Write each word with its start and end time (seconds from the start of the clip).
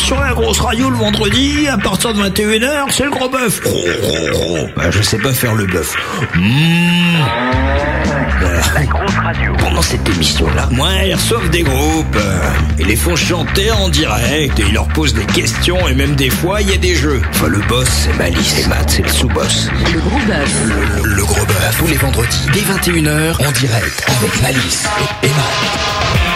sur 0.00 0.20
la 0.20 0.32
grosse 0.32 0.60
radio 0.60 0.90
le 0.90 0.96
vendredi, 0.96 1.68
à 1.68 1.76
partir 1.78 2.12
de 2.14 2.22
21h, 2.22 2.86
c'est 2.90 3.04
le 3.04 3.10
gros 3.10 3.28
bœuf. 3.28 3.60
Bah, 4.76 4.90
je 4.90 5.02
sais 5.02 5.18
pas 5.18 5.32
faire 5.32 5.54
le 5.54 5.66
bœuf. 5.66 5.94
Mmh. 6.34 7.18
La 8.74 8.82
grosse 8.86 9.14
radio. 9.22 9.52
Pendant 9.58 9.82
cette 9.82 10.08
émission-là, 10.08 10.68
moi, 10.70 10.88
ils 11.04 11.14
reçoivent 11.14 11.50
des 11.50 11.62
groupes. 11.62 12.16
euh, 12.16 12.38
Ils 12.78 12.86
les 12.86 12.96
font 12.96 13.16
chanter 13.16 13.70
en 13.70 13.88
direct 13.88 14.58
et 14.58 14.64
ils 14.68 14.72
leur 14.74 14.88
posent 14.88 15.14
des 15.14 15.24
questions 15.24 15.86
et 15.88 15.94
même 15.94 16.14
des 16.14 16.30
fois, 16.30 16.60
il 16.62 16.70
y 16.70 16.74
a 16.74 16.78
des 16.78 16.94
jeux. 16.94 17.20
Enfin, 17.30 17.48
le 17.48 17.58
boss, 17.68 17.88
c'est 17.88 18.16
Malice, 18.16 18.54
c'est 18.56 18.68
Matt, 18.68 18.88
c'est 18.90 19.02
le 19.02 19.08
sous-boss. 19.08 19.68
Le 19.92 20.00
gros 20.00 20.18
bœuf. 20.26 20.54
Le, 21.04 21.08
le 21.14 21.24
gros 21.24 21.44
bœuf, 21.44 21.76
tous 21.78 21.86
les 21.88 21.96
vendredis, 21.96 22.46
dès 22.52 22.60
21h, 22.60 23.46
en 23.46 23.52
direct, 23.52 24.04
avec 24.18 24.42
Malice 24.42 24.86
et 25.22 25.28
Matt. 25.28 26.29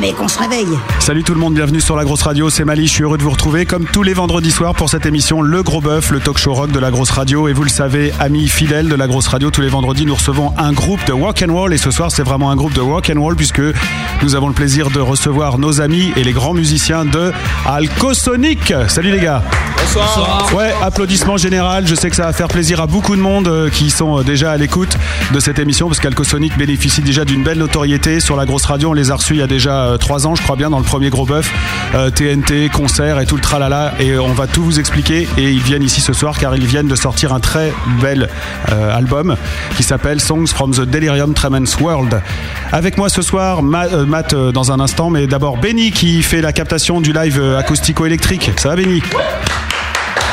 Allez 0.00 0.08
les 0.08 0.12
mecs, 0.12 0.22
on 0.22 0.28
se 0.28 0.38
réveille. 0.38 0.78
Salut 0.98 1.24
tout 1.24 1.34
le 1.34 1.40
monde, 1.40 1.54
bienvenue 1.54 1.80
sur 1.80 1.94
la 1.94 2.04
grosse 2.04 2.22
radio, 2.22 2.48
c'est 2.48 2.64
Mali, 2.64 2.86
je 2.86 2.92
suis 2.92 3.02
heureux 3.02 3.18
de 3.18 3.22
vous 3.22 3.30
retrouver 3.30 3.66
comme 3.66 3.84
tous 3.84 4.02
les 4.02 4.14
vendredis 4.14 4.50
soirs 4.50 4.74
pour 4.74 4.88
cette 4.88 5.04
émission 5.04 5.42
Le 5.42 5.62
Gros 5.62 5.80
Bœuf, 5.80 6.10
le 6.10 6.20
talk 6.20 6.38
show 6.38 6.54
rock 6.54 6.70
de 6.70 6.78
la 6.78 6.90
grosse 6.90 7.10
radio 7.10 7.48
et 7.48 7.52
vous 7.52 7.64
le 7.64 7.70
savez, 7.70 8.12
amis 8.18 8.48
fidèles 8.48 8.88
de 8.88 8.94
la 8.94 9.06
grosse 9.06 9.26
radio, 9.26 9.50
tous 9.50 9.60
les 9.60 9.68
vendredis 9.68 10.06
nous 10.06 10.14
recevons 10.14 10.52
un 10.56 10.72
groupe 10.72 11.04
de 11.06 11.12
rock 11.12 11.44
and 11.46 11.52
roll 11.52 11.74
et 11.74 11.78
ce 11.78 11.90
soir 11.90 12.10
c'est 12.10 12.22
vraiment 12.22 12.50
un 12.50 12.56
groupe 12.56 12.72
de 12.72 12.80
rock 12.80 13.12
and 13.14 13.20
roll 13.20 13.36
puisque 13.36 13.62
nous 14.22 14.34
avons 14.34 14.48
le 14.48 14.54
plaisir 14.54 14.90
de 14.90 15.00
recevoir 15.00 15.58
nos 15.58 15.80
amis 15.80 16.12
et 16.16 16.24
les 16.24 16.32
grands 16.32 16.54
musiciens 16.54 17.04
de 17.04 17.32
Alcosonic. 17.66 18.72
Salut 18.88 19.10
les 19.10 19.20
gars. 19.20 19.42
Bonsoir. 19.92 20.54
Ouais, 20.54 20.72
applaudissements 20.82 21.36
général. 21.36 21.86
Je 21.86 21.94
sais 21.94 22.10
que 22.10 22.16
ça 22.16 22.24
va 22.24 22.32
faire 22.32 22.48
plaisir 22.48 22.80
à 22.80 22.86
beaucoup 22.86 23.16
de 23.16 23.20
monde 23.20 23.48
euh, 23.48 23.70
qui 23.70 23.90
sont 23.90 24.18
euh, 24.18 24.22
déjà 24.22 24.52
à 24.52 24.56
l'écoute 24.56 24.96
de 25.32 25.40
cette 25.40 25.58
émission 25.58 25.88
parce 25.88 25.98
qu'Alcosonic 25.98 26.56
bénéficie 26.56 27.00
déjà 27.00 27.24
d'une 27.24 27.42
belle 27.42 27.58
notoriété 27.58 28.20
sur 28.20 28.36
la 28.36 28.46
grosse 28.46 28.66
radio. 28.66 28.90
On 28.90 28.92
les 28.92 29.10
a 29.10 29.16
reçus 29.16 29.34
il 29.34 29.40
y 29.40 29.42
a 29.42 29.48
déjà 29.48 29.89
euh, 29.90 29.96
trois 29.98 30.26
ans, 30.26 30.34
je 30.34 30.42
crois 30.42 30.56
bien, 30.56 30.70
dans 30.70 30.78
le 30.78 30.84
premier 30.84 31.10
gros 31.10 31.26
bœuf. 31.26 31.52
Euh, 31.94 32.10
TNT, 32.10 32.68
concert 32.72 33.20
et 33.20 33.26
tout 33.26 33.36
le 33.36 33.42
tralala. 33.42 33.92
Et 34.00 34.16
on 34.18 34.32
va 34.32 34.46
tout 34.46 34.62
vous 34.62 34.78
expliquer. 34.80 35.28
Et 35.36 35.50
ils 35.50 35.60
viennent 35.62 35.82
ici 35.82 36.00
ce 36.00 36.12
soir 36.12 36.38
car 36.38 36.54
ils 36.56 36.66
viennent 36.66 36.88
de 36.88 36.94
sortir 36.96 37.32
un 37.32 37.40
très 37.40 37.72
bel 38.00 38.28
euh, 38.72 38.96
album 38.96 39.36
qui 39.76 39.82
s'appelle 39.82 40.20
Songs 40.20 40.46
from 40.46 40.72
the 40.72 40.80
Delirium 40.82 41.34
Tremens 41.34 41.76
World. 41.80 42.20
Avec 42.72 42.96
moi 42.96 43.08
ce 43.08 43.22
soir, 43.22 43.62
Ma- 43.62 43.86
euh, 43.86 44.06
Matt 44.06 44.32
euh, 44.32 44.52
dans 44.52 44.72
un 44.72 44.80
instant, 44.80 45.10
mais 45.10 45.26
d'abord 45.26 45.56
Benny 45.58 45.90
qui 45.90 46.22
fait 46.22 46.40
la 46.40 46.52
captation 46.52 47.00
du 47.00 47.12
live 47.12 47.38
euh, 47.40 47.58
acoustico-électrique. 47.58 48.50
Ça 48.56 48.70
va 48.70 48.76
Benny? 48.76 49.02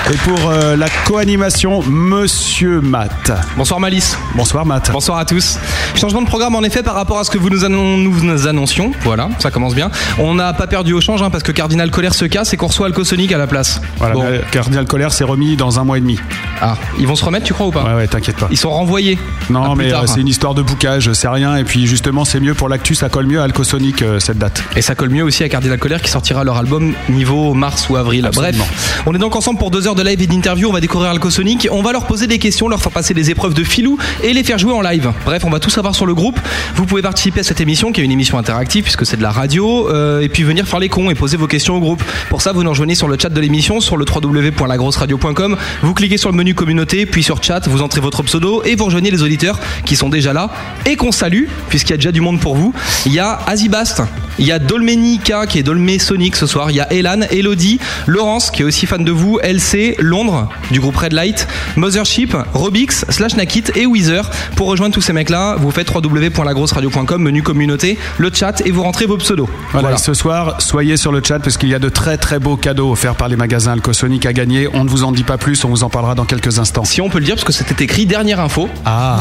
Et 0.09 0.15
pour 0.17 0.49
euh, 0.49 0.77
la 0.77 0.87
co-animation, 1.05 1.81
Monsieur 1.83 2.79
Matt. 2.79 3.31
Bonsoir 3.57 3.79
Malice. 3.81 4.17
Bonsoir 4.35 4.65
Matt. 4.65 4.89
Bonsoir 4.93 5.17
à 5.17 5.25
tous. 5.25 5.57
Changement 5.95 6.21
de 6.21 6.27
programme 6.27 6.55
en 6.55 6.63
effet 6.63 6.81
par 6.81 6.93
rapport 6.95 7.19
à 7.19 7.25
ce 7.25 7.31
que 7.31 7.37
vous 7.37 7.49
nous, 7.49 7.65
annon- 7.65 7.97
nous 7.97 8.47
annoncions. 8.47 8.91
Voilà, 9.01 9.27
ça 9.39 9.51
commence 9.51 9.75
bien. 9.75 9.91
On 10.17 10.33
n'a 10.35 10.53
pas 10.53 10.67
perdu 10.67 10.93
au 10.93 11.01
change 11.01 11.21
hein, 11.21 11.29
parce 11.29 11.43
que 11.43 11.51
Cardinal 11.51 11.91
Colère 11.91 12.13
se 12.13 12.23
casse 12.23 12.53
et 12.53 12.57
qu'on 12.57 12.67
reçoit 12.67 12.85
Alcosonic 12.87 13.33
à 13.33 13.37
la 13.37 13.47
place. 13.47 13.81
Voilà, 13.97 14.13
Bon. 14.13 14.23
mais 14.23 14.41
Cardinal 14.51 14.85
Colère 14.85 15.11
s'est 15.11 15.25
remis 15.25 15.57
dans 15.57 15.77
un 15.77 15.83
mois 15.83 15.97
et 15.97 16.01
demi. 16.01 16.17
Ah, 16.61 16.77
ils 16.99 17.07
vont 17.07 17.15
se 17.15 17.25
remettre, 17.25 17.45
tu 17.45 17.53
crois 17.53 17.67
ou 17.67 17.71
pas? 17.71 17.83
Ouais, 17.83 17.93
ouais, 17.95 18.07
t'inquiète 18.07 18.37
pas. 18.37 18.47
Ils 18.49 18.57
sont 18.57 18.69
renvoyés. 18.71 19.19
Non, 19.49 19.75
mais 19.75 19.93
euh, 19.93 20.05
c'est 20.05 20.21
une 20.21 20.27
histoire 20.29 20.53
de 20.55 20.61
boucage, 20.61 21.11
c'est 21.11 21.27
rien. 21.27 21.57
Et 21.57 21.65
puis 21.65 21.85
justement, 21.85 22.23
c'est 22.23 22.39
mieux 22.39 22.53
pour 22.53 22.69
l'actu, 22.69 22.95
ça 22.95 23.09
colle 23.09 23.25
mieux 23.27 23.41
à 23.41 23.43
Alcosonic 23.43 24.01
euh, 24.03 24.19
cette 24.19 24.37
date. 24.37 24.63
Et 24.77 24.81
ça 24.81 24.95
colle 24.95 25.09
mieux 25.09 25.23
aussi 25.23 25.43
à 25.43 25.49
Cardinal 25.49 25.77
Colère 25.79 26.01
qui 26.01 26.09
sortira 26.09 26.45
leur 26.45 26.55
album 26.57 26.93
niveau 27.09 27.53
mars 27.53 27.89
ou 27.89 27.97
avril. 27.97 28.25
Absolument. 28.25 28.63
Bref, 28.65 29.03
on 29.05 29.13
est 29.13 29.19
donc 29.19 29.35
ensemble 29.35 29.59
pour 29.59 29.69
deux 29.69 29.85
heures 29.87 29.95
de 29.97 30.03
live 30.03 30.21
et 30.21 30.27
d'interview. 30.27 30.69
On 30.69 30.73
va 30.73 30.79
découvrir 30.79 31.09
Alcosonic. 31.09 31.67
On 31.71 31.81
va 31.81 31.91
leur 31.91 32.05
poser 32.05 32.27
des 32.27 32.37
questions, 32.37 32.69
leur 32.69 32.81
faire 32.81 32.91
passer 32.91 33.13
des 33.13 33.31
épreuves 33.31 33.53
de 33.53 33.63
filou 33.63 33.97
et 34.23 34.31
les 34.31 34.43
faire 34.43 34.57
jouer 34.57 34.71
en 34.71 34.81
live. 34.81 35.11
Bref, 35.25 35.43
on 35.43 35.49
va 35.49 35.59
tout 35.59 35.71
savoir 35.71 35.95
sur 35.95 36.05
le 36.05 36.13
groupe. 36.13 36.39
Vous 36.75 36.85
pouvez 36.85 37.01
participer 37.01 37.39
à 37.39 37.43
cette 37.43 37.59
émission 37.59 37.91
qui 37.91 38.01
est 38.01 38.03
une 38.03 38.11
émission 38.11 38.37
interactive 38.37 38.83
puisque 38.83 39.05
c'est 39.05 39.17
de 39.17 39.23
la 39.23 39.31
radio 39.31 39.89
euh, 39.89 40.21
et 40.21 40.29
puis 40.29 40.43
venir 40.43 40.67
faire 40.67 40.79
les 40.79 40.89
cons 40.89 41.09
et 41.09 41.15
poser 41.15 41.35
vos 41.35 41.47
questions 41.47 41.75
au 41.75 41.79
groupe. 41.79 42.03
Pour 42.29 42.41
ça, 42.41 42.51
vous 42.51 42.63
nous 42.63 42.69
rejoignez 42.69 42.93
sur 42.93 43.07
le 43.07 43.17
chat 43.19 43.29
de 43.29 43.41
l'émission 43.41 43.79
sur 43.79 43.97
le 43.97 44.05
www.lagrosseradio.com. 44.05 45.57
Vous 45.81 45.93
cliquez 45.93 46.17
sur 46.17 46.29
le 46.29 46.37
menu 46.37 46.53
communauté 46.53 47.05
puis 47.05 47.23
sur 47.23 47.41
chat, 47.41 47.67
vous 47.67 47.81
entrez 47.81 47.99
votre 47.99 48.21
pseudo 48.23 48.61
et 48.63 48.75
vous 48.75 48.85
rejoignez 48.85 49.09
les 49.09 49.23
auditeurs 49.23 49.59
qui 49.85 49.95
sont 49.95 50.09
déjà 50.09 50.33
là 50.33 50.51
et 50.85 50.95
qu'on 50.95 51.11
salue 51.11 51.45
puisqu'il 51.69 51.91
y 51.91 51.93
a 51.93 51.97
déjà 51.97 52.11
du 52.11 52.21
monde 52.21 52.39
pour 52.39 52.55
vous. 52.55 52.73
Il 53.05 53.13
y 53.13 53.19
a 53.19 53.39
Azibast, 53.47 54.03
il 54.37 54.45
y 54.45 54.51
a 54.51 54.59
Dolmenica 54.59 55.47
qui 55.47 55.57
est 55.57 55.63
Dolmé 55.63 55.97
Sonic 55.97 56.35
ce 56.35 56.45
soir, 56.45 56.69
il 56.69 56.77
y 56.77 56.79
a 56.79 56.93
Elan, 56.93 57.21
Elodie, 57.31 57.79
Laurence 58.05 58.51
qui 58.51 58.61
est 58.61 58.65
aussi 58.65 58.85
fan 58.85 59.03
de 59.03 59.11
vous, 59.11 59.39
LC, 59.41 59.86
Londres 59.99 60.49
du 60.71 60.79
groupe 60.79 60.97
Red 60.97 61.13
Light, 61.13 61.47
Mothership, 61.75 62.35
Robix, 62.53 63.05
Slash 63.09 63.35
Nakit 63.35 63.63
et 63.75 63.85
Weezer. 63.85 64.29
Pour 64.55 64.67
rejoindre 64.67 64.93
tous 64.93 65.01
ces 65.01 65.13
mecs-là, 65.13 65.55
vous 65.59 65.71
faites 65.71 65.89
www.lagrosseradio.com, 65.93 67.21
menu 67.21 67.41
communauté, 67.43 67.97
le 68.17 68.29
chat 68.33 68.61
et 68.65 68.71
vous 68.71 68.83
rentrez 68.83 69.05
vos 69.05 69.17
pseudos. 69.17 69.47
Voilà, 69.71 69.97
ce 69.97 70.13
soir, 70.13 70.55
soyez 70.61 70.97
sur 70.97 71.11
le 71.11 71.21
chat 71.23 71.39
parce 71.39 71.57
qu'il 71.57 71.69
y 71.69 71.75
a 71.75 71.79
de 71.79 71.89
très 71.89 72.17
très 72.17 72.39
beaux 72.39 72.57
cadeaux 72.57 72.91
offerts 72.91 73.15
par 73.15 73.27
les 73.27 73.35
magasins 73.35 73.71
Alcosonic 73.73 74.25
à 74.25 74.33
gagner. 74.33 74.67
On 74.73 74.83
ne 74.83 74.89
vous 74.89 75.03
en 75.03 75.11
dit 75.11 75.23
pas 75.23 75.37
plus, 75.37 75.63
on 75.65 75.69
vous 75.69 75.83
en 75.83 75.89
parlera 75.89 76.15
dans 76.15 76.25
quelques 76.25 76.59
instants. 76.59 76.83
Si 76.85 77.01
on 77.01 77.09
peut 77.09 77.19
le 77.19 77.25
dire, 77.25 77.35
parce 77.35 77.45
que 77.45 77.53
c'était 77.53 77.83
écrit 77.83 78.05
dernière 78.05 78.39
info. 78.39 78.69
Ah, 78.85 79.19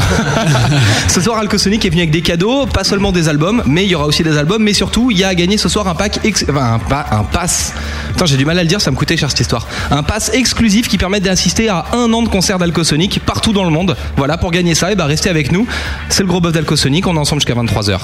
Ce 1.09 1.21
soir, 1.21 1.39
Alcosonic 1.39 1.85
est 1.85 1.91
venu 1.91 2.01
avec 2.03 2.11
des 2.11 2.23
cadeaux, 2.23 2.67
pas 2.67 2.85
seulement 2.85 3.13
des 3.13 3.29
albums, 3.29 3.63
mais 3.67 3.85
il 3.85 3.91
y 3.91 3.95
aura 3.95 4.07
aussi 4.07 4.23
des 4.23 4.37
albums, 4.39 4.63
mais 4.63 4.73
surtout, 4.75 5.11
il 5.11 5.19
y 5.19 5.25
a 5.25 5.29
à 5.29 5.35
gagner 5.35 5.59
ce 5.59 5.69
soir 5.69 5.87
un 5.89 5.95
pack, 5.95 6.21
ex- 6.25 6.45
enfin, 6.49 6.75
un, 6.75 6.79
pa- 6.79 7.07
un 7.11 7.25
pass. 7.25 7.73
Putain, 8.09 8.27
j'ai 8.27 8.37
du 8.37 8.45
mal 8.45 8.59
à 8.59 8.63
le 8.63 8.69
dire, 8.69 8.81
ça 8.81 8.91
me 8.91 8.97
coûtait 8.97 9.17
cher 9.17 9.31
cette 9.31 9.41
histoire. 9.41 9.67
Un 9.91 10.03
pass 10.03 10.31
exclusif 10.33 10.56
qui 10.57 10.99
permet 10.99 11.21
d'assister 11.21 11.69
à 11.69 11.87
un 11.93 12.13
an 12.13 12.23
de 12.23 12.29
concert 12.29 12.59
d'Alcosonic 12.59 13.21
partout 13.25 13.53
dans 13.53 13.65
le 13.65 13.71
monde. 13.71 13.97
Voilà, 14.17 14.39
pour 14.39 14.51
gagner 14.51 14.75
ça, 14.75 14.91
et 14.91 14.95
bah 14.95 15.05
restez 15.05 15.29
avec 15.29 15.53
nous. 15.53 15.67
C'est 16.09 16.23
le 16.23 16.29
gros 16.29 16.41
bœuf 16.41 16.53
d'Alcosonic, 16.53 17.07
on 17.07 17.15
est 17.15 17.19
ensemble 17.19 17.41
jusqu'à 17.41 17.55
23h. 17.55 17.99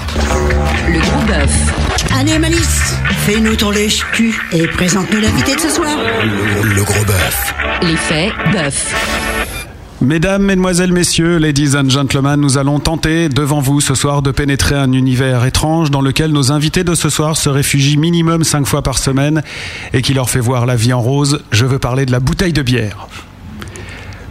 Le 0.89 1.01
gros 1.01 1.23
bœuf. 1.27 1.51
Allez 2.19 2.39
Malice, 2.39 2.95
fais-nous 3.27 3.57
ton 3.57 3.71
lèche-cul 3.71 4.39
et 4.53 4.67
présente-nous 4.69 5.21
l'invité 5.21 5.55
de 5.57 5.61
ce 5.61 5.71
soir. 5.71 5.97
Le, 6.23 6.69
le 6.75 6.85
gros 6.85 7.05
bœuf. 7.05 7.55
L'effet 7.83 8.31
bœuf. 8.53 9.32
Mesdames, 10.03 10.43
Mesdemoiselles, 10.43 10.93
Messieurs, 10.93 11.39
Ladies 11.39 11.77
and 11.77 11.89
Gentlemen, 11.89 12.41
nous 12.41 12.59
allons 12.59 12.81
tenter 12.81 13.29
devant 13.29 13.61
vous 13.61 13.81
ce 13.81 13.95
soir 13.95 14.21
de 14.21 14.33
pénétrer 14.33 14.75
un 14.75 14.91
univers 14.91 15.45
étrange 15.45 15.93
dans 15.93 16.01
lequel 16.01 16.33
nos 16.33 16.51
invités 16.51 16.83
de 16.83 16.97
ce 16.97 17.09
soir 17.09 17.37
se 17.37 17.49
réfugient 17.49 17.97
minimum 17.97 18.43
cinq 18.43 18.67
fois 18.67 18.83
par 18.83 18.99
semaine 18.99 19.45
et 19.93 20.03
qui 20.03 20.13
leur 20.13 20.29
fait 20.29 20.41
voir 20.41 20.67
la 20.67 20.75
vie 20.75 20.93
en 20.93 21.01
rose. 21.01 21.45
Je 21.53 21.65
veux 21.67 21.79
parler 21.79 22.05
de 22.05 22.11
la 22.11 22.19
bouteille 22.19 22.53
de 22.53 22.63
bière. 22.63 23.07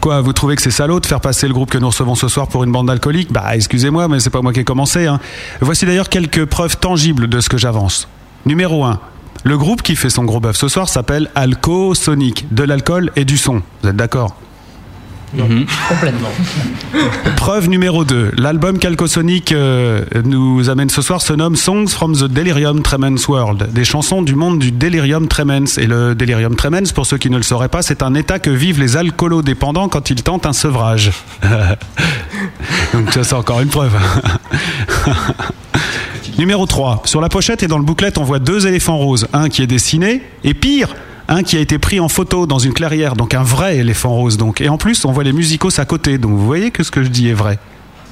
Quoi, 0.02 0.20
vous 0.20 0.34
trouvez 0.34 0.58
que 0.58 0.62
c'est 0.62 0.72
salaud 0.72 1.00
de 1.00 1.06
faire 1.06 1.22
passer 1.22 1.48
le 1.48 1.54
groupe 1.54 1.72
que 1.72 1.78
nous 1.78 1.88
recevons 1.88 2.16
ce 2.16 2.28
soir 2.28 2.50
pour 2.50 2.66
une 2.66 2.72
bande 2.74 2.88
d'alcooliques 2.88 3.32
Bah, 3.32 3.56
excusez-moi, 3.56 4.10
mais 4.10 4.20
c'est 4.20 4.30
pas 4.30 4.42
moi 4.42 4.52
qui 4.52 4.60
ai 4.60 4.66
commencé. 4.66 5.08
Hein. 5.08 5.22
Voici 5.62 5.86
d'ailleurs 5.86 6.10
quelques 6.10 6.44
preuves 6.44 6.80
tangibles 6.80 7.30
de 7.30 7.40
ce 7.40 7.48
que 7.48 7.58
j'avance. 7.58 8.10
Numéro 8.46 8.84
1. 8.84 9.00
Le 9.46 9.58
groupe 9.58 9.84
qui 9.84 9.96
fait 9.96 10.10
son 10.10 10.26
gros 10.26 10.42
bœuf 10.42 10.58
ce 10.58 10.68
soir 10.68 10.90
s'appelle 10.90 11.30
Alco 11.34 11.96
Sonic, 11.96 12.54
de 12.54 12.64
l'alcool 12.64 13.10
et 13.16 13.24
du 13.24 13.38
son. 13.38 13.62
Vous 13.84 13.90
êtes 13.90 13.96
d'accord? 13.96 14.36
Complètement. 15.38 16.30
Preuve 17.38 17.70
numéro 17.70 18.04
2. 18.04 18.34
L'album 18.38 18.78
qu'Alcosonic 18.78 19.52
euh, 19.52 20.04
nous 20.26 20.70
amène 20.70 20.90
ce 20.90 21.02
soir 21.02 21.22
se 21.22 21.34
nomme 21.34 21.56
Songs 21.56 21.88
from 21.88 22.16
the 22.16 22.26
Delirium 22.26 22.82
Tremens 22.82 23.28
World. 23.28 23.72
Des 23.72 23.86
chansons 23.86 24.22
du 24.22 24.36
monde 24.36 24.60
du 24.60 24.72
Delirium 24.72 25.28
Tremens. 25.28 25.78
Et 25.78 25.88
le 25.88 26.16
Delirium 26.16 26.56
Tremens, 26.56 26.92
pour 26.94 27.06
ceux 27.06 27.18
qui 27.18 27.30
ne 27.30 27.38
le 27.38 27.44
sauraient 27.44 27.70
pas, 27.70 27.82
c'est 27.82 28.04
un 28.04 28.14
état 28.14 28.40
que 28.40 28.50
vivent 28.50 28.80
les 28.80 28.98
alcoolodépendants 28.98 29.90
quand 29.90 30.10
ils 30.10 30.22
tentent 30.22 30.46
un 30.46 30.54
sevrage. 30.54 31.12
Donc 32.94 33.12
ça, 33.12 33.24
c'est 33.24 33.36
encore 33.36 33.62
une 33.62 33.70
preuve. 33.70 33.94
Numéro 36.38 36.66
3. 36.66 37.04
Sur 37.06 37.22
la 37.22 37.30
pochette 37.30 37.64
et 37.64 37.68
dans 37.68 37.78
le 37.78 37.84
booklet, 37.84 38.18
on 38.18 38.24
voit 38.24 38.40
deux 38.40 38.68
éléphants 38.68 38.98
roses. 38.98 39.28
Un 39.34 39.50
qui 39.50 39.62
est 39.62 39.68
dessiné, 39.68 40.24
et 40.44 40.54
pire, 40.54 40.90
un 41.28 41.44
qui 41.44 41.58
a 41.58 41.60
été 41.60 41.80
pris 41.80 42.00
en 42.00 42.10
photo 42.10 42.46
dans 42.46 42.60
une 42.60 42.74
clairière, 42.74 43.16
donc 43.16 43.34
un 43.34 43.44
vrai 43.44 43.78
éléphant 43.78 44.14
rose. 44.14 44.38
Donc. 44.38 44.62
Et 44.62 44.70
en 44.70 44.78
plus, 44.78 45.06
on 45.06 45.12
voit 45.12 45.24
les 45.24 45.34
musicos 45.34 45.80
à 45.80 45.86
côté. 45.86 46.18
Donc 46.18 46.32
vous 46.32 46.46
voyez 46.46 46.72
que 46.72 46.84
ce 46.84 46.92
que 46.92 47.04
je 47.04 47.10
dis 47.10 47.30
est 47.30 47.34
vrai. 47.34 47.60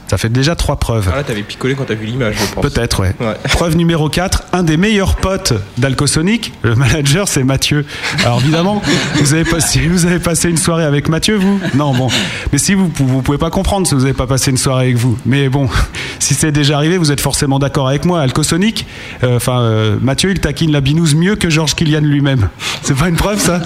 Ça 0.10 0.18
fait 0.18 0.30
déjà 0.30 0.56
trois 0.56 0.78
preuves. 0.78 1.08
Ah 1.12 1.18
là, 1.18 1.24
t'avais 1.24 1.44
picolé 1.44 1.76
quand 1.76 1.86
t'as 1.86 1.94
vu 1.94 2.08
l'image, 2.08 2.36
je 2.40 2.54
pense. 2.56 2.64
Peut-être, 2.64 3.00
ouais. 3.02 3.14
Ouais. 3.20 3.36
Preuve 3.50 3.76
numéro 3.76 4.10
4, 4.10 4.46
un 4.54 4.64
des 4.64 4.76
meilleurs 4.76 5.18
potes 5.18 5.54
d'Alcosonic, 5.78 6.52
le 6.64 6.74
manager, 6.74 7.28
c'est 7.28 7.44
Mathieu. 7.44 7.86
Alors 8.26 8.42
évidemment, 8.42 8.82
vous 9.16 9.34
avez, 9.36 9.44
passé, 9.44 9.82
vous 9.88 10.08
avez 10.08 10.18
passé 10.18 10.50
une 10.50 10.58
soirée 10.58 10.84
avec 10.84 11.10
Mathieu, 11.10 11.36
vous? 11.36 11.60
Non, 11.76 11.94
bon. 11.94 12.08
Mais 12.52 12.58
si 12.58 12.74
vous 12.74 12.92
vous 12.96 13.22
pouvez 13.22 13.38
pas 13.38 13.52
comprendre 13.52 13.86
si 13.86 13.94
vous 13.94 14.02
n'avez 14.02 14.14
pas 14.14 14.26
passé 14.26 14.50
une 14.50 14.58
soirée 14.58 14.86
avec 14.86 14.98
vous. 14.98 15.16
Mais 15.28 15.48
bon, 15.48 15.70
si 16.20 16.34
c'est 16.34 16.52
déjà 16.52 16.78
arrivé, 16.78 16.98
vous 16.98 17.12
êtes 17.12 17.22
forcément 17.22 17.60
d'accord 17.60 17.88
avec 17.88 18.04
moi. 18.06 18.22
Alcosonic, 18.22 18.88
euh, 19.24 19.36
enfin, 19.36 19.62
euh, 19.62 19.98
Mathieu, 20.02 20.32
il 20.32 20.40
taquine 20.40 20.72
la 20.72 20.82
binouse 20.82 21.14
mieux 21.14 21.36
que 21.36 21.52
Georges 21.52 21.76
Kilian 21.76 22.02
lui-même. 22.02 22.50
C'est 22.82 22.98
pas 22.98 23.10
une 23.10 23.16
preuve, 23.16 23.40
ça? 23.40 23.62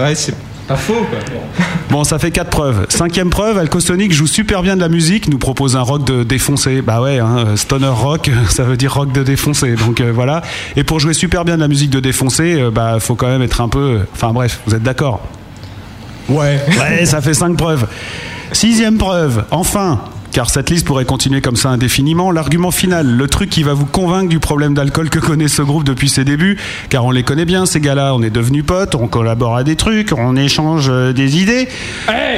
Ouais, 0.00 0.14
c'est 0.14 0.34
pas 0.70 0.76
faux, 0.76 1.04
quoi. 1.10 1.18
Bon, 1.90 2.04
ça 2.04 2.20
fait 2.20 2.30
quatre 2.30 2.50
preuves. 2.50 2.86
Cinquième 2.88 3.30
preuve, 3.30 3.58
Alcosonic 3.58 4.12
joue 4.12 4.28
super 4.28 4.62
bien 4.62 4.76
de 4.76 4.80
la 4.80 4.88
musique, 4.88 5.26
nous 5.28 5.38
propose 5.38 5.74
un 5.74 5.80
rock 5.80 6.04
de 6.04 6.22
défoncé. 6.22 6.82
Bah 6.82 7.02
ouais, 7.02 7.18
hein, 7.18 7.56
stoner 7.56 7.88
rock, 7.88 8.30
ça 8.48 8.62
veut 8.62 8.76
dire 8.76 8.94
rock 8.94 9.10
de 9.10 9.24
défoncé. 9.24 9.74
Donc 9.74 10.00
euh, 10.00 10.12
voilà. 10.14 10.42
Et 10.76 10.84
pour 10.84 11.00
jouer 11.00 11.14
super 11.14 11.44
bien 11.44 11.56
de 11.56 11.60
la 11.60 11.66
musique 11.66 11.90
de 11.90 11.98
défoncé, 11.98 12.60
euh, 12.60 12.70
bah 12.70 12.98
faut 13.00 13.16
quand 13.16 13.26
même 13.26 13.42
être 13.42 13.60
un 13.60 13.68
peu. 13.68 14.02
Enfin 14.12 14.32
bref, 14.32 14.60
vous 14.66 14.74
êtes 14.76 14.84
d'accord? 14.84 15.20
Ouais. 16.28 16.60
Ouais, 16.78 17.04
ça 17.06 17.20
fait 17.20 17.34
cinq 17.34 17.56
preuves. 17.56 17.88
Sixième 18.52 18.96
preuve, 18.96 19.44
enfin, 19.50 20.00
car 20.32 20.50
cette 20.50 20.70
liste 20.70 20.86
pourrait 20.86 21.04
continuer 21.04 21.40
comme 21.40 21.56
ça 21.56 21.70
indéfiniment. 21.70 22.30
L'argument 22.30 22.70
final, 22.70 23.06
le 23.06 23.28
truc 23.28 23.50
qui 23.50 23.62
va 23.62 23.74
vous 23.74 23.86
convaincre 23.86 24.28
du 24.28 24.40
problème 24.40 24.74
d'alcool 24.74 25.10
que 25.10 25.18
connaît 25.18 25.48
ce 25.48 25.62
groupe 25.62 25.84
depuis 25.84 26.08
ses 26.08 26.24
débuts, 26.24 26.58
car 26.88 27.04
on 27.04 27.10
les 27.10 27.22
connaît 27.22 27.44
bien, 27.44 27.66
ces 27.66 27.80
gars-là, 27.80 28.14
on 28.14 28.22
est 28.22 28.30
devenus 28.30 28.64
potes, 28.64 28.94
on 28.94 29.08
collabore 29.08 29.56
à 29.56 29.64
des 29.64 29.76
trucs, 29.76 30.12
on 30.16 30.36
échange 30.36 30.88
euh, 30.90 31.12
des 31.12 31.38
idées, 31.38 31.68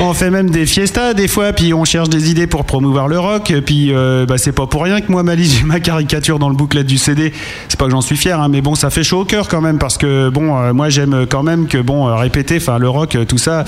on 0.01 0.13
fait 0.15 0.31
même 0.31 0.51
des 0.51 0.67
fiestas 0.67 1.15
des 1.15 1.29
fois, 1.29 1.53
puis 1.53 1.75
on 1.75 1.85
cherche 1.85 2.09
des 2.09 2.31
idées 2.31 2.47
pour 2.47 2.65
promouvoir 2.65 3.09
le 3.09 3.19
rock, 3.19 3.53
puis 3.65 3.93
euh, 3.93 4.27
bah, 4.27 4.39
c'est 4.39 4.53
pas 4.53 4.67
pour 4.67 4.83
rien 4.83 5.01
que 5.01 5.11
moi, 5.11 5.23
Malice, 5.23 5.57
j'ai 5.59 5.65
ma 5.65 5.81
caricature 5.81 6.39
dans 6.39 6.49
le 6.49 6.55
booklet 6.55 6.85
du 6.85 6.99
CD. 6.99 7.33
C'est 7.69 7.79
pas 7.79 7.87
que 7.87 7.91
j'en 7.91 8.01
suis 8.01 8.17
fier, 8.17 8.41
hein, 8.41 8.49
mais 8.49 8.61
bon, 8.61 8.75
ça 8.75 8.91
fait 8.91 9.03
chaud 9.03 9.21
au 9.21 9.25
cœur 9.25 9.49
quand 9.49 9.61
même, 9.61 9.79
parce 9.79 9.99
que 9.99 10.29
bon, 10.29 10.59
euh, 10.59 10.73
moi 10.73 10.89
j'aime 10.89 11.27
quand 11.29 11.43
même 11.43 11.67
que 11.67 11.79
bon, 11.79 12.09
euh, 12.09 12.15
répéter, 12.15 12.57
enfin 12.57 12.79
le 12.79 12.89
rock, 12.89 13.17
euh, 13.17 13.25
tout 13.25 13.39
ça, 13.39 13.65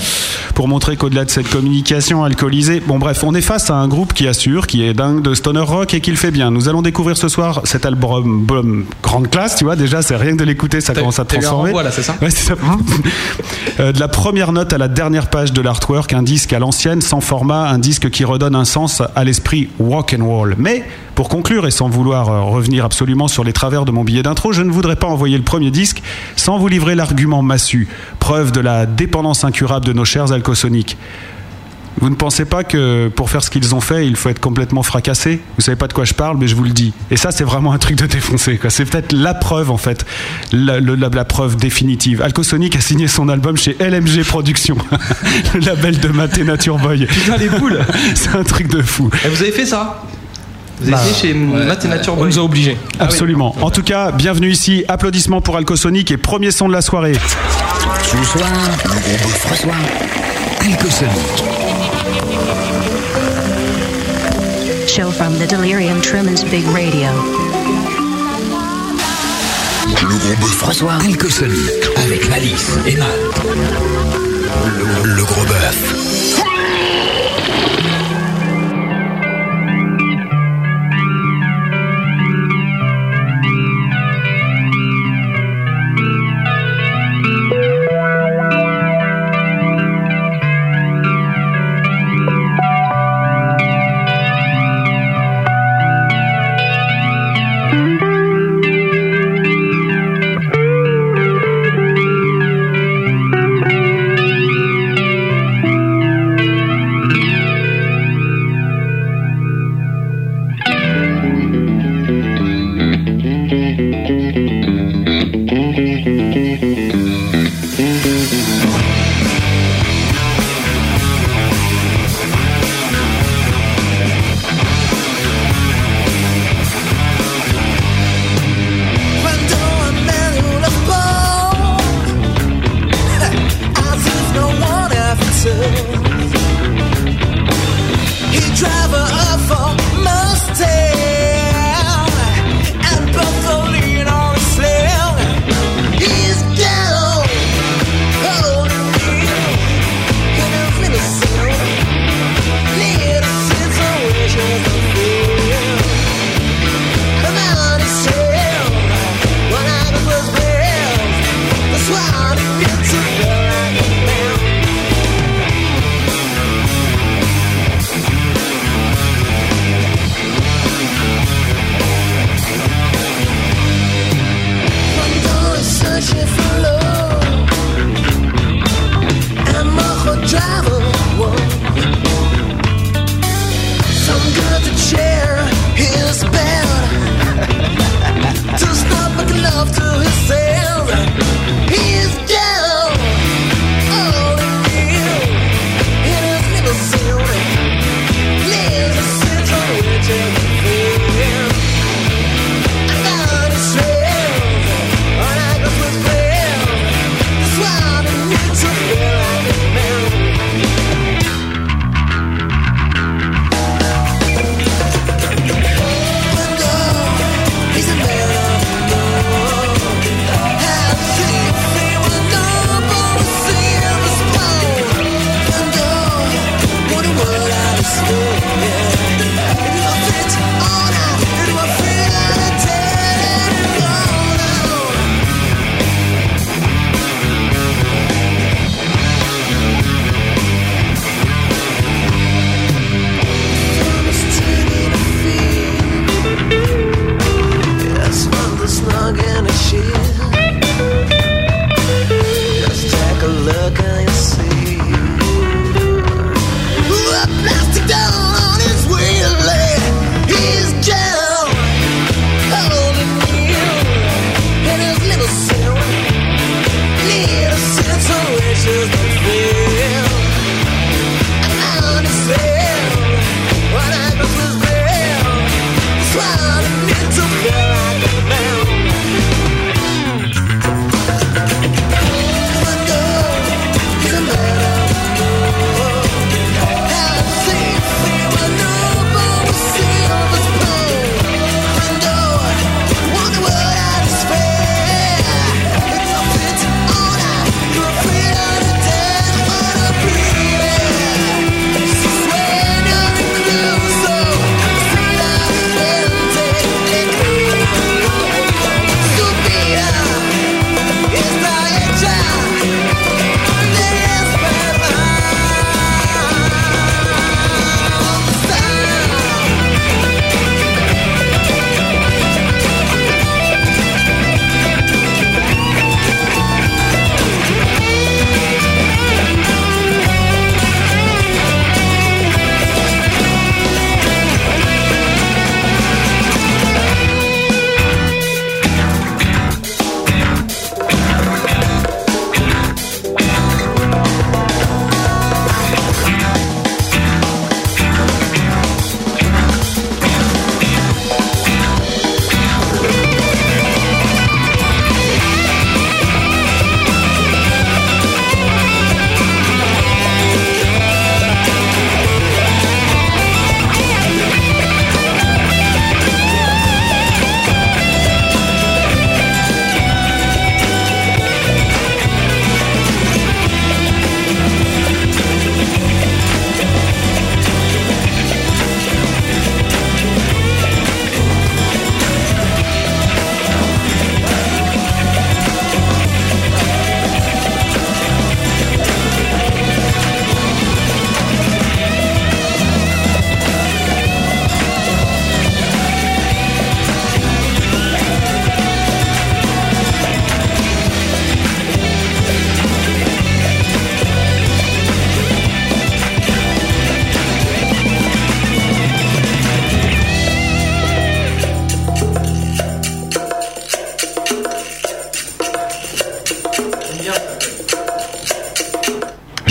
pour 0.53 0.67
montrer 0.67 0.95
qu'au-delà 0.97 1.25
de 1.25 1.29
cette 1.29 1.49
communication 1.49 2.23
alcoolisée, 2.23 2.81
bon 2.85 2.99
bref, 2.99 3.23
on 3.23 3.33
est 3.35 3.41
face 3.41 3.69
à 3.69 3.75
un 3.75 3.87
groupe 3.87 4.13
qui 4.15 4.27
assure, 4.27 4.65
qui 4.65 4.83
est 4.83 4.93
dingue 4.93 5.21
de 5.21 5.35
stoner 5.35 5.59
rock 5.59 5.93
et 5.93 6.01
qui 6.01 6.09
le 6.09 6.17
fait 6.17 6.31
bien. 6.31 6.49
Nous 6.49 6.67
allons 6.67 6.81
découvrir 6.81 7.17
ce 7.17 7.27
soir 7.27 7.61
cet 7.65 7.85
album 7.85 8.85
grande 9.03 9.29
classe, 9.29 9.57
tu 9.57 9.65
vois, 9.65 9.75
déjà 9.75 10.01
c'est 10.01 10.15
rien 10.15 10.31
que 10.31 10.37
de 10.37 10.43
l'écouter, 10.43 10.81
ça 10.81 10.95
commence 10.95 11.19
à 11.19 11.25
te 11.25 11.35
transformer. 11.35 11.69
renvoi, 11.69 11.83
là, 11.83 11.91
c'est 11.91 12.01
ça 12.01 12.15
Ouais, 12.21 12.31
ça. 12.31 12.55
Euh, 13.81 13.91
de 13.91 13.99
la 13.99 14.07
première 14.07 14.53
note 14.53 14.71
à 14.71 14.77
la 14.77 14.87
dernière 14.87 15.29
page 15.29 15.51
de 15.51 15.59
l'artwork, 15.59 16.13
un 16.13 16.23
disque 16.23 16.53
à 16.53 16.59
l'ancienne, 16.59 17.01
sans 17.01 17.19
format, 17.19 17.67
un 17.67 17.77
disque 17.77 18.09
qui 18.09 18.23
redonne 18.23 18.55
un 18.55 18.63
sens 18.63 19.03
à 19.15 19.23
l'esprit 19.25 19.67
rock 19.79 20.15
and 20.17 20.25
roll. 20.25 20.55
Mais 20.57 20.85
pour 21.13 21.27
conclure 21.27 21.67
et 21.67 21.71
sans 21.71 21.89
vouloir 21.89 22.29
euh, 22.29 22.41
revenir 22.41 22.85
absolument 22.85 23.27
sur 23.27 23.43
les 23.43 23.51
travers 23.51 23.83
de 23.83 23.91
mon 23.91 24.05
billet 24.05 24.23
d'intro, 24.23 24.53
je 24.53 24.61
ne 24.61 24.71
voudrais 24.71 24.95
pas 24.95 25.07
envoyer 25.07 25.37
le 25.37 25.43
premier 25.43 25.71
disque 25.71 26.01
sans 26.37 26.57
vous 26.57 26.69
livrer 26.69 26.95
l'argument 26.95 27.41
massu, 27.41 27.89
preuve 28.19 28.53
de 28.53 28.61
la 28.61 28.85
dépendance 28.85 29.43
incurable 29.43 29.85
de 29.85 29.91
nos 29.91 30.05
chers 30.05 30.31
alcosoniques. 30.31 30.97
Vous 32.01 32.09
ne 32.09 32.15
pensez 32.15 32.43
pas 32.45 32.63
que 32.65 33.07
pour 33.07 33.29
faire 33.29 33.41
ce 33.41 33.49
qu'ils 33.49 33.73
ont 33.73 33.79
fait, 33.79 34.05
il 34.05 34.15
faut 34.17 34.27
être 34.29 34.39
complètement 34.41 34.83
fracassé? 34.83 35.39
Vous 35.57 35.61
savez 35.63 35.77
pas 35.77 35.87
de 35.87 35.93
quoi 35.93 36.03
je 36.03 36.13
parle, 36.13 36.37
mais 36.37 36.47
je 36.47 36.55
vous 36.55 36.63
le 36.63 36.71
dis. 36.71 36.91
Et 37.09 37.15
ça, 37.17 37.31
c'est 37.31 37.45
vraiment 37.45 37.71
un 37.71 37.77
truc 37.77 37.95
de 37.95 38.05
défoncer. 38.05 38.57
quoi. 38.57 38.69
C'est 38.69 38.83
peut-être 38.85 39.13
la 39.13 39.33
preuve, 39.33 39.71
en 39.71 39.77
fait, 39.77 40.05
la, 40.51 40.79
le- 40.79 40.95
la- 40.95 41.07
la 41.09 41.23
preuve 41.25 41.55
définitive. 41.55 42.21
Alcosonic 42.21 42.75
a 42.75 42.81
signé 42.81 43.07
son 43.07 43.29
album 43.29 43.55
chez 43.55 43.77
LMG 43.79 44.23
Productions, 44.25 44.77
le 45.53 45.61
label 45.61 45.97
de 45.99 46.09
Maté 46.09 46.43
Nature 46.43 46.77
Boy. 46.77 47.05
Putain, 47.07 47.37
les 47.37 47.47
boules 47.49 47.79
C'est 48.15 48.35
un 48.35 48.43
truc 48.43 48.67
de 48.67 48.81
fou. 48.81 49.09
Et 49.23 49.29
vous 49.29 49.41
avez 49.41 49.51
fait 49.53 49.65
ça? 49.65 50.03
Vous 50.81 50.91
Bah, 50.91 50.99
chez 51.21 51.33
Math 51.33 51.85
et 51.85 51.87
Nature 51.87 52.13
On 52.15 52.17
Boy 52.17 52.27
nous 52.27 52.39
a 52.39 52.43
obligés. 52.43 52.77
Absolument. 52.99 53.55
En 53.61 53.69
tout 53.69 53.83
cas, 53.83 54.11
bienvenue 54.11 54.49
ici. 54.51 54.83
Applaudissements 54.89 55.39
pour 55.39 55.55
Alcosonic 55.55 56.11
et 56.11 56.17
premier 56.17 56.51
son 56.51 56.67
de 56.67 56.73
la 56.73 56.81
soirée. 56.81 57.13
Ce 57.13 58.23
soir, 58.37 58.49
le 58.83 60.73
Alcosonic. 60.73 61.54
Show 64.95 65.11
from 65.11 65.37
the 65.37 65.45
Delirium 65.45 65.99
Tremens 65.99 66.41
Big 66.49 66.63
Radio. 66.67 67.09
Le 70.01 70.35
gros 70.37 70.47
bœuf 70.47 70.87
Alcosonic 70.87 71.89
avec 71.97 72.29
Malice 72.29 72.77
et 72.85 72.95
Matt. 72.95 73.09
Le, 75.03 75.15
le 75.17 75.23
gros 75.25 75.43
bœuf. 75.43 76.34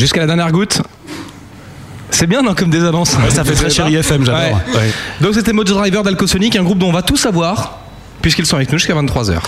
Jusqu'à 0.05 0.21
la 0.21 0.27
dernière 0.27 0.53
goutte. 0.53 0.83
C'est 2.11 2.27
bien, 2.27 2.43
non, 2.43 2.53
comme 2.53 2.69
des 2.69 2.85
annonces. 2.85 3.17
Ouais, 3.17 3.31
ça 3.31 3.43
fait 3.43 3.55
très 3.55 3.71
chéri 3.71 3.95
FM, 3.95 4.27
j'adore. 4.27 4.39
Ouais. 4.39 4.77
Ouais. 4.77 4.91
Donc 5.23 5.33
c'était 5.33 5.55
Mojo 5.55 5.73
Driver 5.73 6.03
d'Alcosonic, 6.03 6.55
un 6.57 6.63
groupe 6.63 6.77
dont 6.77 6.91
on 6.91 6.93
va 6.93 7.01
tout 7.01 7.17
savoir, 7.17 7.79
puisqu'ils 8.21 8.45
sont 8.45 8.57
avec 8.57 8.71
nous 8.71 8.77
jusqu'à 8.77 8.93
23h. 8.93 9.39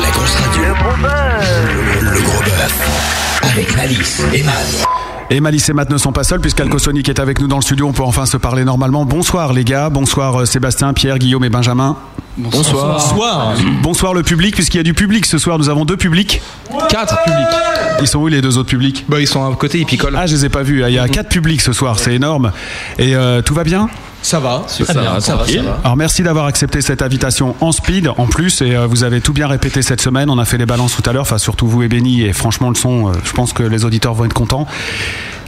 La 0.00 0.10
grosse 0.10 0.34
radio. 0.34 0.62
Le 0.64 0.74
gros 0.74 0.96
bœuf. 1.00 2.00
Le 2.00 2.20
gros 2.22 2.40
bœuf. 2.40 3.38
Avec 3.52 3.76
Malice 3.76 4.20
et 4.34 4.42
Matt. 4.42 4.88
Et 5.30 5.40
Malice 5.40 5.68
et 5.68 5.72
Matt 5.72 5.90
ne 5.90 5.96
sont 5.96 6.10
pas 6.10 6.24
seuls 6.24 6.40
puisqu'Alcosonic 6.40 7.08
est 7.08 7.20
avec 7.20 7.40
nous 7.40 7.46
dans 7.46 7.58
le 7.58 7.62
studio. 7.62 7.86
On 7.86 7.92
peut 7.92 8.02
enfin 8.02 8.26
se 8.26 8.38
parler 8.38 8.64
normalement. 8.64 9.04
Bonsoir 9.04 9.52
les 9.52 9.62
gars. 9.62 9.90
Bonsoir 9.90 10.40
euh, 10.40 10.44
Sébastien, 10.44 10.92
Pierre, 10.92 11.18
Guillaume 11.18 11.44
et 11.44 11.50
Benjamin. 11.50 11.96
Bonsoir. 12.36 12.98
Bonsoir. 12.98 13.54
Bonsoir 13.80 14.12
le 14.12 14.24
public 14.24 14.56
puisqu'il 14.56 14.78
y 14.78 14.80
a 14.80 14.82
du 14.82 14.94
public 14.94 15.24
ce 15.24 15.38
soir. 15.38 15.58
Nous 15.58 15.68
avons 15.68 15.84
deux 15.84 15.96
publics. 15.96 16.42
Quatre 16.92 17.22
publics. 17.24 17.46
Ils 18.02 18.06
sont 18.06 18.18
où 18.18 18.28
les 18.28 18.42
deux 18.42 18.58
autres 18.58 18.68
publics 18.68 19.06
Bah 19.08 19.18
ils 19.18 19.26
sont 19.26 19.50
à 19.50 19.56
côté, 19.56 19.78
ils 19.78 19.86
picolent. 19.86 20.14
Ah 20.14 20.26
je 20.26 20.34
les 20.34 20.44
ai 20.44 20.48
pas 20.50 20.62
vus. 20.62 20.84
Il 20.86 20.92
y 20.92 20.98
a 20.98 21.08
quatre 21.08 21.30
publics 21.30 21.62
ce 21.62 21.72
soir. 21.72 21.98
C'est 21.98 22.14
énorme. 22.14 22.52
Et 22.98 23.16
euh, 23.16 23.40
tout 23.40 23.54
va 23.54 23.64
bien? 23.64 23.88
Ça 24.20 24.40
va. 24.40 24.64
Ça, 24.66 24.84
bien, 24.92 25.18
ça 25.18 25.36
va, 25.36 25.46
ça 25.46 25.62
va. 25.62 25.80
Alors 25.84 25.96
merci 25.96 26.22
d'avoir 26.22 26.44
accepté 26.44 26.82
cette 26.82 27.00
invitation 27.00 27.56
en 27.62 27.72
speed 27.72 28.10
en 28.18 28.26
plus 28.26 28.60
et 28.60 28.76
euh, 28.76 28.86
vous 28.86 29.04
avez 29.04 29.22
tout 29.22 29.32
bien 29.32 29.48
répété 29.48 29.80
cette 29.80 30.02
semaine. 30.02 30.28
On 30.28 30.38
a 30.38 30.44
fait 30.44 30.58
les 30.58 30.66
balances 30.66 30.94
tout 30.94 31.08
à 31.08 31.14
l'heure, 31.14 31.22
enfin 31.22 31.38
surtout 31.38 31.66
vous 31.66 31.82
et 31.82 31.88
Benny 31.88 32.22
et 32.24 32.34
franchement 32.34 32.68
le 32.68 32.74
son, 32.74 33.08
euh, 33.08 33.12
je 33.24 33.32
pense 33.32 33.54
que 33.54 33.62
les 33.62 33.86
auditeurs 33.86 34.12
vont 34.12 34.26
être 34.26 34.34
contents. 34.34 34.66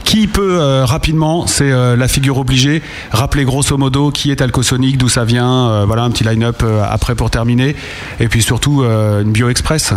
Qui 0.03 0.27
peut 0.27 0.57
euh, 0.59 0.83
rapidement, 0.83 1.47
c'est 1.47 1.71
euh, 1.71 1.95
la 1.95 2.07
figure 2.07 2.37
obligée, 2.37 2.81
rappeler 3.11 3.43
grosso 3.43 3.77
modo 3.77 4.11
qui 4.11 4.31
est 4.31 4.41
Alcosonic, 4.41 4.97
d'où 4.97 5.09
ça 5.09 5.25
vient, 5.25 5.69
euh, 5.69 5.83
voilà 5.85 6.03
un 6.03 6.09
petit 6.09 6.23
line-up 6.23 6.63
euh, 6.63 6.83
après 6.89 7.15
pour 7.15 7.29
terminer 7.29 7.75
et 8.19 8.27
puis 8.27 8.41
surtout 8.41 8.83
euh, 8.83 9.21
une 9.21 9.31
bio 9.31 9.49
express. 9.49 9.93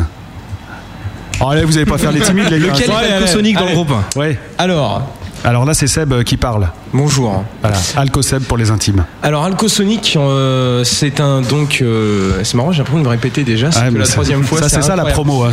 Oh, 1.40 1.48
allez, 1.50 1.64
vous 1.64 1.76
allez 1.76 1.86
pas 1.86 1.98
faire 1.98 2.10
les 2.12 2.20
timides 2.20 2.50
les 2.50 2.58
gars. 2.58 2.72
Lequel 2.72 2.90
Ouais, 2.90 3.08
est 3.08 3.12
Alcosonic 3.12 3.56
dans 3.56 3.66
le 3.66 3.72
groupe 3.72 3.92
Ouais. 4.16 4.36
Alors, 4.58 5.02
Alors 5.44 5.64
là 5.64 5.72
c'est 5.74 5.86
Seb 5.86 6.12
euh, 6.12 6.22
qui 6.24 6.36
parle. 6.36 6.68
bonjour. 6.92 7.44
Voilà, 7.62 7.76
Alco-Seb 7.96 8.42
pour 8.42 8.56
les 8.56 8.70
intimes. 8.72 9.04
Alors 9.22 9.44
Alcosonic, 9.44 10.16
euh, 10.16 10.82
c'est 10.82 11.20
un 11.20 11.42
donc 11.42 11.78
euh, 11.80 12.40
c'est 12.42 12.54
marrant, 12.54 12.72
j'ai 12.72 12.78
l'impression 12.78 12.98
de 12.98 13.04
me 13.04 13.08
répéter 13.10 13.44
déjà, 13.44 13.70
c'est 13.70 13.88
la 13.90 14.04
ça- 14.04 14.12
troisième 14.14 14.42
fois. 14.42 14.58
Ça 14.60 14.68
c'est 14.68 14.82
ça 14.82 14.96
la 14.96 15.04
promo. 15.04 15.44
hein, 15.44 15.50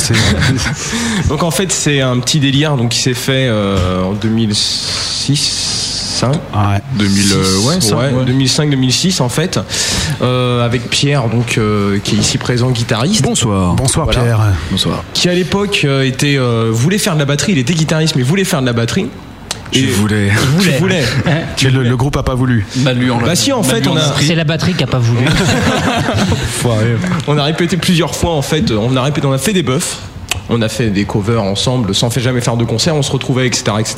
Donc 1.30 1.44
en 1.44 1.52
fait 1.52 1.72
c'est 1.72 2.02
un 2.02 2.18
petit 2.20 2.40
délire 2.40 2.78
donc 2.78 2.90
qui 2.90 3.00
s'est 3.00 3.14
fait 3.14 3.46
euh, 3.48 4.04
en 4.06 4.14
2006, 4.14 6.16
5, 6.20 6.32
ouais. 6.34 6.38
2000, 6.98 7.34
euh, 7.34 7.60
ouais, 7.68 7.82
ça, 7.82 7.96
ouais. 7.98 8.12
2005-2006 8.26 9.22
en 9.22 9.30
fait, 9.30 9.60
euh, 10.22 10.66
avec 10.66 10.90
Pierre 10.90 11.28
donc 11.28 11.58
euh, 11.58 12.00
qui 12.04 12.16
est 12.16 12.20
ici 12.20 12.38
présent 12.38 12.72
guitariste. 12.72 13.24
Bonsoir. 13.24 13.74
Bonsoir 13.76 14.06
Voilà. 14.06 14.22
Pierre. 14.22 14.40
Bonsoir. 14.72 15.04
Qui 15.14 15.30
à 15.30 15.34
l'époque 15.34 15.82
euh, 15.86 16.04
était 16.04 16.38
euh, 16.38 16.70
voulait 16.72 16.98
faire 16.98 17.14
de 17.16 17.20
la 17.20 17.26
batterie, 17.26 17.54
il 17.54 17.58
était 17.58 17.74
guitariste 17.74 18.16
mais 18.16 18.24
voulait 18.24 18.44
faire 18.44 18.62
de 18.62 18.66
la 18.66 18.74
batterie. 18.74 19.08
Je 19.74 19.88
voulais. 19.88 20.30
voulait. 20.58 20.78
voulait. 20.78 21.04
Mais 21.26 21.70
le, 21.72 21.84
le 21.84 21.98
groupe 21.98 22.16
a 22.16 22.24
pas 22.24 22.36
voulu. 22.36 22.66
Mal 22.78 22.98
lu 22.98 23.12
en 23.12 23.18
Bah 23.18 23.36
si 23.36 23.52
en 23.52 23.64
fait 23.64 23.88
on 23.88 23.98
a 23.98 24.14
C'est 24.22 24.36
la 24.36 24.44
batterie 24.46 24.74
qui 24.74 24.84
a 24.84 24.88
pas 24.88 25.00
voulu. 25.00 25.26
On 27.28 27.38
a 27.38 27.44
répété 27.44 27.78
plusieurs 27.78 28.16
fois 28.16 28.32
en 28.32 28.42
fait. 28.42 28.72
On 28.72 28.96
a 28.96 29.02
répété, 29.02 29.28
on 29.28 29.32
a 29.34 29.38
fait 29.38 29.54
des 29.54 29.64
buffs. 29.64 29.98
On 30.50 30.62
a 30.62 30.70
fait 30.70 30.90
des 30.90 31.06
covers 31.06 31.42
ensemble 31.42 31.96
sans 31.96 32.10
fait 32.10 32.22
jamais 32.22 32.42
faire 32.42 32.58
de 32.58 32.66
concert. 32.66 32.96
On 32.96 33.02
se 33.02 33.12
retrouvait, 33.12 33.48
etc., 33.48 33.64
etc. 33.80 33.96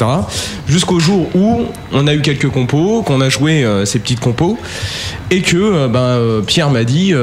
Jusqu'au 0.68 1.00
jour 1.00 1.28
où 1.36 1.66
on 1.92 2.08
a 2.08 2.14
eu 2.14 2.22
quelques 2.22 2.50
compos, 2.50 3.02
qu'on 3.02 3.22
a 3.22 3.30
joué 3.30 3.64
euh, 3.64 3.86
ces 3.86 4.00
petites 4.00 4.20
compos, 4.20 4.58
et 5.30 5.42
que 5.42 5.58
euh, 5.58 5.88
ben, 5.88 6.00
euh, 6.00 6.42
Pierre 6.42 6.70
m'a 6.70 6.84
dit 6.84 7.14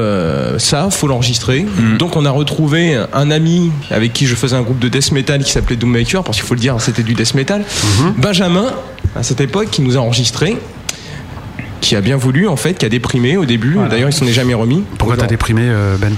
ça, 0.58 0.90
faut 0.90 1.06
l'enregistrer. 1.06 1.66
Donc 1.98 2.16
on 2.16 2.24
a 2.24 2.30
retrouvé 2.30 2.98
un 3.12 3.30
ami 3.30 3.70
avec 3.90 4.12
qui 4.12 4.26
je 4.26 4.34
faisais 4.34 4.56
un 4.56 4.62
groupe 4.62 4.78
de 4.78 4.88
death 4.88 5.12
metal 5.12 5.42
qui 5.42 5.52
s'appelait 5.52 5.76
Doommaker, 5.76 6.22
parce 6.22 6.38
qu'il 6.38 6.46
faut 6.46 6.54
le 6.54 6.60
dire, 6.60 6.80
c'était 6.80 7.02
du 7.02 7.14
death 7.14 7.34
metal. 7.34 7.64
Benjamin, 8.16 8.66
à 9.16 9.22
cette 9.22 9.40
époque, 9.40 9.70
qui 9.70 9.82
nous 9.82 9.96
a 9.96 10.00
enregistré. 10.00 10.56
Qui 11.80 11.96
a 11.96 12.00
bien 12.00 12.16
voulu 12.16 12.48
en 12.48 12.56
fait, 12.56 12.78
qui 12.78 12.86
a 12.86 12.88
déprimé 12.88 13.36
au 13.36 13.44
début. 13.44 13.76
D'ailleurs, 13.90 14.08
il 14.08 14.12
s'en 14.12 14.26
est 14.26 14.32
jamais 14.32 14.54
remis. 14.54 14.82
Pourquoi 14.98 15.16
t'as 15.16 15.26
déprimé 15.26 15.70
Ben? 15.98 16.14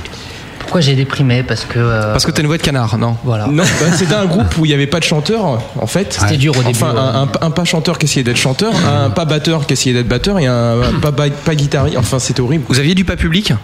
Pourquoi 0.77 0.91
j'ai 0.91 0.95
déprimé 0.95 1.43
Parce 1.43 1.65
que. 1.65 1.79
euh, 1.79 2.13
Parce 2.13 2.27
que 2.27 2.31
t'as 2.31 2.43
une 2.43 2.49
voix 2.49 2.59
de 2.59 2.63
canard, 2.63 2.99
non 2.99 3.17
Voilà. 3.25 3.47
Non, 3.47 3.63
bah, 3.81 3.87
c'était 3.97 4.15
un 4.15 4.27
groupe 4.27 4.59
où 4.59 4.67
il 4.67 4.69
n'y 4.69 4.75
avait 4.75 4.87
pas 4.87 4.99
de 4.99 5.05
chanteur, 5.05 5.59
en 5.81 5.87
fait. 5.87 6.19
C'était 6.21 6.37
dur 6.37 6.53
au 6.55 6.63
début. 6.63 6.69
Enfin, 6.79 6.93
ouais. 6.93 6.99
un, 7.01 7.23
un- 7.23 7.47
un 7.47 7.51
pas 7.51 7.65
chanteur 7.65 7.97
qui 7.97 8.05
essayait 8.05 8.25
d'être 8.25 8.37
chanteur, 8.37 8.75
un 8.87 9.09
pas 9.09 9.25
batteur 9.25 9.67
qui 9.67 9.73
essayait 9.73 9.95
d'être 9.95 10.07
batteur 10.09 10.39
et 10.39 10.45
un, 10.45 10.83
un 10.83 11.01
pas, 11.01 11.13
pas 11.13 11.55
guitariste. 11.55 11.97
Enfin, 11.97 12.19
c'était 12.19 12.43
horrible. 12.43 12.65
Vous 12.69 12.79
aviez 12.79 12.95
du 12.95 13.07
pas 13.07 13.17
public 13.17 13.55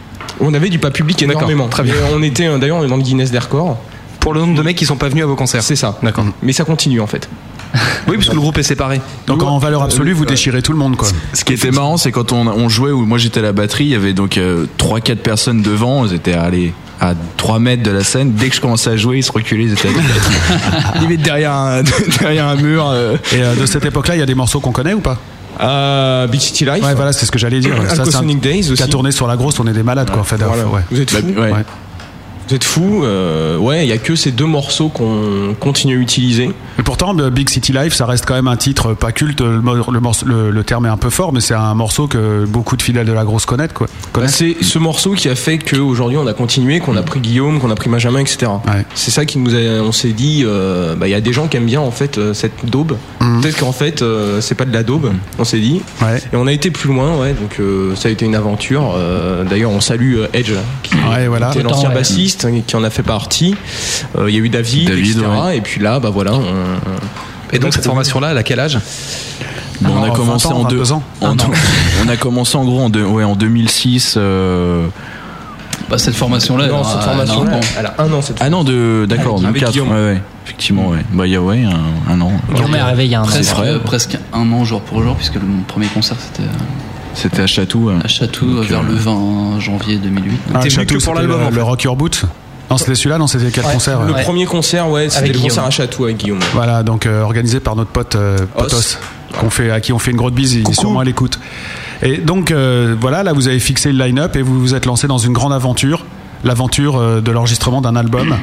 On 0.41 0.55
avait 0.55 0.71
du 0.71 0.79
pas 0.79 0.91
public 0.91 1.23
énormément. 1.23 1.69
très 1.69 1.83
bien. 1.83 1.93
Et 1.93 2.15
on 2.17 2.23
était, 2.23 2.47
euh, 2.47 2.57
d'ailleurs, 2.57 2.79
on 2.79 2.85
est 2.85 2.89
dans 2.89 2.97
le 2.97 3.03
Guinness 3.03 3.31
des 3.31 3.39
records. 3.41 3.77
Pour 4.23 4.33
le 4.35 4.41
nombre 4.41 4.55
de 4.55 4.63
mecs 4.63 4.77
qui 4.77 4.87
sont 4.87 4.97
pas 4.97 5.09
venus 5.09 5.25
à 5.25 5.27
vos 5.27 5.37
concerts. 5.37 5.63
C'est 5.63 5.77
ça. 5.77 5.99
D'accord. 6.03 6.25
Mais 6.43 6.53
ça 6.53 6.65
continue, 6.65 7.01
en 7.01 7.07
fait. 7.07 7.29
Oui, 8.07 8.17
parce 8.17 8.29
que 8.29 8.35
le 8.35 8.41
groupe 8.41 8.57
est 8.59 8.63
séparé. 8.63 9.01
Donc 9.27 9.43
en 9.43 9.59
valeur 9.59 9.83
absolue, 9.83 10.13
vous 10.13 10.25
déchirez 10.25 10.63
tout 10.63 10.73
le 10.73 10.79
monde 10.79 10.97
quoi. 10.97 11.09
Ce 11.33 11.45
qui 11.45 11.55
était 11.55 11.71
marrant, 11.71 11.97
c'est 11.97 12.13
quand 12.13 12.33
on, 12.33 12.47
on 12.47 12.69
jouait, 12.69 12.91
où 12.91 13.05
moi 13.07 13.19
j'étais 13.19 13.41
à 13.41 13.43
la 13.43 13.53
batterie, 13.53 13.85
il 13.85 13.91
y 13.91 13.95
avait 13.95 14.13
donc 14.13 14.39
3-4 14.79 15.17
personnes 15.17 15.63
devant, 15.63 16.05
ils 16.07 16.15
étaient 16.15 16.35
allés 16.35 16.75
à 17.01 17.15
3 17.37 17.59
mètres 17.59 17.83
de 17.83 17.91
la 17.91 18.05
scène. 18.05 18.33
Dès 18.33 18.49
que 18.49 18.55
je 18.57 18.61
commençais 18.61 18.91
à 18.91 18.97
jouer, 18.97 19.19
ils 19.19 19.23
se 19.25 19.33
reculaient, 19.33 19.65
ils 19.65 19.73
étaient 19.73 19.89
limite 21.01 21.23
derrière 21.25 21.53
un, 21.53 21.83
derrière 22.21 22.47
un 22.47 22.57
mur. 22.57 22.87
euh. 22.89 23.17
Et 23.33 23.43
euh, 23.43 23.55
de 23.55 23.67
cette 23.67 23.85
époque-là, 23.85 24.17
il 24.17 24.21
y 24.21 24.23
a 24.23 24.27
des 24.27 24.35
morceaux 24.35 24.61
qu'on 24.61 24.73
connaît 24.73 24.95
ou 24.95 25.01
pas? 25.01 25.19
Euh, 25.61 26.27
Big 26.27 26.41
City 26.41 26.65
Life. 26.65 26.85
Ouais, 26.85 26.95
voilà, 26.95 27.13
c'est 27.13 27.27
ce 27.27 27.33
que 27.33 27.39
j'allais 27.39 27.61
dire. 27.61 27.75
Ça, 27.89 28.05
Days 28.23 28.61
qui 28.63 28.69
a 28.69 28.73
aussi. 28.73 28.89
tourné 28.89 29.13
sur 29.13 29.27
la 29.27 29.37
grosse, 29.37 29.59
on 29.61 29.67
est 29.67 29.73
des 29.73 29.83
malades 29.83 30.11
quoi 30.11 30.21
en 30.21 30.25
fait. 30.25 30.37
Voilà. 30.37 30.67
Ouais. 30.67 30.81
Vous 30.91 31.01
êtes 31.01 31.11
fous. 31.11 31.23
Bah, 31.35 31.43
ouais. 31.43 31.65
Vous 32.53 32.57
êtes 32.57 32.65
fous. 32.65 33.01
euh, 33.03 33.57
ouais, 33.57 33.87
il 33.87 33.89
y 33.89 33.93
a 33.93 33.97
que 33.97 34.15
ces 34.15 34.31
deux 34.31 34.45
morceaux 34.45 34.91
qu'on 34.91 35.55
continue 35.59 35.97
à 35.97 36.01
utiliser. 36.01 36.51
Et 36.79 36.83
pourtant, 36.85 37.19
euh, 37.19 37.31
Big 37.31 37.49
City 37.49 37.73
Life, 37.73 37.95
ça 37.95 38.05
reste 38.05 38.27
quand 38.27 38.35
même 38.35 38.47
un 38.47 38.59
titre 38.59 38.93
pas 38.93 39.11
culte. 39.11 39.41
Le, 39.41 39.63
mo- 39.63 39.91
le 39.91 40.01
morceau- 40.01 40.27
le- 40.27 40.51
le 40.51 40.63
terme 40.63 40.85
est 40.85 40.91
un 40.91 40.99
peu 40.99 41.09
fort, 41.09 41.33
mais 41.33 41.41
c'est 41.41 41.55
un 41.55 41.73
morceau 41.73 42.09
que 42.09 42.45
beaucoup 42.45 42.77
de 42.77 42.83
fidèles 42.83 43.07
de 43.07 43.13
la 43.13 43.25
grosse 43.25 43.47
connaissent 43.47 43.73
quoi. 43.73 43.87
Bah, 44.13 44.29
c'est 44.29 44.57
ce 44.63 44.79
morceau 44.79 45.13
qui 45.13 45.31
a 45.31 45.35
fait 45.35 45.57
qu'aujourd'hui 45.57 46.19
on 46.19 46.27
a 46.27 46.35
continué, 46.35 46.79
qu'on 46.81 46.95
a 46.99 47.03
pris 47.03 47.21
Guillaume, 47.21 47.59
qu'on 47.59 47.71
a 47.71 47.75
pris 47.75 47.89
Benjamin, 47.89 48.19
etc. 48.21 48.53
Ouais. 48.67 48.85
C'est 48.95 49.11
ça 49.13 49.25
qui 49.25 49.39
nous 49.39 49.55
a, 49.55 49.81
on 49.83 49.93
s'est 49.93 50.13
dit, 50.13 50.43
euh, 50.45 50.95
bah, 50.95 51.09
il 51.09 51.11
y 51.11 51.15
a 51.15 51.23
des 51.23 51.33
gens 51.33 51.49
qui 51.49 51.57
aiment 51.57 51.65
bien 51.65 51.81
en 51.81 51.91
fait 51.91 52.19
euh, 52.19 52.35
cette 52.35 52.67
daube. 52.67 52.99
Peut-être 53.41 53.61
qu'en 53.61 53.73
fait 53.73 54.03
euh, 54.03 54.43
c'est 54.43 54.57
pas 54.57 54.67
de 54.67 54.75
la 54.75 54.83
daube, 54.83 55.11
on 55.39 55.45
s'est 55.45 55.59
dit. 55.61 55.81
Ouais. 56.03 56.19
Et 56.35 56.37
on 56.37 56.47
a 56.47 56.53
été 56.53 56.71
plus 56.71 56.91
loin, 56.93 57.17
ouais. 57.17 57.33
Donc 57.33 57.61
euh, 57.61 57.97
ça 57.97 58.09
a 58.11 58.13
été 58.13 58.27
une 58.27 58.35
aventure. 58.35 58.93
Euh, 58.95 59.45
D'ailleurs 59.45 59.71
on 59.71 59.81
salue 59.81 60.17
euh, 60.19 60.27
Edge, 60.35 60.53
qui 60.83 60.93
Ouais, 61.11 61.29
voilà. 61.29 61.51
était 61.51 61.63
l'ancien 61.63 61.89
bassiste, 61.91 62.42
hein, 62.45 62.61
qui 62.67 62.77
en 62.77 62.85
a 62.85 62.91
fait 62.91 63.03
partie. 63.03 63.55
Euh, 64.17 64.29
Il 64.31 64.35
y 64.35 64.39
a 64.39 64.41
eu 64.41 64.49
David, 64.49 64.89
David, 64.89 65.17
etc. 65.19 65.27
ouais. 65.45 65.57
Et 65.59 65.61
puis 65.61 65.81
là, 65.81 66.01
bah 66.01 66.11
voilà. 66.11 66.33
On, 66.35 66.45
Et 67.53 67.59
donc 67.59 67.75
cette 67.75 67.85
formation-là, 67.87 68.31
elle 68.33 68.39
a 68.39 68.43
quel 68.43 68.61
âge? 68.61 68.79
Bon, 69.81 69.91
on 69.99 70.05
a 70.05 70.11
commencé 70.11 70.49
20 70.49 70.55
ans, 70.55 70.59
en 70.61 70.65
deux 70.65 70.77
22 70.77 70.93
ans. 70.93 71.03
en- 71.23 71.37
on 72.05 72.09
a 72.09 72.17
commencé 72.17 72.57
en 72.57 72.65
gros 72.65 72.81
en, 72.83 72.89
deux- 72.91 73.05
ouais, 73.05 73.25
en 73.25 73.35
2006. 73.35 74.15
euh, 74.17 74.87
Bah, 75.91 75.99
cette 75.99 76.15
formation-là. 76.15 76.69
non, 76.69 76.79
elle 76.81 76.85
cette 76.87 76.97
a- 76.99 77.01
formation, 77.01 77.45
elle 77.45 77.49
a 77.51 77.53
un 77.53 77.57
an. 77.57 77.61
elle 77.79 77.87
a 77.87 77.95
un 77.99 78.13
an 78.13 78.23
cette 78.23 78.37
Ah 78.41 78.49
non, 78.49 78.63
de 78.65 79.07
d'accord, 79.09 79.35
Avec 79.45 79.47
2004. 79.65 79.73
Guillaume. 79.73 79.91
Ouais, 79.91 79.95
ouais, 80.13 80.21
effectivement, 80.47 80.89
ouais. 80.89 80.99
Bah, 81.13 81.27
il 81.27 81.33
y 81.33 81.37
a 81.37 81.41
ouais, 81.43 81.65
un, 81.65 82.13
un 82.13 82.21
an. 82.21 82.31
Guillaume 82.55 82.75
est 82.77 82.79
arrivé 82.79 83.07
il 83.07 83.11
y 83.11 83.15
a 83.17 83.21
un 83.21 83.25
an. 83.25 83.27
Presque. 83.27 83.57
Euh, 83.59 83.79
presque 83.81 84.19
un 84.33 84.53
an 84.53 84.65
jour 84.65 84.81
pour 84.83 85.03
jour, 85.03 85.17
puisque 85.17 85.37
mon 85.37 85.63
premier 85.67 85.87
concert 85.89 86.17
c'était 86.21 86.49
C'était 87.15 87.43
à 87.43 87.47
Chatou. 87.47 87.89
euh. 87.91 87.99
à 88.03 88.09
Château 88.09 88.47
Donc, 88.47 88.65
vers 88.65 88.81
euh, 88.81 88.85
le 88.89 88.95
20 88.95 89.61
janvier 89.61 89.97
2008. 89.99 90.33
Ah, 90.55 90.59
T'es 90.61 90.69
venu 90.69 90.71
Château, 90.71 90.99
que 90.99 91.05
pour 91.05 91.15
l'album, 91.15 91.39
le, 91.41 91.47
en 91.47 91.51
fait. 91.51 91.55
le 91.57 91.63
Rock 91.63 91.83
Your 91.85 91.97
Boots. 91.97 92.23
Non, 92.71 92.79
c'était 92.79 92.95
celui-là, 92.95 93.19
non, 93.19 93.27
c'était 93.27 93.51
quel 93.51 93.67
Ouais. 93.67 93.73
concert 93.73 94.03
Le 94.03 94.15
Ouais. 94.15 94.23
premier 94.23 94.47
concert, 94.47 94.89
ouais, 94.89 95.11
c'était 95.11 95.19
Avec 95.25 95.35
le 95.35 95.41
concert 95.41 95.51
Guillaume. 95.65 95.67
à 95.67 95.71
Château 95.71 96.05
avec 96.05 96.17
Guillaume. 96.17 96.39
Voilà, 96.55 96.83
donc 96.83 97.05
euh, 97.07 97.23
organisé 97.23 97.61
par 97.61 97.77
notre 97.77 97.91
pote 97.91 98.15
euh, 98.17 98.39
Potos, 98.57 98.79
Os. 98.79 98.99
qu'on 99.39 99.51
fait, 99.51 99.71
à 99.71 99.81
qui 99.81 99.93
on 99.93 99.99
fait 99.99 100.11
une 100.13 100.17
grosse 100.17 100.33
bise, 100.33 100.55
il 100.55 100.69
est 100.69 100.73
sûrement 100.73 101.01
à 101.01 101.05
l'écoute. 101.05 101.39
Et 102.03 102.17
donc 102.17 102.51
euh, 102.51 102.97
voilà, 102.99 103.23
là 103.23 103.33
vous 103.35 103.47
avez 103.47 103.59
fixé 103.61 103.93
le 103.93 104.03
line-up 104.03 104.37
et 104.37 104.43
vous 104.43 104.59
vous 104.59 104.75
êtes 104.75 104.87
lancé 104.87 105.07
dans 105.07 105.19
une 105.19 105.35
grande 105.35 105.53
aventure, 105.53 106.07
l'aventure 106.45 106.97
euh, 106.97 107.21
de 107.21 107.31
l'enregistrement 107.31 107.83
d'un 107.83 107.95
album. 107.95 108.37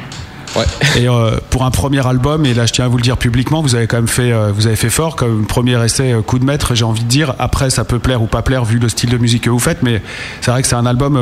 Et 0.96 1.08
euh, 1.08 1.38
pour 1.50 1.64
un 1.64 1.70
premier 1.70 2.04
album, 2.06 2.44
et 2.44 2.54
là 2.54 2.66
je 2.66 2.72
tiens 2.72 2.84
à 2.84 2.88
vous 2.88 2.96
le 2.96 3.02
dire 3.02 3.16
publiquement, 3.16 3.62
vous 3.62 3.74
avez 3.74 3.86
quand 3.86 3.98
même 3.98 4.08
fait, 4.08 4.32
euh, 4.32 4.50
vous 4.52 4.66
avez 4.66 4.76
fait 4.76 4.90
fort 4.90 5.16
comme 5.16 5.46
premier 5.46 5.82
essai 5.84 6.12
euh, 6.12 6.22
coup 6.22 6.38
de 6.38 6.44
maître, 6.44 6.74
j'ai 6.74 6.84
envie 6.84 7.04
de 7.04 7.08
dire. 7.08 7.34
Après, 7.38 7.70
ça 7.70 7.84
peut 7.84 7.98
plaire 7.98 8.22
ou 8.22 8.26
pas 8.26 8.42
plaire 8.42 8.64
vu 8.64 8.78
le 8.78 8.88
style 8.88 9.10
de 9.10 9.18
musique 9.18 9.44
que 9.44 9.50
vous 9.50 9.58
faites, 9.58 9.82
mais 9.82 10.02
c'est 10.40 10.50
vrai 10.50 10.62
que 10.62 10.68
c'est 10.68 10.76
un 10.76 10.86
album 10.86 11.18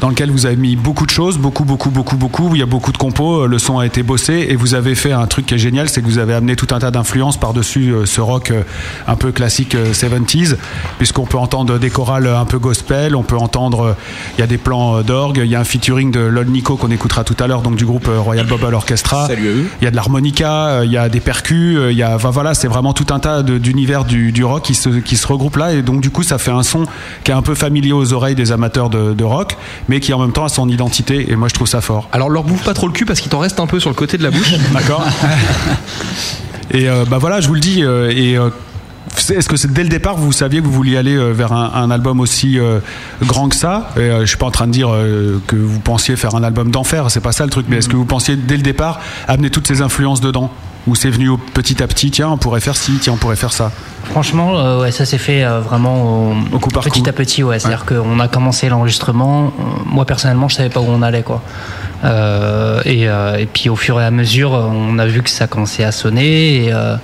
dans 0.00 0.08
lequel 0.08 0.30
vous 0.30 0.46
avez 0.46 0.56
mis 0.56 0.76
beaucoup 0.76 1.06
de 1.06 1.10
choses, 1.10 1.38
beaucoup, 1.38 1.64
beaucoup, 1.64 1.90
beaucoup, 1.90 2.16
beaucoup. 2.16 2.54
Il 2.54 2.58
y 2.58 2.62
a 2.62 2.66
beaucoup 2.66 2.92
de 2.92 2.98
compos, 2.98 3.46
le 3.46 3.58
son 3.58 3.78
a 3.78 3.86
été 3.86 4.02
bossé 4.02 4.46
et 4.48 4.56
vous 4.56 4.74
avez 4.74 4.94
fait 4.94 5.12
un 5.12 5.26
truc 5.26 5.46
qui 5.46 5.54
est 5.54 5.58
génial, 5.58 5.88
c'est 5.88 6.00
que 6.00 6.06
vous 6.06 6.18
avez 6.18 6.34
amené 6.34 6.56
tout 6.56 6.68
un 6.70 6.78
tas 6.78 6.90
d'influences 6.90 7.36
par-dessus 7.36 7.94
ce 8.04 8.20
rock 8.20 8.52
un 9.06 9.16
peu 9.16 9.32
classique 9.32 9.74
euh, 9.74 9.92
70s, 9.92 10.56
puisqu'on 10.98 11.26
peut 11.26 11.38
entendre 11.38 11.78
des 11.78 11.90
chorales 11.90 12.26
un 12.26 12.44
peu 12.44 12.58
gospel, 12.58 13.16
on 13.16 13.22
peut 13.22 13.36
entendre, 13.36 13.96
il 14.36 14.40
y 14.40 14.44
a 14.44 14.46
des 14.46 14.58
plans 14.58 15.02
d'orgue, 15.02 15.40
il 15.44 15.50
y 15.50 15.56
a 15.56 15.60
un 15.60 15.64
featuring 15.64 16.10
de 16.10 16.20
Lol 16.20 16.46
Nico 16.46 16.76
qu'on 16.76 16.90
écoutera 16.90 17.24
tout 17.24 17.36
à 17.40 17.46
l'heure, 17.46 17.62
donc 17.62 17.76
du 17.76 17.84
groupe 17.84 18.08
Royal. 18.08 18.46
Salut 18.46 18.67
à 18.68 19.28
eux. 19.34 19.66
Il 19.80 19.84
y 19.84 19.86
a 19.86 19.90
de 19.90 19.96
l'harmonica, 19.96 20.66
euh, 20.68 20.84
il 20.84 20.92
y 20.92 20.96
a 20.96 21.08
des 21.08 21.20
percus, 21.20 21.76
euh, 21.78 21.92
il 21.92 21.98
y 21.98 22.02
a, 22.02 22.14
enfin, 22.14 22.30
voilà, 22.30 22.54
c'est 22.54 22.68
vraiment 22.68 22.92
tout 22.92 23.06
un 23.12 23.18
tas 23.18 23.42
d'univers 23.42 24.04
du, 24.04 24.32
du 24.32 24.44
rock 24.44 24.62
qui 24.62 24.74
se, 24.74 24.88
qui 24.88 25.16
se 25.16 25.26
regroupent 25.26 25.56
là, 25.56 25.72
et 25.72 25.82
donc 25.82 26.00
du 26.00 26.10
coup 26.10 26.22
ça 26.22 26.38
fait 26.38 26.50
un 26.50 26.62
son 26.62 26.84
qui 27.24 27.30
est 27.30 27.34
un 27.34 27.42
peu 27.42 27.54
familier 27.54 27.92
aux 27.92 28.12
oreilles 28.12 28.34
des 28.34 28.52
amateurs 28.52 28.90
de, 28.90 29.14
de 29.14 29.24
rock, 29.24 29.56
mais 29.88 30.00
qui 30.00 30.12
en 30.12 30.18
même 30.20 30.32
temps 30.32 30.44
a 30.44 30.48
son 30.48 30.68
identité, 30.68 31.30
et 31.30 31.36
moi 31.36 31.48
je 31.48 31.54
trouve 31.54 31.68
ça 31.68 31.80
fort. 31.80 32.08
Alors 32.12 32.30
leur 32.30 32.44
bouffe 32.44 32.64
pas 32.64 32.74
trop 32.74 32.86
le 32.86 32.92
cul 32.92 33.04
parce 33.04 33.20
qu'il 33.20 33.30
t'en 33.30 33.38
reste 33.38 33.60
un 33.60 33.66
peu 33.66 33.80
sur 33.80 33.90
le 33.90 33.94
côté 33.96 34.18
de 34.18 34.22
la 34.22 34.30
bouche. 34.30 34.52
D'accord 34.72 35.04
Et 36.70 36.88
euh, 36.88 37.04
bah 37.08 37.18
voilà, 37.18 37.40
je 37.40 37.48
vous 37.48 37.54
le 37.54 37.60
dis. 37.60 37.82
euh, 37.82 38.10
et 38.10 38.36
euh, 38.36 38.50
est-ce 39.18 39.48
que 39.48 39.56
c'est 39.56 39.72
dès 39.72 39.82
le 39.82 39.88
départ 39.88 40.16
vous 40.16 40.32
saviez 40.32 40.60
que 40.60 40.66
vous 40.66 40.72
vouliez 40.72 40.96
aller 40.96 41.16
euh, 41.16 41.32
vers 41.32 41.52
un, 41.52 41.72
un 41.74 41.90
album 41.90 42.20
aussi 42.20 42.58
euh, 42.58 42.80
grand 43.22 43.48
que 43.48 43.56
ça? 43.56 43.90
Et, 43.96 44.00
euh, 44.00 44.20
Je 44.20 44.26
suis 44.26 44.36
pas 44.36 44.46
en 44.46 44.50
train 44.50 44.66
de 44.66 44.72
dire 44.72 44.88
euh, 44.92 45.40
que 45.46 45.56
vous 45.56 45.80
pensiez 45.80 46.16
faire 46.16 46.34
un 46.34 46.42
album 46.42 46.70
d'enfer, 46.70 47.10
c'est 47.10 47.20
pas 47.20 47.32
ça 47.32 47.44
le 47.44 47.50
truc. 47.50 47.66
Mais 47.68 47.78
est-ce 47.78 47.88
que 47.88 47.96
vous 47.96 48.04
pensiez 48.04 48.36
dès 48.36 48.56
le 48.56 48.62
départ 48.62 49.00
amener 49.26 49.50
toutes 49.50 49.66
ces 49.66 49.82
influences 49.82 50.20
dedans? 50.20 50.50
Ou 50.86 50.94
c'est 50.94 51.10
venu 51.10 51.28
au 51.28 51.36
petit 51.36 51.82
à 51.82 51.86
petit 51.86 52.10
Tiens, 52.10 52.30
on 52.30 52.38
pourrait 52.38 52.60
faire 52.60 52.76
ci, 52.76 52.92
tiens, 53.00 53.12
on 53.12 53.16
pourrait 53.16 53.36
faire 53.36 53.52
ça? 53.52 53.70
Franchement, 54.04 54.78
ouais, 54.78 54.90
ça 54.90 55.04
s'est 55.04 55.18
fait 55.18 55.44
vraiment 55.44 56.32
au, 56.52 56.58
petit 56.58 57.06
à 57.06 57.12
petit. 57.12 57.42
Ouais, 57.42 57.58
c'est-à-dire 57.58 57.84
qu'on 57.84 58.18
a 58.20 58.28
commencé 58.28 58.70
l'enregistrement. 58.70 59.52
Moi 59.84 60.06
personnellement, 60.06 60.48
je 60.48 60.54
savais 60.54 60.70
pas 60.70 60.80
où 60.80 60.86
on 60.88 61.02
allait, 61.02 61.22
quoi. 61.22 61.42
Euh, 62.04 62.80
et, 62.84 63.08
euh, 63.08 63.36
et 63.36 63.46
puis 63.46 63.68
au 63.68 63.76
fur 63.76 64.00
et 64.00 64.04
à 64.04 64.10
mesure, 64.10 64.52
on 64.52 64.98
a 64.98 65.06
vu 65.06 65.22
que 65.22 65.30
ça 65.30 65.46
commençait 65.46 65.84
à 65.84 65.92
sonner 65.92 66.64
et, 66.64 66.72
euh, 66.72 66.96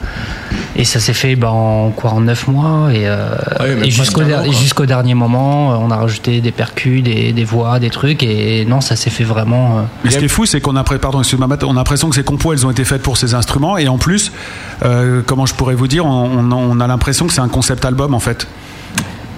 et 0.76 0.84
ça 0.84 0.98
s'est 1.00 1.12
fait 1.14 1.37
ben, 1.37 1.48
en 1.48 1.90
quoi 1.90 2.10
en 2.12 2.20
neuf 2.20 2.48
mois 2.48 2.92
et, 2.92 3.06
euh, 3.06 3.28
Ouais, 3.60 3.68
même 3.74 3.84
et 3.84 3.90
jusqu'au 3.90 4.22
der- 4.22 4.87
dernier 4.87 5.14
moment, 5.14 5.72
euh, 5.72 5.76
on 5.80 5.90
a 5.90 5.96
rajouté 5.96 6.40
des 6.40 6.52
percus, 6.52 7.02
des, 7.02 7.32
des 7.32 7.44
voix, 7.44 7.78
des 7.78 7.90
trucs 7.90 8.22
et 8.22 8.64
non, 8.64 8.80
ça 8.80 8.96
s'est 8.96 9.10
fait 9.10 9.24
vraiment. 9.24 9.78
euh, 9.78 9.82
Mais 10.04 10.10
ce 10.10 10.18
qui 10.18 10.24
est 10.24 10.28
fou, 10.28 10.46
c'est 10.46 10.60
qu'on 10.60 10.76
a, 10.76 10.84
pardon, 10.84 11.22
on 11.22 11.42
a 11.42 11.74
l'impression 11.74 12.08
que 12.08 12.14
ces 12.16 12.24
compos, 12.24 12.52
elles 12.52 12.66
ont 12.66 12.70
été 12.70 12.84
faites 12.84 13.02
pour 13.02 13.16
ces 13.16 13.34
instruments. 13.34 13.76
Et 13.78 13.88
en 13.88 13.98
plus, 13.98 14.32
euh, 14.84 15.22
comment 15.24 15.46
je 15.46 15.54
pourrais 15.54 15.74
vous 15.74 15.88
dire, 15.88 16.04
on, 16.06 16.38
on- 16.38 16.52
on 16.52 16.80
a 16.80 16.87
l'impression 16.87 17.26
que 17.26 17.32
c'est 17.32 17.40
un 17.40 17.48
concept 17.48 17.84
album 17.84 18.14
en 18.14 18.20
fait. 18.20 18.46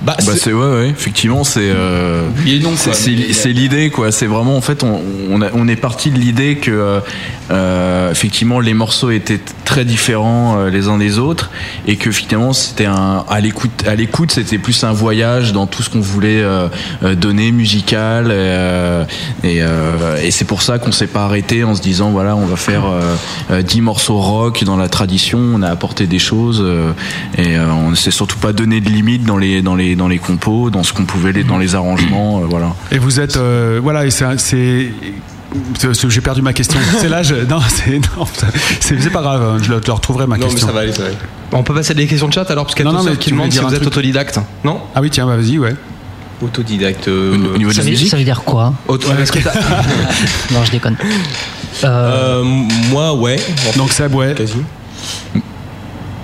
Bah, 0.07 0.17
c'est 0.39 0.53
ouais, 0.53 0.67
ouais, 0.77 0.89
effectivement, 0.89 1.43
c'est 1.45 1.61
euh, 1.71 2.29
c'est- 3.33 3.53
l'idée 3.53 3.91
quoi. 3.91 4.13
C'est 4.13 4.27
vraiment 4.27 4.57
en 4.57 4.61
fait, 4.61 4.83
on, 4.85 5.01
on, 5.31 5.43
a- 5.43 5.51
on 5.55 5.67
est 5.69 5.77
parti 5.77 6.11
de 6.11 6.19
l'idée 6.19 6.57
que 6.57 6.71
euh, 6.71 7.01
euh, 7.51 8.11
effectivement 8.11 8.61
les 8.61 8.75
morceaux 8.75 9.11
étaient 9.11 9.41
très 9.65 9.85
différents 9.85 10.59
euh, 10.59 10.71
les 10.71 10.89
uns 10.89 10.99
des 10.99 11.19
autres 11.19 11.51
et 11.87 11.97
que 11.97 12.11
finalement 12.11 12.53
c'était 12.53 12.87
un 12.87 13.25
à 13.29 13.41
l'écoute 13.41 13.85
à 13.87 13.95
l'écoute 13.95 14.31
c'était 14.33 14.59
plus 14.59 14.83
un 14.85 14.93
voyage 14.93 15.53
dans 15.53 15.67
tout 15.67 15.83
ce 15.83 15.91
qu'on 15.91 16.01
voulait 16.01 16.41
euh, 16.43 16.69
euh, 17.05 17.15
donner 17.15 17.53
musical 17.53 18.27
euh, 18.31 19.05
et, 19.45 19.59
euh, 19.63 20.21
et 20.23 20.31
c'est 20.31 20.45
pour 20.45 20.63
ça 20.63 20.79
qu'on 20.79 20.93
s'est 20.93 21.07
pas 21.07 21.25
arrêté 21.25 21.63
en 21.65 21.75
se 21.75 21.83
disant 21.83 22.11
voilà 22.11 22.37
on 22.37 22.47
va 22.47 22.57
faire 22.57 22.85
euh, 22.87 23.15
euh, 23.51 23.63
10 23.63 23.81
morceaux 23.81 24.19
rock 24.19 24.63
dans 24.65 24.77
la 24.77 24.89
tradition 24.89 25.39
on 25.39 25.63
a 25.63 25.69
apporté 25.69 26.07
des 26.07 26.19
choses 26.21 26.61
euh, 26.65 26.93
et 27.39 27.57
euh, 27.57 27.67
on 27.73 27.91
ne 27.91 27.97
s'est 27.97 28.11
surtout 28.13 28.39
pas 28.39 28.53
donné 28.53 28.81
de 28.81 28.89
limite 28.89 29.25
dans 29.25 29.37
les 29.39 29.63
dans 29.63 29.75
les 29.75 29.96
dans 29.97 30.09
les 30.09 30.19
compos 30.19 30.71
dans 30.71 30.83
ce 30.83 30.93
qu'on 30.93 31.05
pouvait 31.05 31.33
les 31.33 31.43
dans 31.45 31.59
les 31.59 31.75
arrangements 31.75 32.41
euh, 32.41 32.47
voilà 32.49 32.75
Et 32.93 32.99
vous 32.99 33.19
êtes, 33.21 33.37
euh, 33.37 33.81
voilà, 33.83 34.07
et 34.07 34.11
c'est, 34.11 34.25
j'ai 36.09 36.21
perdu 36.21 36.43
ma 36.43 36.53
question. 36.53 36.79
C'est 37.01 37.09
l'âge. 37.09 37.33
Non, 37.49 37.61
c'est, 37.69 37.99
non, 37.99 38.27
c'est, 38.81 39.01
c'est 39.01 39.11
pas 39.11 39.23
grave. 39.23 39.43
hein, 39.43 39.59
Je 39.63 39.71
le, 39.71 39.77
retrouverai 39.93 40.27
ma 40.27 40.37
Non, 40.37 40.47
mais 40.47 40.51
question. 40.51 40.67
ça 40.69 40.73
va 40.73 40.81
aller, 40.81 40.93
ça 40.93 41.03
va 41.03 41.09
aller. 41.09 41.17
On 41.53 41.63
peut 41.63 41.75
passer 41.75 41.93
à 41.93 41.95
des 41.95 42.07
questions 42.07 42.29
de 42.29 42.33
chat 42.33 42.51
alors, 42.51 42.65
parce 42.65 42.75
qu'il 42.75 42.85
y 42.85 42.89
a 42.89 42.93
Non, 42.93 43.03
mais 43.03 43.17
qui 43.17 43.31
demandent 43.31 43.53
si 43.53 43.59
vous 43.59 43.67
un 43.67 43.71
êt 43.71 43.77
truc 43.77 43.87
autodidacte. 43.89 44.39
Non 44.65 44.81
Ah 44.95 45.01
oui, 45.01 45.11
tiens, 45.11 45.27
bah, 45.27 45.37
vas-y, 45.37 45.59
ouais. 45.59 45.75
Autodidacte. 46.43 47.09
au 47.09 47.57
niveau 47.57 47.73
ça, 47.73 47.83
veut, 47.83 47.97
ça 47.97 48.17
veut 48.19 48.25
dire 48.25 48.43
quoi 48.45 48.75
Auto- 48.89 49.09
que 49.09 49.39
Non, 50.55 50.65
je 50.65 50.71
déconne. 50.71 50.97
Euh, 51.85 52.43
moi, 52.91 53.15
ouais. 53.15 53.37
Donc 53.77 53.91
Seb, 53.91 54.15
ouais. 54.15 54.35
Quasi. 54.35 54.55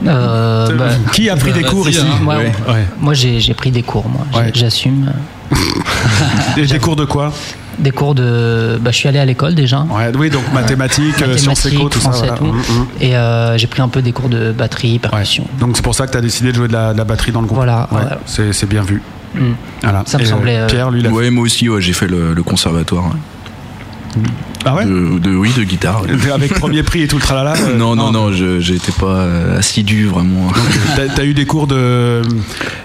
Euh, 0.06 0.76
bah, 0.76 0.84
Qui 1.12 1.28
a 1.30 1.36
pris 1.36 1.52
des 1.52 1.62
cours 1.62 1.84
vas-y, 1.84 1.92
ici 1.94 2.02
hein. 2.06 2.18
Moi, 2.22 2.36
Ouais. 2.36 2.86
moi, 3.00 3.14
j'ai 3.14 3.54
pris 3.54 3.70
des 3.70 3.82
cours, 3.82 4.08
moi. 4.08 4.26
Ouais. 4.34 4.50
J'assume. 4.54 5.12
Des, 6.56 6.66
des 6.66 6.78
cours 6.78 6.96
de 6.96 7.04
quoi 7.04 7.30
Des 7.78 7.90
cours 7.90 8.14
de. 8.14 8.78
Bah, 8.80 8.90
je 8.90 8.96
suis 8.96 9.08
allé 9.08 9.18
à 9.18 9.24
l'école 9.26 9.54
déjà. 9.54 9.80
Ouais, 9.82 10.10
Oui, 10.16 10.30
donc 10.30 10.42
mathématiques, 10.54 11.20
euh, 11.22 11.36
sciences 11.36 11.66
éco, 11.66 11.88
tout 11.90 11.98
ça. 12.00 12.10
français, 12.10 12.26
voilà. 12.28 12.38
tout. 12.38 12.44
Mm, 12.46 12.56
mm. 12.56 12.86
Et 13.02 13.16
euh, 13.16 13.58
j'ai 13.58 13.66
pris 13.66 13.82
un 13.82 13.88
peu 13.88 14.00
des 14.02 14.12
cours 14.12 14.28
de 14.30 14.50
batterie, 14.52 14.98
percussion. 14.98 15.44
Donc 15.60 15.76
c'est 15.76 15.82
pour 15.82 15.94
ça 15.94 16.06
que 16.06 16.12
tu 16.12 16.18
as 16.18 16.22
décidé 16.22 16.52
de 16.52 16.56
jouer 16.56 16.68
de 16.68 16.72
la, 16.72 16.92
de 16.94 16.98
la 16.98 17.04
batterie 17.04 17.32
dans 17.32 17.40
le 17.42 17.46
groupe. 17.46 17.56
Voilà, 17.58 17.86
Ouais, 17.92 17.98
ouais. 17.98 18.50
C'est, 18.52 18.66
bien 18.68 18.82
vu. 18.82 19.02
Mm. 19.34 19.40
Voilà. 19.82 20.02
Ça 20.06 20.16
me 20.18 20.22
Et, 20.22 20.26
euh, 20.26 20.30
semblait, 20.30 20.56
euh, 20.58 20.66
Pierre, 20.68 20.90
lui, 20.90 21.00
il 21.00 21.06
a 21.06 21.10
ouais 21.10 21.30
moi 21.30 21.44
aussi 21.44 21.68
ouais, 21.68 21.80
j'ai 21.82 21.92
fait 21.92 22.06
le, 22.08 22.32
le 22.32 22.42
conservatoire 22.42 23.04
ouais. 23.06 24.22
Ah 24.64 24.74
ouais 24.76 24.84
de, 24.84 25.18
de- 25.18 25.34
oui 25.34 25.50
de 25.56 25.64
guitare. 25.64 26.02
Avec 26.34 26.54
premier 26.54 26.82
prix 26.82 27.02
et 27.02 27.08
tout 27.08 27.16
le 27.16 27.22
tralala. 27.22 27.54
euh, 27.56 27.76
non 27.78 27.96
non 27.96 28.12
non 28.12 28.32
je 28.32 28.60
j'étais 28.60 28.92
pas 28.92 29.06
euh, 29.06 29.58
assidu 29.58 30.06
vraiment 30.06 30.48
T'as, 30.96 31.08
t'as 31.08 31.24
eu 31.24 31.34
des 31.34 31.46
cours 31.46 31.66
de 31.66 32.22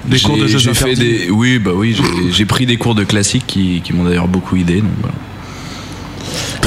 des 0.05 0.19
cours 0.19 0.37
de 0.37 0.47
jeux 0.47 0.73
fait 0.73 0.95
des 0.95 1.29
oui 1.29 1.59
bah 1.59 1.71
oui 1.75 1.95
j'ai- 2.31 2.45
pris 2.45 2.65
des 2.65 2.77
cours 2.77 2.95
de 2.95 3.03
classique 3.03 3.43
qui, 3.45 3.81
qui 3.83 3.93
m'ont 3.93 4.03
d'ailleurs 4.05 4.27
beaucoup 4.27 4.55
aidé 4.55 4.81
donc 4.81 4.91
voilà. 5.01 5.15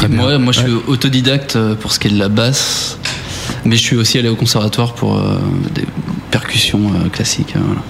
Et 0.03 0.09
moi, 0.09 0.38
moi, 0.38 0.53
je 0.53 0.61
suis 0.61 0.70
autodidacte 0.87 1.57
euh, 1.57 1.75
pour 1.75 1.92
ce 1.92 1.99
qui 1.99 2.09
est 2.09 2.11
de 2.11 2.18
la 2.18 2.31
basse, 2.31 2.96
mais 3.66 3.77
je 3.77 3.83
suis 3.83 3.96
aussi 3.96 4.18
allé 4.18 4.31
au 4.31 4.35
conservatoire 4.37 4.94
pour 4.94 5.18
euh, 5.18 5.37
des 5.75 5.85
percussions 6.31 6.81
euh, 6.94 7.09
classiques. 7.11 7.55
euh, 7.57 7.61
voilà. 7.66 7.83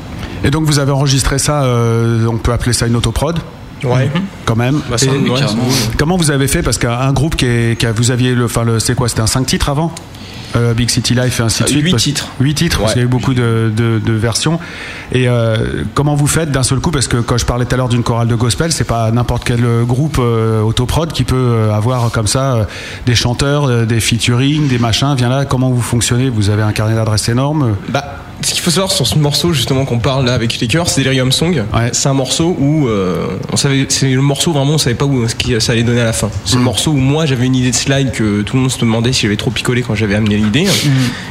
Et 0.43 0.51
donc 0.51 0.65
vous 0.65 0.81
avez 0.81 0.91
enregistré 0.91 1.39
ça, 1.39 1.63
euh, 1.65 2.27
on 2.27 2.39
peut 2.39 2.53
appeler 2.53 2.73
ça 2.73 2.89
une 2.89 2.97
autoprod? 2.97 3.39
Ouais. 3.85 4.11
quand 4.45 4.57
même. 4.57 4.81
Bah, 4.91 4.97
Et- 5.03 5.09
ouais. 5.09 5.41
Comment 5.99 6.17
vous 6.17 6.31
avez 6.31 6.49
fait 6.49 6.63
Parce 6.63 6.79
qu'un 6.79 7.13
groupe 7.13 7.37
qui, 7.37 7.47
est, 7.47 7.79
qui 7.79 7.87
a, 7.87 7.93
vous 7.93 8.11
aviez 8.11 8.35
le, 8.35 8.45
enfin 8.45 8.65
le, 8.65 8.79
c'est 8.81 8.95
quoi 8.95 9.09
C'était 9.09 9.21
un 9.23 9.27
5 9.27 9.47
titres 9.47 9.69
avant? 9.69 9.93
Euh, 10.57 10.75
Big 10.75 10.91
City 10.91 11.15
Life 11.15 11.39
et 11.39 11.45
ainsi 11.45 11.63
de 11.63 11.69
Euh, 11.69 11.71
suite. 11.71 11.85
huit 11.85 11.91
parce- 11.93 12.03
titres. 12.03 12.29
Huit 12.41 12.55
titres, 12.55 12.79
parce 12.81 12.89
Ouais. 12.91 12.95
qu'il 12.95 13.03
y 13.03 13.05
a 13.05 13.07
eu 13.07 13.09
beaucoup 13.09 13.35
de, 13.35 13.71
de- 13.77 14.01
de 14.05 14.13
versions. 14.15 14.59
Et 15.13 15.29
euh, 15.29 15.85
comment 15.95 16.17
vous 16.17 16.27
faites 16.27 16.51
d'un 16.51 16.65
seul 16.65 16.81
coup? 16.81 16.91
Parce 16.91 17.07
que 17.07 17.19
quand 17.19 17.39
je 17.39 17.47
parlais 17.47 17.67
tout 17.67 17.75
à 17.75 17.77
l'heure 17.79 17.89
d'une 17.89 18.03
chorale 18.03 18.27
de 18.27 18.35
gospel, 18.35 18.73
c'est 18.73 18.83
pas 18.83 19.13
n'importe 19.13 19.45
quel 19.45 19.65
euh, 19.65 19.85
groupe 19.85 20.17
euh, 20.19 20.61
autoprod 20.61 21.13
qui 21.13 21.23
peut 21.23 21.71
avoir 21.73 22.11
comme 22.11 22.27
ça 22.27 22.67
des 23.07 23.15
chanteurs, 23.15 23.87
des 23.87 24.01
featuring, 24.01 24.67
des 24.67 24.79
machins. 24.79 25.15
Viens 25.17 25.29
là, 25.29 25.45
comment 25.45 25.71
vous 25.71 25.81
fonctionnez? 25.83 26.31
Vous 26.31 26.51
avez 26.51 26.63
un 26.63 26.73
carnet 26.73 26.97
d'adresses 26.97 27.29
énorme 27.29 27.77
Bah, 27.89 28.05
ce 28.43 28.53
qu'il 28.53 28.63
faut 28.63 28.71
savoir 28.71 28.91
sur 28.93 29.07
ce 29.07 29.19
morceau 29.19 29.53
justement 29.53 29.85
qu'on 29.85 29.99
parle 29.99 30.27
là 30.27 30.35
avec 30.35 30.59
les 30.61 30.67
cœurs, 30.67 30.89
c'est 30.89 31.03
Delirium 31.03 31.33
Song. 31.33 31.65
C'est 31.93 32.09
un 32.09 32.15
morceau 32.15 32.57
où 32.59 32.89
euh, 32.89 33.27
on 33.53 33.57
savait, 33.57 33.87
c'est 33.89 34.09
le 34.11 34.23
morceau 34.23 34.53
vraiment 34.53 34.75
on 34.75 34.79
savait 34.79 34.97
pas 34.97 35.05
où 35.05 35.27
ce 35.29 35.35
qui 35.35 35.61
ça 35.61 35.73
allait 35.73 35.83
donner 35.83 36.01
à 36.01 36.05
la 36.05 36.13
fin. 36.13 36.31
C'est 36.45 36.57
le 36.57 36.63
morceau 36.63 36.93
où 36.93 36.97
moi 36.97 37.27
j'avais 37.27 37.47
une 37.47 37.57
idée 37.57 37.71
de 37.71 37.77
slide 37.77 38.13
que 38.13 38.43
tout 38.43 38.57
le 38.57 38.63
monde 38.63 38.71
se 38.71 38.79
demandait 38.79 39.13
si 39.13 39.23
j'avais 39.23 39.37
trop 39.37 39.51
picolé 39.51 39.83
quand 39.83 39.95
j'avais 39.95 40.15
amené 40.15 40.37
l'idée. 40.37 40.67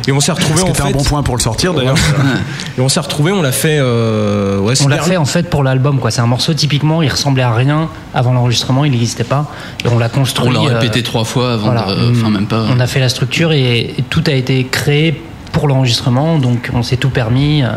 Et 0.08 0.12
on 0.12 0.19
s'est 0.19 0.32
retrouvé 0.32 0.58
Ce 0.60 0.63
qui 0.63 0.69
en 0.69 0.74
était 0.74 0.82
fait. 0.82 0.88
un 0.89 0.91
bon 0.91 1.04
point 1.04 1.24
pour 1.24 1.36
le 1.36 1.41
sortir 1.41 1.74
d'ailleurs. 1.74 1.95
Et 2.78 2.82
on 2.82 2.89
s'est 2.89 3.00
retrouvé, 3.00 3.32
on 3.32 3.41
l'a 3.41 3.52
fait. 3.52 3.78
Euh, 3.80 4.60
ouais, 4.60 4.74
On 4.84 4.88
l'a 4.88 5.00
fait 5.00 5.17
en 5.17 5.26
fait 5.26 5.50
pour 5.50 5.63
l'album, 5.63 6.00
quoi. 6.00 6.12
C'est 6.12 6.22
un 6.22 6.28
morceau 6.28 6.54
typiquement, 6.54 7.02
il 7.02 7.10
ressemblait 7.10 7.43
à 7.43 7.54
rien 7.54 7.89
avant 8.13 8.34
l'enregistrement, 8.34 8.86
il 8.86 8.91
n'existait 8.91 9.24
pas, 9.24 9.52
et 9.84 9.88
on 9.88 9.98
l'a 9.98 10.10
construit. 10.10 10.48
On 10.48 10.52
l'a 10.52 10.62
euh, 10.62 10.80
répété 10.80 11.04
trois 11.04 11.24
fois 11.24 11.54
avant, 11.54 11.72
voilà. 11.72 11.88
enfin 12.12 12.30
même 12.30 12.48
pas. 12.48 12.65
On 12.69 12.80
a 12.80 12.88
fait 12.88 13.00
la 13.00 13.10
structure 13.10 13.52
et, 13.52 13.80
et 13.98 14.04
tout 14.10 14.24
a 14.28 14.32
été 14.32 14.65
créé 14.65 15.22
pour 15.60 15.67
l'enregistrement, 15.67 16.38
donc 16.39 16.69
on 16.74 16.84
s'est 16.84 16.98
tout 16.98 17.10
permis. 17.10 17.63
euh, 17.63 17.67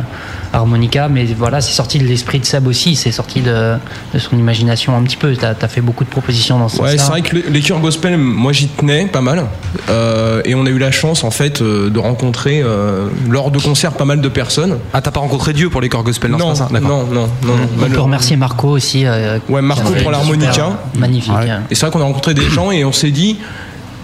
harmonica, 0.54 1.08
mais 1.08 1.24
voilà, 1.24 1.62
c'est 1.62 1.72
sorti 1.72 1.98
de 1.98 2.04
l'esprit 2.04 2.38
de 2.38 2.44
Seb 2.44 2.66
aussi, 2.66 2.94
c'est 2.94 3.10
sorti 3.10 3.40
de, 3.40 3.76
de 4.12 4.18
son 4.18 4.36
imagination 4.36 4.94
un 4.94 5.02
petit 5.02 5.16
peu. 5.16 5.34
T'as 5.34 5.54
as 5.58 5.68
fait 5.68 5.80
beaucoup 5.80 6.04
de 6.04 6.10
propositions 6.10 6.58
dans 6.58 6.68
ce 6.68 6.76
Ouais, 6.82 6.90
sens-là. 6.98 7.02
c'est 7.04 7.10
vrai 7.10 7.22
que 7.22 7.36
le- 7.36 7.44
les 7.50 7.60
chœurs 7.62 7.80
gospel, 7.80 8.18
moi 8.18 8.52
j'y 8.52 8.68
tenais 8.68 9.06
pas 9.06 9.22
mal. 9.22 9.46
Euh, 9.88 10.42
et 10.44 10.54
on 10.54 10.66
a 10.66 10.68
eu 10.68 10.76
la 10.78 10.90
chance 10.90 11.24
en 11.24 11.30
fait 11.30 11.62
euh, 11.62 11.88
de 11.88 11.98
rencontrer 11.98 12.60
euh, 12.62 13.08
lors 13.30 13.50
de 13.50 13.58
concerts 13.58 13.92
pas 13.92 14.04
mal 14.04 14.20
de 14.20 14.28
personnes. 14.28 14.76
Ah, 14.92 15.00
t'as 15.00 15.10
pas 15.10 15.20
rencontré 15.20 15.54
Dieu 15.54 15.70
pour 15.70 15.80
les 15.80 15.88
chœurs 15.88 16.02
gospel, 16.02 16.30
non, 16.32 16.36
Non, 16.36 16.54
ça 16.54 16.68
non, 16.70 16.80
non, 17.10 17.28
non. 17.42 17.54
On 17.82 17.88
peut 17.90 18.00
remercier 18.00 18.36
Marco 18.36 18.68
aussi. 18.68 19.06
euh, 19.06 19.38
Ouais, 19.48 19.62
Marco 19.62 19.90
pour 20.02 20.10
l'harmonica. 20.10 20.78
Magnifique. 20.98 21.32
Ouais. 21.32 21.48
Et 21.70 21.74
c'est 21.74 21.86
vrai 21.86 21.92
qu'on 21.92 22.00
a 22.02 22.04
rencontré 22.04 22.34
des 22.34 22.50
gens 22.50 22.70
et 22.70 22.84
on 22.84 22.92
s'est 22.92 23.10
dit. 23.10 23.38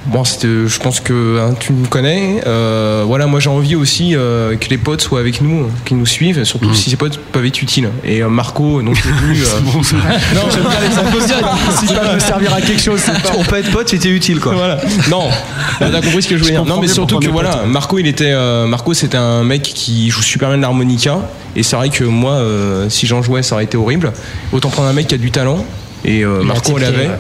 Bon, 0.09 0.25
c'était- 0.25 0.49
je 0.67 0.79
pense 0.81 1.01
que 1.01 1.39
hein, 1.39 1.55
tu 1.61 1.73
me 1.75 1.87
connais. 1.87 2.41
euh, 2.47 3.05
voilà, 3.07 3.27
moi 3.27 3.41
j'ai 3.41 3.51
envie 3.51 3.77
aussi 3.77 4.17
euh, 4.17 4.57
que 4.57 4.69
les 4.71 4.79
potes 4.79 5.03
soient 5.03 5.21
avec 5.21 5.43
nous, 5.43 5.67
qu'ils 5.85 5.99
nous 5.99 6.07
suivent, 6.07 6.45
surtout 6.45 6.73
si 6.75 6.89
ces 6.89 6.97
potes 6.97 7.19
peuvent 7.19 7.45
être 7.45 7.61
utiles. 7.61 7.91
Et 8.05 8.23
euh, 8.23 8.29
Marco, 8.29 8.81
donc 8.81 8.97
est 8.97 9.03
venu. 9.11 9.39
euh, 9.43 9.61
non, 10.35 10.43
j'aime 10.51 10.63
bien 10.63 10.81
les 10.81 10.91
Si 10.91 11.87
ça 11.87 12.01
peut 12.01 12.21
servir 12.21 12.55
à 12.55 12.61
quelque 12.63 12.81
chose, 12.83 13.01
c'est 13.05 13.21
pas. 13.23 13.33
On 13.39 13.45
peut 13.45 13.57
être 13.57 13.71
pote, 13.71 13.89
c'était 13.89 14.09
utile 14.09 14.41
quoi. 14.41 14.55
voilà. 14.55 14.79
Non, 15.11 15.29
Bah, 15.79 15.89
t'as 15.93 16.01
compris 16.01 16.23
ce 16.23 16.29
que 16.29 16.37
je 16.39 16.43
voulais 16.43 16.55
dire. 16.55 16.65
Non, 16.65 16.81
mais 16.81 16.89
surtout 16.89 17.19
que 17.19 17.29
on 17.29 17.33
voilà, 17.33 17.51
potes. 17.51 17.67
Marco, 17.67 17.99
il 17.99 18.07
était, 18.07 18.33
euh, 18.33 18.67
Marco, 18.67 18.95
c'était 18.95 19.19
un 19.19 19.45
mec 19.45 19.63
qui 19.63 20.09
joue 20.09 20.23
super 20.23 20.49
bien 20.49 20.57
de 20.57 20.63
l'harmonica. 20.63 21.19
Et 21.55 21.63
c'est 21.63 21.77
vrai 21.77 21.91
que 21.91 22.05
moi, 22.05 22.33
euh, 22.33 22.89
si 22.89 23.07
j'en 23.07 23.21
jouais, 23.23 23.43
ça 23.43 23.57
aurait 23.57 23.65
été 23.65 23.77
horrible. 23.77 24.13
Autant 24.53 24.71
prendre 24.71 24.89
un 24.89 24.93
mec 24.95 25.07
qui 25.07 25.15
a 25.15 25.19
du 25.19 25.31
talent. 25.31 25.65
Et 26.05 26.25
euh, 26.25 26.39
Il 26.41 26.45
a 26.51 26.55
Marco 26.55 26.79
l'avait. 26.79 27.11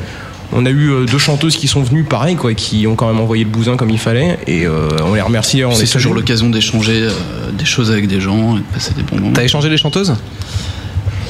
On 0.52 0.64
a 0.64 0.70
eu 0.70 0.90
euh, 0.90 1.04
deux 1.04 1.18
chanteuses 1.18 1.56
qui 1.56 1.68
sont 1.68 1.82
venues, 1.82 2.04
pareil, 2.04 2.34
quoi, 2.36 2.54
qui 2.54 2.86
ont 2.86 2.94
quand 2.96 3.06
même 3.06 3.20
envoyé 3.20 3.44
le 3.44 3.50
bousin 3.50 3.76
comme 3.76 3.90
il 3.90 3.98
fallait. 3.98 4.38
Et 4.46 4.66
euh, 4.66 4.88
on 5.04 5.14
les 5.14 5.20
remercie. 5.20 5.64
On 5.64 5.72
C'est 5.74 5.86
toujours 5.86 6.14
l'occasion 6.14 6.48
d'échanger 6.48 7.02
euh, 7.02 7.10
des 7.52 7.66
choses 7.66 7.90
avec 7.90 8.08
des 8.08 8.20
gens 8.20 8.56
et 8.56 8.60
de 8.60 8.64
passer 8.72 8.94
des 8.94 9.02
bons 9.02 9.16
moments. 9.16 9.32
T'as 9.34 9.44
échangé 9.44 9.68
les 9.68 9.76
chanteuses? 9.76 10.14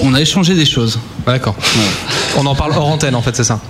On 0.01 0.15
a 0.15 0.21
échangé 0.21 0.55
des 0.55 0.65
choses. 0.65 1.01
Ah, 1.27 1.33
D'accord. 1.33 1.57
On 2.37 2.47
en 2.47 2.55
parle 2.55 2.73
hors 2.73 2.87
antenne 2.87 3.17
en 3.17 3.23
fait, 3.23 3.35
c'est 3.35 3.43
ça? 3.45 3.61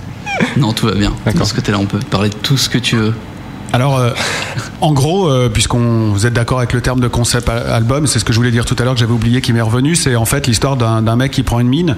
Non, 0.57 0.73
tout 0.73 0.85
va 0.85 0.93
bien. 0.93 1.13
D'accord. 1.25 1.41
De 1.41 1.47
ce 1.47 1.53
côté-là, 1.55 1.79
on 1.79 1.85
peut 1.85 1.99
parler 1.99 2.29
de 2.29 2.35
tout 2.35 2.55
ce 2.57 2.69
que 2.69 2.77
tu 2.77 2.95
veux. 2.97 3.13
Alors, 3.73 3.97
euh, 3.97 4.11
en 4.81 4.93
gros, 4.93 5.27
euh, 5.29 5.49
puisqu'on 5.49 6.09
vous 6.11 6.25
êtes 6.25 6.33
d'accord 6.33 6.59
avec 6.59 6.73
le 6.73 6.81
terme 6.81 6.99
de 6.99 7.07
concept 7.07 7.49
al- 7.49 7.69
album, 7.71 8.07
c'est 8.07 8.19
ce 8.19 8.25
que 8.25 8.33
je 8.33 8.37
voulais 8.37 8.51
dire 8.51 8.65
tout 8.65 8.75
à 8.79 8.83
l'heure 8.83 8.93
que 8.93 8.99
j'avais 8.99 9.13
oublié 9.13 9.41
qui 9.41 9.53
m'est 9.53 9.61
revenu, 9.61 9.95
c'est 9.95 10.15
en 10.15 10.25
fait 10.25 10.47
l'histoire 10.47 10.75
d'un 10.75 11.01
d'un 11.01 11.15
mec 11.15 11.31
qui 11.31 11.43
prend 11.43 11.59
une 11.59 11.67
mine. 11.67 11.95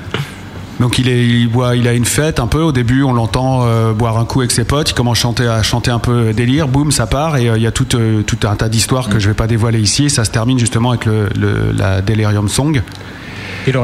Donc 0.81 0.97
il, 0.99 1.07
est, 1.07 1.25
il, 1.25 1.47
boit, 1.47 1.75
il 1.77 1.87
a 1.87 1.93
une 1.93 2.03
fête 2.05 2.39
un 2.39 2.47
peu. 2.47 2.61
Au 2.61 2.71
début, 2.71 3.03
on 3.03 3.13
l'entend 3.13 3.65
euh, 3.65 3.93
boire 3.93 4.17
un 4.17 4.25
coup 4.25 4.39
avec 4.41 4.51
ses 4.51 4.63
potes. 4.65 4.89
Il 4.89 4.93
commence 4.93 5.19
à 5.19 5.21
chanter, 5.21 5.47
à 5.47 5.61
chanter 5.63 5.91
un 5.91 5.99
peu 5.99 6.33
délire. 6.33 6.67
Boum, 6.67 6.91
ça 6.91 7.05
part. 7.05 7.37
Et 7.37 7.49
euh, 7.49 7.57
il 7.57 7.61
y 7.63 7.67
a 7.67 7.71
tout, 7.71 7.95
euh, 7.95 8.23
tout 8.23 8.39
un 8.45 8.55
tas 8.55 8.67
d'histoires 8.67 9.07
que 9.07 9.19
je 9.19 9.27
vais 9.29 9.35
pas 9.35 9.47
dévoiler 9.47 9.79
ici. 9.79 10.05
Et 10.05 10.09
ça 10.09 10.25
se 10.25 10.31
termine 10.31 10.57
justement 10.59 10.89
avec 10.89 11.05
le, 11.05 11.29
le- 11.39 11.71
la 11.71 12.01
Delirium 12.01 12.49
Song. 12.49 12.81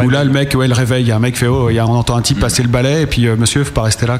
Où 0.05 0.09
là, 0.09 0.23
le 0.23 0.31
mec, 0.31 0.55
ouais, 0.55 0.67
le 0.67 0.73
réveil, 0.73 1.03
il 1.03 1.07
y 1.07 1.11
a 1.11 1.15
un 1.15 1.19
mec 1.19 1.35
qui 1.35 1.41
fait, 1.41 1.47
oh, 1.47 1.69
il 1.69 1.75
y 1.75 1.79
a, 1.79 1.85
on 1.85 1.93
entend 1.93 2.17
un 2.17 2.21
type 2.23 2.39
passer 2.39 2.63
le 2.63 2.67
balai, 2.69 3.03
et 3.03 3.05
puis 3.05 3.27
euh, 3.27 3.35
monsieur, 3.37 3.63
faut 3.63 3.71
pas 3.73 3.83
rester 3.83 4.07
là. 4.07 4.19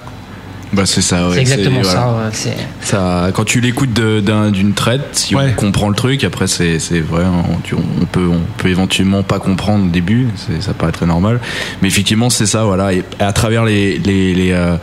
Bah 0.74 0.84
c'est 0.86 1.02
ça. 1.02 1.28
Ouais, 1.30 1.36
c'est 1.36 1.40
exactement 1.42 1.82
voilà. 1.82 2.00
ça. 2.00 2.08
ouais, 2.10 2.30
c'est- 2.34 2.58
Ça, 2.82 3.30
quand 3.34 3.46
tu 3.46 3.62
l'écoutes 3.62 3.94
d'une 3.94 4.74
traite, 4.74 5.02
si 5.14 5.34
on 5.36 5.54
comprend 5.56 5.88
le 5.90 5.96
truc, 5.96 6.24
après 6.24 6.48
c'est 6.48 6.80
c'est 6.80 7.00
vrai, 7.00 7.24
on, 7.26 7.58
tu- 7.64 7.76
on 7.76 8.06
peut 8.06 8.28
on 8.30 8.42
peut 8.58 8.68
éventuellement 8.70 9.24
pas 9.24 9.40
comprendre 9.40 9.86
au 9.86 9.90
début, 9.90 10.28
c'est- 10.36 10.62
ça 10.62 10.74
paraît 10.74 10.92
très 10.92 11.06
normal, 11.06 11.40
mais 11.82 11.88
effectivement 11.88 12.30
c'est 12.30 12.46
ça, 12.46 12.64
voilà. 12.66 12.94
Et 12.94 13.04
à 13.20 13.32
travers 13.34 13.64
les 13.64 13.98
les 13.98 14.34
les, 14.34 14.52
euh, 14.52 14.76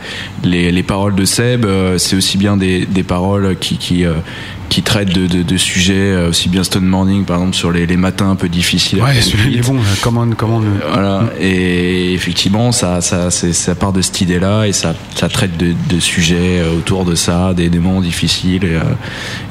les, 0.43 0.71
les 0.71 0.83
paroles 0.83 1.15
de 1.15 1.25
Seb, 1.25 1.65
euh, 1.65 1.97
c'est 1.99 2.15
aussi 2.15 2.37
bien 2.37 2.57
des, 2.57 2.85
des 2.85 3.03
paroles 3.03 3.55
qui 3.59 3.77
qui 3.77 4.05
euh, 4.05 4.13
qui 4.69 4.81
traitent 4.81 5.13
de, 5.13 5.27
de, 5.27 5.43
de 5.43 5.57
sujets 5.57 5.93
euh, 5.95 6.29
aussi 6.29 6.49
bien 6.49 6.63
Stone 6.63 6.85
Morning 6.85 7.23
par 7.25 7.37
exemple 7.37 7.55
sur 7.55 7.71
les, 7.71 7.85
les 7.85 7.97
matins 7.97 8.29
un 8.29 8.35
peu 8.35 8.49
difficiles. 8.49 9.01
Ouais, 9.01 9.19
celui-là, 9.21 9.59
est 9.59 9.61
bon. 9.65 9.75
là. 9.75 9.81
Comment, 10.01 10.25
comment 10.35 10.61
Voilà. 10.91 11.23
Et 11.39 12.13
effectivement, 12.13 12.71
ça, 12.71 13.01
ça, 13.01 13.31
c'est- 13.31 13.53
ça 13.53 13.75
part 13.75 13.93
de 13.93 14.01
cette 14.01 14.21
idée-là 14.21 14.65
et 14.65 14.73
ça, 14.73 14.93
ça 15.15 15.29
traite 15.29 15.57
de, 15.57 15.73
de 15.89 15.99
sujets 15.99 16.59
euh, 16.59 16.77
autour 16.77 17.05
de 17.05 17.15
ça, 17.15 17.53
des, 17.53 17.69
des 17.69 17.79
moments 17.79 18.01
difficiles. 18.01 18.63
Et, 18.65 18.75
euh, 18.75 18.81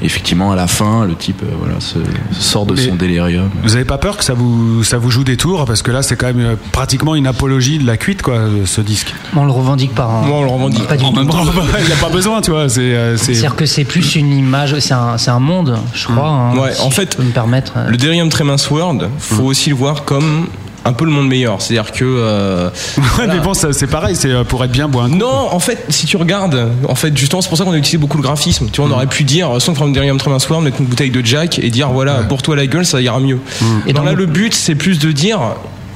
effectivement, 0.01 0.51
à 0.51 0.55
la 0.55 0.67
fin, 0.67 1.05
le 1.05 1.15
type, 1.15 1.41
voilà, 1.59 1.79
se, 1.79 1.95
se 2.35 2.41
sort 2.41 2.65
de 2.65 2.73
Mais- 2.75 2.81
son 2.87 2.95
délirium. 2.95 3.49
Vous 3.63 3.75
avez 3.75 3.85
pas 3.85 3.97
peur 3.97 4.17
que 4.17 4.23
ça 4.23 4.33
vous, 4.33 4.83
ça 4.83 4.97
vous 4.97 5.09
joue 5.11 5.23
des 5.23 5.37
tours? 5.37 5.65
Parce 5.65 5.81
que 5.81 5.91
là, 5.91 6.01
c'est 6.01 6.15
quand 6.15 6.33
même 6.33 6.57
pratiquement 6.71 7.15
une 7.15 7.27
apologie 7.27 7.77
de 7.79 7.85
la 7.85 7.97
cuite, 7.97 8.21
quoi, 8.21 8.39
ce 8.65 8.81
disque. 8.81 9.13
On 9.35 9.45
le 9.45 9.51
revandique 9.51 9.93
pas. 9.93 10.05
hein. 10.05 10.29
On 10.31 10.43
le 10.43 10.49
revendique. 10.49 10.87
Pas 10.87 10.97
du 10.97 11.03
tout. 11.05 11.11
il 11.79 11.85
n'y 11.85 11.91
a 11.91 11.95
pas 11.95 12.09
besoin, 12.09 12.41
tu 12.41 12.51
vois. 12.51 12.69
C'est, 12.69 12.81
euh, 12.81 13.17
c'est- 13.17 13.33
C'est-à-dire 13.33 13.55
que 13.55 13.65
c'est 13.65 13.85
plus 13.85 14.15
une 14.15 14.31
image, 14.35 14.77
c'est 14.79 14.93
un, 14.93 14.97
c'est 15.17 15.31
un 15.31 15.39
monde, 15.39 15.77
je 15.93 16.07
crois. 16.07 16.27
hein, 16.29 16.57
Ouais, 16.57 16.73
si 16.73 16.81
en 16.81 16.89
fait, 16.89 17.17
me 17.19 17.31
permettre. 17.31 17.73
euh. 17.77 17.89
Le 17.89 17.97
Delirium 17.97 18.29
Tremens 18.29 18.69
World, 18.71 19.09
faut 19.19 19.43
aussi 19.43 19.69
le 19.69 19.75
voir 19.75 20.03
comme 20.05 20.47
un 20.87 20.93
peu 20.93 21.05
le 21.05 21.11
monde 21.11 21.27
meilleur. 21.27 21.61
C'est-à-dire 21.61 21.91
que. 21.91 22.03
euh, 22.05 22.69
Ouais, 23.17 23.25
mais 23.27 23.39
bon, 23.39 23.53
c'est 23.55 23.87
pareil, 23.87 24.15
c'est 24.15 24.29
euh, 24.29 24.43
pour 24.43 24.63
être 24.63 24.71
bien 24.71 24.87
boire 24.87 25.05
un 25.05 25.09
coup. 25.09 25.15
Non, 25.15 25.49
en 25.51 25.59
fait, 25.59 25.83
si 25.89 26.05
tu 26.05 26.15
regardes, 26.17 26.69
en 26.87 26.93
fait, 26.95 27.17
justement, 27.17 27.41
c'est 27.41 27.49
pour 27.49 27.57
ça 27.57 27.63
qu'on 27.63 27.71
a 27.73 27.77
utilisé 27.77 27.97
beaucoup 27.97 28.17
le 28.17 28.23
graphisme. 28.23 28.67
Tu 28.71 28.81
vois, 28.81 28.85
on 28.85 28.89
Mm. 28.89 28.95
aurait 28.97 29.07
pu 29.07 29.23
dire, 29.23 29.59
Song 29.59 29.73
from 29.75 29.93
Delirium 29.93 30.17
Tremens 30.19 30.47
World, 30.49 30.63
mettre 30.65 30.79
une 30.81 30.85
bouteille 30.87 31.09
de 31.11 31.25
Jack 31.25 31.57
et 31.59 31.69
dire, 31.71 31.89
voilà, 31.89 32.15
pour 32.23 32.41
toi 32.43 32.55
la 32.55 32.67
gueule, 32.67 32.85
ça 32.85 33.01
ira 33.01 33.19
mieux. 33.19 33.39
Mm. 33.61 33.65
Et 33.87 33.93
dans 33.93 34.03
là, 34.03 34.13
le 34.13 34.25
but, 34.27 34.53
c'est 34.53 34.75
plus 34.75 34.99
de 34.99 35.11
dire, 35.11 35.39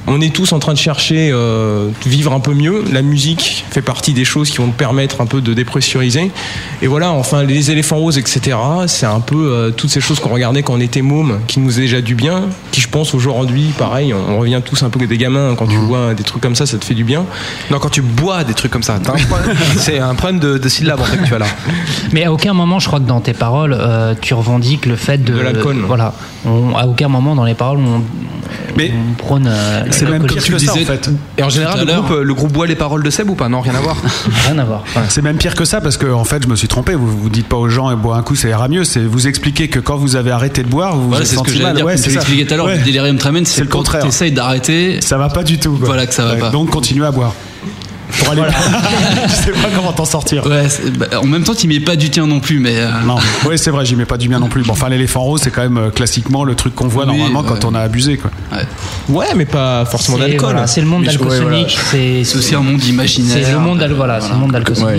on 0.06 0.20
est 0.20 0.34
tous 0.34 0.52
en 0.52 0.58
train 0.58 0.72
de 0.72 0.78
chercher 0.78 1.30
euh, 1.32 1.88
vivre 2.06 2.32
un 2.32 2.40
peu 2.40 2.54
mieux. 2.54 2.82
La 2.92 3.02
musique 3.02 3.64
fait 3.70 3.82
partie 3.82 4.12
des 4.12 4.24
choses 4.24 4.50
qui 4.50 4.58
vont 4.58 4.68
te 4.68 4.76
permettre 4.76 5.20
un 5.20 5.26
peu 5.26 5.40
de 5.40 5.54
dépressuriser. 5.54 6.30
Et 6.82 6.86
voilà, 6.86 7.12
enfin, 7.12 7.42
les 7.44 7.70
éléphants 7.70 7.96
roses, 7.98 8.18
etc. 8.18 8.56
C'est 8.86 9.06
un 9.06 9.20
peu 9.20 9.36
euh, 9.52 9.70
toutes 9.70 9.90
ces 9.90 10.00
choses 10.00 10.18
qu'on 10.18 10.30
regardait 10.30 10.62
quand 10.62 10.74
on 10.74 10.80
était 10.80 11.02
môme, 11.02 11.40
qui 11.46 11.60
nous 11.60 11.76
a 11.78 11.80
déjà 11.80 12.00
du 12.00 12.14
bien, 12.14 12.44
qui 12.72 12.80
je 12.80 12.88
pense 12.88 13.14
aujourd'hui, 13.14 13.72
pareil, 13.78 14.12
on, 14.14 14.34
on 14.34 14.38
revient 14.40 14.60
tous 14.64 14.82
un 14.82 14.90
peu 14.90 15.06
des 15.06 15.18
gamins. 15.18 15.54
Quand 15.56 15.66
tu 15.66 15.76
vois 15.76 16.14
des 16.14 16.24
trucs 16.24 16.42
comme 16.42 16.56
ça, 16.56 16.66
ça 16.66 16.78
te 16.78 16.84
fait 16.84 16.94
du 16.94 17.04
bien. 17.04 17.24
Non, 17.70 17.78
quand 17.78 17.90
tu 17.90 18.02
bois 18.02 18.42
des 18.44 18.54
trucs 18.54 18.72
comme 18.72 18.82
ça, 18.82 18.98
c'est 19.76 19.98
un 19.98 20.14
problème 20.14 20.40
de, 20.40 20.58
de 20.58 20.68
syllabes 20.68 21.00
en 21.00 21.04
fait 21.04 21.18
que 21.18 21.26
tu 21.26 21.34
as 21.34 21.38
là. 21.38 21.46
Mais 22.12 22.24
à 22.24 22.32
aucun 22.32 22.52
moment, 22.54 22.78
je 22.78 22.86
crois 22.86 23.00
que 23.00 23.06
dans 23.06 23.20
tes 23.20 23.32
paroles, 23.34 23.76
euh, 23.78 24.14
tu 24.20 24.34
revendiques 24.34 24.86
le 24.86 24.96
fait 24.96 25.18
de. 25.22 25.32
De 25.34 25.40
l'alcool. 25.40 25.84
Voilà. 25.86 26.14
On- 26.46 26.74
à 26.76 26.86
aucun 26.86 27.08
moment 27.08 27.34
dans 27.34 27.44
les 27.44 27.54
paroles, 27.54 27.78
on, 27.78 28.02
Mais 28.76 28.92
on 28.94 29.14
prône. 29.14 29.46
euh, 29.48 29.82
c'est 29.90 30.08
même 30.08 30.24
pire 30.26 30.42
que 30.44 30.58
ça, 30.58 30.72
en 30.72 30.76
fait. 30.76 31.10
Et 31.38 31.42
en 31.42 31.48
général, 31.48 31.80
le 31.86 31.92
groupe, 31.92 32.10
le 32.22 32.34
groupe 32.34 32.52
boit 32.52 32.66
les 32.66 32.74
paroles 32.76 33.02
de 33.02 33.10
Seb 33.10 33.28
ou 33.30 33.34
pas? 33.34 33.48
Non, 33.48 33.60
rien 33.60 33.74
à 33.74 33.80
voir. 33.80 33.96
Rien 34.46 34.58
à 34.58 34.64
voir. 34.64 34.84
C'est 35.08 35.22
même 35.22 35.36
pire 35.36 35.54
que 35.54 35.64
ça 35.64 35.80
parce 35.80 35.96
que 35.96 36.06
en 36.12 36.24
fait, 36.24 36.42
je 36.42 36.48
me 36.48 36.56
suis 36.56 36.68
trompé. 36.68 36.94
Vous 36.94 37.06
vous 37.18 37.28
dites 37.30 37.48
pas 37.48 37.56
aux 37.56 37.68
gens 37.68 37.90
et 37.90 37.96
boire 37.96 38.16
un 38.18 38.22
coup, 38.22 38.34
ça 38.34 38.48
ira 38.48 38.68
mieux. 38.68 38.84
C'est 38.84 39.00
vous 39.00 39.26
expliquer 39.26 39.68
que 39.68 39.78
quand 39.80 39.96
vous 39.96 40.16
avez 40.16 40.30
arrêté 40.30 40.62
de 40.62 40.68
boire, 40.68 40.96
vous 40.96 41.02
vous 41.02 41.08
Voilà, 41.10 41.24
c'est 41.24 41.36
ce 41.36 41.42
que 41.42 41.50
j'allais 41.52 41.64
mal. 41.64 41.76
dire. 41.76 41.84
Ouais, 41.86 41.92
comme 41.94 41.98
c'est 42.02 42.08
tu 42.08 42.14
ça. 42.14 42.20
l'expliquais 42.20 42.46
tout 42.46 42.54
à 42.54 42.56
l'heure, 42.56 42.66
Ouais. 42.66 42.76
le 42.78 42.84
delirium 42.84 43.16
tremens, 43.18 43.44
C'est 43.44 43.56
c'est 43.56 43.60
le 43.62 43.66
quand 43.68 43.78
contraire. 43.78 44.02
t'essayes 44.04 44.32
d'arrêter. 44.32 45.00
Ça 45.00 45.16
va 45.18 45.28
pas 45.28 45.42
du 45.42 45.58
tout. 45.58 45.76
quoi. 45.76 45.86
Voilà 45.86 46.06
que 46.06 46.14
ça 46.14 46.24
va 46.24 46.34
Ouais, 46.34 46.40
pas. 46.40 46.50
Donc 46.50 46.70
continuez 46.70 47.06
à 47.06 47.10
boire. 47.10 47.34
Pour 48.18 48.30
aller. 48.32 48.42
je 49.28 49.34
sais 49.34 49.50
pas 49.52 49.68
comment 49.74 49.92
t'en 49.92 50.04
sortir. 50.04 50.46
Ouais, 50.46 50.66
bah, 50.98 51.06
en 51.22 51.26
même 51.26 51.44
temps, 51.44 51.54
tu 51.54 51.66
mets 51.68 51.80
pas 51.80 51.96
du 51.96 52.10
tien 52.10 52.26
non 52.26 52.40
plus, 52.40 52.58
mais. 52.58 52.74
euh, 52.76 52.90
Non, 53.04 53.16
oui 53.46 53.58
c'est 53.58 53.70
vrai, 53.70 53.84
j'y 53.84 53.96
mets 53.96 54.04
pas 54.04 54.16
du 54.16 54.28
bien 54.28 54.38
non 54.40 54.48
plus. 54.48 54.62
Bon, 54.62 54.72
enfin, 54.72 54.88
l'éléphant 54.88 55.20
rose, 55.20 55.40
c'est 55.42 55.50
quand 55.50 55.62
même 55.62 55.78
euh, 55.78 55.90
classiquement 55.90 56.44
le 56.44 56.54
truc 56.54 56.74
qu'on 56.74 56.88
voit 56.88 57.06
Oui, 57.06 57.16
normalement 57.16 57.42
quand 57.42 57.54
ouais. 57.54 57.70
on 57.70 57.74
a 57.74 57.80
abusé, 57.80 58.16
quoi. 58.16 58.30
Ouais, 59.08 59.26
mais 59.36 59.44
pas 59.46 59.84
forcément 59.84 60.18
d'alcool. 60.18 60.50
voilà, 60.52 60.66
c'est 60.66 60.80
le 60.80 60.86
monde 60.86 61.02
ouais, 61.02 61.08
d'Alcosonic. 61.08 61.78
C'est 61.90 62.20
aussi 62.36 62.54
un 62.54 62.60
monde 62.60 62.82
imaginaire. 62.84 63.38
C'est 63.44 63.52
le 63.52 63.58
monde 63.58 63.78
d'Al- 63.78 63.92
voilà, 63.92 64.20
c'est 64.20 64.30
le 64.30 64.36
monde 64.36 64.56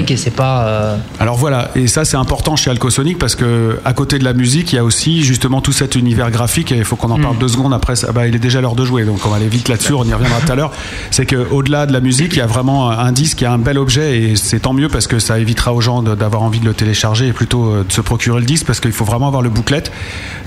et 0.08 0.18
c'est 0.18 0.32
pas. 0.32 0.64
euh, 0.68 0.96
Alors 1.20 1.38
voilà, 1.38 1.70
et 1.76 1.88
ça 1.88 2.04
c'est 2.06 2.18
important 2.18 2.56
chez 2.56 2.70
Alcosonic 2.70 3.18
parce 3.18 3.36
que 3.36 3.80
à 3.86 3.94
côté 3.94 4.20
de 4.20 4.24
la 4.24 4.34
musique, 4.34 4.74
il 4.74 4.76
y 4.76 4.80
a 4.80 4.84
aussi 4.84 5.24
justement 5.24 5.62
tout 5.62 5.72
cet 5.72 5.96
univers 5.96 6.32
graphique 6.32 6.72
et 6.72 6.78
il 6.78 6.84
faut 6.86 6.96
qu'on 6.96 7.12
en 7.12 7.20
parle 7.20 7.38
deux 7.38 7.48
secondes 7.48 7.74
après. 7.74 7.96
ça- 7.96 8.12
bah, 8.12 8.28
il 8.28 8.36
est 8.36 8.40
déjà 8.40 8.62
l'heure 8.62 8.76
de 8.76 8.84
jouer, 8.86 9.04
donc 9.06 9.20
on 9.26 9.30
va 9.30 9.38
aller 9.38 9.48
vite 9.48 9.68
là-dessus. 9.70 9.94
On 9.94 10.04
y 10.04 10.14
reviendra 10.14 10.40
tout 10.46 10.52
à 10.52 10.56
l'heure. 10.56 10.72
C'est 11.12 11.26
que 11.26 11.48
au-delà 11.52 11.86
de 11.86 11.94
la 11.94 12.00
musique, 12.02 12.34
il 12.34 12.40
y 12.40 12.42
a 12.42 12.46
vraiment 12.48 12.90
un 12.92 13.01
disque, 13.12 13.42
il 13.42 13.46
y 13.46 13.48
a 13.48 13.52
un 13.52 13.58
bel 13.58 13.80
objet 13.80 14.20
et 14.22 14.36
c'est 14.36 14.60
tant 14.60 14.74
mieux 14.74 14.88
parce 14.88 15.08
que 15.08 15.18
ça 15.18 15.40
évitera 15.40 15.74
aux 15.74 15.82
gens 15.82 16.04
d'avoir 16.04 16.44
envie 16.44 16.60
de 16.60 16.66
le 16.66 16.74
télécharger 16.76 17.28
et 17.28 17.34
plutôt 17.34 17.66
euh, 17.72 17.84
de 17.84 17.92
se 17.92 18.02
procurer 18.02 18.40
le 18.40 18.46
disque 18.46 18.68
parce 18.68 18.80
qu'il 18.80 18.92
faut 18.92 19.06
vraiment 19.06 19.26
avoir 19.28 19.42
le 19.42 19.50
booklet. 19.50 19.84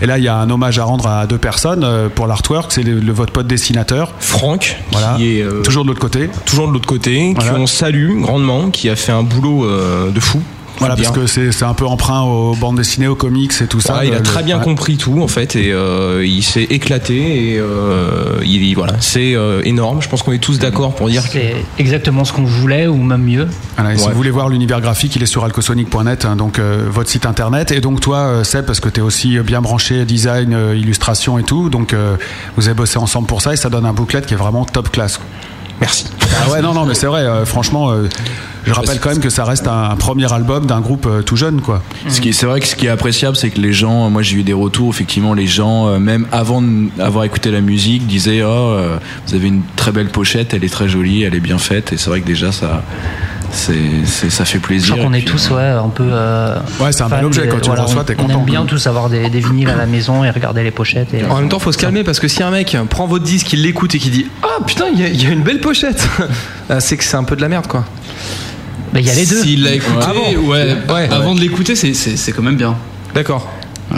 Et 0.01 0.07
là, 0.07 0.19
il 0.19 0.25
y 0.25 0.29
a 0.29 0.37
un 0.37 0.49
hommage 0.51 0.79
à 0.79 0.85
rendre 0.85 1.09
à 1.09 1.27
deux 1.27 1.39
personnes 1.39 1.83
euh, 1.83 2.09
pour 2.09 2.29
l'artwork. 2.29 2.71
C'est 2.71 2.85
le, 2.85 3.01
le- 3.01 3.13
votre 3.13 3.33
pote 3.33 3.49
dessinateur, 3.49 4.13
Franck, 4.21 4.77
voilà, 4.93 5.15
qui 5.17 5.39
est 5.39 5.43
euh, 5.43 5.63
toujours 5.63 5.83
de 5.83 5.89
l'autre 5.89 6.01
côté. 6.01 6.29
toujours 6.47 6.69
de 6.69 6.73
l'autre 6.73 6.87
côté, 6.87 7.33
Voilà. 7.35 7.51
qu'on 7.53 7.67
salue 7.67 8.21
grandement, 8.21 8.71
qui 8.71 8.89
a 8.89 8.95
fait 8.97 9.13
un 9.13 9.25
boulot 9.25 9.65
euh, 9.65 10.11
de 10.13 10.21
fou. 10.21 10.41
Voilà, 10.79 10.97
parce 10.97 11.11
que 11.11 11.27
c'est 11.27 11.63
un 11.65 11.75
peu 11.75 11.87
emprunt 11.87 12.23
aux 12.23 12.55
bandes 12.57 12.77
dessinées, 12.77 13.07
aux 13.07 13.15
comics 13.15 13.53
et 13.61 13.67
tout 13.67 13.81
ça. 13.81 14.05
Il 14.05 14.13
a 14.13 14.17
Le- 14.17 14.23
très 14.23 14.43
bien 14.43 14.59
ouais. 14.59 14.65
compris 14.65 14.97
tout 14.97 15.23
en 15.23 15.29
fait 15.29 15.57
et 15.57 15.73
euh, 15.73 16.25
il 16.27 16.43
s'est 16.43 16.65
éclaté 16.65 17.53
et 17.55 17.59
euh, 17.59 18.41
il 18.45 18.75
voilà 18.75 18.95
c'est 19.01 19.35
euh, 19.35 19.63
énorme. 19.65 20.03
Je 20.03 20.09
pense 20.09 20.23
qu'on 20.23 20.33
est 20.33 20.39
tous 20.39 20.59
d'accord 20.59 20.95
pour 20.95 21.09
dire 21.09 21.23
que 21.25 21.29
c'est 21.33 21.55
exactement 21.79 22.25
ce 22.25 22.33
qu'on 22.33 22.45
voulait 22.45 22.87
ou 22.87 22.97
même 22.97 23.23
mieux. 23.23 23.49
Voilà, 23.77 23.95
et 23.95 23.99
si 23.99 24.09
vous 24.09 24.15
voulez 24.15 24.31
voir 24.31 24.49
l'univers 24.49 24.81
graphique, 24.81 25.15
il 25.17 25.23
est 25.23 25.27
sur 25.27 25.45
alcosonic.net, 25.45 26.25
hein, 26.25 26.37
donc 26.37 26.59
euh, 26.59 26.87
votre 26.91 27.09
site 27.11 27.27
internet. 27.27 27.71
Et 27.73 27.81
donc 27.81 28.01
toi, 28.01 28.43
Seb, 28.45 28.67
parce 28.67 28.81
que 28.81 28.89
tu 28.89 29.01
es 29.01 29.03
aussi 29.03 29.39
bien 29.41 29.63
branché 29.63 30.05
design, 30.05 30.53
euh, 30.55 30.77
illustration 30.77 31.39
et 31.39 31.43
tout, 31.45 31.71
donc 31.71 31.93
euh, 31.95 32.17
vous 32.57 32.67
avez 32.69 32.75
bossé 32.77 32.99
ensemble 32.99 33.27
pour 33.27 33.43
ça 33.43 33.53
et 33.53 33.57
ça 33.57 33.71
donne 33.71 33.87
un 33.87 33.93
booklet 33.93 34.23
qui 34.23 34.35
est 34.35 34.39
vraiment 34.39 34.65
top 34.65 34.91
classe. 34.91 35.21
Merci. 35.81 36.07
Ah 36.45 36.51
ouais, 36.51 36.63
non, 36.63 36.75
non, 36.75 36.85
mais 36.87 36.95
c'est 36.95 37.07
vrai, 37.07 37.21
euh, 37.23 37.45
franchement, 37.47 37.91
euh, 37.91 38.09
je 38.67 38.73
rappelle 38.73 38.99
quand 39.01 39.11
même 39.11 39.21
que 39.21 39.31
ça 39.31 39.45
reste 39.45 39.67
un, 39.69 39.91
un 39.91 39.97
premier 39.97 40.33
album 40.33 40.67
d'un 40.67 40.81
groupe 40.81 41.07
euh, 41.07 41.23
tout 41.23 41.37
jeune, 41.37 41.61
quoi. 41.61 41.83
Ce 42.09 42.21
qui 42.21 42.31
est- 42.31 42.33
c'est 42.33 42.47
vrai 42.47 42.61
que 42.61 42.67
ce 42.67 42.75
qui 42.77 42.87
est 42.87 42.91
appréciable, 42.91 43.37
c'est 43.37 43.51
que 43.51 43.61
les 43.61 43.73
gens, 43.73 44.09
moi 44.11 44.23
j'ai 44.23 44.37
eu 44.37 44.43
des 44.43 44.53
retours, 44.53 44.91
effectivement, 44.91 45.35
les 45.35 45.47
gens, 45.47 45.99
même 46.01 46.27
avant 46.33 46.63
d'avoir 46.63 47.25
écouté 47.25 47.51
la 47.51 47.61
musique, 47.61 48.07
disaient 48.07 48.43
Oh, 48.43 48.77
vous 49.27 49.35
avez 49.35 49.49
une 49.49 49.63
très 49.77 49.93
belle 49.93 50.09
pochette, 50.09 50.55
elle 50.55 50.65
est 50.65 50.73
très 50.73 50.89
jolie, 50.89 51.23
elle 51.23 51.35
est 51.35 51.41
bien 51.41 51.59
faite, 51.59 51.93
et 51.93 51.97
c'est 51.97 52.09
vrai 52.11 52.21
que 52.21 52.27
déjà 52.27 52.51
ça, 52.53 52.83
c'est, 53.55 54.05
c'est- 54.05 54.31
ça 54.31 54.45
fait 54.45 54.59
Je 54.59 54.63
plaisir. 54.63 54.95
crois 54.95 55.07
qu'on 55.07 55.13
est 55.15 55.21
puis, 55.21 55.31
tous 55.31 55.51
euh, 55.51 55.55
ouais, 55.57 55.85
un 55.85 55.89
peu. 55.89 56.05
euh, 56.11 56.57
Ouais, 56.81 56.93
c'est 56.93 57.03
un 57.03 57.09
bel 57.09 57.25
objet, 57.25 57.49
quand 57.49 57.61
tu 57.61 57.71
le 57.71 57.81
reçois, 57.81 58.03
on- 58.03 58.05
t'es 58.05 58.15
On 58.19 58.23
content. 58.25 58.39
aime 58.41 58.45
bien 58.45 58.65
tous 58.67 58.87
avoir 58.87 59.09
des, 59.09 59.29
des 59.31 59.41
vinyles 59.41 59.71
à 59.71 59.77
la 59.77 59.87
maison 59.87 60.25
et 60.25 60.31
regarder 60.31 60.63
les 60.63 60.71
pochettes. 60.71 61.15
Et, 61.15 61.25
En 61.25 61.37
même 61.41 61.49
temps, 61.49 61.59
faut 61.59 61.73
se 61.73 61.79
calmer 61.79 62.05
parce 62.05 62.21
que 62.21 62.29
si 62.29 62.43
un 62.43 62.51
mec 62.51 62.77
prend 62.91 63.07
votre 63.07 63.25
disque, 63.25 63.53
il 63.53 63.63
l'écoute 63.63 63.95
et 63.95 63.99
qui 63.99 64.11
dit 64.11 64.27
Ah 64.43 64.63
putain, 64.67 64.87
il 64.93 65.01
y, 65.01 65.05
a- 65.05 65.09
il 65.09 65.23
y 65.23 65.27
a 65.27 65.31
une 65.31 65.43
belle 65.43 65.61
pochette, 65.61 66.07
Ah, 66.69 66.81
c'est 66.81 66.97
que 66.97 67.05
c'est 67.05 67.17
un 67.17 67.25
peu 67.25 67.37
de 67.37 67.41
la 67.43 67.49
merde 67.49 67.67
quoi. 67.67 67.85
Bah, 68.93 69.01
il 69.01 69.07
y 69.07 69.11
a 69.11 69.15
les 69.15 69.27
deux. 69.27 69.43
S'il 69.43 69.63
l'a 69.65 69.73
écouté, 69.75 69.99
Ah 70.03 70.13
bon 70.15 70.49
ouais, 70.49 70.77
Ouais. 70.93 71.09
avant 71.11 71.35
de 71.35 71.41
l'écouter, 71.41 71.75
c'est- 71.77 71.95
c'est 71.95 72.17
c'est 72.17 72.33
quand 72.33 72.43
même 72.43 72.57
bien. 72.57 72.77
D'accord. 73.15 73.51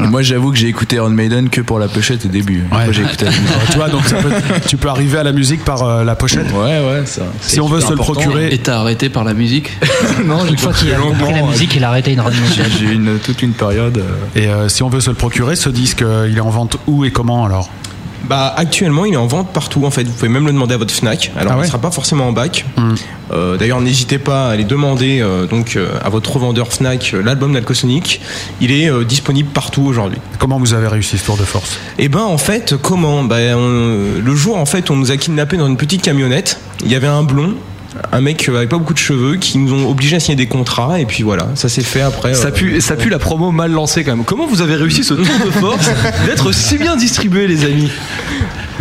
Et 0.04 0.08
Moi 0.08 0.22
j'avoue 0.22 0.50
que 0.52 0.56
j'ai 0.58 0.68
écouté 0.68 0.96
Iron 0.96 1.10
Maiden 1.10 1.48
que 1.48 1.60
pour 1.60 1.78
la 1.78 1.88
pochette 1.88 2.24
au 2.26 2.28
début. 2.28 2.64
J'ai 2.90 3.02
écouté 3.02 3.24
la 3.26 3.30
musique. 3.30 3.46
tu 3.70 3.76
vois, 3.76 3.88
donc 3.88 4.04
ça 4.04 4.16
peut- 4.16 4.32
tu 4.68 4.76
peux 4.76 4.88
arriver 4.88 5.18
à 5.18 5.22
la 5.22 5.32
musique 5.32 5.64
par 5.64 5.82
euh, 5.82 6.04
la 6.04 6.14
pochette. 6.16 6.46
Ouais, 6.52 6.80
ouais, 6.80 7.02
ça. 7.06 7.22
Si 7.40 7.60
on 7.60 7.66
veut 7.66 7.80
se 7.80 7.90
le 7.90 7.96
procurer. 7.96 8.52
Et 8.52 8.58
t'as 8.58 8.78
arrêté 8.80 9.08
par 9.08 9.24
la 9.24 9.34
musique 9.34 9.72
Non, 10.24 10.44
Une 10.46 10.56
fois 10.58 10.72
qu'il 10.72 10.92
a 10.92 10.96
compris 10.98 11.32
la 11.32 11.42
musique, 11.42 11.74
il 11.74 11.84
a 11.84 11.88
arrêté 11.88 12.12
une 12.12 12.20
radio. 12.20 12.40
J'ai 12.54 12.64
j'ai 12.78 12.92
eu 12.92 12.94
une, 12.94 13.18
toute 13.18 13.42
une 13.42 13.52
période. 13.52 13.98
euh, 13.98 14.40
Et 14.40 14.48
euh, 14.48 14.68
si 14.68 14.82
on 14.82 14.88
veut 14.88 15.00
se 15.00 15.10
le 15.10 15.16
procurer, 15.16 15.56
ce 15.56 15.68
disque, 15.68 16.02
euh, 16.02 16.28
il 16.30 16.36
est 16.36 16.40
en 16.40 16.50
vente 16.50 16.76
où 16.86 17.04
et 17.04 17.10
comment 17.10 17.44
alors? 17.44 17.70
Bah 18.24 18.52
actuellement 18.56 19.04
il 19.04 19.14
est 19.14 19.18
en 19.18 19.26
vente 19.26 19.52
partout 19.52 19.84
en 19.84 19.90
fait. 19.90 20.04
Vous 20.04 20.12
pouvez 20.12 20.28
même 20.28 20.46
le 20.46 20.52
demander 20.52 20.74
à 20.74 20.78
votre 20.78 20.92
Fnac. 20.92 21.30
Alors 21.36 21.52
Ah 21.52 21.58
ouais 21.58 21.64
il 21.64 21.68
sera 21.68 21.78
pas 21.78 21.90
forcément 21.90 22.28
en 22.28 22.32
bac. 22.32 22.64
Hmm. 22.76 22.94
Euh, 23.32 23.56
D'ailleurs 23.56 23.80
n'hésitez 23.80 24.18
pas 24.18 24.48
à 24.48 24.50
aller 24.52 24.64
demander 24.64 25.20
euh, 25.20 25.46
donc 25.46 25.76
euh, 25.76 25.88
à 26.04 26.08
votre 26.08 26.32
revendeur 26.32 26.72
Fnac 26.72 27.12
l'album 27.24 27.52
d'Alcosonic. 27.52 28.20
Il 28.60 28.72
est 28.72 28.90
disponible 29.04 29.48
partout 29.50 29.82
aujourd'hui. 29.82 30.18
Comment 30.38 30.58
vous 30.58 30.74
avez 30.74 30.88
réussi 30.88 31.18
ce 31.18 31.24
tour 31.24 31.36
de 31.36 31.44
force? 31.44 31.78
Et 31.98 32.08
ben 32.08 32.20
en 32.22 32.38
fait 32.38 32.74
comment? 32.80 33.22
Ben, 33.24 33.54
on- 33.56 34.20
Le 34.22 34.34
jour 34.34 34.56
en 34.56 34.66
fait 34.66 34.90
on 34.90 34.96
nous 34.96 35.10
a 35.12 35.16
kidnappés 35.16 35.56
dans 35.56 35.66
une 35.68 35.76
petite 35.76 36.02
camionnette. 36.02 36.58
Il 36.84 36.90
y 36.90 36.94
avait 36.94 37.06
un 37.06 37.22
blond. 37.22 37.54
Un 38.12 38.20
mec 38.20 38.48
avec 38.48 38.68
pas 38.68 38.78
beaucoup 38.78 38.94
de 38.94 38.98
cheveux 38.98 39.36
qui 39.36 39.58
nous 39.58 39.72
ont 39.72 39.90
obligés 39.90 40.16
à 40.16 40.20
signer 40.20 40.36
des 40.36 40.46
contrats 40.46 41.00
et 41.00 41.06
puis 41.06 41.22
voilà 41.22 41.48
ça 41.54 41.68
s'est 41.68 41.82
fait 41.82 42.00
après. 42.00 42.34
Ça 42.34 42.48
euh, 42.48 42.50
pue, 42.50 42.80
ça 42.80 42.96
pue 42.96 43.08
la 43.08 43.18
promo 43.18 43.50
mal 43.52 43.70
lancée 43.72 44.04
quand 44.04 44.14
même. 44.16 44.24
Comment 44.24 44.46
vous 44.46 44.62
avez 44.62 44.74
réussi 44.76 45.04
ce 45.04 45.14
tour 45.14 45.24
de 45.44 45.50
force 45.60 45.88
d'être 46.26 46.52
si 46.52 46.78
bien 46.78 46.96
distribué, 46.96 47.46
les 47.46 47.64
amis 47.64 47.90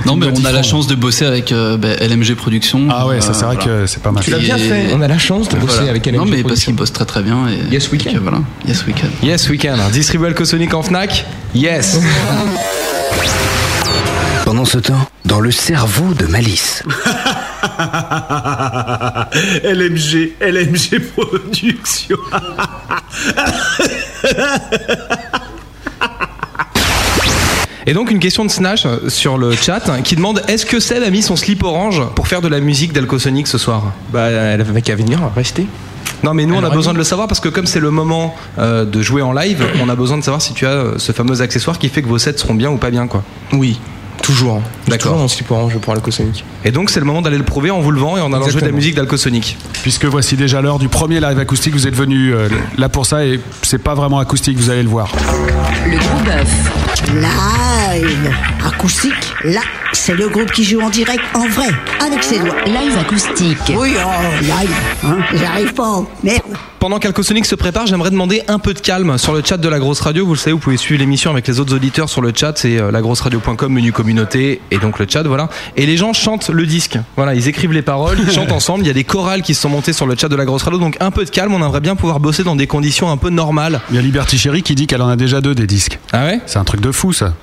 Non, 0.05 0.15
mais 0.15 0.27
on 0.35 0.45
a 0.45 0.51
la 0.51 0.63
chance 0.63 0.87
de 0.87 0.95
bosser 0.95 1.25
avec 1.25 1.51
euh, 1.51 1.77
bah, 1.77 1.95
LMG 2.01 2.35
Productions. 2.35 2.87
Ah 2.91 3.07
ouais, 3.07 3.21
ça 3.21 3.33
c'est 3.33 3.45
vrai 3.45 3.57
que 3.57 3.85
c'est 3.87 4.01
pas 4.01 4.11
mal. 4.11 4.23
Tu 4.23 4.31
l'as 4.31 4.39
bien 4.39 4.57
fait. 4.57 4.87
On 4.93 5.01
a 5.01 5.07
la 5.07 5.17
chance 5.17 5.49
de 5.49 5.57
bosser 5.57 5.75
Voilà. 5.77 5.91
avec 5.91 6.05
LMG 6.05 6.15
Non, 6.17 6.25
mais 6.25 6.43
parce 6.43 6.63
qu'ils 6.63 6.75
bossent 6.75 6.93
très 6.93 7.05
très 7.05 7.21
bien. 7.21 7.47
Et, 7.49 7.73
Yes 7.73 7.91
Weekend. 7.91 8.13
et 8.15 8.17
que 8.17 8.21
voilà. 8.23 8.39
Yes 8.67 8.85
Weekend. 8.85 9.11
Yes 9.23 9.49
Weekend. 9.49 9.79
Distribué 9.91 10.27
Alcosonic 10.27 10.73
en 10.73 10.83
Fnac? 10.83 11.25
Yes. 11.53 11.99
Pendant 14.45 14.65
ce 14.65 14.77
temps, 14.77 15.09
dans 15.25 15.39
le 15.39 15.51
cerveau 15.51 16.13
de 16.13 16.25
Malice. 16.27 16.83
LMG, 19.63 20.33
LMG 20.41 20.99
Production. 21.15 22.17
Et 27.87 27.93
donc 27.93 28.09
une 28.09 28.19
question 28.19 28.43
de 28.45 28.49
Snatch 28.49 28.85
euh, 28.85 29.09
sur 29.09 29.37
le 29.37 29.51
chat 29.51 29.81
qui 30.03 30.15
demande 30.15 30.41
est-ce 30.47 30.65
que 30.65 30.79
Seb 30.79 31.03
a 31.03 31.09
mis 31.11 31.21
son 31.21 31.35
slip 31.35 31.63
orange 31.63 32.01
pour 32.15 32.27
faire 32.27 32.41
de 32.41 32.47
la 32.47 32.59
musique 32.59 32.93
d'Alcosonic 32.93 33.45
ce 33.47 33.59
soir? 33.59 33.93
Bah, 34.11 34.29
elle 34.29 34.61
avait 34.61 34.81
qu'à 34.81 34.95
venir, 34.95 35.19
rester. 35.35 35.67
Non 36.23 36.33
mais 36.33 36.45
nous 36.47 36.55
on 36.55 36.63
a 36.63 36.69
besoin 36.71 36.93
de 36.93 36.97
le 36.97 37.03
savoir 37.03 37.27
parce 37.27 37.39
que 37.39 37.49
comme 37.49 37.67
c'est 37.67 37.79
le 37.79 37.91
moment 37.91 38.35
euh, 38.57 38.85
de 38.85 39.01
jouer 39.03 39.21
en 39.21 39.33
live, 39.33 39.63
on 39.79 39.89
a 39.89 39.95
besoin 39.95 40.17
de 40.17 40.23
savoir 40.23 40.41
si 40.41 40.53
tu 40.53 40.65
as 40.65 40.97
ce 40.97 41.11
fameux 41.11 41.41
accessoire 41.41 41.77
qui 41.77 41.89
fait 41.89 42.01
que 42.01 42.07
vos 42.07 42.17
sets 42.17 42.37
seront 42.37 42.55
bien 42.55 42.71
ou 42.71 42.77
pas 42.77 42.89
bien 42.89 43.05
quoi. 43.05 43.23
Oui, 43.53 43.79
toujours. 44.25 44.61
D'accord. 44.87 45.11
Toujours 45.11 45.17
mon 45.19 45.27
slip 45.27 45.51
orange 45.51 45.77
pour 45.77 45.93
Alcosonic. 45.93 46.43
Et 46.63 46.71
donc 46.71 46.89
c'est 46.89 46.99
le 46.99 47.05
moment 47.05 47.21
d'aller 47.21 47.37
le 47.37 47.43
prouver 47.43 47.69
en 47.69 47.79
vous 47.79 47.91
levant 47.91 48.17
et 48.17 48.21
en 48.21 48.33
allant 48.33 48.49
jouer 48.49 48.61
de 48.61 48.65
la 48.65 48.71
musique 48.71 48.95
d'Alcosonic. 48.95 49.57
Puisque 49.83 50.05
voici 50.05 50.35
déjà 50.35 50.61
l'heure 50.61 50.79
du 50.79 50.89
premier 50.89 51.19
live 51.19 51.37
acoustique, 51.37 51.73
vous 51.73 51.87
êtes 51.87 51.95
venu 51.95 52.33
euh, 52.33 52.49
là 52.77 52.89
pour 52.89 53.05
ça 53.05 53.23
et 53.23 53.39
c'est 53.61 53.77
pas 53.77 53.93
vraiment 53.93 54.19
acoustique, 54.19 54.57
vous 54.57 54.71
allez 54.71 54.83
le 54.83 54.89
voir. 54.89 55.11
Le 55.85 55.97
gros 55.97 56.23
bœuf. 56.25 56.49
Live 57.13 58.35
acoustique, 58.65 59.13
là, 59.43 59.61
c'est 59.95 60.13
le 60.13 60.27
groupe 60.27 60.51
qui 60.51 60.63
joue 60.63 60.81
en 60.81 60.89
direct, 60.89 61.23
en 61.33 61.47
vrai, 61.47 61.69
avec 62.05 62.23
ses 62.23 62.39
doigts. 62.39 62.55
Live 62.65 62.97
acoustique. 62.99 63.57
Oui, 63.69 63.93
oh, 63.95 64.41
live, 64.41 64.71
hein, 65.03 65.17
j'arrive 65.33 65.73
pas, 65.73 66.03
merde. 66.23 66.41
Pendant 66.79 66.99
qu'Alcosonic 66.99 67.45
se 67.45 67.55
prépare, 67.55 67.87
j'aimerais 67.87 68.11
demander 68.11 68.43
un 68.47 68.59
peu 68.59 68.73
de 68.73 68.79
calme 68.79 69.17
sur 69.17 69.33
le 69.33 69.41
chat 69.43 69.57
de 69.57 69.67
la 69.67 69.79
grosse 69.79 70.01
radio. 70.01 70.25
Vous 70.25 70.33
le 70.33 70.37
savez, 70.37 70.51
vous 70.51 70.59
pouvez 70.59 70.77
suivre 70.77 70.99
l'émission 70.99 71.31
avec 71.31 71.47
les 71.47 71.59
autres 71.59 71.73
auditeurs 71.73 72.09
sur 72.09 72.21
le 72.21 72.31
chat, 72.35 72.57
c'est 72.57 72.77
euh, 72.77 72.91
lagrosseradio.com, 72.91 73.73
menu 73.73 73.91
communauté 73.91 74.61
et 74.69 74.77
donc 74.77 74.99
le 74.99 75.07
chat, 75.09 75.23
voilà. 75.23 75.49
Et 75.77 75.85
les 75.85 75.97
gens 75.97 76.13
chantent 76.13 76.49
le 76.49 76.65
disque. 76.65 76.99
Voilà, 77.15 77.33
ils 77.33 77.47
écrivent 77.47 77.73
les 77.73 77.81
paroles, 77.81 78.17
ils 78.19 78.31
chantent 78.31 78.51
ensemble. 78.51 78.83
Il 78.83 78.87
y 78.87 78.91
a 78.91 78.93
des 78.93 79.05
chorales 79.05 79.41
qui 79.41 79.55
se 79.55 79.61
sont 79.61 79.69
montées 79.69 79.93
sur 79.93 80.05
le 80.05 80.15
chat 80.15 80.29
de 80.29 80.35
la 80.35 80.45
grosse 80.45 80.63
radio, 80.63 80.79
donc 80.79 80.97
un 80.99 81.11
peu 81.11 81.25
de 81.25 81.29
calme. 81.29 81.53
On 81.53 81.65
aimerait 81.65 81.81
bien 81.81 81.95
pouvoir 81.95 82.19
bosser 82.19 82.43
dans 82.43 82.55
des 82.55 82.67
conditions 82.67 83.09
un 83.09 83.17
peu 83.17 83.29
normales. 83.29 83.81
Il 83.89 83.95
y 83.95 83.99
a 83.99 84.01
Liberty 84.01 84.37
Chérie 84.37 84.61
qui 84.61 84.75
dit 84.75 84.85
qu'elle 84.85 85.01
en 85.01 85.09
a 85.09 85.15
déjà 85.15 85.41
deux 85.41 85.55
des 85.55 85.67
disques. 85.67 85.99
Ah 86.11 86.25
ouais? 86.25 86.41
C'est 86.45 86.59
un 86.59 86.65
truc 86.65 86.81
de 86.81 86.91
fou 86.91 87.13
ça. 87.13 87.33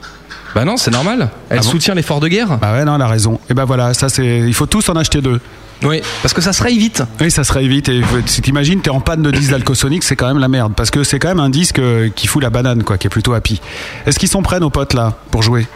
Bah 0.54 0.64
non, 0.64 0.76
c'est 0.76 0.90
normal. 0.90 1.30
Elle 1.48 1.58
Ah 1.58 1.62
bon 1.62 1.68
soutient 1.68 1.94
l'effort 1.94 2.20
de 2.20 2.28
guerre. 2.28 2.58
Bah 2.58 2.72
ouais, 2.72 2.84
non, 2.84 2.96
elle 2.96 3.02
a 3.02 3.06
raison. 3.08 3.40
Et 3.48 3.54
bah 3.54 3.64
voilà, 3.64 3.94
ça 3.94 4.08
c'est. 4.08 4.40
Il 4.40 4.54
faut 4.54 4.66
tous 4.66 4.88
en 4.88 4.96
acheter 4.96 5.20
deux. 5.20 5.40
Oui, 5.84 6.00
parce 6.22 6.32
que 6.32 6.40
ça 6.40 6.52
se 6.52 6.62
raye 6.62 6.78
vite. 6.78 7.02
Oui, 7.20 7.30
ça 7.30 7.42
serait 7.42 7.66
vite. 7.66 7.88
Et 7.88 8.02
si 8.26 8.40
t'imagines, 8.40 8.80
t'es 8.80 8.90
en 8.90 9.00
panne 9.00 9.22
de 9.22 9.30
disque 9.32 9.50
d'Alcosonic, 9.50 10.04
c'est 10.04 10.14
quand 10.14 10.28
même 10.28 10.38
la 10.38 10.46
merde. 10.48 10.74
Parce 10.76 10.90
que 10.90 11.02
c'est 11.02 11.18
quand 11.18 11.28
même 11.28 11.40
un 11.40 11.50
disque 11.50 11.80
euh, 11.80 12.08
qui 12.14 12.28
fout 12.28 12.40
la 12.40 12.50
banane, 12.50 12.84
quoi, 12.84 12.98
qui 12.98 13.08
est 13.08 13.10
plutôt 13.10 13.32
happy. 13.34 13.60
Est-ce 14.06 14.18
qu'ils 14.18 14.28
sont 14.28 14.42
prêts, 14.42 14.60
nos 14.60 14.70
potes, 14.70 14.94
là, 14.94 15.14
pour 15.32 15.42
jouer? 15.42 15.66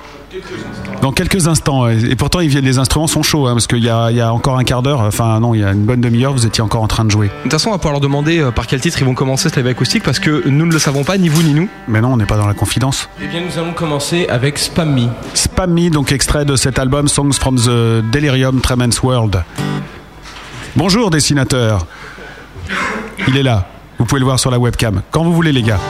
Dans 1.02 1.12
quelques 1.12 1.46
instants. 1.46 1.88
Et 1.88 2.16
pourtant, 2.16 2.40
les 2.40 2.78
instruments 2.78 3.06
sont 3.06 3.22
chauds, 3.22 3.46
hein, 3.46 3.52
parce 3.52 3.66
qu'il 3.66 3.78
y 3.78 3.86
y 3.86 4.20
a 4.20 4.32
encore 4.32 4.58
un 4.58 4.64
quart 4.64 4.82
d'heure, 4.82 5.00
enfin 5.00 5.40
non, 5.40 5.54
il 5.54 5.60
y 5.60 5.64
a 5.64 5.72
une 5.72 5.84
bonne 5.84 6.00
demi-heure, 6.00 6.32
vous 6.32 6.46
étiez 6.46 6.62
encore 6.62 6.82
en 6.82 6.88
train 6.88 7.04
de 7.04 7.10
jouer. 7.10 7.28
De 7.28 7.42
toute 7.42 7.52
façon, 7.52 7.68
on 7.68 7.72
va 7.72 7.78
pouvoir 7.78 7.92
leur 7.92 8.00
demander 8.00 8.38
euh, 8.38 8.50
par 8.50 8.66
quel 8.66 8.80
titre 8.80 8.98
ils 9.00 9.04
vont 9.04 9.14
commencer 9.14 9.48
ce 9.48 9.56
live 9.56 9.66
acoustique 9.66 10.02
parce 10.02 10.18
que 10.18 10.48
nous 10.48 10.66
ne 10.66 10.72
le 10.72 10.78
savons 10.78 11.04
pas, 11.04 11.18
ni 11.18 11.28
vous 11.28 11.42
ni 11.42 11.54
nous. 11.54 11.68
Mais 11.88 12.00
non, 12.00 12.12
on 12.12 12.16
n'est 12.16 12.26
pas 12.26 12.36
dans 12.36 12.46
la 12.46 12.54
confidence. 12.54 13.08
Eh 13.22 13.26
bien, 13.26 13.40
nous 13.40 13.58
allons 13.58 13.72
commencer 13.72 14.26
avec 14.28 14.58
Spam 14.58 14.94
Me. 14.94 15.08
Spam 15.34 15.72
Me, 15.72 15.90
donc 15.90 16.12
extrait 16.12 16.44
de 16.44 16.56
cet 16.56 16.78
album 16.78 17.08
Songs 17.08 17.32
from 17.32 17.56
the 17.56 18.02
Delirium 18.10 18.60
Tremens 18.60 19.00
World. 19.02 19.42
Bonjour, 20.76 21.10
dessinateur. 21.10 21.86
Il 23.28 23.36
est 23.36 23.42
là. 23.42 23.66
Vous 23.98 24.04
pouvez 24.04 24.18
le 24.18 24.26
voir 24.26 24.38
sur 24.38 24.50
la 24.50 24.58
webcam. 24.58 25.02
Quand 25.10 25.24
vous 25.24 25.32
voulez, 25.32 25.52
les 25.52 25.62
gars. 25.62 25.80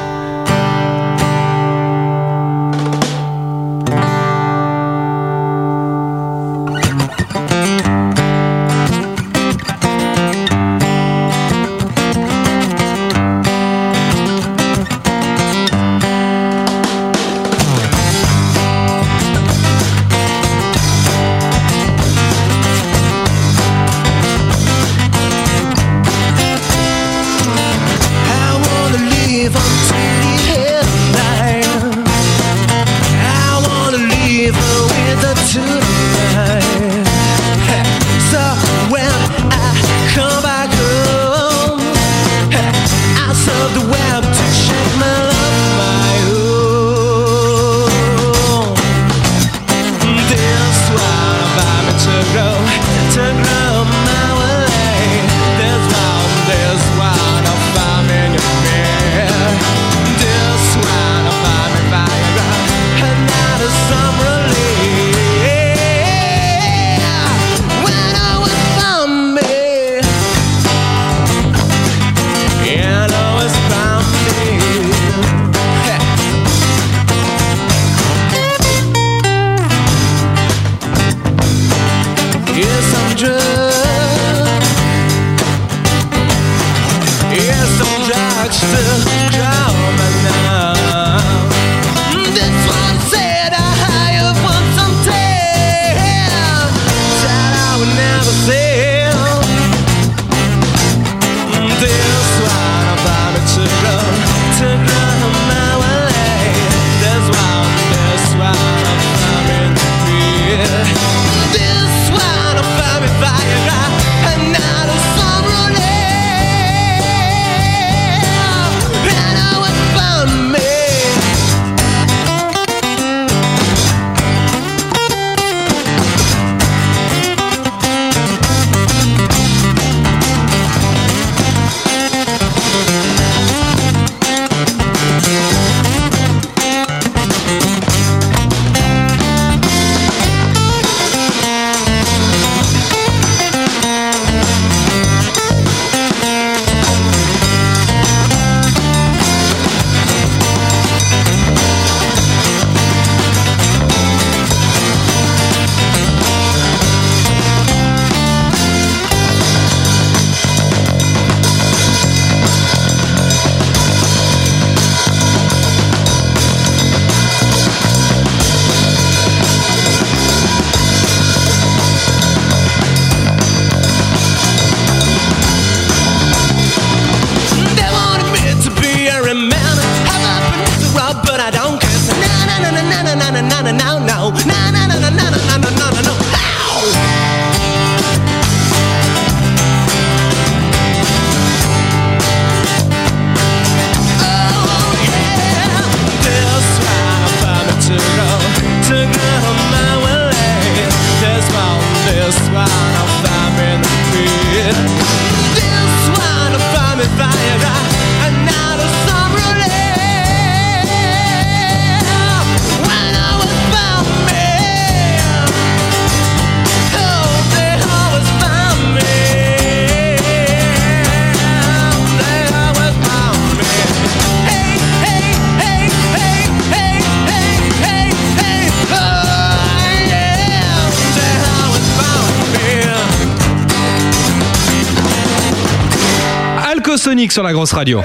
Sur 237.36 237.42
la 237.42 237.52
grosse 237.52 237.74
radio. 237.74 238.00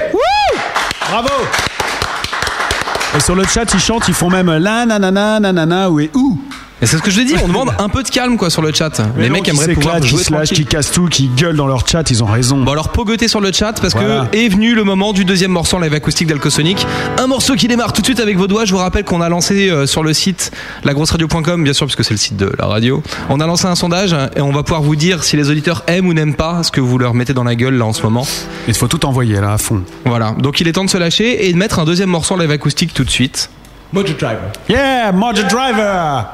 Bravo 1.08 1.30
Et 3.16 3.20
sur 3.20 3.34
le 3.34 3.44
chat, 3.44 3.64
ils 3.72 3.80
chantent, 3.80 4.06
ils 4.06 4.12
font 4.12 4.28
même 4.28 4.52
la 4.58 4.84
nanana 4.84 5.40
nanana 5.40 5.90
ou 5.90 6.00
et 6.00 6.10
où. 6.14 6.38
Et 6.82 6.86
c'est 6.86 6.96
ce 6.98 7.02
que 7.02 7.10
je 7.12 7.20
dis, 7.20 7.34
on 7.42 7.46
demande 7.46 7.70
un 7.78 7.88
peu 7.88 8.02
de 8.02 8.08
calme 8.08 8.36
quoi 8.36 8.50
sur 8.50 8.60
le 8.60 8.72
chat. 8.72 8.90
Mais 9.16 9.22
Les 9.22 9.28
non, 9.28 9.34
mecs 9.34 9.44
qui 9.44 9.50
aimeraient 9.50 9.72
pouvoir 9.72 10.00
qui 10.00 10.08
jouer 10.08 10.24
se 10.24 10.32
lâchent, 10.32 10.48
tranquille. 10.48 10.66
qui 10.66 10.70
cassent 10.74 10.90
tout, 10.90 11.06
qui 11.06 11.28
gueulent 11.28 11.56
dans 11.56 11.68
leur 11.68 11.86
chat, 11.86 12.10
ils 12.10 12.22
ont 12.24 12.26
raison. 12.26 12.58
Bon 12.58 12.72
alors 12.72 12.88
pogoter 12.90 13.28
sur 13.28 13.40
le 13.40 13.52
chat 13.52 13.72
parce 13.80 13.94
Voilà. 13.94 14.26
que 14.32 14.36
est 14.36 14.48
venu 14.48 14.74
le 14.74 14.82
moment 14.82 15.12
du 15.12 15.24
deuxième 15.24 15.52
morceau 15.52 15.76
en 15.76 15.80
live 15.80 15.94
acoustique 15.94 16.26
d'Alcosonic. 16.26 16.84
Un 17.18 17.28
morceau 17.28 17.54
qui 17.54 17.68
démarre 17.68 17.92
tout 17.92 18.00
de 18.00 18.06
suite 18.06 18.18
avec 18.20 18.36
vos 18.36 18.48
doigts. 18.48 18.64
Je 18.64 18.72
vous 18.72 18.78
rappelle 18.78 19.04
qu'on 19.04 19.20
a 19.20 19.28
lancé 19.28 19.70
euh, 19.70 19.86
sur 19.86 20.02
le 20.02 20.12
site 20.12 20.50
lagrosseradio.com, 20.82 21.62
bien 21.62 21.72
sûr 21.72 21.86
puisque 21.86 22.02
c'est 22.04 22.14
le 22.14 22.18
site 22.18 22.36
de 22.36 22.52
la 22.58 22.66
radio. 22.66 23.02
On 23.28 23.38
a 23.40 23.46
lancé 23.46 23.66
un 23.66 23.76
sondage 23.76 24.14
et 24.36 24.40
on 24.40 24.50
va 24.50 24.62
pouvoir 24.64 24.82
vous 24.82 24.96
dire 24.96 25.22
si 25.24 25.36
les 25.36 25.50
auditeurs 25.50 25.84
aiment 25.86 26.08
ou 26.08 26.14
n'aiment 26.14 26.34
pas 26.34 26.64
ce 26.64 26.72
que 26.72 26.80
vous 26.80 26.98
leur 26.98 27.14
mettez 27.14 27.32
dans 27.32 27.44
la 27.44 27.54
gueule 27.54 27.74
là 27.78 27.86
en 27.86 27.92
ce 27.92 28.02
moment. 28.02 28.26
Il 28.66 28.74
faut 28.74 28.88
tout 28.88 29.06
envoyer 29.06 29.40
là 29.40 29.52
à 29.52 29.58
fond. 29.58 29.82
Voilà. 30.04 30.32
Donc 30.38 30.60
il 30.60 30.66
est 30.66 30.72
temps 30.72 30.84
de 30.84 30.90
se 30.90 30.98
lâcher 30.98 31.46
et 31.46 31.52
de 31.52 31.56
mettre 31.58 31.78
un 31.78 31.84
deuxième 31.84 32.10
morceau 32.10 32.34
en 32.34 32.38
live 32.38 32.50
acoustique 32.50 32.92
tout 32.92 33.04
de 33.04 33.10
suite. 33.10 33.50
Mojo 33.92 34.14
Driver. 34.18 34.50
Yeah, 34.68 35.12
Mojo 35.12 35.42
Driver 35.44 36.24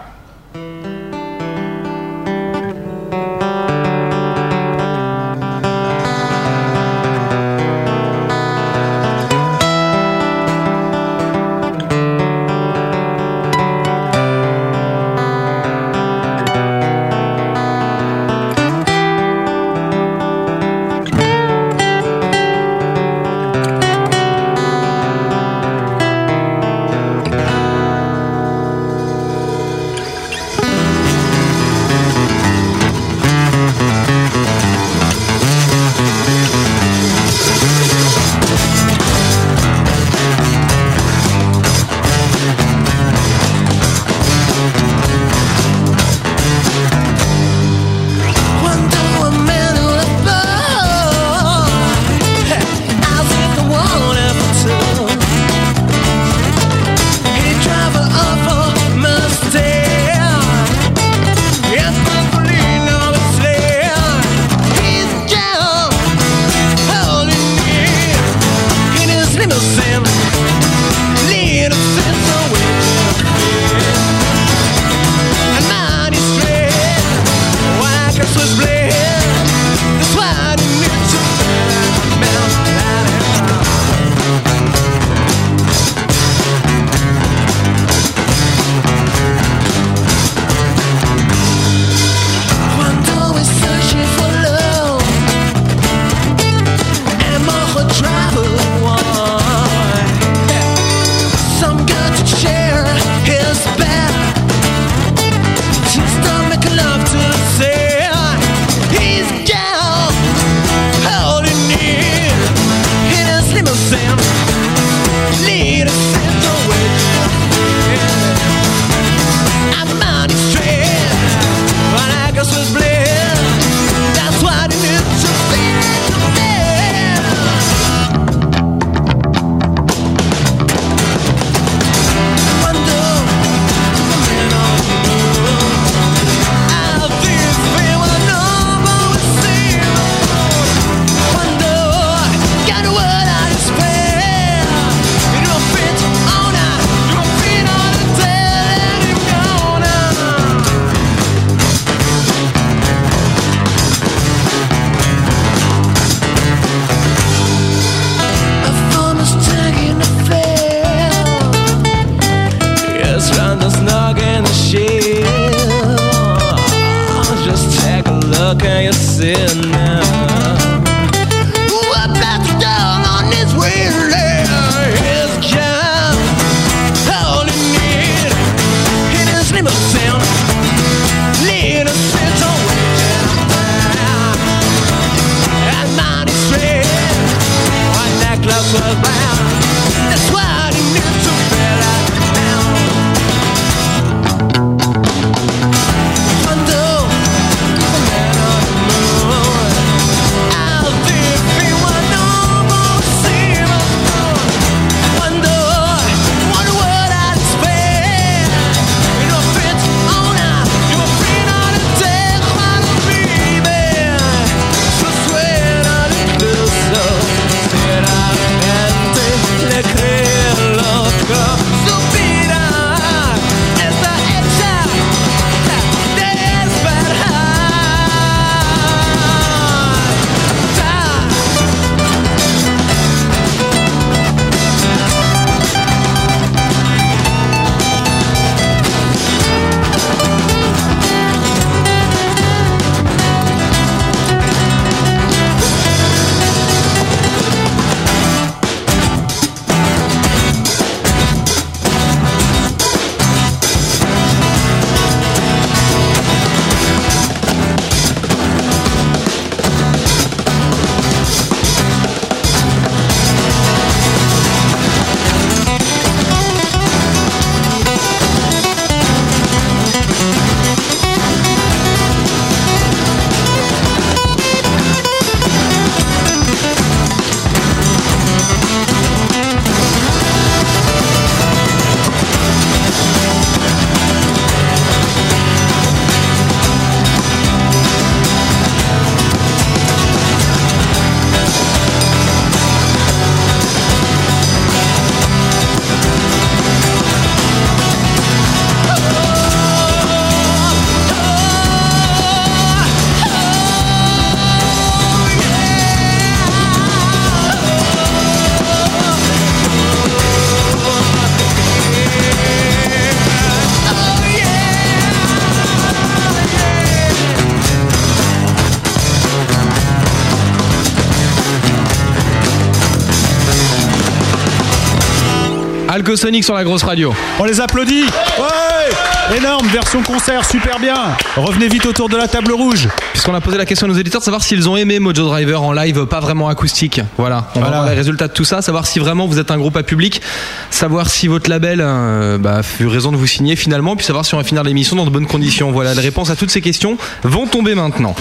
Alcosonic 326.08 326.42
sur 326.42 326.54
la 326.54 326.64
grosse 326.64 326.84
radio. 326.84 327.14
On 327.38 327.44
les 327.44 327.60
applaudit 327.60 328.04
Ouais 328.38 329.36
Énorme, 329.36 329.66
version 329.66 330.02
concert, 330.02 330.42
super 330.42 330.78
bien 330.78 330.94
Revenez 331.36 331.68
vite 331.68 331.84
autour 331.84 332.08
de 332.08 332.16
la 332.16 332.26
table 332.26 332.50
rouge 332.52 332.88
Puisqu'on 333.12 333.34
a 333.34 333.42
posé 333.42 333.58
la 333.58 333.66
question 333.66 333.86
à 333.86 333.90
nos 333.90 333.94
éditeurs 333.98 334.22
de 334.22 334.24
savoir 334.24 334.42
s'ils 334.42 334.70
ont 334.70 334.76
aimé 334.78 335.00
Mojo 335.00 335.24
Driver 335.28 335.62
en 335.62 335.70
live, 335.74 336.06
pas 336.06 336.20
vraiment 336.20 336.48
acoustique. 336.48 337.02
Voilà, 337.18 337.48
on 337.54 337.60
va 337.60 337.66
Voilà. 337.66 337.76
voir 337.82 337.90
les 337.90 337.94
résultats 337.94 338.26
de 338.28 338.32
tout 338.32 338.44
ça, 338.44 338.62
savoir 338.62 338.86
si 338.86 339.00
vraiment 339.00 339.26
vous 339.26 339.38
êtes 339.38 339.50
un 339.50 339.58
groupe 339.58 339.76
à 339.76 339.82
public, 339.82 340.22
savoir 340.70 341.10
si 341.10 341.28
votre 341.28 341.50
label 341.50 341.80
euh, 341.82 342.38
bah, 342.38 342.60
a 342.60 342.82
eu 342.82 342.86
raison 342.86 343.12
de 343.12 343.18
vous 343.18 343.26
signer 343.26 343.54
finalement, 343.54 343.94
puis 343.94 344.06
savoir 344.06 344.24
si 344.24 344.32
on 344.34 344.38
va 344.38 344.44
finir 344.44 344.62
l'émission 344.62 344.96
dans 344.96 345.04
de 345.04 345.10
bonnes 345.10 345.26
conditions. 345.26 345.72
Voilà, 345.72 345.92
les 345.92 346.00
réponses 346.00 346.30
à 346.30 346.36
toutes 346.36 346.50
ces 346.50 346.62
questions 346.62 346.96
vont 347.22 347.46
tomber 347.46 347.74
maintenant. 347.74 348.14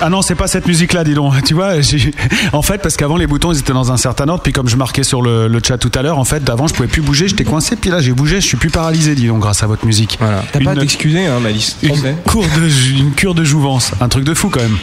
Ah 0.00 0.10
non, 0.10 0.22
c'est 0.22 0.34
pas 0.34 0.48
cette 0.48 0.66
musique-là, 0.66 1.04
dis 1.04 1.14
donc. 1.14 1.32
Tu 1.44 1.54
vois, 1.54 1.80
j'ai- 1.80 2.12
en 2.52 2.62
fait, 2.62 2.78
parce 2.82 2.96
qu'avant 2.96 3.16
les 3.16 3.26
boutons 3.26 3.52
ils 3.52 3.58
étaient 3.60 3.72
dans 3.72 3.92
un 3.92 3.96
certain 3.96 4.28
ordre, 4.28 4.42
puis 4.42 4.52
comme 4.52 4.68
je 4.68 4.76
marquais 4.76 5.04
sur 5.04 5.22
le, 5.22 5.48
le 5.48 5.60
chat 5.66 5.78
tout 5.78 5.90
à 5.94 6.02
l'heure, 6.02 6.18
en 6.18 6.24
fait, 6.24 6.42
d'avant 6.44 6.66
je 6.66 6.74
pouvais 6.74 6.88
plus 6.88 7.00
bouger, 7.02 7.28
j'étais 7.28 7.44
coincé, 7.44 7.76
puis 7.76 7.90
là 7.90 8.00
j'ai 8.00 8.12
bougé, 8.12 8.40
je 8.40 8.46
suis 8.46 8.56
plus 8.56 8.70
paralysé, 8.70 9.14
dis 9.14 9.28
donc, 9.28 9.40
grâce 9.40 9.62
à 9.62 9.66
votre 9.66 9.86
musique. 9.86 10.16
Voilà. 10.20 10.42
T'as 10.52 10.60
pas 10.60 10.72
à 10.72 10.76
t'excuser, 10.76 11.26
hein, 11.26 11.38
Malice. 11.40 11.76
Une, 11.82 11.92
cour 12.26 12.44
de, 12.44 12.98
une 12.98 13.12
cure 13.12 13.34
de 13.34 13.44
jouvence, 13.44 13.92
un 14.00 14.08
truc 14.08 14.24
de 14.24 14.34
fou 14.34 14.48
quand 14.50 14.60
même. 14.60 14.76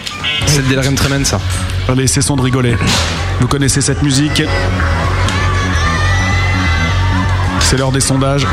C'est 0.47 0.57
le 0.61 0.63
Delirium 0.63 0.95
Tremens, 0.95 1.25
ça. 1.25 1.39
Allez, 1.87 2.07
cessons 2.07 2.35
de 2.35 2.41
rigoler. 2.41 2.75
Vous 3.39 3.47
connaissez 3.47 3.81
cette 3.81 4.01
musique 4.03 4.41
C'est 7.59 7.77
l'heure 7.77 7.91
des 7.91 8.01
sondages. 8.01 8.45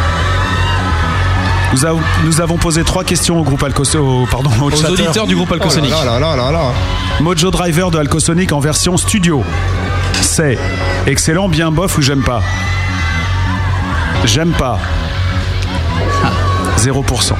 Nous, 1.72 1.84
avons- 1.84 2.00
nous 2.24 2.40
avons 2.40 2.56
posé 2.56 2.82
trois 2.82 3.04
questions 3.04 3.38
au 3.38 3.42
groupe 3.42 3.62
Alcoso, 3.62 3.98
au- 3.98 4.26
pardon, 4.26 4.50
au 4.60 4.64
Aux 4.66 4.70
chatter. 4.70 4.92
auditeurs 4.92 5.26
du 5.26 5.36
groupe 5.36 5.52
Alcosonic. 5.52 5.92
Oh 5.94 6.04
là 6.04 6.18
là 6.18 6.34
là 6.34 6.36
là 6.36 6.50
là. 6.52 6.60
Mojo 7.20 7.50
Driver 7.50 7.90
de 7.90 7.98
Alcosonic 7.98 8.52
en 8.52 8.60
version 8.60 8.96
studio. 8.96 9.44
C'est 10.22 10.58
excellent, 11.06 11.48
bien 11.48 11.70
bof 11.70 11.98
ou 11.98 12.02
j'aime 12.02 12.22
pas? 12.22 12.42
J'aime 14.24 14.52
pas. 14.52 14.78
0%. 16.78 17.36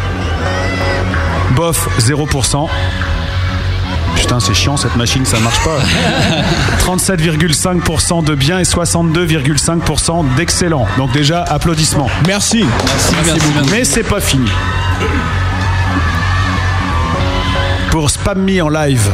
Bof, 1.56 1.88
0%. 1.98 2.68
Putain, 4.28 4.40
c'est 4.40 4.52
chiant 4.52 4.76
cette 4.76 4.94
machine, 4.94 5.24
ça 5.24 5.40
marche 5.40 5.64
pas. 5.64 5.78
37,5% 6.84 8.22
de 8.24 8.34
bien 8.34 8.58
et 8.58 8.64
62,5% 8.64 10.34
d'excellent. 10.36 10.86
Donc 10.98 11.12
déjà, 11.12 11.42
applaudissements. 11.44 12.10
Merci. 12.26 12.62
Merci, 12.84 13.14
merci. 13.24 13.46
Mais 13.70 13.84
c'est 13.84 14.02
pas 14.02 14.20
fini. 14.20 14.50
Pour 17.90 18.10
Spam 18.10 18.44
Me 18.44 18.60
en 18.62 18.68
live, 18.68 19.10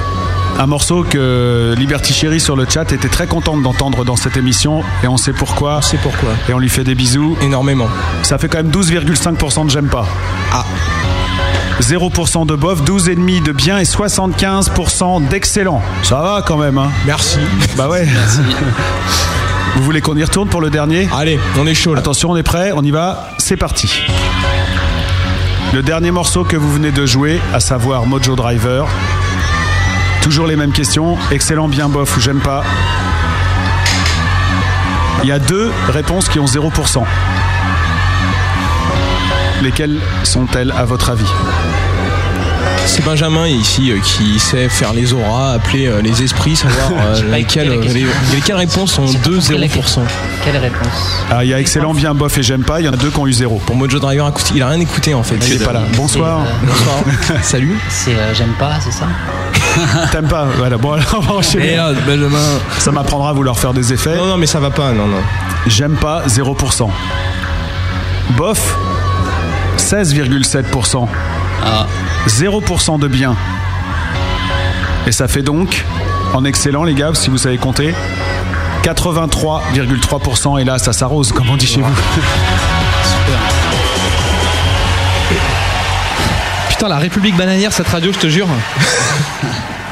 un 0.58 0.66
morceau 0.66 1.04
que 1.04 1.76
Liberty 1.78 2.12
Chérie 2.12 2.40
sur 2.40 2.56
le 2.56 2.66
chat 2.68 2.90
était 2.90 3.08
très 3.08 3.28
contente 3.28 3.62
d'entendre 3.62 4.04
dans 4.04 4.16
cette 4.16 4.36
émission 4.36 4.82
et 5.04 5.06
on 5.06 5.16
sait 5.16 5.32
pourquoi. 5.32 5.78
C'est 5.80 5.98
pourquoi. 5.98 6.30
Et 6.48 6.54
on 6.54 6.58
lui 6.58 6.68
fait 6.68 6.82
des 6.82 6.96
bisous. 6.96 7.36
Énormément. 7.40 7.86
Ça 8.24 8.36
fait 8.36 8.48
quand 8.48 8.58
même 8.58 8.72
12,5% 8.72 9.66
de 9.66 9.70
j'aime 9.70 9.86
pas. 9.86 10.08
Ah. 10.52 10.64
0% 11.80 12.46
de 12.46 12.54
bof, 12.54 12.82
12,5% 12.82 13.42
de 13.42 13.52
bien 13.52 13.78
et 13.78 13.84
75% 13.84 15.28
d'excellent. 15.28 15.82
Ça 16.02 16.20
va 16.20 16.42
quand 16.46 16.56
même, 16.56 16.78
hein 16.78 16.90
Merci. 17.06 17.38
Bah 17.76 17.88
ouais. 17.88 18.06
Vous 19.76 19.82
voulez 19.82 20.00
qu'on 20.00 20.16
y 20.16 20.22
retourne 20.22 20.48
pour 20.48 20.60
le 20.60 20.70
dernier? 20.70 21.08
Allez, 21.12 21.38
on 21.58 21.66
est 21.66 21.74
chaud 21.74 21.94
là. 21.94 22.00
Attention, 22.00 22.30
on 22.30 22.36
est 22.36 22.44
prêt, 22.44 22.72
on 22.74 22.82
y 22.82 22.92
va, 22.92 23.30
c'est 23.38 23.56
parti. 23.56 24.02
Le 25.72 25.82
dernier 25.82 26.12
morceau 26.12 26.44
que 26.44 26.56
vous 26.56 26.72
venez 26.72 26.92
de 26.92 27.04
jouer, 27.04 27.40
à 27.52 27.58
savoir 27.58 28.06
Mojo 28.06 28.36
Driver. 28.36 28.86
Toujours 30.22 30.46
les 30.46 30.54
mêmes 30.56 30.72
questions, 30.72 31.18
excellent, 31.32 31.68
bien 31.68 31.88
bof 31.88 32.16
ou 32.16 32.20
j'aime 32.20 32.40
pas. 32.40 32.62
Il 35.24 35.28
y 35.28 35.32
a 35.32 35.40
deux 35.40 35.72
réponses 35.88 36.28
qui 36.28 36.38
ont 36.38 36.44
0%. 36.44 37.02
Lesquelles 39.64 39.98
sont-elles 40.24 40.72
à 40.76 40.84
votre 40.84 41.08
avis? 41.10 41.24
C'est 42.86 43.02
Benjamin 43.02 43.46
ici 43.48 43.90
euh, 43.92 43.98
qui 44.04 44.38
sait 44.38 44.68
faire 44.68 44.92
les 44.92 45.14
auras, 45.14 45.52
appeler 45.54 45.86
euh, 45.86 46.02
les 46.02 46.22
esprits, 46.22 46.54
savoir 46.54 46.90
euh, 46.92 47.22
lesquelles, 47.34 47.80
les- 47.80 48.06
lesquelles 48.34 48.56
réponses 48.56 48.92
sont 48.92 49.06
2 49.06 49.38
0%. 49.38 50.00
Quelle 50.44 50.58
réponse? 50.58 51.16
Ah, 51.30 51.42
Il 51.44 51.48
y 51.50 51.54
a 51.54 51.60
excellent, 51.60 51.94
bien 51.94 52.12
bof 52.12 52.36
et 52.36 52.42
j'aime 52.42 52.62
pas, 52.62 52.80
il 52.80 52.84
y 52.84 52.88
en 52.88 52.92
a 52.92 52.96
deux 52.98 53.08
qui 53.08 53.18
ont 53.18 53.26
eu 53.26 53.32
zéro. 53.32 53.56
Pour 53.64 53.74
Mojo 53.74 53.98
Driver 53.98 54.26
acoustique, 54.26 54.56
il 54.56 54.62
a 54.62 54.68
rien 54.68 54.80
écouté 54.80 55.14
en 55.14 55.22
fait. 55.22 55.36
Il 55.48 55.54
est 55.54 55.64
pas 55.64 55.72
là. 55.72 55.80
Bonsoir. 55.96 56.40
Bonsoir. 56.62 56.96
Salut. 57.42 57.78
C'est 57.88 58.14
euh, 58.16 58.34
j'aime 58.34 58.52
pas, 58.58 58.72
c'est 58.80 58.92
ça? 58.92 59.06
T'aimes 60.12 60.28
pas? 60.28 60.46
Voilà, 60.58 60.76
bon, 60.76 60.92
alors 60.92 61.14
on 61.16 61.20
va 61.20 61.32
enchaîner. 61.36 61.72
Et 61.72 61.76
là, 61.76 61.92
Benjamin. 62.06 62.38
Ça 62.78 62.92
m'apprendra 62.92 63.30
à 63.30 63.32
vouloir 63.32 63.58
faire 63.58 63.72
des 63.72 63.94
effets. 63.94 64.14
Non, 64.14 64.26
non, 64.26 64.36
mais 64.36 64.46
ça 64.46 64.60
va 64.60 64.68
pas, 64.70 64.92
non, 64.92 65.06
non. 65.06 65.22
J'aime 65.66 65.94
pas 65.96 66.22
0%. 66.28 66.90
Bof? 68.36 68.76
16,7%. 69.94 71.06
Ah, 71.64 71.86
0% 72.26 72.98
de 72.98 73.06
bien. 73.06 73.36
Et 75.06 75.12
ça 75.12 75.28
fait 75.28 75.42
donc, 75.42 75.84
en 76.32 76.44
excellent 76.44 76.82
les 76.82 76.94
gars, 76.94 77.12
si 77.14 77.30
vous 77.30 77.38
savez 77.38 77.58
compter, 77.58 77.94
83,3%. 78.82 80.60
Et 80.60 80.64
là, 80.64 80.78
ça 80.78 80.92
s'arrose, 80.92 81.30
comme 81.30 81.48
on 81.48 81.56
dit 81.56 81.68
chez 81.68 81.80
vous. 81.80 81.94
Putain, 86.70 86.88
la 86.88 86.98
République 86.98 87.36
bananière, 87.36 87.72
cette 87.72 87.86
radio, 87.86 88.12
je 88.12 88.18
te 88.18 88.26
jure. 88.26 88.48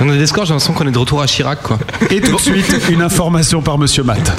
On 0.00 0.08
a 0.08 0.16
des 0.16 0.26
scores, 0.26 0.46
j'ai 0.46 0.52
l'impression 0.52 0.72
qu'on 0.72 0.88
est 0.88 0.90
de 0.90 0.98
retour 0.98 1.22
à 1.22 1.26
Chirac, 1.26 1.62
quoi. 1.62 1.78
Et 2.10 2.20
tout 2.20 2.34
de 2.34 2.40
suite, 2.40 2.74
une 2.90 3.02
information 3.02 3.62
par 3.62 3.78
Monsieur 3.78 4.02
Matt. 4.02 4.32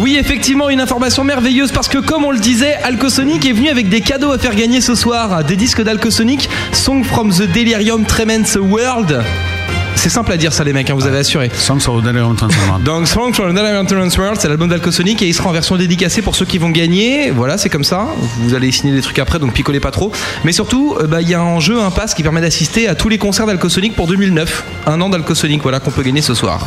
Oui, 0.00 0.16
effectivement, 0.18 0.70
une 0.70 0.80
information 0.80 1.22
merveilleuse 1.22 1.70
parce 1.70 1.88
que, 1.88 1.98
comme 1.98 2.24
on 2.24 2.32
le 2.32 2.40
disait, 2.40 2.74
Alcosonic 2.82 3.46
est 3.46 3.52
venu 3.52 3.68
avec 3.68 3.88
des 3.88 4.00
cadeaux 4.00 4.32
à 4.32 4.38
faire 4.38 4.56
gagner 4.56 4.80
ce 4.80 4.96
soir. 4.96 5.44
Des 5.44 5.54
disques 5.54 5.82
d'Alcosonic, 5.82 6.48
Song 6.72 7.04
from 7.04 7.30
the 7.30 7.42
Delirium 7.42 8.04
Tremens 8.04 8.56
World. 8.56 9.22
C'est 9.94 10.08
simple 10.08 10.32
à 10.32 10.36
dire 10.36 10.52
ça, 10.52 10.64
les 10.64 10.72
mecs, 10.72 10.90
hein, 10.90 10.94
vous 10.94 11.06
avez 11.06 11.18
assuré. 11.18 11.48
Songs 11.54 11.78
for 11.78 12.00
the 12.00 12.04
Delirium 12.04 12.34
Tremens 12.34 12.56
World. 12.66 12.82
Donc, 12.84 13.06
Song 13.06 13.32
from 13.32 13.52
the 13.52 13.54
Delirium 13.54 13.86
Tremens 13.86 14.18
World, 14.18 14.38
c'est 14.40 14.48
l'album 14.48 14.68
d'Alcosonic 14.68 15.22
et 15.22 15.28
il 15.28 15.32
sera 15.32 15.48
en 15.48 15.52
version 15.52 15.76
dédicacée 15.76 16.22
pour 16.22 16.34
ceux 16.34 16.44
qui 16.44 16.58
vont 16.58 16.70
gagner. 16.70 17.30
Voilà, 17.30 17.56
c'est 17.56 17.70
comme 17.70 17.84
ça. 17.84 18.08
Vous 18.40 18.54
allez 18.54 18.72
signer 18.72 18.92
des 18.92 19.00
trucs 19.00 19.20
après, 19.20 19.38
donc 19.38 19.52
picolez 19.52 19.80
pas 19.80 19.92
trop. 19.92 20.10
Mais 20.44 20.52
surtout, 20.52 20.96
euh, 21.00 21.06
bah, 21.06 21.22
il 21.22 21.28
y 21.28 21.34
a 21.34 21.42
en 21.42 21.60
jeu 21.60 21.80
un 21.80 21.92
pass 21.92 22.14
qui 22.14 22.24
permet 22.24 22.40
d'assister 22.40 22.88
à 22.88 22.96
tous 22.96 23.08
les 23.08 23.18
concerts 23.18 23.46
d'Alcosonic 23.46 23.94
pour 23.94 24.08
2009. 24.08 24.64
Un 24.86 25.00
an 25.00 25.08
d'Alcosonic, 25.08 25.62
voilà, 25.62 25.78
qu'on 25.78 25.92
peut 25.92 26.02
gagner 26.02 26.20
ce 26.20 26.34
soir. 26.34 26.66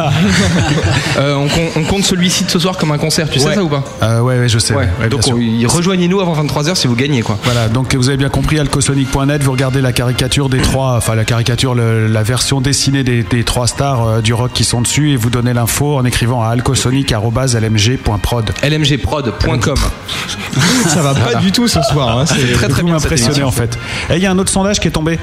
Euh, 1.18 1.34
on, 1.37 1.49
com- 1.49 1.68
on 1.76 1.84
compte 1.84 2.05
celui-ci 2.05 2.45
de 2.45 2.51
ce 2.51 2.59
soir 2.59 2.76
comme 2.76 2.91
un 2.93 2.99
concert, 2.99 3.28
tu 3.30 3.39
sais 3.39 3.47
Ouais. 3.47 3.55
ça 3.55 3.62
ou 3.64 3.68
pas? 3.68 3.84
Euh, 4.03 4.20
ouais, 4.20 4.39
ouais, 4.39 4.49
je 4.49 4.59
sais. 4.59 4.74
Ouais. 4.74 4.80
ouais, 5.01 5.09
bien 5.09 5.09
Donc 5.09 5.20
on- 5.28 5.68
rejoignez-nous 5.68 6.20
avant 6.20 6.34
23h 6.43 6.74
si 6.74 6.87
vous 6.87 6.97
gagnez 6.97 7.22
quoi. 7.22 7.39
Voilà, 7.45 7.68
donc 7.68 7.95
vous 7.95 8.09
avez 8.09 8.18
bien 8.18 8.28
compris, 8.28 8.59
alcosonic.net, 8.59 9.43
vous 9.43 9.53
regardez 9.53 9.80
la 9.80 9.93
caricature 9.93 10.49
des 10.49 10.59
trois, 10.59 10.97
enfin 10.97 11.14
la 11.14 11.24
caricature, 11.27 11.74
le- 11.74 12.07
la 12.07 12.22
version 12.22 12.61
dessinée 12.61 13.03
des, 13.05 13.22
des 13.22 13.45
trois 13.45 13.66
stars 13.66 14.03
euh, 14.07 14.20
du 14.22 14.33
rock 14.33 14.53
qui 14.55 14.64
sont 14.64 14.81
dessus 14.81 15.11
et 15.11 15.16
vous 15.16 15.31
donnez 15.31 15.53
l'info 15.53 15.97
en 15.99 16.05
écrivant 16.05 16.43
à 16.43 16.49
alcosonic.lmg.prod. 16.49 18.53
lmgprod.com. 18.62 19.74
Ça 20.89 21.03
va 21.03 21.14
pas 21.14 21.35
du 21.37 21.53
tout 21.53 21.68
ce 21.68 21.81
soir. 21.83 22.18
hein, 22.18 22.24
C'est 22.27 22.53
très 22.53 22.68
très 22.68 22.83
bien 22.83 22.99
émission. 22.99 23.47
en 23.47 23.51
fait. 23.51 23.79
Et 24.11 24.16
il 24.16 24.22
y 24.22 24.27
a 24.27 24.31
un 24.31 24.39
autre 24.39 24.51
sondage 24.53 24.81
qui 24.81 24.89
est 24.89 24.93
tombé. 24.93 25.18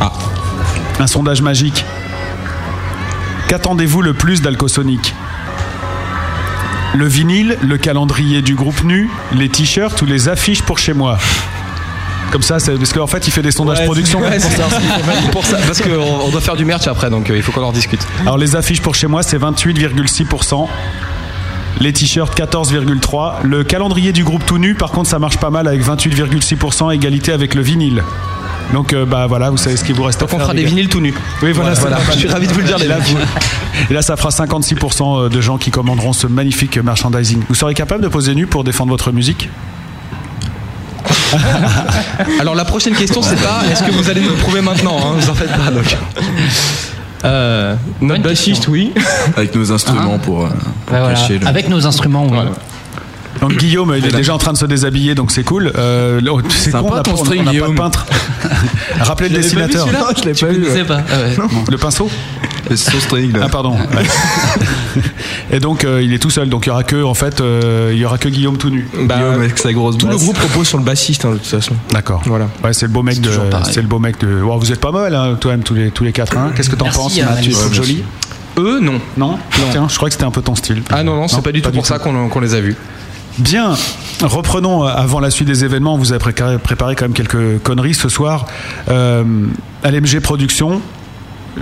Ah. 0.00 0.12
Un 0.98 1.06
sondage 1.06 1.42
magique. 1.42 1.84
Qu'attendez-vous 3.48 4.02
le 4.02 4.14
plus 4.14 4.42
d'Alcosonic? 4.42 5.14
Le 6.94 7.06
vinyle, 7.06 7.58
le 7.62 7.76
calendrier 7.78 8.42
du 8.42 8.54
groupe 8.54 8.82
nu, 8.84 9.10
les 9.32 9.48
t-shirts 9.48 10.00
ou 10.02 10.06
les 10.06 10.28
affiches 10.28 10.62
pour 10.62 10.78
chez 10.78 10.92
moi? 10.94 11.18
Comme 12.32 12.42
ça, 12.42 12.58
c'est 12.58 12.72
parce 12.74 12.92
qu'en 12.92 13.06
fait, 13.06 13.26
il 13.26 13.30
fait 13.30 13.42
des 13.42 13.50
sondages 13.52 13.78
Ouais, 13.78 13.84
production 13.84 14.20
ouais, 14.20 14.38
pour 14.40 14.50
fait. 14.50 15.30
pour 15.32 15.44
ça, 15.46 15.56
parce 15.66 15.80
qu'on 15.80 15.90
on 16.26 16.28
doit 16.30 16.40
faire 16.40 16.56
du 16.56 16.64
merch 16.64 16.86
après, 16.86 17.08
donc 17.08 17.30
euh, 17.30 17.36
il 17.36 17.42
faut 17.42 17.52
qu'on 17.52 17.62
en 17.62 17.72
discute. 17.72 18.00
Alors 18.22 18.36
les 18.36 18.56
affiches 18.56 18.80
pour 18.82 18.94
chez 18.94 19.06
moi, 19.06 19.22
c'est 19.22 19.38
28,6%. 19.38 20.66
Les 21.80 21.92
t-shirts 21.92 22.36
14,3%. 22.38 23.42
Le 23.44 23.62
calendrier 23.64 24.12
du 24.12 24.24
groupe 24.24 24.44
tout 24.46 24.58
nu, 24.58 24.74
par 24.74 24.90
contre, 24.92 25.08
ça 25.08 25.18
marche 25.18 25.36
pas 25.38 25.50
mal 25.50 25.68
avec 25.68 25.82
28,6%, 25.82 26.92
égalité 26.94 27.32
avec 27.32 27.54
le 27.54 27.62
vinyle. 27.62 28.02
Donc 28.72 28.92
euh, 28.92 29.04
bah 29.06 29.26
voilà, 29.28 29.50
vous 29.50 29.56
savez 29.58 29.76
ce 29.76 29.84
qu'il 29.84 29.94
vous 29.94 30.02
reste 30.02 30.20
à 30.22 30.26
Donc 30.26 30.32
on 30.34 30.36
faire. 30.38 30.46
fera 30.46 30.54
les 30.54 30.62
des 30.62 30.68
vinyles 30.68 30.88
tout 30.88 31.00
nus. 31.00 31.14
Oui, 31.42 31.52
voilà. 31.52 31.74
Je 32.12 32.18
suis 32.18 32.28
ravi 32.28 32.48
de 32.48 32.52
vous 32.52 32.60
le 32.60 32.64
dire, 32.66 32.78
les 32.78 32.86
Et 32.86 32.88
là, 32.88 32.96
mecs. 32.96 33.06
vous- 33.08 33.18
Et 33.90 33.94
là, 33.94 34.02
ça 34.02 34.16
fera 34.16 34.30
56% 34.30 35.28
de 35.28 35.40
gens 35.40 35.58
qui 35.58 35.70
commanderont 35.70 36.12
ce 36.12 36.26
magnifique 36.26 36.76
merchandising. 36.78 37.42
Vous 37.48 37.54
serez 37.54 37.74
capable 37.74 38.02
de 38.02 38.08
poser 38.08 38.34
nu 38.34 38.46
pour 38.46 38.64
défendre 38.64 38.90
votre 38.90 39.12
musique? 39.12 39.48
Alors 42.40 42.54
la 42.54 42.64
prochaine 42.64 42.94
question, 42.94 43.22
c'est 43.22 43.36
pas 43.36 43.62
est-ce 43.70 43.82
que 43.82 43.90
vous 43.90 44.08
allez 44.10 44.20
nous 44.20 44.30
le 44.30 44.34
prouver 44.36 44.60
maintenant 44.60 44.96
hein, 44.98 45.14
Vous 45.18 45.30
en 45.30 45.34
faites 45.34 45.50
pas 45.56 45.70
donc. 45.70 45.96
Euh, 47.24 47.74
notre 48.00 48.22
bassiste, 48.22 48.68
oui. 48.68 48.92
Avec 49.36 49.54
nos 49.54 49.72
instruments 49.72 50.18
pour, 50.18 50.44
euh, 50.44 50.48
pour 50.86 50.94
Ouais, 50.94 51.00
voilà. 51.00 51.14
cacher 51.14 51.38
le- 51.38 51.46
Avec 51.46 51.68
nos 51.68 51.86
instruments, 51.86 52.26
oui. 52.30 52.38
Donc 53.40 53.56
Guillaume, 53.56 53.94
il 53.98 54.04
est 54.06 54.12
déjà 54.12 54.34
en 54.34 54.38
train 54.38 54.52
de 54.54 54.58
se 54.58 54.64
déshabiller, 54.64 55.14
donc 55.14 55.30
c'est 55.30 55.44
cool. 55.44 55.70
Euh, 55.76 56.20
oh, 56.30 56.40
c'est 56.48 56.70
Sympa 56.70 56.88
con, 56.88 56.94
on 56.94 56.96
a 56.96 57.02
ton 57.02 57.12
pas- 57.12 57.20
on- 57.20 57.24
string, 57.24 57.42
on 57.42 57.52
n'a 57.52 57.60
pas 57.60 57.68
de 57.68 57.74
peintre. 57.74 58.06
Rappelez 59.00 59.28
le 59.28 59.42
Je 59.42 59.56
l'avais 59.58 59.72
pas 59.74 59.78
vu, 59.84 59.84
dessinateur. 59.84 60.12
Je 60.16 60.24
l'ai 60.24 60.34
pas 60.34 60.46
vu. 60.46 60.84
pas. 60.86 61.00
Ah 61.12 61.18
ouais. 61.20 61.36
Le 61.70 61.76
pinceau 61.76 62.08
Le 62.70 62.76
son 62.76 62.98
string. 63.00 63.32
là. 63.32 63.40
Ah 63.44 63.48
pardon. 63.50 63.72
Ouais. 63.72 64.06
Et 65.52 65.60
donc 65.60 65.84
euh, 65.84 66.02
il 66.02 66.12
est 66.12 66.18
tout 66.18 66.30
seul, 66.30 66.48
donc 66.48 66.66
il 66.66 66.68
y 66.68 66.72
aura 66.72 66.82
que 66.84 67.02
en 67.02 67.14
fait 67.14 67.40
euh, 67.40 67.90
il 67.92 67.98
y 67.98 68.04
aura 68.04 68.18
que 68.18 68.28
Guillaume 68.28 68.56
tout 68.56 68.70
nu. 68.70 68.88
Bah, 69.04 69.16
Guillaume 69.16 69.34
avec 69.34 69.58
sa 69.58 69.72
grosse 69.72 69.98
tout 69.98 70.06
le 70.08 70.16
groupe 70.16 70.38
repose 70.38 70.66
sur 70.66 70.78
le 70.78 70.84
bassiste, 70.84 71.24
hein, 71.24 71.30
de 71.32 71.36
toute 71.36 71.46
façon. 71.46 71.74
D'accord. 71.90 72.22
Voilà. 72.26 72.48
Ouais, 72.64 72.72
c'est 72.72 72.86
le 72.86 72.92
beau 72.92 73.02
mec 73.02 73.20
de 73.20 73.30
c'est 73.64 73.82
le 73.82 73.88
beau 73.88 73.98
mec 73.98 74.18
de. 74.20 74.42
Oh, 74.42 74.58
vous 74.58 74.72
êtes 74.72 74.80
pas 74.80 74.92
mal 74.92 75.14
hein, 75.14 75.36
toi 75.40 75.52
même 75.52 75.62
tous 75.62 75.74
les 75.74 75.90
tous 75.90 76.04
les 76.04 76.12
quatre. 76.12 76.36
hein. 76.36 76.52
Qu'est-ce 76.56 76.70
que 76.70 76.76
t'en 76.76 76.88
penses 76.88 77.18
hein, 77.18 77.26
Mathieu 77.34 77.52
joli. 77.72 78.02
Eux, 78.58 78.80
non. 78.80 79.00
Non, 79.18 79.38
Tiens, 79.70 79.86
je 79.88 79.96
crois 79.96 80.08
que 80.08 80.14
c'était 80.14 80.24
un 80.24 80.30
peu 80.30 80.40
ton 80.40 80.54
style. 80.54 80.82
Ah 80.90 81.02
non, 81.02 81.14
non, 81.14 81.28
c'est 81.28 81.42
pas 81.42 81.52
du 81.52 81.60
tout 81.62 81.70
pour 81.70 81.86
ça 81.86 81.98
qu'on 81.98 82.40
les 82.40 82.54
a 82.54 82.60
vus. 82.60 82.76
Bien, 83.38 83.74
reprenons 84.22 84.84
euh, 84.86 84.88
avant 84.88 85.20
la 85.20 85.28
suite 85.30 85.46
des 85.46 85.62
événements. 85.62 85.94
On 85.94 85.98
vous 85.98 86.14
a 86.14 86.18
préparé, 86.18 86.56
préparé 86.56 86.94
quand 86.96 87.04
même 87.04 87.12
quelques 87.12 87.62
conneries 87.62 87.92
ce 87.92 88.08
soir. 88.08 88.46
Euh, 88.88 89.24
LMG 89.84 90.20
Productions, 90.20 90.80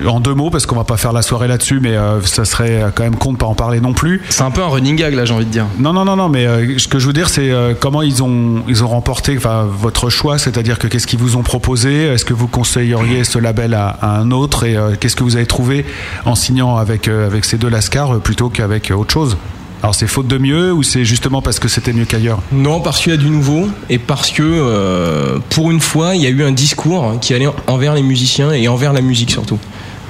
en 0.07 0.21
deux 0.21 0.35
mots, 0.35 0.51
parce 0.51 0.67
qu'on 0.67 0.77
va 0.77 0.85
pas 0.85 0.97
faire 0.97 1.13
la 1.13 1.23
soirée 1.23 1.49
là-dessus, 1.49 1.81
mais 1.81 1.97
euh, 1.97 2.21
ça 2.23 2.45
serait 2.45 2.83
euh, 2.83 2.91
quand 2.95 3.05
même 3.05 3.17
con 3.17 3.33
de 3.33 3.39
pas 3.39 3.47
en 3.47 3.55
parler 3.55 3.81
non 3.81 3.93
plus. 3.93 4.23
C'est 4.29 4.43
un 4.43 4.51
peu 4.51 4.63
un 4.63 4.69
running 4.69 4.97
gag 4.97 5.15
là, 5.15 5.25
j'ai 5.25 5.35
envie 5.35 5.47
de 5.47 5.51
dire. 5.51 5.67
Non, 5.79 5.93
non, 5.93 6.05
non, 6.05 6.17
non, 6.17 6.29
mais 6.29 6.47
euh, 6.47 6.79
ce 6.79 6.89
que 6.89 6.99
je 6.99 7.07
veux 7.07 7.13
dire, 7.13 7.29
c'est 7.29 7.51
euh, 7.51 7.75
comment 7.79 8.03
ils 8.03 8.23
ont, 8.23 8.63
ils 8.69 8.83
ont 8.85 8.89
remporté 8.89 9.37
votre 9.37 10.11
choix, 10.11 10.39
c'est-à-dire 10.39 10.79
que 10.79 10.87
qu'est-ce 10.87 11.07
qu'ils 11.07 11.19
vous 11.19 11.37
ont 11.37 11.43
proposé, 11.43 12.05
est-ce 12.05 12.25
que 12.25 12.35
vous 12.35 12.49
conseilleriez 12.49 13.25
ce 13.25 13.39
label 13.39 13.75
à, 13.75 13.89
à 13.89 14.19
un 14.19 14.31
autre, 14.31 14.65
et 14.65 14.77
euh, 14.77 14.95
qu'est-ce 14.99 15.17
que 15.17 15.25
vous 15.25 15.37
avez 15.37 15.47
trouvé 15.47 15.85
en 16.25 16.35
signant 16.35 16.77
avec, 16.77 17.09
euh, 17.09 17.27
avec 17.27 17.45
ces 17.45 17.59
deux 17.59 17.69
Lascars 17.69 18.15
euh, 18.15 18.19
plutôt 18.19 18.49
qu'avec 18.49 18.91
euh, 18.91 18.95
autre 18.95 19.13
chose? 19.13 19.37
Alors 19.85 19.95
c'est 19.95 20.07
faute 20.07 20.27
de 20.29 20.39
mieux 20.39 20.73
ou 20.73 20.83
c'est 20.83 21.05
justement 21.05 21.43
parce 21.43 21.59
que 21.59 21.69
c'était 21.69 21.93
mieux 21.93 22.07
qu'ailleurs 22.07 22.39
Non, 22.53 22.81
parce 22.81 23.03
qu'il 23.03 23.13
y 23.13 23.15
a 23.15 23.19
du 23.19 23.29
nouveau 23.29 23.69
et 23.91 23.99
parce 23.99 24.31
que 24.31 24.43
euh, 24.43 25.39
pour 25.51 25.71
une 25.71 25.81
fois, 25.81 26.15
il 26.17 26.23
y 26.23 26.27
a 26.27 26.31
eu 26.31 26.43
un 26.43 26.53
discours 26.53 27.19
qui 27.21 27.35
allait 27.35 27.49
envers 27.67 27.93
les 27.93 28.03
musiciens 28.03 28.51
et 28.53 28.67
envers 28.67 28.95
la 28.95 29.03
musique 29.03 29.31
surtout. 29.31 29.59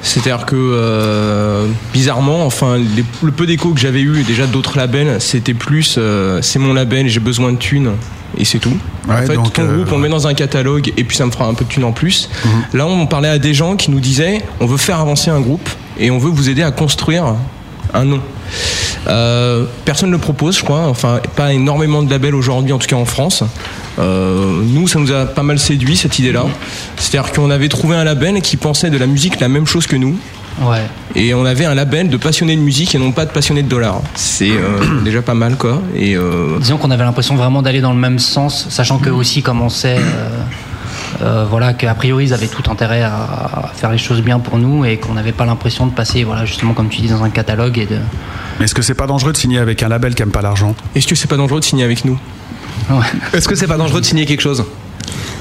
C'est-à-dire 0.01 0.47
que 0.47 0.55
euh, 0.55 1.66
bizarrement, 1.93 2.47
enfin, 2.47 2.77
les- 2.79 3.05
le 3.20 3.33
peu 3.33 3.47
d'écho 3.47 3.70
que 3.70 3.81
j'avais 3.81 4.01
eu 4.03 4.22
déjà 4.22 4.47
d'autres 4.47 4.77
labels, 4.79 5.16
c'était 5.20 5.55
plus 5.55 5.97
euh, 5.99 6.39
c'est 6.41 6.61
mon 6.61 6.72
label, 6.72 7.09
j'ai 7.09 7.18
besoin 7.18 7.51
de 7.51 7.57
thunes 7.59 7.91
et 8.39 8.45
c'est 8.45 8.61
tout. 8.61 8.77
Ouais, 9.09 9.14
en 9.14 9.27
fait, 9.27 9.35
donc, 9.35 9.53
ton 9.55 9.64
groupe, 9.64 9.89
on 9.91 9.97
le 9.97 10.03
met 10.03 10.09
dans 10.09 10.29
un 10.29 10.35
catalogue 10.35 10.93
et 10.97 11.03
puis 11.03 11.16
ça 11.16 11.27
me 11.27 11.33
fera 11.33 11.47
un 11.47 11.55
peu 11.55 11.64
de 11.64 11.70
thunes 11.70 11.83
en 11.83 11.91
plus. 11.91 12.29
Mhm. 12.45 12.51
Là, 12.79 12.87
on 12.87 13.07
parlait 13.07 13.29
à 13.29 13.41
des 13.41 13.55
gens 13.55 13.75
qui 13.75 13.91
nous 13.91 13.99
disaient 13.99 14.41
on 14.61 14.66
veut 14.66 14.77
faire 14.77 15.01
avancer 15.01 15.31
un 15.31 15.41
groupe 15.41 15.68
et 15.99 16.12
on 16.12 16.18
veut 16.18 16.31
vous 16.31 16.49
aider 16.49 16.62
à 16.62 16.70
construire 16.70 17.35
un 17.95 18.05
nom. 18.05 18.20
Euh, 19.07 19.64
personne 19.84 20.11
ne 20.11 20.14
le 20.14 20.20
propose, 20.20 20.59
je 20.59 20.64
crois. 20.64 20.86
Enfin, 20.88 21.20
pas 21.36 21.53
énormément 21.53 22.03
de 22.03 22.11
labels 22.11 22.34
aujourd'hui, 22.34 22.72
en 22.72 22.78
tout 22.78 22.86
cas 22.86 22.97
en 22.97 23.05
France. 23.05 23.42
Euh, 23.99 24.61
nous, 24.64 24.88
ça 24.88 24.99
nous 24.99 25.12
a 25.12 25.26
pas 25.26 25.42
mal 25.42 25.59
séduit 25.59 25.97
cette 25.97 26.18
idée-là. 26.18 26.45
C'est-à-dire 26.97 27.32
qu'on 27.32 27.51
avait 27.51 27.68
trouvé 27.68 27.97
un 27.97 28.05
label 28.05 28.40
qui 28.40 28.57
pensait 28.57 28.90
de 28.90 28.99
la 28.99 29.07
musique 29.07 29.40
la 29.40 29.49
même 29.49 29.66
chose 29.66 29.86
que 29.86 29.97
nous. 29.97 30.16
Ouais. 30.62 30.82
Et 31.16 31.34
on 31.34 31.45
avait 31.45 31.64
un 31.64 31.74
label 31.74 32.09
de 32.09 32.16
passionnés 32.16 32.55
de 32.55 32.61
musique 32.61 32.95
et 32.95 32.99
non 32.99 33.11
pas 33.11 33.24
de 33.24 33.30
passionnés 33.30 33.62
de 33.62 33.68
dollars. 33.68 34.01
C'est 34.14 34.53
euh, 34.53 35.01
déjà 35.05 35.22
pas 35.22 35.34
mal, 35.34 35.57
quoi. 35.57 35.82
Et 35.97 36.16
Disons 36.61 36.78
qu'on 36.78 36.90
avait 36.90 37.05
l'impression 37.05 37.36
vraiment 37.36 37.62
d'aller 37.62 37.80
dans 37.80 37.92
le 37.92 37.99
même 37.99 38.18
sens, 38.18 38.66
sachant 38.70 38.99
qu'eux 38.99 39.12
aussi 39.12 39.42
commençaient. 39.42 39.99
Euh, 41.22 41.44
voilà, 41.48 41.72
qu'a 41.74 41.94
priori 41.94 42.24
ils 42.26 42.34
avaient 42.34 42.46
tout 42.48 42.68
intérêt 42.70 43.02
à, 43.02 43.12
à 43.14 43.70
faire 43.74 43.90
les 43.90 43.98
choses 43.98 44.20
bien 44.22 44.38
pour 44.40 44.58
nous 44.58 44.84
et 44.84 44.96
qu'on 44.98 45.14
n'avait 45.14 45.32
pas 45.32 45.44
l'impression 45.44 45.86
de 45.86 45.92
passer, 45.92 46.24
voilà, 46.24 46.44
justement 46.44 46.72
comme 46.74 46.88
tu 46.88 47.00
dis, 47.00 47.08
dans 47.08 47.22
un 47.22 47.30
catalogue 47.30 47.78
et 47.78 47.86
de. 47.86 47.98
Mais 48.58 48.64
est-ce 48.66 48.74
que 48.74 48.82
c'est 48.82 48.94
pas 48.94 49.06
dangereux 49.06 49.32
de 49.32 49.36
signer 49.36 49.58
avec 49.58 49.82
un 49.82 49.88
label 49.88 50.14
qui 50.14 50.22
aime 50.22 50.30
pas 50.30 50.42
l'argent? 50.42 50.74
Est-ce 50.94 51.06
que 51.06 51.14
c'est 51.14 51.28
pas 51.28 51.36
dangereux 51.36 51.60
de 51.60 51.64
signer 51.64 51.84
avec 51.84 52.04
nous? 52.04 52.18
Ouais. 52.90 53.04
Est-ce 53.32 53.48
que 53.48 53.54
c'est 53.54 53.66
pas 53.66 53.76
dangereux 53.76 54.00
de 54.00 54.06
signer 54.06 54.26
quelque 54.26 54.40
chose? 54.42 54.64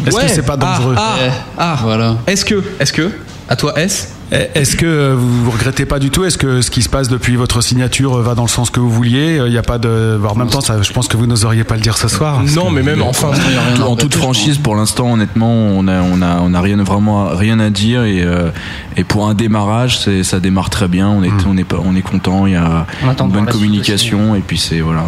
Est-ce 0.05 0.15
Ouais. 0.15 0.26
que 0.26 0.32
c'est 0.32 0.45
pas 0.45 0.57
dangereux? 0.57 0.95
Ah, 0.97 1.15
ah, 1.17 1.32
ah. 1.57 1.80
Voilà. 1.84 2.15
Est-ce 2.28 2.43
que, 2.45 2.63
est-ce 2.80 2.91
que, 2.93 3.11
à 3.49 3.55
toi 3.55 3.78
S? 3.80 4.09
Est-ce 4.56 4.76
que 4.76 4.86
euh, 4.86 5.16
vous 5.16 5.52
regrettez 5.52 5.86
pas 5.86 6.00
du 6.00 6.10
tout? 6.10 6.24
Est-ce 6.26 6.38
que 6.40 6.62
ce 6.62 6.72
qui 6.72 6.82
se 6.82 6.90
passe 6.90 7.08
depuis 7.08 7.36
votre 7.36 7.62
signature 7.62 8.16
euh, 8.18 8.22
va 8.24 8.34
dans 8.36 8.42
le 8.44 8.48
sens 8.50 8.70
que 8.72 8.80
vous 8.80 8.90
vouliez? 8.90 9.38
Il 9.46 9.52
n'y 9.52 9.58
a 9.58 9.62
pas 9.62 9.78
de. 9.78 10.20
En 10.28 10.36
même 10.36 10.50
temps, 10.50 10.62
ça, 10.62 10.82
je 10.82 10.92
pense 10.92 11.08
que 11.08 11.18
vous 11.18 11.28
n'oseriez 11.28 11.64
pas 11.64 11.76
le 11.76 11.82
dire 11.82 11.98
ce 11.98 12.08
soir. 12.08 12.42
Non, 12.56 12.72
mais 12.72 12.82
même 12.84 13.02
enfin. 13.04 13.32
Tout- 13.76 13.82
en 13.84 13.96
toute 13.96 14.16
franchise, 14.16 14.58
pour 14.58 14.76
l'instant, 14.76 15.14
honnêtement, 15.14 15.52
on 15.54 15.88
a, 15.88 16.02
on 16.02 16.22
a, 16.22 16.40
on 16.42 16.54
a 16.54 16.62
rien 16.62 16.78
vraiment 16.84 17.28
rien 17.30 17.60
à 17.60 17.70
dire 17.70 18.04
et, 18.04 18.24
euh, 18.24 18.50
et 18.98 19.04
pour 19.04 19.28
un 19.28 19.34
démarrage, 19.36 20.00
c'est, 20.00 20.24
ça 20.24 20.40
démarre 20.40 20.70
très 20.72 20.88
bien. 20.88 21.10
On 21.10 21.22
est, 21.24 21.32
on 21.48 21.56
est 21.58 21.64
pas, 21.64 21.78
on 21.84 21.96
est 21.96 22.02
content. 22.02 22.48
Il 22.48 22.54
y 22.54 22.56
a 22.56 22.86
une 23.26 23.32
bonne 23.34 23.46
communication 23.54 24.36
et 24.36 24.40
puis 24.40 24.58
c'est 24.58 24.80
voilà. 24.82 25.04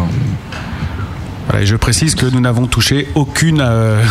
Voilà, 1.46 1.62
et 1.62 1.66
je 1.66 1.76
précise 1.76 2.14
que 2.16 2.26
nous 2.26 2.40
n'avons 2.40 2.66
touché 2.66 3.08
aucune, 3.14 3.60
euh, 3.60 4.02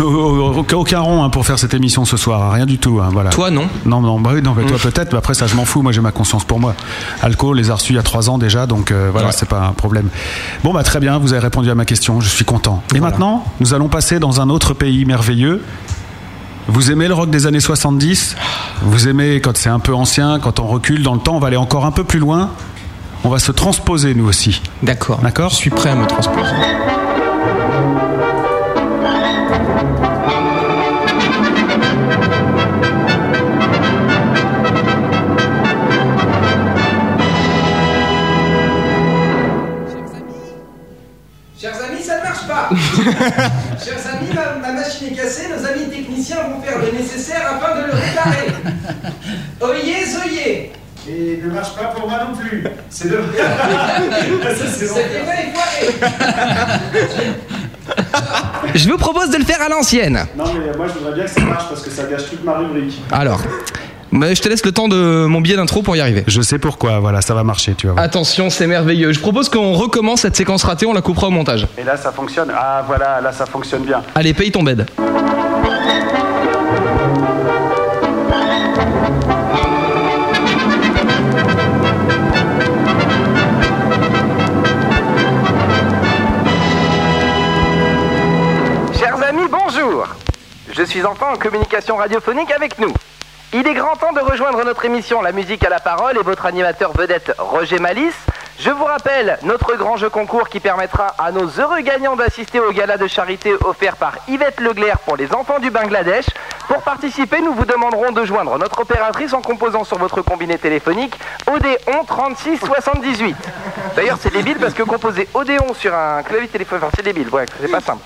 aucun 0.74 1.00
rond 1.00 1.22
hein, 1.24 1.30
pour 1.30 1.44
faire 1.46 1.58
cette 1.58 1.74
émission 1.74 2.04
ce 2.04 2.16
soir, 2.16 2.42
hein, 2.42 2.50
rien 2.52 2.66
du 2.66 2.78
tout. 2.78 3.00
hein, 3.02 3.08
voilà. 3.12 3.30
Toi, 3.30 3.50
non 3.50 3.68
Non, 3.84 4.00
non, 4.00 4.20
bah 4.20 4.32
non, 4.42 4.54
mais 4.56 4.64
toi 4.64 4.78
peut-être, 4.80 5.12
mais 5.12 5.18
après 5.18 5.34
ça 5.34 5.46
je 5.46 5.54
m'en 5.54 5.64
fous, 5.64 5.82
moi 5.82 5.92
j'ai 5.92 6.00
ma 6.00 6.12
conscience 6.12 6.44
pour 6.44 6.60
moi. 6.60 6.74
Alco 7.22 7.52
les 7.54 7.70
a 7.70 7.74
reçus 7.74 7.92
il 7.92 7.96
y 7.96 7.98
a 7.98 8.02
trois 8.02 8.30
ans 8.30 8.38
déjà, 8.38 8.66
donc 8.66 8.90
euh, 8.90 9.08
voilà, 9.12 9.28
Ouais. 9.28 9.32
c'est 9.36 9.48
pas 9.48 9.62
un 9.66 9.72
problème. 9.72 10.08
Bon 10.62 10.72
bah 10.72 10.82
très 10.82 11.00
bien, 11.00 11.18
vous 11.18 11.32
avez 11.32 11.42
répondu 11.42 11.70
à 11.70 11.74
ma 11.74 11.84
question, 11.84 12.20
je 12.20 12.28
suis 12.28 12.44
content. 12.44 12.82
Et 12.94 13.00
maintenant, 13.00 13.44
nous 13.60 13.74
allons 13.74 13.88
passer 13.88 14.18
dans 14.18 14.40
un 14.40 14.50
autre 14.50 14.74
pays 14.74 15.04
merveilleux. 15.04 15.62
Vous 16.66 16.90
aimez 16.90 17.08
le 17.08 17.14
rock 17.14 17.28
des 17.30 17.46
années 17.46 17.60
70 17.60 18.36
Vous 18.82 19.08
aimez 19.08 19.40
quand 19.42 19.54
c'est 19.56 19.68
un 19.68 19.80
peu 19.80 19.94
ancien, 19.94 20.38
quand 20.38 20.60
on 20.60 20.66
recule 20.66 21.02
dans 21.02 21.14
le 21.14 21.20
temps, 21.20 21.36
on 21.36 21.38
va 21.38 21.48
aller 21.48 21.56
encore 21.58 21.84
un 21.84 21.90
peu 21.90 22.04
plus 22.04 22.18
loin. 22.18 22.50
On 23.26 23.30
va 23.30 23.38
se 23.38 23.52
transposer 23.52 24.14
nous 24.14 24.26
aussi. 24.28 24.60
D'accord. 24.82 25.20
D'accord 25.20 25.48
Je 25.48 25.56
suis 25.56 25.70
prêt 25.70 25.88
à 25.88 25.94
me 25.94 26.06
transposer. 26.06 26.50
Chers 41.58 41.82
amis, 41.82 42.02
ça 42.02 42.18
ne 42.18 42.22
marche 42.24 42.46
pas. 42.46 42.68
Chers 43.82 44.06
amis, 44.14 44.28
ma, 44.34 44.68
ma 44.68 44.72
machine 44.74 45.08
est 45.08 45.16
cassée. 45.16 45.46
Nos 45.48 45.66
amis 45.66 45.88
techniciens 45.88 46.42
vont 46.42 46.60
faire 46.60 46.78
le 46.78 46.92
nécessaire 46.98 47.54
afin 47.54 47.80
de 47.80 47.86
le 47.86 47.92
réparer. 47.94 48.52
Et 51.06 51.38
ne 51.44 51.50
marche 51.50 51.74
pas 51.74 51.84
pour 51.84 52.08
moi 52.08 52.18
non 52.28 52.34
plus. 52.36 52.64
C'est 52.88 53.10
de. 53.10 53.20
Cet 54.54 54.82
effet 54.82 55.20
est 55.38 55.54
foiré. 55.54 55.94
Je 58.74 58.88
vous 58.88 58.96
propose 58.96 59.28
de 59.30 59.36
le 59.36 59.44
faire 59.44 59.60
à 59.60 59.68
l'ancienne. 59.68 60.26
Non 60.36 60.44
mais 60.54 60.74
moi 60.76 60.86
je 60.88 60.94
voudrais 60.98 61.14
bien 61.14 61.24
que 61.24 61.30
ça 61.30 61.40
marche 61.42 61.68
parce 61.68 61.82
que 61.82 61.90
ça 61.90 62.04
gâche 62.04 62.30
toute 62.30 62.42
ma 62.42 62.56
rubrique. 62.58 62.98
Alors, 63.12 63.40
mais 64.10 64.34
je 64.34 64.40
te 64.40 64.48
laisse 64.48 64.64
le 64.64 64.72
temps 64.72 64.88
de 64.88 65.26
mon 65.26 65.42
billet 65.42 65.56
d'intro 65.56 65.82
pour 65.82 65.94
y 65.94 66.00
arriver. 66.00 66.24
Je 66.26 66.40
sais 66.40 66.58
pourquoi, 66.58 67.00
voilà, 67.00 67.20
ça 67.20 67.34
va 67.34 67.44
marcher, 67.44 67.74
tu 67.74 67.86
vas 67.86 67.92
voir. 67.94 68.04
Attention, 68.04 68.48
c'est 68.48 68.66
merveilleux. 68.66 69.12
Je 69.12 69.20
propose 69.20 69.50
qu'on 69.50 69.74
recommence 69.74 70.22
cette 70.22 70.36
séquence 70.36 70.64
ratée, 70.64 70.86
on 70.86 70.94
la 70.94 71.02
coupera 71.02 71.26
au 71.26 71.30
montage. 71.30 71.66
Et 71.76 71.84
là 71.84 71.98
ça 71.98 72.12
fonctionne. 72.12 72.50
Ah 72.56 72.82
voilà, 72.86 73.20
là 73.20 73.32
ça 73.32 73.44
fonctionne 73.44 73.82
bien. 73.82 74.02
Allez, 74.14 74.32
paye 74.32 74.50
ton 74.50 74.62
bed. 74.62 74.86
En 91.02 91.36
communication 91.36 91.96
radiophonique 91.96 92.52
avec 92.52 92.78
nous. 92.78 92.92
Il 93.52 93.66
est 93.66 93.74
grand 93.74 93.96
temps 93.96 94.12
de 94.12 94.20
rejoindre 94.20 94.64
notre 94.64 94.84
émission 94.84 95.22
La 95.22 95.32
musique 95.32 95.64
à 95.64 95.68
la 95.68 95.80
parole 95.80 96.16
et 96.16 96.22
votre 96.22 96.46
animateur 96.46 96.92
vedette 96.92 97.34
Roger 97.38 97.78
Malice 97.80 98.14
Je 98.58 98.70
vous 98.70 98.84
rappelle 98.84 99.38
notre 99.42 99.74
grand 99.76 99.96
jeu 99.96 100.08
concours 100.08 100.48
qui 100.48 100.60
permettra 100.60 101.08
à 101.18 101.32
nos 101.32 101.46
heureux 101.46 101.80
gagnants 101.80 102.16
d'assister 102.16 102.60
au 102.60 102.72
gala 102.72 102.96
de 102.96 103.06
charité 103.06 103.52
offert 103.64 103.96
par 103.96 104.14
Yvette 104.28 104.60
Leglaire 104.60 104.98
pour 105.00 105.16
les 105.16 105.32
enfants 105.34 105.58
du 105.58 105.70
Bangladesh. 105.70 106.26
Pour 106.68 106.82
participer, 106.82 107.40
nous 107.40 107.52
vous 107.52 107.66
demanderons 107.66 108.12
de 108.12 108.24
joindre 108.24 108.56
notre 108.58 108.80
opératrice 108.80 109.32
en 109.34 109.42
composant 109.42 109.84
sur 109.84 109.98
votre 109.98 110.22
combiné 110.22 110.56
téléphonique 110.56 111.14
Odéon 111.46 112.04
36 112.06 112.58
78. 112.58 113.36
D'ailleurs, 113.96 114.18
c'est 114.20 114.32
débile 114.32 114.56
parce 114.58 114.72
que 114.72 114.82
composer 114.82 115.28
Odéon 115.34 115.74
sur 115.74 115.92
un 115.94 116.22
clavier 116.22 116.48
téléphonique, 116.48 116.84
c'est 116.96 117.04
débile, 117.04 117.28
ouais, 117.30 117.46
c'est 117.60 117.70
pas 117.70 117.80
simple. 117.80 118.02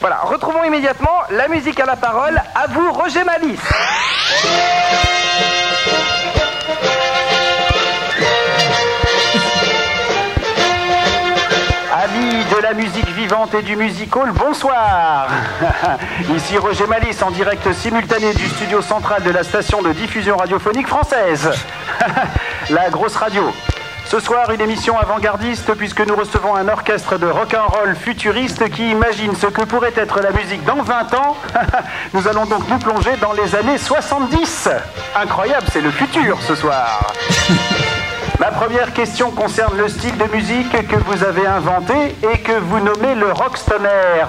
Voilà, 0.00 0.20
retrouvons 0.22 0.64
immédiatement 0.64 1.22
la 1.30 1.48
musique 1.48 1.80
à 1.80 1.86
la 1.86 1.96
parole. 1.96 2.40
À 2.54 2.66
vous, 2.68 2.92
Roger 2.92 3.24
Malice. 3.24 3.60
Musique 12.74 13.08
vivante 13.08 13.54
et 13.54 13.62
du 13.62 13.76
music 13.76 14.14
hall, 14.14 14.32
bonsoir 14.32 15.28
Ici 16.36 16.58
Roger 16.58 16.86
Malice 16.86 17.22
en 17.22 17.30
direct 17.30 17.72
simultané 17.72 18.34
du 18.34 18.46
studio 18.48 18.82
central 18.82 19.22
de 19.22 19.30
la 19.30 19.42
station 19.42 19.80
de 19.82 19.92
diffusion 19.92 20.36
radiophonique 20.36 20.86
française. 20.86 21.50
la 22.70 22.90
grosse 22.90 23.16
radio. 23.16 23.44
Ce 24.06 24.20
soir, 24.20 24.50
une 24.50 24.60
émission 24.60 24.98
avant-gardiste 24.98 25.74
puisque 25.74 26.00
nous 26.00 26.16
recevons 26.16 26.54
un 26.56 26.68
orchestre 26.68 27.18
de 27.18 27.26
rock'n'roll 27.26 27.94
futuriste 27.94 28.68
qui 28.70 28.90
imagine 28.90 29.34
ce 29.34 29.46
que 29.46 29.62
pourrait 29.62 29.94
être 29.96 30.20
la 30.20 30.32
musique 30.32 30.64
dans 30.64 30.82
20 30.82 31.14
ans. 31.14 31.36
nous 32.14 32.26
allons 32.26 32.46
donc 32.46 32.68
nous 32.68 32.78
plonger 32.78 33.16
dans 33.20 33.32
les 33.32 33.54
années 33.54 33.78
70. 33.78 34.68
Incroyable, 35.16 35.66
c'est 35.72 35.82
le 35.82 35.90
futur 35.90 36.38
ce 36.42 36.54
soir. 36.54 37.12
Ma 38.38 38.52
première 38.52 38.92
question 38.92 39.32
concerne 39.32 39.76
le 39.76 39.88
style 39.88 40.16
de 40.16 40.24
musique 40.32 40.70
que 40.86 40.94
vous 40.94 41.24
avez 41.24 41.44
inventé 41.44 42.14
et 42.22 42.38
que 42.38 42.52
vous 42.52 42.78
nommez 42.78 43.16
le 43.16 43.32
rockstoner. 43.32 44.22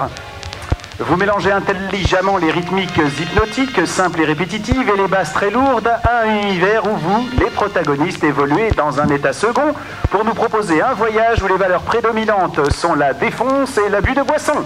Vous 0.97 1.15
mélangez 1.15 1.51
intelligemment 1.51 2.37
les 2.37 2.49
rythmiques 2.49 2.97
hypnotiques, 2.97 3.85
simples 3.85 4.21
et 4.21 4.25
répétitives, 4.25 4.89
et 4.89 4.97
les 4.97 5.07
basses 5.07 5.33
très 5.33 5.51
lourdes 5.51 5.87
à 5.87 6.23
un 6.23 6.41
univers 6.41 6.87
où 6.91 6.95
vous, 6.97 7.29
les 7.37 7.51
protagonistes, 7.51 8.23
évoluez 8.23 8.71
dans 8.71 8.99
un 8.99 9.07
état 9.09 9.31
second 9.31 9.75
pour 10.09 10.25
nous 10.25 10.33
proposer 10.33 10.81
un 10.81 10.93
voyage 10.93 11.43
où 11.43 11.47
les 11.47 11.57
valeurs 11.57 11.83
prédominantes 11.83 12.71
sont 12.71 12.95
la 12.95 13.13
défonce 13.13 13.77
et 13.77 13.89
l'abus 13.89 14.15
de 14.15 14.23
boisson. 14.23 14.65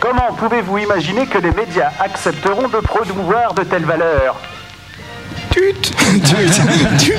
Comment 0.00 0.32
pouvez-vous 0.36 0.78
imaginer 0.78 1.26
que 1.26 1.38
les 1.38 1.52
médias 1.52 1.92
accepteront 2.00 2.66
de 2.66 2.78
promouvoir 2.78 3.54
de 3.54 3.62
telles 3.62 3.84
valeurs? 3.84 4.34
Tut 5.54 5.74
Tut 6.98 7.14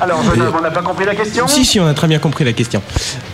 Alors, 0.00 0.22
jeune 0.24 0.42
homme, 0.42 0.54
on 0.58 0.62
n'a 0.62 0.70
pas 0.70 0.82
compris 0.82 1.04
la 1.04 1.14
question 1.14 1.46
Si, 1.46 1.64
si, 1.64 1.78
on 1.80 1.86
a 1.86 1.94
très 1.94 2.08
bien 2.08 2.18
compris 2.18 2.44
la 2.44 2.52
question. 2.52 2.82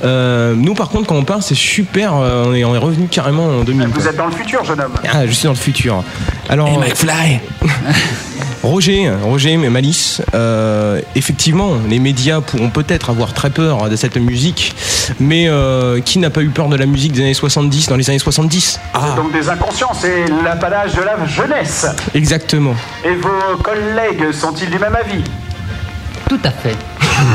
Euh, 0.05 0.55
nous, 0.55 0.74
par 0.74 0.89
contre, 0.91 1.07
quand 1.07 1.16
on 1.16 1.24
parle, 1.24 1.43
c'est 1.43 1.55
super. 1.55 2.14
euh, 2.14 2.45
on, 2.47 2.55
est, 2.55 2.64
on 2.64 2.74
est 2.74 2.79
revenu 2.79 3.07
carrément 3.09 3.47
en 3.47 3.64
2000. 3.64 3.89
Vous 3.89 4.07
êtes 4.07 4.16
dans 4.16 4.26
le 4.26 4.33
futur, 4.33 4.64
jeune 4.64 4.81
homme. 4.81 4.93
Ah, 5.11 5.26
je 5.26 5.33
suis 5.33 5.45
dans 5.45 5.53
le 5.53 5.57
futur. 5.57 6.03
Alors, 6.49 6.79
McFly 6.79 7.41
Roger, 8.62 9.11
Roger, 9.22 9.57
mais 9.57 9.70
Malice, 9.70 10.22
euh, 10.34 11.01
effectivement, 11.14 11.72
les 11.89 11.99
médias 11.99 12.41
pourront 12.41 12.70
peut-être 12.70 13.11
avoir 13.11 13.32
très 13.32 13.51
peur 13.51 13.89
de 13.89 13.97
cette 13.97 14.16
musique, 14.16 14.74
mais 15.20 15.49
euh, 15.49 16.01
qui 16.01 16.18
n'a 16.18 16.30
pas 16.30 16.43
eu 16.43 16.49
peur 16.49 16.68
de 16.68 16.76
la 16.76 16.86
musique 16.86 17.12
des 17.12 17.20
années 17.20 17.34
70 17.34 17.89
dans 17.89 17.97
les 17.97 18.11
années 18.11 18.18
70 18.18 18.80
C'est 18.93 19.16
donc 19.16 19.32
des 19.32 19.49
inconscients, 19.49 19.93
c'est 19.95 20.24
l'apanage 20.45 20.95
de 20.95 21.03
la 21.03 21.24
jeunesse. 21.26 21.86
Exactement. 22.14 22.74
Et 23.05 23.14
vos 23.14 23.62
collègues 23.62 24.32
sont-ils 24.32 24.70
du 24.70 24.78
même 24.78 24.97
avis? 24.97 25.22
Tout 26.28 26.41
à 26.45 26.51
fait. 26.51 26.76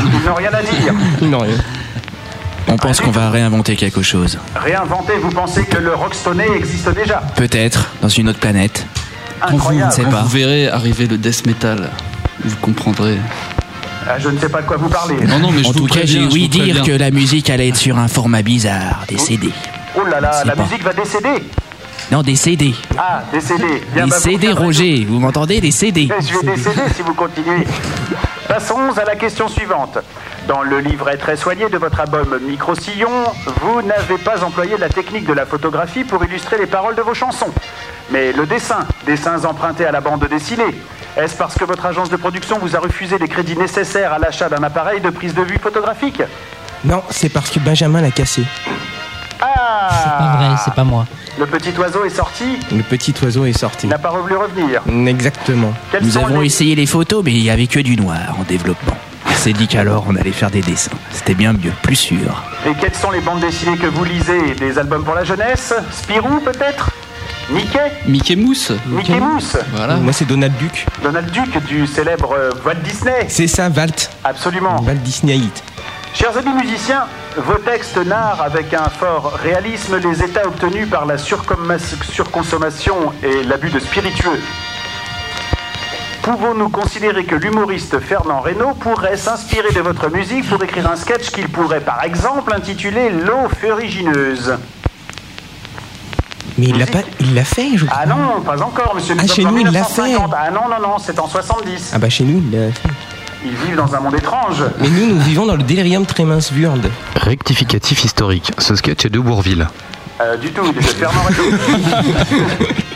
Ils 0.04 0.26
n'ont 0.28 0.34
rien 0.34 0.52
à 0.52 0.62
dire. 0.62 0.94
Non, 1.22 1.38
rien. 1.38 1.56
On 2.68 2.76
pense 2.76 3.00
qu'on 3.00 3.10
va 3.10 3.30
réinventer 3.30 3.76
quelque 3.76 4.02
chose. 4.02 4.38
Réinventer, 4.54 5.14
vous 5.22 5.30
pensez 5.30 5.64
que 5.64 5.76
le 5.76 5.94
rockstoner 5.94 6.46
existe 6.56 6.88
déjà? 6.90 7.22
Peut-être 7.36 7.90
dans 8.00 8.08
une 8.08 8.28
autre 8.28 8.40
planète. 8.40 8.86
Quand 9.40 9.48
vous, 9.50 9.56
Incroyable. 9.56 9.92
sait 9.92 10.02
quand 10.04 10.10
pas. 10.10 10.22
vous 10.22 10.28
verrez 10.28 10.68
arriver 10.68 11.06
le 11.06 11.18
death 11.18 11.46
metal, 11.46 11.90
vous 12.44 12.56
comprendrez. 12.56 13.18
Ah, 14.06 14.18
Je 14.18 14.28
ne 14.28 14.38
sais 14.38 14.48
pas 14.48 14.62
de 14.62 14.66
quoi 14.66 14.76
vous 14.76 14.88
parlez. 14.88 15.16
Non, 15.26 15.38
non, 15.38 15.50
mais 15.50 15.62
je 15.62 15.68
en 15.68 15.72
vous 15.72 15.78
tout 15.80 15.86
cas, 15.86 16.00
j'ai 16.04 16.26
vous 16.26 16.48
dire 16.48 16.82
que 16.82 16.92
la 16.92 17.10
musique 17.10 17.48
allait 17.50 17.68
être 17.68 17.76
sur 17.76 17.98
un 17.98 18.08
format 18.08 18.42
bizarre, 18.42 19.04
des 19.08 19.18
CD. 19.18 19.50
Oh 19.96 20.04
là 20.04 20.20
là, 20.20 20.42
la 20.44 20.54
pas. 20.56 20.62
musique 20.62 20.82
va 20.82 20.92
décéder. 20.92 21.42
Non, 22.12 22.20
des 22.22 22.36
CD. 22.36 22.74
Ah, 22.98 23.22
décéder. 23.32 23.82
Bien, 23.94 24.04
Des 24.04 24.10
bah, 24.10 24.16
vous 24.18 24.22
CD. 24.22 24.52
Roger, 24.52 25.06
vous 25.08 25.20
m'entendez 25.20 25.60
Des 25.60 25.70
CD. 25.70 26.08
Je 26.20 26.46
vais 26.46 26.54
décéder 26.56 26.82
si 26.94 27.00
vous 27.02 27.14
continuez. 27.14 27.66
Passons 28.46 28.76
à 28.96 29.04
la 29.04 29.16
question 29.16 29.48
suivante. 29.48 29.98
Dans 30.48 30.62
le 30.62 30.78
livret 30.80 31.16
très 31.16 31.36
soigné 31.36 31.68
de 31.70 31.78
votre 31.78 32.00
album 32.00 32.38
Micro-Sillon, 32.46 33.08
vous 33.62 33.80
n'avez 33.82 34.18
pas 34.18 34.44
employé 34.44 34.76
la 34.76 34.88
technique 34.90 35.24
de 35.26 35.32
la 35.32 35.46
photographie 35.46 36.04
pour 36.04 36.22
illustrer 36.24 36.58
les 36.58 36.66
paroles 36.66 36.94
de 36.94 37.00
vos 37.02 37.14
chansons. 37.14 37.50
Mais 38.10 38.32
le 38.32 38.44
dessin, 38.44 38.80
dessins 39.06 39.44
empruntés 39.46 39.86
à 39.86 39.92
la 39.92 40.00
bande 40.02 40.26
dessinée. 40.28 40.74
Est-ce 41.16 41.36
parce 41.36 41.54
que 41.54 41.64
votre 41.64 41.86
agence 41.86 42.10
de 42.10 42.16
production 42.16 42.58
vous 42.58 42.76
a 42.76 42.80
refusé 42.80 43.16
les 43.18 43.28
crédits 43.28 43.56
nécessaires 43.56 44.12
à 44.12 44.18
l'achat 44.18 44.48
d'un 44.50 44.62
appareil 44.62 45.00
de 45.00 45.08
prise 45.10 45.34
de 45.34 45.42
vue 45.42 45.58
photographique? 45.58 46.22
Non, 46.84 47.02
c'est 47.08 47.30
parce 47.30 47.48
que 47.48 47.60
Benjamin 47.60 48.02
l'a 48.02 48.10
cassé. 48.10 48.42
Ah 49.40 49.88
Pas 50.18 50.36
vrai, 50.36 50.56
c'est 50.62 50.74
pas 50.74 50.84
moi. 50.84 51.06
Le 51.38 51.46
petit 51.46 51.72
oiseau 51.78 52.04
est 52.04 52.10
sorti, 52.10 52.58
Le 52.70 52.82
petit 52.82 53.14
oiseau 53.22 53.46
est 53.46 53.52
sorti. 53.58 53.86
il 53.86 53.90
n'a 53.90 53.98
pas 53.98 54.10
voulu 54.10 54.36
revenir? 54.36 54.82
Exactement. 55.08 55.72
Quels 55.90 56.02
Nous 56.04 56.10
sont 56.10 56.26
avons 56.26 56.40
les- 56.40 56.46
essayé 56.46 56.74
les 56.74 56.86
photos, 56.86 57.22
mais 57.24 57.32
il 57.32 57.42
n'y 57.42 57.50
avait 57.50 57.66
que 57.66 57.80
du 57.80 57.96
noir 57.96 58.18
en 58.38 58.42
développement. 58.44 58.96
On 59.34 59.36
s'est 59.36 59.52
dit 59.52 59.66
qu'alors 59.68 60.04
on 60.08 60.16
allait 60.16 60.32
faire 60.32 60.50
des 60.50 60.60
dessins. 60.62 60.92
C'était 61.10 61.34
bien 61.34 61.52
mieux, 61.52 61.72
plus 61.82 61.96
sûr. 61.96 62.42
Et 62.66 62.72
quelles 62.80 62.94
sont 62.94 63.10
les 63.10 63.20
bandes 63.20 63.40
dessinées 63.40 63.76
que 63.76 63.88
vous 63.88 64.04
lisez? 64.04 64.54
Des 64.54 64.78
albums 64.78 65.04
pour 65.04 65.14
la 65.14 65.24
jeunesse? 65.24 65.74
Spirou 65.90 66.40
peut-être? 66.40 66.90
Mickey? 67.50 67.92
Mickey 68.06 68.36
Mouse 68.36 68.72
Mickey 68.86 69.20
Mouse 69.20 69.58
Voilà. 69.74 69.96
Moi, 69.96 70.14
c'est 70.14 70.24
Donald 70.24 70.54
Duck. 70.56 70.86
Donald 71.02 71.30
Duck 71.30 71.62
du 71.66 71.86
célèbre 71.86 72.32
euh, 72.32 72.52
Walt 72.64 72.76
Disney 72.84 73.26
C'est 73.28 73.46
ça, 73.48 73.68
Walt. 73.68 74.08
Absolument. 74.22 74.80
Walt 74.80 74.94
Disneyite. 75.02 75.62
Chers 76.14 76.38
amis 76.38 76.54
musiciens, 76.54 77.04
vos 77.36 77.58
textes 77.58 77.98
narrent 77.98 78.40
avec 78.40 78.72
un 78.72 78.88
fort 78.88 79.32
réalisme 79.42 79.98
les 79.98 80.22
états 80.22 80.46
obtenus 80.46 80.88
par 80.88 81.04
la 81.04 81.18
surconsommation 81.18 83.12
et 83.22 83.42
l'abus 83.42 83.70
de 83.70 83.80
spiritueux. 83.80 84.40
Pouvons-nous 86.24 86.70
considérer 86.70 87.24
que 87.24 87.34
l'humoriste 87.34 88.00
Fernand 88.00 88.40
Reynaud 88.40 88.72
pourrait 88.80 89.18
s'inspirer 89.18 89.70
de 89.74 89.80
votre 89.80 90.10
musique 90.10 90.48
pour 90.48 90.62
écrire 90.64 90.90
un 90.90 90.96
sketch 90.96 91.28
qu'il 91.30 91.50
pourrait 91.50 91.82
par 91.82 92.02
exemple 92.02 92.50
intituler 92.54 93.10
L'eau 93.10 93.46
furigineuse 93.60 94.54
Mais 96.56 96.68
il 96.68 96.78
l'a 96.78 96.86
pas, 96.86 97.00
il 97.20 97.34
l'a 97.34 97.44
fait, 97.44 97.76
je 97.76 97.84
crois. 97.84 97.98
Ah 98.02 98.06
non, 98.06 98.40
pas 98.40 98.62
encore, 98.62 98.94
monsieur. 98.94 99.14
Ah, 99.18 99.26
chez 99.26 99.44
nous, 99.44 99.58
il 99.58 99.64
l'a 99.66 99.70
1950. 99.72 100.30
fait. 100.30 100.36
Ah 100.40 100.50
non, 100.50 100.62
non, 100.70 100.80
non, 100.80 100.96
c'est 100.98 101.18
en 101.18 101.28
70. 101.28 101.90
Ah 101.94 101.98
bah 101.98 102.08
chez 102.08 102.24
nous, 102.24 102.42
il 102.50 102.58
l'a 102.58 102.72
fait. 102.72 102.88
Ils 103.44 103.56
vivent 103.56 103.76
dans 103.76 103.94
un 103.94 104.00
monde 104.00 104.14
étrange. 104.14 104.64
Mais 104.80 104.88
nous, 104.88 105.04
nous 105.06 105.20
vivons 105.20 105.44
dans 105.44 105.56
le 105.56 105.62
délirium 105.62 106.06
Tremenswürde. 106.06 106.90
Rectificatif 107.16 108.02
historique. 108.02 108.50
Ce 108.56 108.74
sketch 108.76 109.04
est 109.04 109.10
de 109.10 109.18
Bourville. 109.20 109.68
Euh, 110.22 110.38
du 110.38 110.50
tout, 110.52 110.62
il 110.64 110.70
est 110.70 110.80
de 110.80 110.86
Fernand 110.86 111.20
Reynaud. 111.24 111.58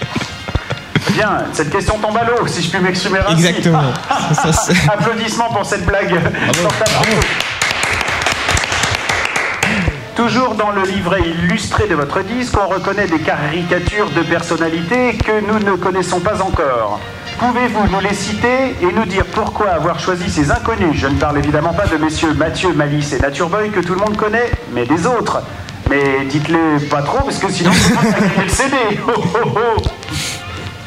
Bien, 1.12 1.44
cette 1.52 1.70
question 1.70 1.98
tombe 1.98 2.16
à 2.16 2.24
l'eau, 2.24 2.46
si 2.46 2.62
je 2.62 2.70
puis 2.70 2.80
m'exprimer 2.80 3.20
ainsi. 3.26 3.46
Exactement. 3.46 3.92
Ça, 4.34 4.72
Applaudissements 4.92 5.50
pour 5.50 5.64
cette 5.64 5.84
blague. 5.84 6.20
Porte-à-porte. 6.62 7.26
Toujours 10.14 10.56
dans 10.56 10.72
le 10.72 10.82
livret 10.82 11.20
illustré 11.20 11.86
de 11.86 11.94
votre 11.94 12.22
disque, 12.22 12.54
on 12.60 12.68
reconnaît 12.68 13.06
des 13.06 13.20
caricatures 13.20 14.10
de 14.10 14.22
personnalités 14.22 15.16
que 15.16 15.40
nous 15.40 15.60
ne 15.60 15.76
connaissons 15.76 16.18
pas 16.18 16.42
encore. 16.42 16.98
Pouvez-vous 17.38 17.86
nous 17.86 18.00
les 18.00 18.14
citer 18.14 18.74
et 18.82 18.92
nous 18.92 19.04
dire 19.04 19.24
pourquoi 19.26 19.68
avoir 19.68 20.00
choisi 20.00 20.28
ces 20.28 20.50
inconnus? 20.50 20.94
Je 20.94 21.06
ne 21.06 21.14
parle 21.14 21.38
évidemment 21.38 21.72
pas 21.72 21.86
de 21.86 21.96
messieurs 21.96 22.34
Mathieu, 22.34 22.72
Malice 22.72 23.12
et 23.12 23.20
Nature 23.20 23.48
Boy 23.48 23.70
que 23.70 23.78
tout 23.78 23.94
le 23.94 24.00
monde 24.00 24.16
connaît, 24.16 24.50
mais 24.72 24.84
des 24.86 25.06
autres. 25.06 25.40
Mais 25.88 26.24
dites-les 26.28 26.86
pas 26.88 27.02
trop 27.02 27.20
parce 27.24 27.38
que 27.38 27.50
sinon 27.52 27.70
griller 27.70 28.42
le 28.42 28.48
CD. 28.48 28.76
Oh, 29.06 29.12
oh, 29.16 29.48
oh. 29.54 29.82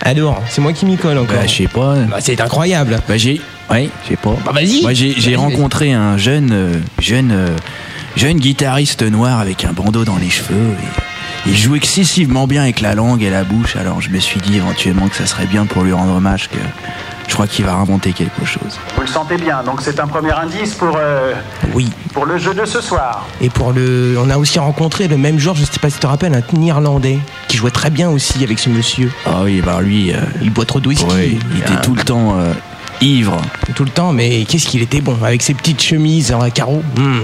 Alors, 0.04 0.42
c'est 0.50 0.62
moi 0.62 0.74
qui 0.74 0.86
m'y 0.86 0.98
colle 0.98 1.18
encore. 1.18 1.36
Bah, 1.36 1.48
je 1.48 1.56
sais 1.56 1.68
pas. 1.68 1.96
Bah, 2.10 2.18
c'est 2.20 2.40
incroyable. 2.42 3.00
Bah, 3.08 3.18
j'ai. 3.18 3.40
Ouais, 3.70 3.90
je 4.04 4.10
sais 4.10 4.16
pas. 4.16 4.36
Bah, 4.46 4.52
vas-y. 4.54 4.82
Moi, 4.82 4.94
j'ai 4.94 5.36
rencontré 5.36 5.94
un 5.94 6.18
jeune, 6.18 6.50
euh, 6.52 6.74
jeune, 7.00 7.32
euh, 7.32 7.56
jeune 8.16 8.38
guitariste 8.38 9.04
noir 9.04 9.40
avec 9.40 9.64
un 9.66 9.74
bandeau 9.74 10.04
dans 10.04 10.18
les 10.18 10.30
cheveux. 10.30 10.56
Et 10.56 11.50
il 11.50 11.58
joue 11.58 11.76
excessivement 11.76 12.48
bien 12.48 12.64
avec 12.64 12.82
la 12.82 12.96
langue 12.96 13.24
et 13.24 13.30
la 13.30 13.44
bouche. 13.44 13.76
Alors, 13.76 14.02
je 14.02 14.10
me 14.10 14.20
suis 14.20 14.40
dit 14.40 14.58
éventuellement 14.58 15.08
que 15.08 15.16
ça 15.16 15.26
serait 15.26 15.48
bien 15.48 15.66
pour 15.66 15.84
lui 15.84 15.94
rendre 15.94 16.16
hommage 16.16 16.50
que 16.50 16.58
je 17.28 17.34
crois 17.34 17.48
qu'il 17.48 17.66
va 17.66 17.74
inventer 17.76 18.12
quelque 18.12 18.46
chose. 18.46 18.80
Vous 18.96 19.02
le 19.02 19.08
sentez 19.08 19.38
bien, 19.38 19.64
donc 19.64 19.82
c'est 19.82 20.00
un 20.00 20.08
premier 20.08 20.32
indice 20.32 20.74
pour, 20.74 20.96
euh, 20.98 21.34
Oui. 21.74 21.90
pour 22.14 22.26
le 22.26 22.38
jeu 22.38 22.54
de 22.54 22.66
ce 22.66 22.82
soir. 22.82 23.26
Et 23.40 23.50
pour 23.50 23.72
le, 23.74 24.16
on 24.20 24.30
a 24.30 24.38
aussi 24.38 24.60
rencontré 24.60 25.08
le 25.08 25.18
même 25.18 25.40
jour, 25.40 25.56
je 25.56 25.64
sais 25.64 25.80
pas 25.80 25.90
si 25.90 25.96
tu 25.96 26.02
te 26.02 26.08
rappelles, 26.08 26.34
un 26.36 26.62
Irlandais 26.62 27.20
qui 27.48 27.58
jouait 27.58 27.72
très 27.72 27.90
bien 27.90 28.10
aussi 28.10 28.44
avec 28.44 28.60
ce 28.60 28.70
monsieur. 28.70 29.12
Ah 29.26 29.42
oui, 29.44 29.62
bah 29.62 29.80
lui, 29.82 30.12
euh, 30.14 30.18
Il 30.42 30.52
boit 30.52 30.66
trop 30.66 30.80
de 30.80 30.88
whisky. 30.90 31.06
ouais, 31.06 31.30
il 31.54 31.58
était 31.60 31.82
tout 31.82 31.96
le 31.96 32.04
temps 32.04 32.38
euh, 32.38 32.54
ivre. 33.02 33.38
tout 33.76 33.84
le 33.86 33.90
temps, 33.90 34.12
mais 34.14 34.44
qu'est-ce 34.46 34.68
qu'il 34.68 34.82
était 34.82 35.02
bon 35.02 35.18
avec 35.24 35.42
ses 35.42 35.54
petites 35.54 35.82
chemises 35.82 36.32
en 36.34 36.50
carreaux. 36.50 36.84
Hmm. 36.98 37.20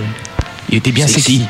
Il 0.70 0.78
était 0.78 0.92
bien 0.92 1.08
sexy. 1.08 1.46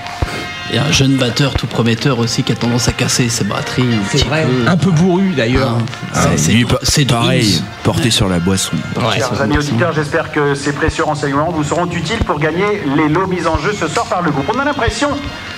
Et 0.74 0.78
un 0.78 0.92
jeune 0.92 1.16
batteur 1.16 1.54
tout 1.54 1.66
prometteur 1.68 2.20
aussi 2.20 2.44
qui 2.44 2.52
a 2.52 2.56
tendance 2.56 2.90
à 2.90 2.92
casser 2.92 3.30
ses 3.30 3.46
batteries 3.46 3.84
un 3.84 4.04
petit 4.18 4.26
peu. 4.26 4.70
Un 4.70 4.76
peu 4.78 4.92
bourru 4.92 5.32
d'ailleurs. 5.36 5.78
Ah, 6.14 6.20
c'est- 6.36 6.38
c'est- 6.38 6.66
c'est 6.84 7.06
pareil, 7.06 7.62
porté 7.84 8.10
sur 8.12 8.28
la 8.28 8.40
boisson. 8.40 8.76
Chers 9.14 9.42
amis 9.42 9.58
auditeurs, 9.72 9.94
j'espère 9.94 10.32
que 10.32 10.56
ces 10.56 10.74
précieux 10.74 11.06
renseignements 11.06 11.52
vous 11.52 11.64
seront 11.64 11.86
utiles 11.86 12.24
pour 12.26 12.40
gagner 12.40 12.66
les 12.98 13.08
lots 13.08 13.28
mis 13.28 13.48
en 13.48 13.58
jeu 13.58 13.72
ce 13.80 13.88
soir 13.88 14.08
par 14.08 14.22
le 14.22 14.32
groupe. 14.32 14.52
On 14.54 14.60
a 14.60 14.66
l'impression 14.66 15.10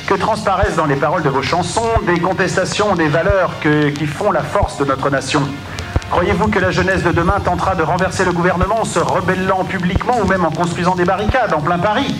que 0.05 0.13
transparaissent 0.13 0.75
dans 0.75 0.85
les 0.85 0.95
paroles 0.95 1.23
de 1.23 1.29
vos 1.29 1.41
chansons 1.41 1.87
des 2.05 2.19
contestations 2.19 2.95
des 2.95 3.07
valeurs 3.07 3.53
que- 3.61 3.89
qui 3.89 4.05
font 4.05 4.31
la 4.31 4.43
force 4.43 4.77
de 4.77 4.85
notre 4.85 5.09
nation. 5.09 5.41
Croyez-vous 6.11 6.47
que 6.49 6.59
la 6.59 6.69
jeunesse 6.71 7.03
de 7.03 7.11
demain 7.11 7.39
tentera 7.43 7.73
de 7.75 7.81
renverser 7.83 8.25
le 8.25 8.31
gouvernement 8.31 8.81
en 8.81 8.85
se 8.85 8.99
rebellant 8.99 9.63
publiquement 9.63 10.19
ou 10.23 10.27
même 10.27 10.45
en 10.45 10.51
construisant 10.51 10.95
des 10.95 11.05
barricades 11.05 11.53
en 11.53 11.61
plein 11.61 11.77
Paris? 11.79 12.15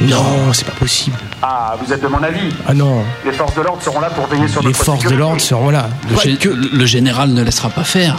Non, 0.00 0.52
c'est 0.52 0.66
pas 0.66 0.72
possible. 0.78 1.16
Ah, 1.42 1.74
vous 1.82 1.92
êtes 1.92 2.02
de 2.02 2.06
mon 2.08 2.22
avis 2.22 2.54
Ah 2.68 2.74
non. 2.74 3.02
Les 3.24 3.32
forces 3.32 3.54
de 3.54 3.62
l'ordre 3.62 3.82
seront 3.82 4.00
là 4.00 4.10
pour 4.10 4.26
veiller 4.26 4.46
sur 4.48 4.60
Les 4.60 4.68
notre 4.68 4.84
forces 4.84 5.04
de 5.04 5.14
l'ordre 5.14 5.40
seront 5.40 5.70
là. 5.70 5.88
Le, 6.10 6.16
gé- 6.16 6.38
le 6.72 6.86
général 6.86 7.30
ne 7.30 7.42
laissera 7.42 7.70
pas 7.70 7.84
faire. 7.84 8.16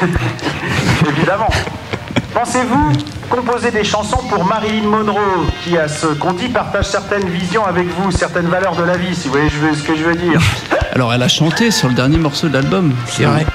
Évidemment. 1.08 1.48
Pensez-vous 2.34 2.92
composer 3.30 3.70
des 3.70 3.84
chansons 3.84 4.22
pour 4.28 4.44
Marilyn 4.44 4.82
Monroe, 4.82 5.46
qui, 5.64 5.78
à 5.78 5.88
ce 5.88 6.08
qu'on 6.08 6.32
dit, 6.32 6.48
partage 6.48 6.86
certaines 6.86 7.28
visions 7.28 7.64
avec 7.64 7.86
vous, 7.86 8.10
certaines 8.10 8.48
valeurs 8.48 8.74
de 8.74 8.82
la 8.82 8.96
vie, 8.96 9.14
si 9.14 9.28
vous 9.28 9.34
voyez 9.34 9.48
ce 9.48 9.82
que 9.82 9.96
je 9.96 10.02
veux 10.02 10.16
dire 10.16 10.40
Alors 10.94 11.14
elle 11.14 11.22
a 11.22 11.28
chanté 11.28 11.70
sur 11.70 11.88
le 11.88 11.94
dernier 11.94 12.18
morceau 12.18 12.48
de 12.48 12.54
l'album. 12.54 12.92
C'est 13.06 13.24
vrai. 13.24 13.46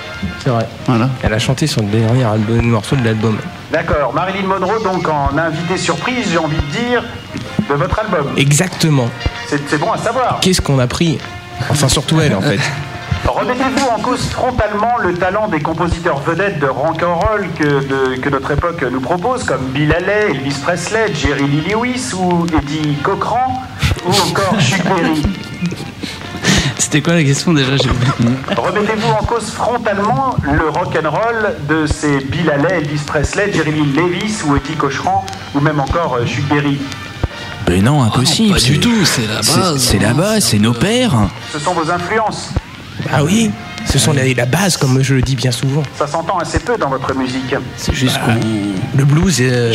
C'est 0.42 0.50
vrai. 0.50 0.66
Voilà. 0.88 1.10
Elle 1.22 1.34
a 1.34 1.40
chanté 1.40 1.68
sur 1.68 1.82
le 1.82 1.90
dernier 1.90 2.24
album, 2.24 2.62
morceau 2.62 2.96
de 2.96 3.04
l'album. 3.04 3.38
D'accord, 3.72 4.14
Marilyn 4.14 4.48
Monroe, 4.48 4.82
donc 4.82 5.08
en 5.10 5.38
invité 5.38 5.78
surprise, 5.78 6.30
j'ai 6.32 6.38
envie 6.38 6.56
de 6.56 6.88
dire, 6.88 7.04
de 7.70 7.74
votre 7.76 8.00
album. 8.00 8.28
Exactement. 8.38 9.10
C'est 9.48 9.78
bon 9.78 9.92
à 9.92 9.98
savoir. 9.98 10.40
Qu'est-ce 10.40 10.62
qu'on 10.62 10.80
a 10.80 10.88
pris? 10.88 11.20
Enfin, 11.70 11.90
surtout 11.90 12.20
elle 12.22 12.36
en 12.36 12.42
fait. 12.42 12.60
Remettez-vous 13.28 13.88
en 13.88 14.00
cause 14.00 14.22
frontalement 14.30 14.98
le 15.02 15.14
talent 15.14 15.48
des 15.48 15.60
compositeurs 15.60 16.20
vedettes 16.20 16.60
de 16.60 16.68
rock'n'roll 16.68 17.48
que, 17.58 18.16
que 18.18 18.30
notre 18.30 18.52
époque 18.52 18.84
nous 18.92 19.02
propose, 19.02 19.44
comme 19.44 19.66
Bill 19.68 19.94
Haley, 19.94 20.32
Elvis 20.32 20.56
Presley, 20.64 21.14
Jerry 21.14 21.48
Lee 21.48 21.64
Lewis 21.72 22.14
ou 22.14 22.46
Eddie 22.58 22.96
Cochran, 23.04 23.62
ou 24.06 24.10
encore 24.10 24.56
Chuck 24.60 24.84
Berry. 24.84 25.24
C'était 26.78 27.02
quoi 27.02 27.14
la 27.16 27.24
question 27.24 27.54
déjà? 27.54 27.72
Remettez-vous 28.56 29.10
en 29.10 29.24
cause 29.26 29.50
frontalement 29.52 30.36
le 30.44 30.70
rock'n'roll 30.70 31.56
de 31.68 31.88
ces 31.88 32.20
Bill 32.20 32.50
Haley, 32.50 32.78
Elvis 32.78 33.02
Presley, 33.06 33.52
Jerry 33.52 33.72
Lee 33.72 33.94
Lewis 33.94 34.38
ou 34.46 34.56
Eddie 34.56 34.76
Cochran, 34.78 35.26
ou 35.56 35.60
même 35.60 35.80
encore 35.80 36.18
euh, 36.20 36.26
Chuck 36.26 36.46
Berry. 36.46 36.80
Mais 37.68 37.82
non, 37.82 38.04
impossible. 38.04 38.54
pas 38.54 38.60
du 38.60 38.80
tout, 38.80 39.04
c'est 39.04 39.28
la 39.28 39.38
base. 39.38 39.78
C'est 39.80 40.00
la 40.00 40.14
base, 40.14 40.44
c'est 40.44 40.60
nos 40.60 40.74
pères. 40.74 41.16
Ce 41.52 41.58
sont 41.58 41.74
vos 41.74 41.90
influences. 41.90 42.52
Ah 43.12 43.24
oui, 43.24 43.52
ce 43.86 44.00
sont 44.00 44.14
la, 44.14 44.26
la 44.34 44.46
base, 44.46 44.78
comme 44.78 45.02
je 45.04 45.16
le 45.16 45.22
dis 45.22 45.36
bien 45.36 45.52
souvent. 45.52 45.84
Ça 45.98 46.08
s'entend 46.08 46.38
assez 46.40 46.60
peu 46.60 46.78
dans 46.78 46.90
votre 46.90 47.14
musique. 47.16 47.56
C'est 47.78 47.94
juste 47.94 48.18
Bah, 48.26 48.34
Le 48.98 49.06
blues, 49.06 49.38
euh, 49.42 49.74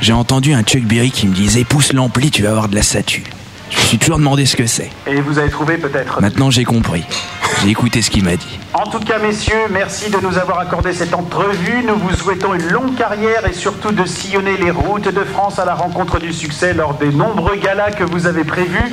J'ai 0.00 0.12
entendu 0.12 0.54
un 0.54 0.62
Chuck 0.62 0.82
Berry 0.84 1.10
qui 1.10 1.26
me 1.26 1.34
disait 1.34 1.64
pousse 1.64 1.92
l'ampli, 1.92 2.30
tu 2.30 2.42
vas 2.42 2.50
avoir 2.50 2.68
de 2.68 2.74
la 2.74 2.82
statue. 2.82 3.24
Je 3.70 3.78
me 3.78 3.82
suis 3.84 3.98
toujours 3.98 4.18
demandé 4.18 4.46
ce 4.46 4.54
que 4.56 4.66
c'est. 4.66 4.90
Et 5.06 5.20
vous 5.20 5.38
avez 5.38 5.50
trouvé 5.50 5.78
peut-être. 5.78 6.20
Maintenant 6.20 6.50
j'ai 6.50 6.64
compris. 6.64 7.04
J'ai 7.62 7.70
écouté 7.70 8.02
ce 8.02 8.10
qu'il 8.10 8.22
m'a 8.24 8.36
dit. 8.36 8.58
En 8.72 8.88
tout 8.88 9.00
cas, 9.00 9.18
messieurs, 9.18 9.54
merci 9.70 10.10
de 10.10 10.18
nous 10.18 10.36
avoir 10.38 10.58
accordé 10.60 10.92
cette 10.92 11.14
entrevue. 11.14 11.82
Nous 11.86 11.96
vous 11.96 12.14
souhaitons 12.14 12.54
une 12.54 12.68
longue 12.68 12.94
carrière 12.96 13.46
et 13.48 13.52
surtout 13.52 13.90
de 13.90 14.04
sillonner 14.04 14.56
les 14.58 14.70
routes 14.70 15.08
de 15.12 15.24
France 15.24 15.58
à 15.58 15.64
la 15.64 15.74
rencontre 15.74 16.18
du 16.18 16.32
succès 16.32 16.74
lors 16.74 16.94
des 16.94 17.10
nombreux 17.10 17.56
galas 17.56 17.90
que 17.92 18.04
vous 18.04 18.26
avez 18.26 18.44
prévus. 18.44 18.92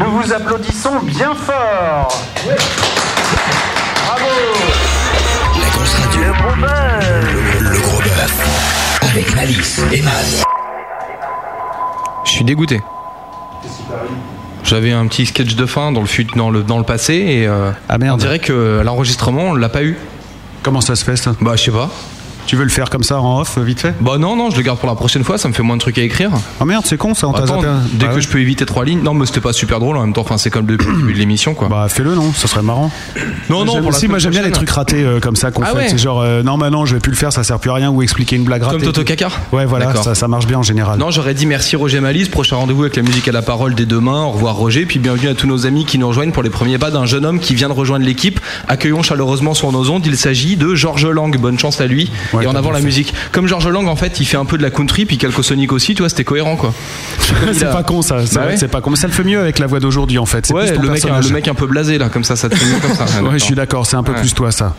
Nous 0.00 0.10
vous 0.10 0.32
applaudissons 0.32 0.98
bien 1.02 1.34
fort. 1.34 2.08
Bravo 4.06 4.26
La 5.60 5.68
grosse 5.68 5.94
radio. 5.94 6.22
Le 6.22 6.32
gros 6.32 6.56
bœuf. 6.60 7.60
Le, 7.60 7.68
le 7.70 7.78
gros 7.80 7.98
bœuf. 7.98 8.98
Avec 9.02 9.34
Malice 9.36 9.80
et 9.92 10.00
Matt. 10.02 10.42
Je 12.24 12.30
suis 12.30 12.44
dégoûté. 12.44 12.80
J'avais 14.64 14.92
un 14.92 15.06
petit 15.06 15.26
sketch 15.26 15.54
de 15.54 15.66
fin 15.66 15.92
dans 15.92 16.00
le, 16.00 16.06
fut- 16.06 16.26
dans 16.36 16.50
le, 16.50 16.62
dans 16.62 16.78
le 16.78 16.84
passé 16.84 17.14
et 17.14 17.46
euh, 17.46 17.70
on 17.90 18.16
dirait 18.16 18.38
que 18.38 18.80
l'enregistrement 18.82 19.42
on 19.50 19.54
l'a 19.54 19.68
pas 19.68 19.82
eu. 19.82 19.98
Comment 20.62 20.80
ça 20.80 20.96
se 20.96 21.04
fait 21.04 21.16
ça? 21.16 21.34
Bah 21.42 21.56
je 21.56 21.64
sais 21.64 21.70
pas. 21.70 21.90
Tu 22.50 22.56
veux 22.56 22.64
le 22.64 22.68
faire 22.68 22.90
comme 22.90 23.04
ça 23.04 23.20
en 23.20 23.38
off, 23.42 23.58
vite 23.58 23.78
fait 23.78 23.94
Bah 24.00 24.18
non, 24.18 24.34
non, 24.34 24.50
je 24.50 24.56
le 24.56 24.62
garde 24.62 24.76
pour 24.80 24.88
la 24.88 24.96
prochaine 24.96 25.22
fois, 25.22 25.38
ça 25.38 25.46
me 25.46 25.52
fait 25.54 25.62
moins 25.62 25.76
de 25.76 25.80
trucs 25.80 25.98
à 25.98 26.02
écrire. 26.02 26.32
Oh 26.60 26.64
merde, 26.64 26.82
c'est 26.84 26.96
con 26.96 27.14
ça, 27.14 27.28
on 27.28 27.32
t'a 27.32 27.44
Attends, 27.44 27.60
zappé 27.60 27.68
un- 27.68 27.80
dès 27.92 28.06
Bah 28.06 28.10
que 28.10 28.16
ouais. 28.16 28.20
je 28.22 28.28
peux 28.28 28.40
éviter 28.40 28.66
trois 28.66 28.84
lignes. 28.84 29.02
Non, 29.04 29.14
mais 29.14 29.24
c'était 29.26 29.40
pas 29.40 29.52
super 29.52 29.78
drôle 29.78 29.96
en 29.96 30.00
même 30.00 30.12
temps, 30.12 30.22
enfin 30.22 30.36
c'est 30.36 30.50
comme 30.50 30.66
depuis 30.66 30.88
le 30.88 30.96
début 30.96 31.12
de 31.12 31.18
l'émission 31.20 31.54
quoi. 31.54 31.68
Bah 31.68 31.86
fais-le 31.88 32.12
non, 32.16 32.32
ça 32.32 32.48
serait 32.48 32.62
marrant. 32.62 32.90
Non, 33.50 33.64
non, 33.64 33.74
J'aime- 33.74 33.82
pour 33.84 33.92
la 33.92 33.98
si 33.98 34.08
moi 34.08 34.18
semaine 34.18 34.20
j'aime 34.20 34.30
bien 34.32 34.40
les 34.42 34.48
prochaine. 34.50 34.66
trucs 34.66 34.70
ratés 34.70 35.04
euh, 35.04 35.20
comme 35.20 35.36
ça 35.36 35.52
qu'on 35.52 35.62
Ah 35.62 35.66
fait. 35.66 35.76
ouais. 35.76 35.88
C'est 35.90 35.98
genre 35.98 36.22
euh, 36.22 36.42
non 36.42 36.56
maintenant 36.56 36.84
je 36.86 36.94
vais 36.94 37.00
plus 37.00 37.12
le 37.12 37.16
faire, 37.16 37.32
ça 37.32 37.44
sert 37.44 37.60
plus 37.60 37.70
à 37.70 37.74
rien 37.74 37.88
ou 37.92 38.02
expliquer 38.02 38.34
une 38.34 38.42
blague 38.42 38.64
ratée. 38.64 38.78
Comme 38.78 38.84
Toto 38.84 39.04
Caca 39.04 39.28
Ouais 39.52 39.64
voilà, 39.64 39.86
D'accord. 39.86 40.02
ça, 40.02 40.16
ça 40.16 40.26
marche 40.26 40.48
bien 40.48 40.58
en 40.58 40.64
général. 40.64 40.98
Non, 40.98 41.12
j'aurais 41.12 41.34
dit 41.34 41.46
merci 41.46 41.76
Roger 41.76 42.00
Malise, 42.00 42.30
prochain 42.30 42.56
rendez-vous 42.56 42.82
avec 42.82 42.96
la 42.96 43.02
musique 43.02 43.28
à 43.28 43.32
la 43.32 43.42
parole 43.42 43.76
dès 43.76 43.86
demain. 43.86 44.24
Au 44.24 44.30
revoir 44.30 44.56
Roger, 44.56 44.86
puis 44.86 44.98
bienvenue 44.98 45.28
à 45.28 45.34
tous 45.34 45.46
nos 45.46 45.66
amis 45.66 45.84
qui 45.84 45.98
nous 45.98 46.08
rejoignent 46.08 46.32
pour 46.32 46.42
les 46.42 46.50
premiers 46.50 46.78
pas 46.78 46.90
d'un 46.90 47.06
jeune 47.06 47.24
homme 47.26 47.38
qui 47.38 47.54
vient 47.54 47.68
de 47.68 47.74
rejoindre 47.74 48.04
l'équipe. 48.04 48.40
Accueillons 48.66 49.04
chaleureusement 49.04 49.54
sur 49.54 49.70
nos 49.70 49.88
ondes, 49.88 50.04
il 50.04 50.16
s'agit 50.16 50.56
de 50.56 50.74
Georges 50.74 51.06
Lang. 51.06 51.38
Bonne 51.38 51.60
chance 51.60 51.80
à 51.80 51.86
lui. 51.86 52.10
Ouais, 52.32 52.39
et 52.42 52.46
en 52.46 52.54
avant 52.54 52.70
la 52.70 52.78
fait. 52.78 52.84
musique. 52.84 53.14
Comme 53.32 53.46
Georges 53.46 53.68
Lang, 53.68 53.86
en 53.88 53.96
fait, 53.96 54.20
il 54.20 54.24
fait 54.24 54.36
un 54.36 54.44
peu 54.44 54.56
de 54.58 54.62
la 54.62 54.70
country, 54.70 55.06
puis 55.06 55.18
Calcosonic 55.18 55.72
aussi, 55.72 55.94
tu 55.94 56.02
vois, 56.02 56.08
c'était 56.08 56.24
cohérent 56.24 56.56
quoi. 56.56 56.72
C'est 57.52 57.64
a- 57.66 57.72
pas 57.72 57.82
con 57.82 58.02
ça, 58.02 58.24
c'est 58.26 58.34
Bah 58.36 58.46
ouais. 58.46 58.56
c'est 58.56 58.68
pas 58.68 58.80
con. 58.80 58.90
Mais 58.90 58.96
ça 58.96 59.06
le 59.06 59.12
fait 59.12 59.24
mieux 59.24 59.40
avec 59.40 59.58
la 59.58 59.66
voix 59.66 59.80
d'aujourd'hui 59.80 60.18
en 60.18 60.26
fait. 60.26 60.46
C'est 60.46 60.54
Ouais, 60.54 60.70
le 60.72 60.78
mec, 60.78 60.90
personnage. 61.02 61.28
le 61.28 61.34
mec 61.34 61.48
un 61.48 61.54
peu 61.54 61.66
blasé 61.66 61.98
là, 61.98 62.08
comme 62.08 62.24
ça, 62.24 62.36
ça 62.36 62.48
te 62.48 62.54
fait 62.56 62.66
mieux 62.66 62.80
comme 62.80 62.94
ça. 62.94 63.06
Ouais, 63.22 63.38
je 63.38 63.44
suis 63.44 63.54
d'accord, 63.54 63.86
c'est 63.86 63.96
un 63.96 64.02
peu 64.02 64.12
Ouais. 64.12 64.20
plus 64.20 64.34
toi 64.34 64.50
ça. 64.52 64.74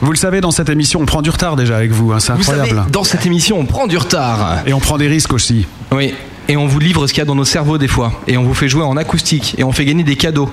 Vous 0.00 0.10
le 0.10 0.16
savez, 0.18 0.40
dans 0.40 0.50
cette 0.50 0.68
émission, 0.68 1.00
on 1.00 1.06
prend 1.06 1.22
du 1.22 1.30
retard 1.30 1.56
déjà 1.56 1.76
avec 1.76 1.90
vous, 1.92 2.12
hein, 2.12 2.20
c'est 2.20 2.32
Vous 2.32 2.40
incroyable. 2.40 2.68
savez, 2.76 2.90
dans 2.90 3.04
cette 3.04 3.24
émission, 3.26 3.58
on 3.58 3.64
prend 3.64 3.86
du 3.86 3.96
retard. 3.96 4.58
Et 4.66 4.72
on 4.74 4.80
prend 4.80 4.98
des 4.98 5.06
risques 5.08 5.32
aussi. 5.32 5.66
Oui. 5.92 6.12
Et 6.48 6.56
on 6.58 6.66
vous 6.66 6.78
livre 6.78 7.06
ce 7.06 7.12
qu'il 7.14 7.20
y 7.20 7.22
a 7.22 7.24
dans 7.24 7.34
nos 7.36 7.44
cerveaux 7.46 7.78
des 7.78 7.88
fois. 7.88 8.12
Et 8.26 8.36
on 8.36 8.42
vous 8.42 8.52
fait 8.52 8.68
jouer 8.68 8.82
en 8.82 8.98
acoustique. 8.98 9.54
Et 9.56 9.64
on 9.64 9.72
fait 9.72 9.86
gagner 9.86 10.02
des 10.04 10.16
cadeaux. 10.16 10.50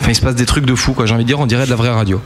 Enfin, 0.00 0.10
il 0.10 0.14
se 0.14 0.20
passe 0.20 0.36
des 0.36 0.46
trucs 0.46 0.64
de 0.66 0.74
fou, 0.76 0.92
quoi. 0.92 1.06
J'ai 1.06 1.14
envie 1.14 1.24
de 1.24 1.28
dire, 1.28 1.40
on 1.40 1.46
dirait 1.46 1.64
de 1.64 1.70
la 1.70 1.76
vraie 1.76 1.88
radio. 1.90 2.20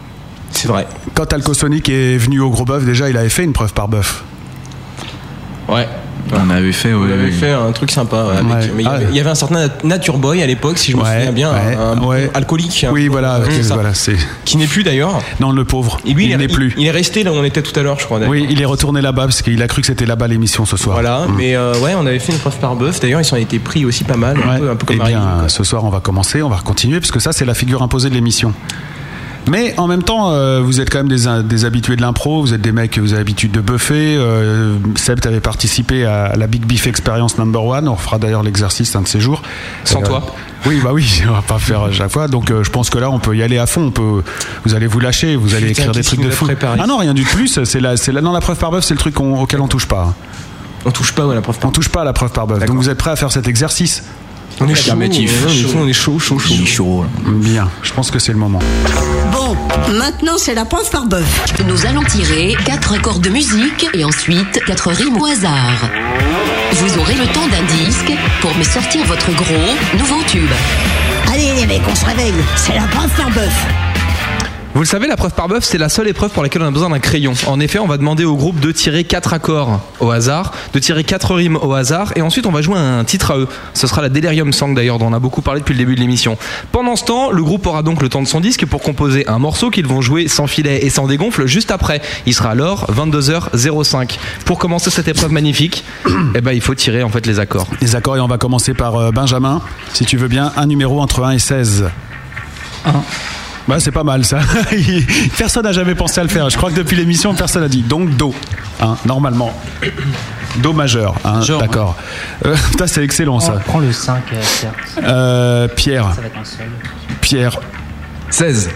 C'est 0.50 0.68
vrai. 0.68 0.86
Quand 1.14 1.32
Alcosonic 1.32 1.88
est 1.88 2.16
venu 2.16 2.40
au 2.40 2.50
gros 2.50 2.64
bœuf, 2.64 2.84
déjà 2.84 3.08
il 3.10 3.16
avait 3.16 3.28
fait 3.28 3.44
une 3.44 3.52
preuve 3.52 3.72
par 3.72 3.88
bœuf. 3.88 4.24
Ouais. 5.68 5.86
On 6.30 6.50
avait 6.50 6.72
fait, 6.72 6.92
On 6.92 7.04
avait 7.04 7.30
fait 7.30 7.52
un 7.52 7.72
truc 7.72 7.90
sympa. 7.90 8.24
ouais, 8.24 8.36
avec- 8.36 8.50
Ouais. 8.52 8.72
mais 8.76 8.82
Ah 8.86 8.98
il 9.08 9.16
y 9.16 9.20
avait 9.20 9.30
un 9.30 9.34
certain 9.34 9.66
Nat- 9.66 9.84
Nature 9.84 10.18
Boy 10.18 10.42
à 10.42 10.46
l'époque, 10.46 10.76
si 10.76 10.92
je 10.92 10.96
me 10.98 11.02
souviens 11.02 11.32
bien, 11.32 11.50
ouais, 11.52 11.74
un, 11.74 11.98
un 11.98 12.02
ouais. 12.04 12.30
alcoolique. 12.34 12.84
un 12.84 12.92
Oui, 12.92 13.08
voilà, 13.08 13.40
ça. 13.62 13.94
c'est. 13.94 14.16
Qui 14.44 14.58
n'est 14.58 14.66
plus 14.66 14.82
d'ailleurs. 14.82 15.22
Non, 15.40 15.52
le 15.52 15.64
pauvre. 15.64 15.98
Et 16.04 16.12
lui, 16.12 16.24
il 16.26 16.30
il, 16.32 16.36
n'est 16.36 16.48
plus. 16.48 16.74
Il, 16.76 16.82
il 16.82 16.86
est 16.86 16.90
resté 16.90 17.22
là 17.22 17.32
où 17.32 17.36
on 17.36 17.44
était 17.44 17.62
tout 17.62 17.78
à 17.80 17.82
l'heure, 17.82 17.98
je 17.98 18.04
crois. 18.04 18.18
Oui, 18.28 18.46
il 18.50 18.60
est 18.60 18.66
retourné 18.66 19.00
là-bas 19.00 19.22
parce 19.22 19.40
qu'il 19.40 19.62
a 19.62 19.68
cru 19.68 19.80
que 19.80 19.86
c'était 19.86 20.04
là-bas 20.04 20.28
l'émission 20.28 20.66
ce 20.66 20.76
soir. 20.76 20.96
Voilà, 20.96 21.26
Mm. 21.28 21.34
mais 21.38 21.56
euh, 21.56 21.72
ouais, 21.80 21.94
on 21.96 22.04
avait 22.04 22.18
fait 22.18 22.32
une 22.32 22.38
preuve 22.40 22.58
par 22.58 22.76
bœuf. 22.76 23.00
D'ailleurs, 23.00 23.22
ils 23.22 23.24
s'en 23.24 23.36
étaient 23.36 23.58
pris 23.58 23.86
aussi 23.86 24.04
pas 24.04 24.16
mal, 24.16 24.36
un, 24.36 24.58
peu, 24.58 24.70
un 24.70 24.76
peu 24.76 24.84
comme 24.84 25.00
eh 25.02 25.08
bien, 25.08 25.48
ce 25.48 25.64
soir, 25.64 25.82
on 25.84 25.90
va 25.90 26.00
commencer, 26.00 26.42
on 26.42 26.50
va 26.50 26.58
continuer, 26.62 27.00
parce 27.00 27.12
que 27.12 27.20
ça, 27.20 27.32
c'est 27.32 27.46
la 27.46 27.54
figure 27.54 27.82
imposée 27.82 28.10
de 28.10 28.14
l'émission. 28.14 28.52
Mais 29.48 29.74
en 29.78 29.86
même 29.86 30.02
temps, 30.02 30.30
euh, 30.32 30.60
vous 30.62 30.80
êtes 30.80 30.90
quand 30.90 30.98
même 30.98 31.08
des, 31.08 31.24
des 31.44 31.64
habitués 31.64 31.96
de 31.96 32.02
l'impro, 32.02 32.40
vous 32.42 32.52
êtes 32.54 32.60
des 32.60 32.72
mecs, 32.72 32.98
vous 32.98 33.12
avez 33.12 33.20
l'habitude 33.20 33.50
de 33.52 33.60
buffer. 33.60 34.16
Euh, 34.18 34.76
Seb, 34.96 35.20
t'avais 35.20 35.40
participé 35.40 36.04
à 36.04 36.36
la 36.36 36.46
Big 36.46 36.64
Beef 36.66 36.86
Experience 36.86 37.38
Number 37.38 37.64
One, 37.64 37.88
on 37.88 37.96
fera 37.96 38.18
d'ailleurs 38.18 38.42
l'exercice 38.42 38.94
un 38.94 39.02
de 39.02 39.08
ces 39.08 39.20
jours. 39.20 39.42
Sans 39.84 40.02
Euh, 40.02 40.06
toi. 40.06 40.26
Oui, 40.66 40.80
bah 40.82 40.90
oui, 40.92 41.22
on 41.28 41.32
va 41.32 41.42
pas 41.42 41.58
faire 41.58 41.82
à 41.84 41.92
chaque 41.92 42.10
fois. 42.10 42.28
Donc 42.28 42.50
euh, 42.50 42.62
je 42.62 42.70
pense 42.70 42.90
que 42.90 42.98
là, 42.98 43.10
on 43.10 43.18
peut 43.18 43.36
y 43.36 43.42
aller 43.42 43.58
à 43.58 43.66
fond. 43.66 43.86
On 43.86 43.90
peut, 43.90 44.22
vous 44.64 44.74
allez 44.74 44.86
vous 44.86 45.00
lâcher, 45.00 45.36
vous 45.36 45.54
allez 45.54 45.68
Putain, 45.68 45.82
écrire 45.82 45.92
des 45.92 46.02
trucs 46.02 46.20
de 46.22 46.30
fou. 46.30 46.46
Ah 46.78 46.86
non, 46.86 46.98
rien 46.98 47.14
du 47.14 47.22
plus. 47.22 47.62
C'est 47.64 47.80
la, 47.80 47.96
c'est 47.96 48.12
la, 48.12 48.20
non, 48.20 48.32
la 48.32 48.40
preuve 48.40 48.58
par 48.58 48.70
bœuf, 48.70 48.84
c'est 48.84 48.94
le 48.94 49.00
truc 49.00 49.18
auquel 49.20 49.60
on 49.60 49.68
touche 49.68 49.86
pas. 49.86 50.14
On 50.84 50.90
touche 50.90 51.12
pas 51.12 51.24
à 51.30 51.34
la 51.34 51.40
preuve 51.40 51.58
par 51.58 51.70
On 51.70 51.72
touche 51.72 51.88
pas 51.88 52.02
à 52.02 52.04
la 52.04 52.12
preuve 52.12 52.32
par 52.32 52.46
bœuf. 52.46 52.64
Donc 52.64 52.76
vous 52.76 52.88
êtes 52.88 52.98
prêts 52.98 53.10
à 53.10 53.16
faire 53.16 53.32
cet 53.32 53.48
exercice 53.48 54.02
On 54.60 54.66
est 54.68 54.74
chaud, 54.74 54.80
Affirmatif. 54.92 55.44
on 55.46 55.48
est 55.48 55.54
chaud, 55.54 55.78
on 55.78 55.88
est 55.88 55.92
chaud, 55.92 56.18
chaud, 56.18 56.38
chaud. 56.66 57.02
Là. 57.04 57.30
Bien, 57.32 57.70
je 57.82 57.92
pense 57.92 58.10
que 58.10 58.18
c'est 58.18 58.32
le 58.32 58.38
moment. 58.38 58.58
Bon, 59.32 59.56
maintenant 59.92 60.36
c'est 60.36 60.54
la 60.54 60.64
preuve 60.64 60.90
par 60.90 61.06
bœuf. 61.06 61.44
Nous 61.66 61.86
allons 61.86 62.02
tirer 62.02 62.56
quatre 62.64 62.94
accords 62.94 63.20
de 63.20 63.28
musique 63.28 63.86
et 63.94 64.04
ensuite 64.04 64.60
quatre 64.66 64.88
rimes 64.90 65.16
au 65.20 65.26
hasard. 65.26 65.88
Vous 66.72 66.98
aurez 66.98 67.14
le 67.14 67.26
temps 67.28 67.46
d'un 67.48 67.84
disque 67.86 68.12
pour 68.40 68.54
me 68.56 68.64
sortir 68.64 69.04
votre 69.06 69.30
gros 69.34 69.98
nouveau 69.98 70.22
tube. 70.26 70.50
Allez 71.32 71.52
les 71.54 71.66
mecs, 71.66 71.82
on 71.90 71.94
se 71.94 72.04
réveille. 72.04 72.34
C'est 72.56 72.74
la 72.74 72.86
preuve 72.88 73.10
par 73.16 73.30
bœuf. 73.30 73.87
Vous 74.74 74.80
le 74.82 74.86
savez, 74.86 75.06
la 75.08 75.16
preuve 75.16 75.32
par 75.32 75.48
bœuf, 75.48 75.64
c'est 75.64 75.78
la 75.78 75.88
seule 75.88 76.08
épreuve 76.08 76.30
pour 76.30 76.42
laquelle 76.42 76.62
on 76.62 76.66
a 76.66 76.70
besoin 76.70 76.90
d'un 76.90 76.98
crayon. 76.98 77.32
En 77.46 77.58
effet, 77.58 77.78
on 77.78 77.86
va 77.86 77.96
demander 77.96 78.24
au 78.24 78.36
groupe 78.36 78.60
de 78.60 78.70
tirer 78.70 79.02
quatre 79.02 79.32
accords 79.32 79.80
au 79.98 80.10
hasard, 80.10 80.52
de 80.72 80.78
tirer 80.78 81.04
quatre 81.04 81.34
rimes 81.34 81.58
au 81.60 81.72
hasard, 81.72 82.12
et 82.16 82.22
ensuite 82.22 82.46
on 82.46 82.52
va 82.52 82.62
jouer 82.62 82.78
un 82.78 83.02
titre 83.04 83.32
à 83.32 83.38
eux. 83.38 83.48
Ce 83.74 83.86
sera 83.86 84.02
la 84.02 84.08
Delirium 84.08 84.52
Song 84.52 84.74
d'ailleurs, 84.74 84.98
dont 84.98 85.06
on 85.06 85.12
a 85.14 85.18
beaucoup 85.18 85.42
parlé 85.42 85.60
depuis 85.60 85.72
le 85.72 85.78
début 85.78 85.94
de 85.94 86.00
l'émission. 86.00 86.36
Pendant 86.70 86.96
ce 86.96 87.04
temps, 87.04 87.30
le 87.30 87.42
groupe 87.42 87.66
aura 87.66 87.82
donc 87.82 88.02
le 88.02 88.08
temps 88.08 88.22
de 88.22 88.28
son 88.28 88.40
disque 88.40 88.66
pour 88.66 88.82
composer 88.82 89.26
un 89.26 89.38
morceau 89.38 89.70
qu'ils 89.70 89.86
vont 89.86 90.00
jouer 90.02 90.28
sans 90.28 90.46
filet 90.46 90.84
et 90.84 90.90
sans 90.90 91.06
dégonfle 91.06 91.46
juste 91.46 91.70
après. 91.70 92.00
Il 92.26 92.34
sera 92.34 92.50
alors 92.50 92.86
22h05. 92.92 94.18
Pour 94.44 94.58
commencer 94.58 94.90
cette 94.90 95.08
épreuve 95.08 95.32
magnifique, 95.32 95.84
eh 96.34 96.40
ben, 96.40 96.52
il 96.52 96.60
faut 96.60 96.74
tirer 96.74 97.02
en 97.02 97.08
fait 97.08 97.26
les 97.26 97.40
accords. 97.40 97.66
Les 97.80 97.96
accords, 97.96 98.18
et 98.18 98.20
on 98.20 98.28
va 98.28 98.38
commencer 98.38 98.74
par 98.74 98.96
euh, 98.96 99.10
Benjamin. 99.10 99.62
Si 99.94 100.04
tu 100.04 100.18
veux 100.18 100.28
bien, 100.28 100.52
un 100.56 100.66
numéro 100.66 101.00
entre 101.00 101.24
1 101.24 101.32
et 101.32 101.38
16. 101.38 101.86
1. 102.84 102.92
Bah, 103.68 103.78
c'est 103.78 103.92
pas 103.92 104.02
mal 104.02 104.24
ça. 104.24 104.38
personne 105.38 105.64
n'a 105.64 105.72
jamais 105.72 105.94
pensé 105.94 106.18
à 106.20 106.22
le 106.22 106.30
faire. 106.30 106.48
Je 106.48 106.56
crois 106.56 106.70
que 106.70 106.76
depuis 106.76 106.96
l'émission, 106.96 107.34
personne 107.34 107.62
n'a 107.62 107.68
dit. 107.68 107.82
Donc, 107.82 108.16
Do. 108.16 108.34
hein, 108.80 108.96
normalement. 109.04 109.52
Do 110.56 110.72
majeur. 110.72 111.14
hein, 111.24 111.34
Majeur, 111.34 111.60
D'accord. 111.60 111.94
Euh, 112.46 112.56
putain, 112.70 112.86
c'est 112.86 113.04
excellent 113.04 113.40
ça. 113.40 113.60
Prends 113.66 113.78
le 113.80 113.92
5, 113.92 114.22
euh, 114.32 114.40
Pierre. 114.40 114.72
Euh, 115.06 115.68
Pierre. 115.68 116.14
Ça 116.14 116.20
va 116.22 116.26
être 116.28 116.38
un 116.40 116.44
seul. 116.44 116.68
Pierre. 117.20 117.60
16. 118.30 118.70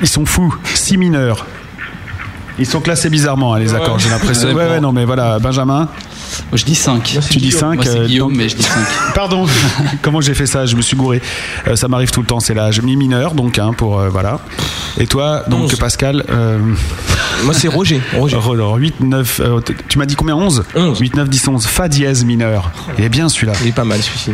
Ils 0.00 0.08
sont 0.08 0.24
fous. 0.24 0.54
6 0.74 0.96
mineurs. 0.96 1.44
Ils 2.58 2.66
sont 2.66 2.80
classés 2.80 3.10
bizarrement, 3.10 3.54
hein, 3.54 3.58
les 3.58 3.74
accords, 3.74 3.98
j'ai 3.98 4.10
l'impression. 4.10 4.48
Ouais, 4.48 4.68
ouais, 4.68 4.80
non, 4.80 4.92
mais 4.92 5.04
voilà, 5.04 5.38
Benjamin. 5.38 5.88
Je 6.52 6.64
dis 6.64 6.74
5. 6.74 7.18
Tu 7.30 7.38
dis 7.38 7.50
5 7.52 7.74
Moi, 7.76 7.84
c'est 7.84 8.06
Guillaume, 8.06 8.34
mais 8.34 8.48
je 8.48 8.56
dis 8.56 8.62
5. 8.62 8.74
Pardon, 9.14 9.46
comment 10.02 10.20
j'ai 10.20 10.34
fait 10.34 10.46
ça? 10.46 10.66
Je 10.66 10.76
me 10.76 10.82
suis 10.82 10.96
gouré. 10.96 11.20
Euh, 11.68 11.76
ça 11.76 11.88
m'arrive 11.88 12.10
tout 12.10 12.20
le 12.20 12.26
temps, 12.26 12.40
c'est 12.40 12.54
l'âge 12.54 12.80
mi 12.82 12.96
mineur, 12.96 13.34
donc, 13.34 13.58
hein, 13.58 13.72
pour. 13.76 13.98
euh, 13.98 14.08
voilà. 14.08 14.40
Et 14.98 15.06
toi, 15.06 15.44
donc, 15.48 15.64
Onze. 15.64 15.76
Pascal 15.76 16.24
euh, 16.30 16.58
Moi, 17.44 17.54
c'est 17.54 17.68
Roger. 17.68 18.00
Roger. 18.16 18.38
8, 18.76 19.00
9. 19.00 19.40
euh, 19.40 19.60
tu 19.88 19.98
m'as 19.98 20.06
dit 20.06 20.16
combien 20.16 20.36
11 20.36 20.64
11. 20.74 20.98
8, 20.98 21.16
9, 21.16 21.28
10, 21.28 21.48
11. 21.48 21.66
Fa 21.66 21.88
dièse 21.88 22.24
mineur. 22.24 22.70
Il 22.98 23.04
est 23.04 23.08
bien 23.08 23.28
celui-là. 23.28 23.52
Il 23.62 23.68
est 23.68 23.72
pas 23.72 23.84
mal 23.84 24.00
celui-ci. 24.02 24.32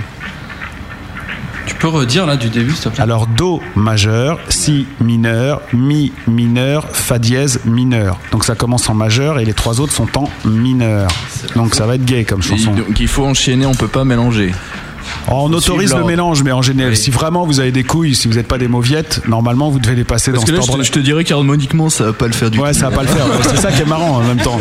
Tu 1.67 1.75
peux 1.75 1.89
redire 1.89 2.27
là 2.27 2.37
du 2.37 2.49
début, 2.49 2.73
s'il 2.73 2.85
te 2.85 2.89
plaît? 2.91 3.01
Alors, 3.03 3.27
Do 3.27 3.61
majeur, 3.75 4.39
Si 4.49 4.87
mineur, 5.01 5.61
Mi 5.73 6.13
mineur, 6.27 6.89
Fa 6.91 7.19
dièse 7.19 7.61
mineur. 7.65 8.19
Donc 8.33 8.45
ça 8.45 8.55
commence 8.55 8.89
en 8.89 8.95
majeur 8.95 9.39
et 9.39 9.45
les 9.45 9.55
trois 9.55 9.81
autres 9.81 9.93
sont 9.93 10.09
en 10.17 10.31
mineur. 10.45 11.09
Donc 11.55 11.75
ça 11.75 11.87
va 11.87 11.97
être 11.97 12.05
gay 12.05 12.25
comme 12.25 12.43
chanson. 12.43 12.73
Donc 12.73 12.99
il 13.01 13.09
faut 13.09 13.25
enchaîner, 13.25 13.67
on 13.67 13.75
peut 13.75 13.89
pas 13.89 14.05
mélanger. 14.05 14.53
On 15.29 15.53
autorise 15.53 15.91
le 15.91 15.97
l'ordre. 15.97 16.07
mélange, 16.07 16.43
mais 16.43 16.53
en 16.53 16.63
général, 16.63 16.97
si 16.97 17.11
vraiment 17.11 17.45
vous 17.47 17.61
avez 17.61 17.73
des 17.73 17.85
couilles, 17.85 18.15
si 18.15 18.29
vous 18.29 18.35
n'êtes 18.35 18.49
pas 18.49 18.59
des 18.59 18.69
mauviettes, 18.69 19.23
normalement 19.29 19.71
vous 19.71 19.79
devez 19.79 19.95
les 19.95 20.05
passer 20.05 20.31
Parce 20.33 20.45
dans 20.45 20.53
que 20.57 20.63
cet 20.63 20.77
je 20.79 20.83
je 20.83 20.93
te 20.93 20.99
dirais 20.99 21.25
qu'harmoniquement, 21.25 21.91
ça 21.91 22.05
va 22.05 22.13
pas 22.13 22.27
le 22.27 22.33
faire 22.33 22.51
du 22.51 22.59
Ouais, 22.59 22.73
tout. 22.73 22.79
ça 22.79 22.91
va 22.91 22.97
pas 22.97 23.03
le 23.03 23.09
faire. 23.09 23.27
ouais. 23.27 23.33
C'est 23.51 23.57
ça 23.57 23.73
qui 23.73 23.83
est 23.83 23.87
marrant 23.87 24.17
en 24.17 24.21
même 24.23 24.39
temps. 24.39 24.59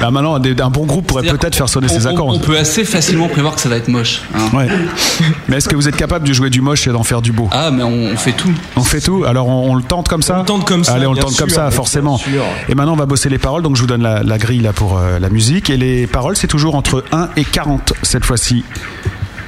Là, 0.00 0.10
maintenant, 0.10 0.34
un 0.36 0.70
bon 0.70 0.84
groupe 0.86 1.06
pourrait 1.06 1.22
peut-être 1.24 1.54
faire 1.56 1.68
sonner 1.68 1.86
on- 1.90 1.94
ses 1.94 2.06
accords. 2.06 2.26
On, 2.28 2.38
peut 2.38 2.58
assez 2.58 2.84
facilement 2.84 3.28
prévoir 3.28 3.54
que 3.54 3.60
ça 3.60 3.68
va 3.68 3.76
être 3.76 3.88
moche. 3.88 4.22
hein. 4.34 4.56
Ouais. 4.56 4.68
Mais 5.48 5.56
est-ce 5.56 5.68
que 5.68 5.76
vous 5.76 5.88
êtes 5.88 5.96
capable 5.96 6.26
de 6.28 6.32
jouer 6.32 6.50
du 6.50 6.60
moche 6.60 6.86
et 6.86 6.90
d'en 6.92 7.02
faire 7.04 7.22
du 7.22 7.32
beau? 7.32 7.48
Ah, 7.52 7.70
mais 7.70 7.82
on, 7.82 8.16
fait 8.16 8.32
tout. 8.32 8.52
On 8.76 8.82
fait 8.84 9.00
tout? 9.00 9.24
Alors 9.26 9.48
on, 9.48 9.70
on 9.72 9.74
le 9.74 9.82
tente 9.82 10.08
comme 10.08 10.22
ça? 10.22 10.36
On 10.36 10.40
le 10.40 10.44
tente 10.44 10.64
comme 10.66 10.84
ça, 10.84 10.94
Allez, 10.94 11.06
on 11.06 11.12
le 11.14 11.18
tente 11.20 11.36
comme 11.36 11.50
ça, 11.50 11.70
forcément. 11.70 12.20
Et 12.68 12.74
maintenant, 12.74 12.92
on 12.92 12.96
va 12.96 13.06
bosser 13.06 13.28
les 13.28 13.38
paroles. 13.38 13.62
Donc 13.62 13.76
je 13.76 13.80
vous 13.80 13.86
donne 13.86 14.02
la, 14.02 14.22
la 14.22 14.38
grille 14.38 14.60
là 14.60 14.72
pour 14.72 14.98
euh, 14.98 15.18
la 15.18 15.28
musique 15.30 15.70
et 15.70 15.76
les 15.76 16.06
paroles, 16.06 16.36
c'est 16.36 16.46
toujours 16.46 16.74
entre 16.74 17.04
1 17.12 17.30
et 17.36 17.44
40 17.44 17.94
cette 18.02 18.24
fois-ci. 18.24 18.64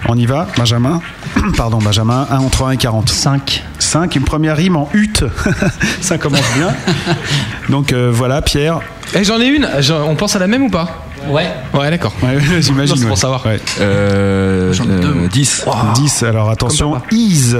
On 0.06 0.16
y 0.16 0.26
va, 0.26 0.46
Benjamin 0.56 1.00
Pardon, 1.56 1.78
Benjamin. 1.78 2.26
1 2.30 2.38
entre 2.38 2.64
1 2.66 2.70
et 2.72 2.76
40. 2.76 3.08
5. 3.08 3.64
5, 3.78 4.16
une 4.16 4.24
première 4.24 4.56
rime 4.56 4.76
en 4.76 4.88
hutte. 4.92 5.24
ça 6.00 6.18
commence 6.18 6.44
bien. 6.56 6.74
Donc 7.68 7.92
euh, 7.92 8.10
voilà, 8.12 8.42
Pierre. 8.42 8.80
Et 9.14 9.24
j'en 9.24 9.40
ai 9.40 9.46
une. 9.48 9.68
J'en- 9.80 10.02
On 10.08 10.14
pense 10.14 10.36
à 10.36 10.38
la 10.38 10.46
même 10.46 10.62
ou 10.64 10.70
pas? 10.70 11.04
Ouais. 11.28 11.46
Ouais, 11.74 11.90
d'accord. 11.90 12.12
Ouais, 12.22 12.38
J'imagine. 12.60 12.94
Non, 12.94 12.96
c'est 12.96 13.02
pour 13.02 13.10
ouais. 13.12 13.16
savoir. 13.16 13.46
Ouais. 13.46 13.60
Euh, 13.80 14.72
euh, 14.88 15.28
10. 15.28 15.64
10, 15.94 16.22
alors 16.22 16.50
attention. 16.50 17.00
Is. 17.10 17.54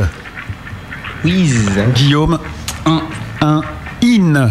Guillaume. 1.95 2.39
1. 2.87 3.03
1. 3.41 3.61
In. 4.05 4.51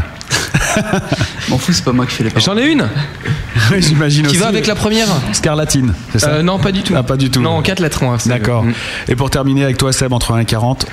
M'en 1.50 1.58
fous, 1.58 1.74
c'est 1.74 1.84
pas 1.84 1.92
moi 1.92 2.06
qui 2.06 2.14
fais 2.14 2.24
les 2.24 2.30
paroles. 2.30 2.44
J'en 2.44 2.58
ai 2.58 2.70
une. 2.72 2.88
Oui, 3.72 3.82
J'imagine 3.82 4.24
Qui 4.24 4.30
aussi. 4.32 4.38
va 4.38 4.48
avec 4.48 4.68
la 4.68 4.76
première 4.76 5.08
Scarlatine, 5.34 5.94
c'est 6.12 6.20
ça 6.20 6.30
Euh, 6.30 6.44
Non, 6.44 6.60
pas 6.60 6.72
du 6.72 6.84
tout. 6.84 6.94
Ah, 6.96 7.02
pas 7.04 7.18
du 7.18 7.30
tout. 7.32 7.42
Non, 7.42 7.52
en 7.58 7.62
4 7.62 7.80
lettres. 7.80 8.04
moi, 8.04 8.18
D'accord. 8.28 8.64
Et 9.08 9.16
pour 9.16 9.30
terminer 9.32 9.64
avec 9.64 9.78
toi, 9.78 9.92
Seb, 9.92 10.14
entre 10.14 10.32
1 10.34 10.40
et 10.40 10.46
40. 10.46 10.86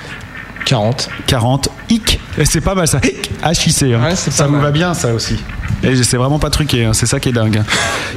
40. 0.65 1.09
40. 1.27 1.69
Hic. 1.89 2.19
Et 2.37 2.45
c'est 2.45 2.61
pas 2.61 2.75
mal 2.75 2.87
ça. 2.87 2.99
Hic. 3.03 3.31
H-I-C. 3.43 3.93
hein. 3.93 4.01
Ouais, 4.03 4.15
ça 4.15 4.47
mal. 4.47 4.61
va 4.61 4.71
bien, 4.71 4.93
ça 4.93 5.13
aussi. 5.13 5.35
Et 5.83 5.95
c'est 6.03 6.17
vraiment 6.17 6.39
pas 6.39 6.49
truqué, 6.49 6.85
hein. 6.85 6.93
c'est 6.93 7.05
ça 7.05 7.19
qui 7.19 7.29
est 7.29 7.31
dingue. 7.31 7.61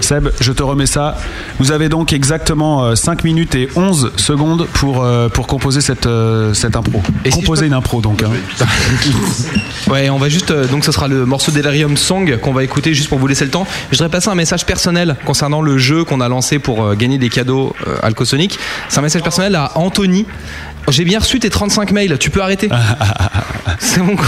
Seb, 0.01 0.29
je 0.41 0.53
te 0.53 0.63
remets 0.63 0.87
ça. 0.87 1.19
Vous 1.59 1.71
avez 1.73 1.89
donc 1.91 2.13
exactement 2.15 2.85
euh, 2.85 2.95
5 2.95 3.25
minutes 3.25 3.55
et 3.57 3.69
11 3.77 4.13
secondes 4.17 4.67
pour, 4.73 5.03
euh, 5.05 5.29
pour 5.29 5.47
composer 5.47 5.81
cette, 5.83 6.07
euh, 6.07 6.55
cette 6.55 6.77
impro. 6.77 7.03
Et 7.27 7.31
si 7.31 7.41
composer 7.41 7.63
peux- 7.63 7.67
une 7.67 7.73
impro 7.75 8.01
donc. 8.01 8.23
hein. 8.23 8.31
Ouais, 9.91 10.09
on 10.11 10.19
va 10.19 10.29
juste. 10.29 10.51
euh, 10.51 10.67
donc, 10.67 10.85
ce 10.85 10.93
sera 10.93 11.09
le 11.09 11.25
morceau 11.27 11.51
Delirium 11.51 11.97
Song 11.97 12.39
qu'on 12.41 12.53
va 12.53 12.63
écouter 12.65 12.95
juste 12.95 13.09
pour 13.09 13.19
vous 13.19 13.27
laisser 13.27 13.45
le 13.45 13.51
temps. 13.51 13.67
Je 13.91 13.97
voudrais 13.97 14.11
passer 14.11 14.29
un 14.29 14.35
message 14.35 14.65
personnel 14.67 15.17
concernant 15.25 15.61
le 15.63 15.79
jeu 15.79 16.05
qu'on 16.05 16.21
a 16.21 16.29
lancé 16.29 16.59
pour 16.59 16.85
euh, 16.85 16.95
gagner 16.95 17.19
des 17.19 17.29
cadeaux 17.31 17.75
euh, 17.87 17.97
Alcosonic. 18.03 18.59
C'est 18.89 18.99
un 18.99 19.03
message 19.03 19.23
personnel 19.23 19.55
à 19.57 19.73
Anthony. 19.77 20.27
J'ai 20.89 21.05
bien 21.05 21.19
reçu 21.19 21.39
tes 21.39 21.51
35 21.51 21.93
mails, 21.93 22.17
tu 22.19 22.31
peux 22.31 22.41
arrêter. 22.43 22.71
c'est 23.79 24.01
bon 24.01 24.17
quoi. 24.17 24.25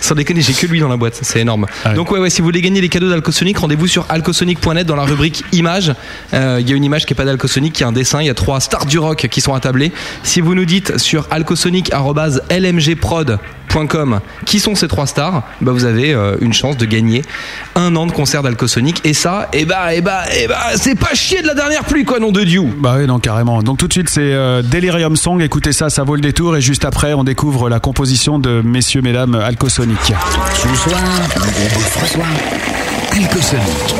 Sans 0.00 0.14
déconner, 0.14 0.40
j'ai 0.40 0.52
que 0.52 0.66
lui 0.66 0.78
dans 0.80 0.88
la 0.88 0.96
boîte, 0.96 1.18
c'est 1.22 1.40
énorme. 1.40 1.66
Donc 1.94 2.10
ouais, 2.12 2.18
ouais, 2.20 2.30
si 2.30 2.40
vous 2.40 2.46
voulez 2.46 2.62
gagner 2.62 2.80
les 2.80 2.88
cadeaux 2.88 3.08
d'Alcosonic, 3.08 3.58
rendez-vous 3.58 3.86
sur 3.88 4.06
alcosonic.net 4.08 4.86
dans 4.86 4.96
la 4.96 5.04
rubrique 5.04 5.44
images. 5.52 5.92
Euh, 6.34 6.58
Il 6.60 6.68
y 6.68 6.72
a 6.72 6.76
une 6.76 6.84
image 6.84 7.06
qui 7.06 7.12
est 7.12 7.16
pas 7.16 7.24
d'Alcosonic, 7.24 7.72
qui 7.72 7.82
est 7.82 7.86
un 7.86 7.92
dessin. 7.92 8.20
Il 8.20 8.26
y 8.26 8.30
a 8.30 8.34
trois 8.34 8.60
stars 8.60 8.86
du 8.86 8.98
rock 8.98 9.26
qui 9.30 9.40
sont 9.40 9.54
attablées. 9.54 9.92
Si 10.22 10.40
vous 10.40 10.54
nous 10.54 10.64
dites 10.64 10.98
sur 10.98 11.26
alcosonic@lmgprod.com 11.30 14.20
qui 14.46 14.58
sont 14.58 14.74
ces 14.74 14.88
trois 14.88 15.06
stars, 15.06 15.42
bah 15.60 15.72
vous 15.72 15.84
avez 15.84 16.14
euh, 16.14 16.36
une 16.40 16.54
chance 16.54 16.78
de 16.78 16.86
gagner 16.86 17.20
un 17.74 17.94
an 17.96 18.06
de 18.06 18.12
concert 18.12 18.42
d'Alcosonic. 18.42 19.00
Et 19.04 19.12
ça, 19.12 19.48
et 19.52 19.64
bah, 19.66 19.92
et 19.94 20.00
bah, 20.00 20.22
et 20.34 20.46
bah, 20.46 20.56
c'est 20.76 20.94
pas 20.94 21.14
chier 21.14 21.42
de 21.42 21.46
la 21.46 21.54
dernière 21.54 21.84
pluie 21.84 22.04
quoi, 22.04 22.18
nom 22.18 22.32
de 22.32 22.42
Dieu. 22.42 22.62
Bah 22.78 22.96
oui, 22.98 23.06
non, 23.06 23.18
carrément. 23.18 23.62
Donc 23.62 23.76
tout 23.78 23.88
de 23.88 23.92
suite, 23.92 24.08
c'est 24.08 24.20
euh, 24.22 24.62
Delirium 24.62 25.16
Song. 25.16 25.42
Écoutez 25.42 25.72
ça, 25.72 25.85
ça 25.90 26.04
vaut 26.04 26.14
le 26.14 26.20
détour. 26.20 26.56
Et 26.56 26.60
juste 26.60 26.84
après, 26.84 27.14
on 27.14 27.24
découvre 27.24 27.68
la 27.68 27.80
composition 27.80 28.38
de 28.38 28.62
messieurs, 28.64 29.02
mesdames 29.02 29.34
Alcosonic. 29.34 29.98
Ce 30.04 30.10
soir, 30.74 31.02
le 31.36 31.40
gros 31.40 31.78
bœuf 31.78 31.98
reçoit 32.02 32.24
Alcosonic. 33.12 33.94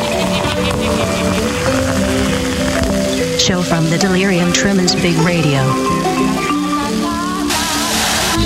Show 3.38 3.62
from 3.62 3.84
the 3.90 3.98
Delirium 4.00 4.50
Tremens 4.52 4.94
Big 5.02 5.16
Radio. 5.18 5.60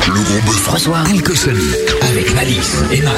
Le 0.06 0.22
gros 0.22 0.40
bœuf 0.46 0.66
reçoit 0.68 0.98
Alcosonic 1.10 1.76
avec 2.02 2.34
Malice 2.34 2.76
et 2.92 3.00
Matt. 3.02 3.14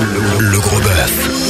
Le, 0.00 0.46
le 0.50 0.58
gros 0.58 0.78
bœuf. 0.78 1.49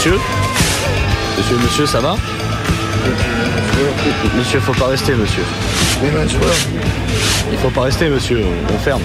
Monsieur 0.00 0.18
Monsieur, 1.36 1.56
monsieur, 1.58 1.86
ça 1.86 2.00
va 2.00 2.16
Monsieur, 4.34 4.58
faut 4.60 4.72
pas 4.72 4.86
rester, 4.86 5.12
monsieur. 5.12 5.42
Il 7.52 7.58
faut 7.58 7.68
pas 7.68 7.82
rester, 7.82 8.08
monsieur, 8.08 8.40
on 8.74 8.78
ferme. 8.78 9.02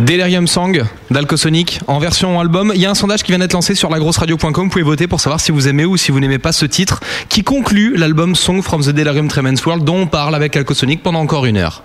Delirium 0.00 0.48
Song 0.48 0.82
d'Alcosonic 1.12 1.78
en 1.86 2.00
version 2.00 2.40
album. 2.40 2.72
Il 2.74 2.80
y 2.80 2.86
a 2.86 2.90
un 2.90 2.96
sondage 2.96 3.22
qui 3.22 3.30
vient 3.30 3.38
d'être 3.38 3.52
lancé 3.52 3.76
sur 3.76 3.88
lagrosseradio.com. 3.88 4.64
Vous 4.64 4.68
pouvez 4.68 4.82
voter 4.82 5.06
pour 5.06 5.20
savoir 5.20 5.38
si 5.38 5.52
vous 5.52 5.68
aimez 5.68 5.84
ou 5.84 5.96
si 5.96 6.10
vous 6.10 6.18
n'aimez 6.18 6.40
pas 6.40 6.50
ce 6.50 6.66
titre 6.66 6.98
qui 7.28 7.44
conclut 7.44 7.96
l'album 7.96 8.34
Song 8.34 8.62
from 8.62 8.82
the 8.82 8.88
Delirium 8.88 9.28
Tremens 9.28 9.64
World 9.64 9.84
dont 9.84 10.00
on 10.00 10.06
parle 10.08 10.34
avec 10.34 10.56
Alcosonic 10.56 11.04
pendant 11.04 11.20
encore 11.20 11.46
une 11.46 11.56
heure. 11.56 11.84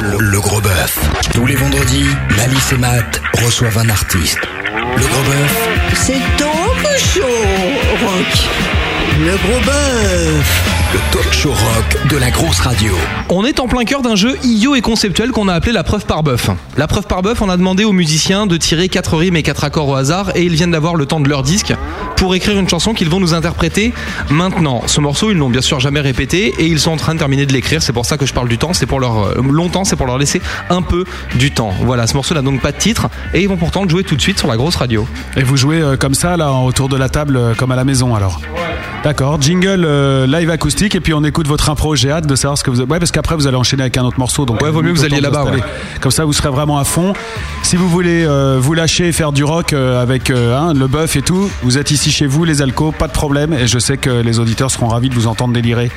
Le 0.00 0.40
gros 0.40 0.60
bœuf. 0.60 0.96
Tous 1.34 1.44
les 1.46 1.56
vendredis, 1.56 2.06
Malice 2.36 2.72
et 2.72 2.76
Matt 2.76 3.20
reçoivent 3.44 3.78
un 3.78 3.88
artiste. 3.88 4.38
Le 4.96 5.02
gros 5.02 5.22
bœuf, 5.22 5.68
C'est 5.94 6.20
donc 6.38 6.98
chaud, 6.98 7.22
rock. 8.04 8.48
Le 9.18 9.36
gros 9.36 9.60
bœuf. 9.64 10.77
Le 10.92 10.98
talk 11.12 11.32
show 11.34 11.50
rock 11.50 12.08
de 12.08 12.16
la 12.16 12.30
grosse 12.30 12.60
radio. 12.60 12.94
On 13.28 13.44
est 13.44 13.60
en 13.60 13.68
plein 13.68 13.84
cœur 13.84 14.00
d'un 14.00 14.16
jeu 14.16 14.38
idiot 14.42 14.74
et 14.74 14.80
conceptuel 14.80 15.32
qu'on 15.32 15.46
a 15.46 15.52
appelé 15.52 15.72
la 15.72 15.84
preuve 15.84 16.06
par 16.06 16.22
bœuf. 16.22 16.48
La 16.78 16.86
preuve 16.86 17.06
par 17.06 17.20
bœuf, 17.20 17.42
on 17.42 17.50
a 17.50 17.58
demandé 17.58 17.84
aux 17.84 17.92
musiciens 17.92 18.46
de 18.46 18.56
tirer 18.56 18.88
4 18.88 19.18
rimes 19.18 19.36
et 19.36 19.42
4 19.42 19.64
accords 19.64 19.88
au 19.88 19.94
hasard 19.96 20.34
et 20.34 20.44
ils 20.44 20.54
viennent 20.54 20.70
d'avoir 20.70 20.94
le 20.94 21.04
temps 21.04 21.20
de 21.20 21.28
leur 21.28 21.42
disque 21.42 21.74
pour 22.16 22.34
écrire 22.34 22.58
une 22.58 22.68
chanson 22.68 22.94
qu'ils 22.94 23.10
vont 23.10 23.20
nous 23.20 23.34
interpréter 23.34 23.92
maintenant. 24.30 24.82
Ce 24.86 25.00
morceau, 25.02 25.30
ils 25.30 25.36
l'ont 25.36 25.50
bien 25.50 25.60
sûr 25.60 25.78
jamais 25.78 26.00
répété 26.00 26.54
et 26.58 26.64
ils 26.64 26.80
sont 26.80 26.92
en 26.92 26.96
train 26.96 27.12
de 27.12 27.18
terminer 27.18 27.44
de 27.44 27.52
l'écrire. 27.52 27.82
C'est 27.82 27.92
pour 27.92 28.06
ça 28.06 28.16
que 28.16 28.24
je 28.24 28.32
parle 28.32 28.48
du 28.48 28.56
temps, 28.56 28.72
c'est 28.72 28.86
pour 28.86 29.00
leur 29.00 29.38
euh, 29.38 29.42
longtemps, 29.42 29.84
c'est 29.84 29.96
pour 29.96 30.06
leur 30.06 30.16
laisser 30.16 30.40
un 30.70 30.80
peu 30.80 31.04
du 31.34 31.50
temps. 31.50 31.74
Voilà, 31.82 32.06
ce 32.06 32.14
morceau 32.14 32.34
n'a 32.34 32.42
donc 32.42 32.62
pas 32.62 32.72
de 32.72 32.78
titre 32.78 33.08
et 33.34 33.42
ils 33.42 33.48
vont 33.48 33.58
pourtant 33.58 33.82
le 33.82 33.90
jouer 33.90 34.04
tout 34.04 34.16
de 34.16 34.22
suite 34.22 34.38
sur 34.38 34.48
la 34.48 34.56
grosse 34.56 34.76
radio. 34.76 35.06
Et 35.36 35.42
vous 35.42 35.58
jouez 35.58 35.80
euh, 35.80 35.96
comme 35.98 36.14
ça, 36.14 36.38
là, 36.38 36.50
autour 36.50 36.88
de 36.88 36.96
la 36.96 37.10
table, 37.10 37.36
euh, 37.36 37.54
comme 37.54 37.72
à 37.72 37.76
la 37.76 37.84
maison, 37.84 38.14
alors 38.14 38.40
D'accord, 39.04 39.40
jingle 39.40 39.84
euh, 39.84 40.26
live 40.26 40.50
acoustique, 40.50 40.77
et 40.82 41.00
puis 41.00 41.12
on 41.12 41.24
écoute 41.24 41.46
votre 41.48 41.68
impro. 41.70 41.96
J'ai 41.96 42.10
hâte 42.10 42.26
de 42.26 42.34
savoir 42.36 42.56
ce 42.56 42.64
que 42.64 42.70
vous. 42.70 42.80
Ouais, 42.82 42.98
parce 42.98 43.10
qu'après 43.10 43.34
vous 43.34 43.46
allez 43.46 43.56
enchaîner 43.56 43.82
avec 43.82 43.96
un 43.96 44.04
autre 44.04 44.18
morceau. 44.18 44.46
Donc 44.46 44.62
Ouais, 44.62 44.70
vaut 44.70 44.82
mieux 44.82 44.92
que 44.92 44.98
vous 44.98 45.04
alliez 45.04 45.20
là-bas, 45.20 45.44
ouais. 45.44 45.58
Comme 46.00 46.12
ça, 46.12 46.24
vous 46.24 46.32
serez 46.32 46.50
vraiment 46.50 46.78
à 46.78 46.84
fond. 46.84 47.12
Si 47.62 47.76
vous 47.76 47.88
voulez 47.88 48.24
euh, 48.24 48.58
vous 48.60 48.74
lâcher 48.74 49.08
et 49.08 49.12
faire 49.12 49.32
du 49.32 49.44
rock 49.44 49.72
euh, 49.72 50.00
avec 50.02 50.30
euh, 50.30 50.56
hein, 50.56 50.72
le 50.74 50.86
bœuf 50.86 51.16
et 51.16 51.22
tout, 51.22 51.50
vous 51.62 51.78
êtes 51.78 51.90
ici 51.90 52.10
chez 52.10 52.26
vous, 52.26 52.44
les 52.44 52.62
alcos, 52.62 52.92
pas 52.92 53.08
de 53.08 53.12
problème. 53.12 53.52
Et 53.52 53.66
je 53.66 53.78
sais 53.78 53.96
que 53.96 54.10
les 54.10 54.38
auditeurs 54.38 54.70
seront 54.70 54.88
ravis 54.88 55.08
de 55.08 55.14
vous 55.14 55.26
entendre 55.26 55.52
délirer. 55.52 55.90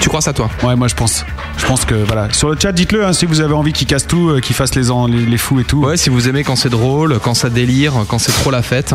Tu 0.00 0.08
crois 0.08 0.20
ça, 0.20 0.32
toi? 0.32 0.48
Ouais, 0.62 0.76
moi 0.76 0.86
je 0.86 0.94
pense. 0.94 1.24
Je 1.56 1.66
pense 1.66 1.84
que 1.84 1.94
voilà. 1.94 2.32
Sur 2.32 2.50
le 2.50 2.56
chat, 2.60 2.70
dites-le 2.72 3.04
hein, 3.04 3.12
si 3.12 3.26
vous 3.26 3.40
avez 3.40 3.52
envie 3.54 3.72
qu'ils 3.72 3.88
cassent 3.88 4.06
tout, 4.06 4.38
qu'ils 4.40 4.54
fassent 4.54 4.76
les, 4.76 4.90
en- 4.92 5.06
les, 5.08 5.24
les 5.26 5.38
fous 5.38 5.58
et 5.58 5.64
tout. 5.64 5.78
Ouais, 5.84 5.96
si 5.96 6.08
vous 6.08 6.28
aimez 6.28 6.44
quand 6.44 6.54
c'est 6.56 6.68
drôle, 6.68 7.18
quand 7.20 7.34
ça 7.34 7.50
délire, 7.50 7.92
quand 8.08 8.18
c'est 8.20 8.30
trop 8.32 8.52
la 8.52 8.62
fête. 8.62 8.94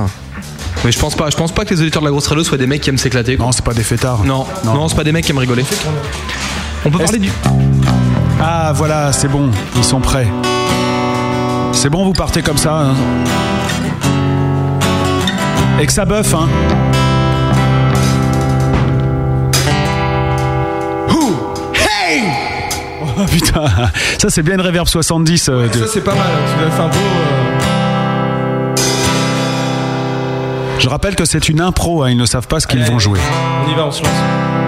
Mais 0.85 0.91
je 0.91 0.99
pense 0.99 1.15
pas, 1.15 1.29
je 1.29 1.37
pense 1.37 1.51
pas 1.51 1.63
que 1.65 1.73
les 1.73 1.81
auditeurs 1.81 2.01
de 2.01 2.07
la 2.07 2.11
grosse 2.11 2.27
radio 2.27 2.43
soient 2.43 2.57
des 2.57 2.67
mecs 2.67 2.81
qui 2.81 2.89
aiment 2.89 2.97
s'éclater. 2.97 3.37
Non, 3.37 3.51
c'est 3.51 3.63
pas 3.63 3.73
des 3.73 3.83
fêtards. 3.83 4.23
Non, 4.25 4.45
non, 4.65 4.87
c'est 4.89 4.95
pas 4.95 5.03
des 5.03 5.11
mecs 5.11 5.23
qui 5.25 5.31
aiment 5.31 5.37
rigoler. 5.37 5.63
On 6.85 6.89
peut 6.91 6.99
parler 6.99 7.19
du. 7.19 7.31
Ah 8.41 8.73
voilà, 8.75 9.13
c'est 9.13 9.29
bon, 9.29 9.49
ils 9.77 9.83
sont 9.83 10.01
prêts. 10.01 10.27
C'est 11.71 11.89
bon, 11.89 12.03
vous 12.03 12.13
partez 12.13 12.41
comme 12.41 12.57
ça. 12.57 12.73
hein. 12.73 12.93
Et 15.79 15.85
que 15.85 15.93
ça 15.93 16.05
buff, 16.05 16.33
hein. 16.33 16.47
Hey 21.75 22.23
Oh 23.01 23.25
putain, 23.29 23.65
ça 24.17 24.29
c'est 24.29 24.43
bien 24.43 24.55
une 24.55 24.61
reverb 24.61 24.87
70. 24.87 25.49
euh, 25.49 25.67
de- 25.67 25.79
Ça 25.79 25.85
c'est 25.91 26.01
pas 26.01 26.13
mal, 26.15 26.21
tu 26.57 26.65
as 26.65 26.71
fait 26.71 26.81
un 26.81 26.87
beau. 26.87 26.93
euh, 26.95 27.62
Je 30.83 30.89
rappelle 30.89 31.15
que 31.15 31.23
c'est 31.23 31.47
une 31.47 31.61
impro, 31.61 32.03
hein, 32.03 32.09
ils 32.09 32.17
ne 32.17 32.25
savent 32.25 32.49
pas 32.49 32.59
ce 32.59 32.67
qu'ils 32.67 32.83
vont 32.83 32.99
jouer. 32.99 33.17
On 33.65 33.71
y 33.71 33.73
va, 33.73 33.85
on 33.85 33.91
se 33.91 34.03
lance. 34.03 34.62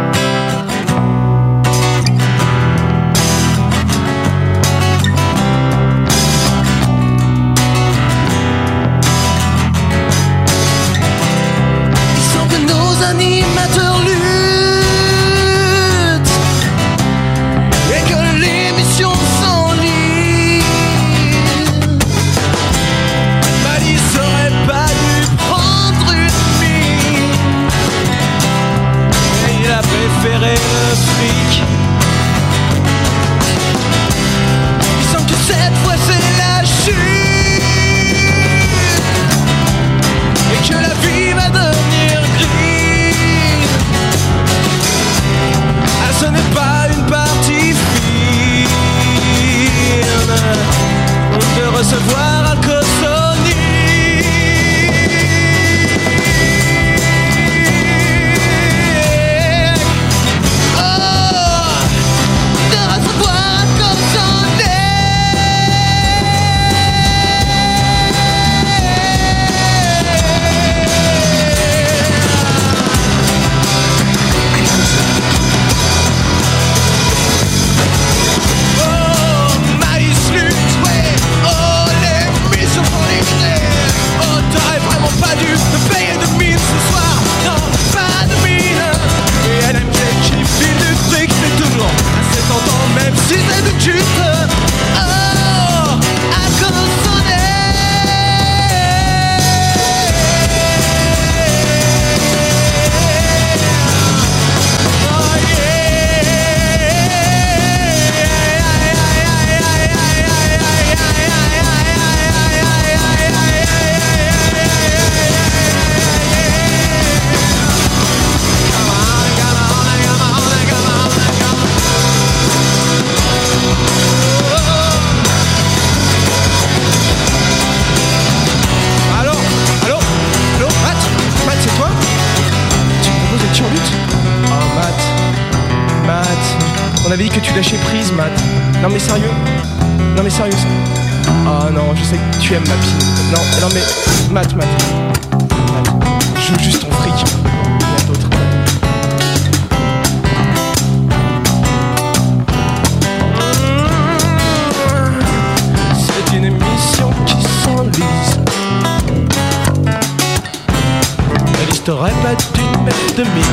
Alice 161.85 161.93
t'aurait 161.93 162.11
pas 162.23 162.35
dû 162.35 162.45
te 162.45 162.79
mettre 162.83 163.15
de 163.15 163.23
mine. 163.23 163.43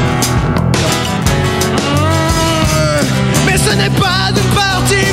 Mais 3.47 3.59
ce 3.59 3.75
n'est 3.75 3.91
pas 3.91 4.31
une 4.31 4.55
partie 4.55 5.13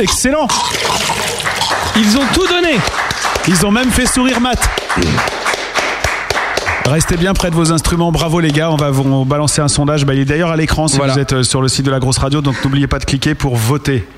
Excellent 0.00 0.48
Ils 1.96 2.16
ont 2.16 2.22
tout 2.32 2.46
donné 2.46 2.78
Ils 3.48 3.66
ont 3.66 3.70
même 3.70 3.90
fait 3.90 4.06
sourire 4.06 4.40
Matt 4.40 4.66
Restez 6.86 7.16
bien 7.18 7.34
près 7.34 7.50
de 7.50 7.54
vos 7.54 7.70
instruments, 7.70 8.10
bravo 8.10 8.40
les 8.40 8.50
gars, 8.50 8.70
on 8.70 8.76
va 8.76 8.90
vous 8.90 9.24
balancer 9.24 9.60
un 9.60 9.68
sondage, 9.68 10.04
bah, 10.06 10.14
il 10.14 10.20
est 10.20 10.24
d'ailleurs 10.24 10.50
à 10.50 10.56
l'écran 10.56 10.88
si 10.88 10.96
Voilà. 10.96 11.12
vous 11.12 11.18
êtes 11.20 11.32
euh, 11.34 11.42
sur 11.44 11.62
le 11.62 11.68
site 11.68 11.84
de 11.86 11.90
la 11.90 12.00
grosse 12.00 12.18
radio, 12.18 12.40
donc 12.40 12.56
n'oubliez 12.64 12.88
pas 12.88 12.98
de 12.98 13.04
cliquer 13.04 13.34
pour 13.36 13.54
voter. 13.54 14.08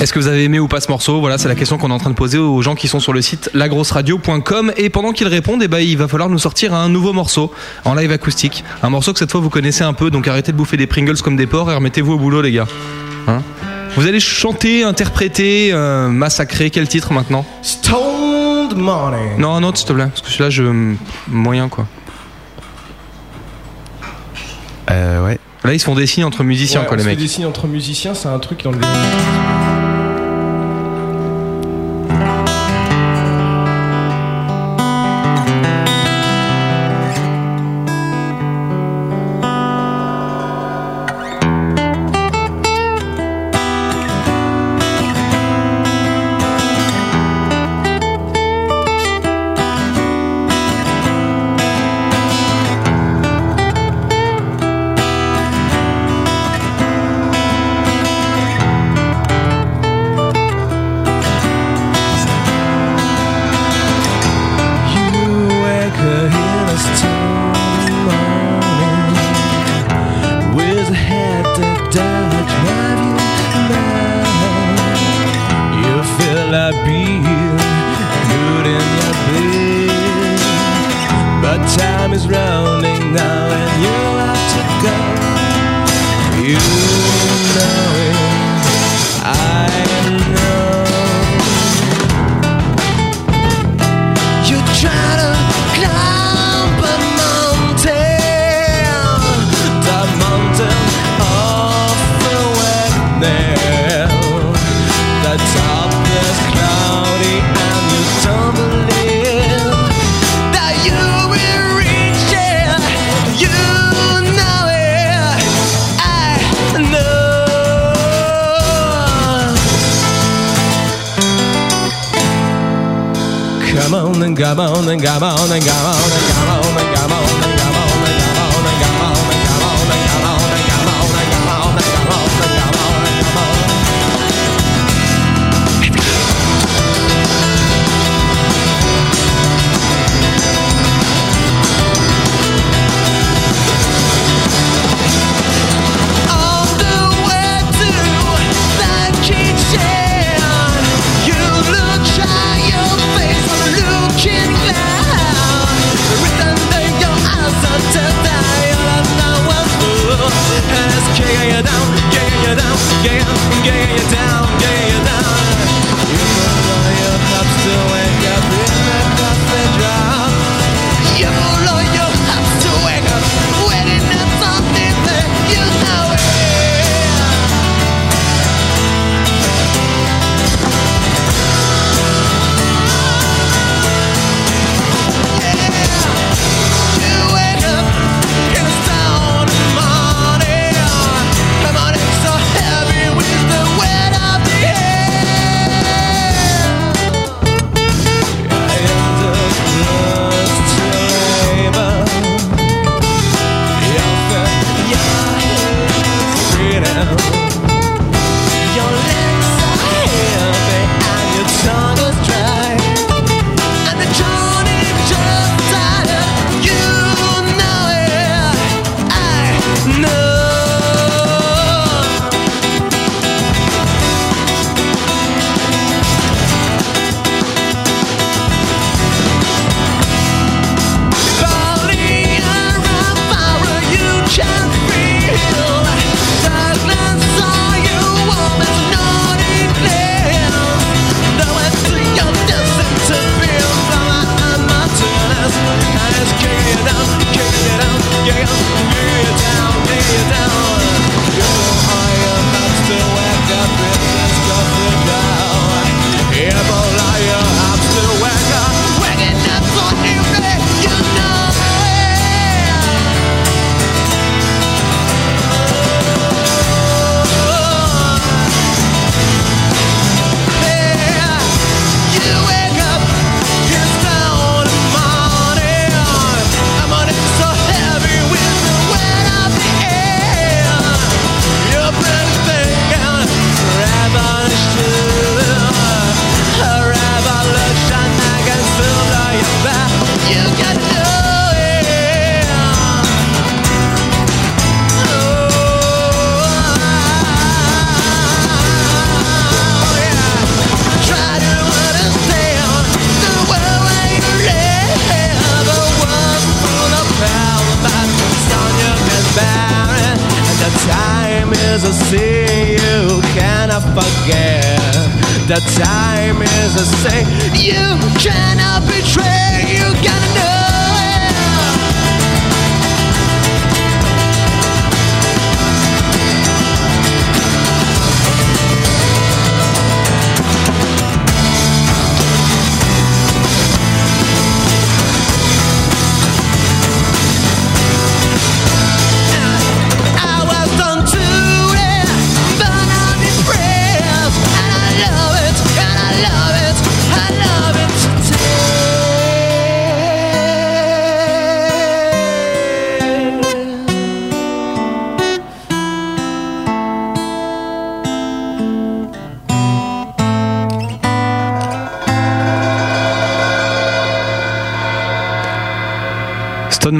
Est-ce 0.00 0.12
que 0.12 0.18
vous 0.18 0.26
avez 0.26 0.42
aimé 0.44 0.58
ou 0.58 0.66
pas 0.66 0.80
ce 0.80 0.90
morceau? 0.90 1.20
Voilà, 1.20 1.38
c'est 1.38 1.46
la 1.46 1.54
question 1.54 1.78
qu'on 1.78 1.90
est 1.90 1.94
en 1.94 1.98
train 1.98 2.10
de 2.10 2.16
poser 2.16 2.38
aux 2.38 2.60
gens 2.62 2.74
qui 2.74 2.88
sont 2.88 2.98
sur 2.98 3.12
le 3.12 3.22
site 3.22 3.50
lagrosseradio.com. 3.54 4.72
Et 4.76 4.90
pendant 4.90 5.12
qu'ils 5.12 5.28
répondent, 5.28 5.62
eh 5.62 5.68
ben, 5.68 5.78
il 5.78 5.96
va 5.96 6.08
falloir 6.08 6.28
nous 6.28 6.38
sortir 6.38 6.74
un 6.74 6.88
nouveau 6.88 7.12
morceau 7.12 7.52
en 7.84 7.94
live 7.94 8.10
acoustique. 8.10 8.64
Un 8.82 8.90
morceau 8.90 9.12
que 9.12 9.18
cette 9.20 9.30
fois 9.30 9.40
vous 9.40 9.50
connaissez 9.50 9.84
un 9.84 9.92
peu, 9.92 10.10
donc 10.10 10.26
arrêtez 10.26 10.50
de 10.50 10.56
bouffer 10.56 10.76
des 10.76 10.88
Pringles 10.88 11.20
comme 11.22 11.36
des 11.36 11.46
porcs 11.46 11.70
et 11.70 11.74
remettez-vous 11.74 12.14
au 12.14 12.18
boulot, 12.18 12.42
les 12.42 12.50
gars. 12.52 12.66
Hein? 13.28 13.42
Vous 13.98 14.06
allez 14.06 14.20
chanter, 14.20 14.84
interpréter, 14.84 15.70
euh, 15.72 16.08
massacrer. 16.08 16.70
Quel 16.70 16.86
titre 16.88 17.12
maintenant 17.12 17.44
Stoned 17.62 18.76
Money. 18.76 19.36
Non, 19.38 19.54
un 19.54 19.62
autre, 19.64 19.78
s'il 19.78 19.88
te 19.88 19.92
plaît. 19.92 20.06
Parce 20.06 20.20
que 20.22 20.28
celui-là, 20.28 20.50
je. 20.50 20.94
Moyen, 21.26 21.68
quoi. 21.68 21.86
Euh, 24.90 25.24
ouais. 25.26 25.38
Là, 25.64 25.72
ils 25.74 25.80
se 25.80 25.84
font 25.84 25.94
des 25.94 26.06
signes 26.06 26.24
entre 26.24 26.44
musiciens, 26.44 26.80
Ouais, 26.80 26.86
quoi, 26.86 26.94
on 26.94 26.96
les 26.98 27.02
se 27.02 27.08
fait 27.08 27.14
mecs. 27.16 27.18
des 27.22 27.28
signes 27.28 27.46
entre 27.46 27.66
musiciens, 27.66 28.14
c'est 28.14 28.28
un 28.28 28.38
truc 28.38 28.62
dans 28.62 28.70
le. 28.70 28.78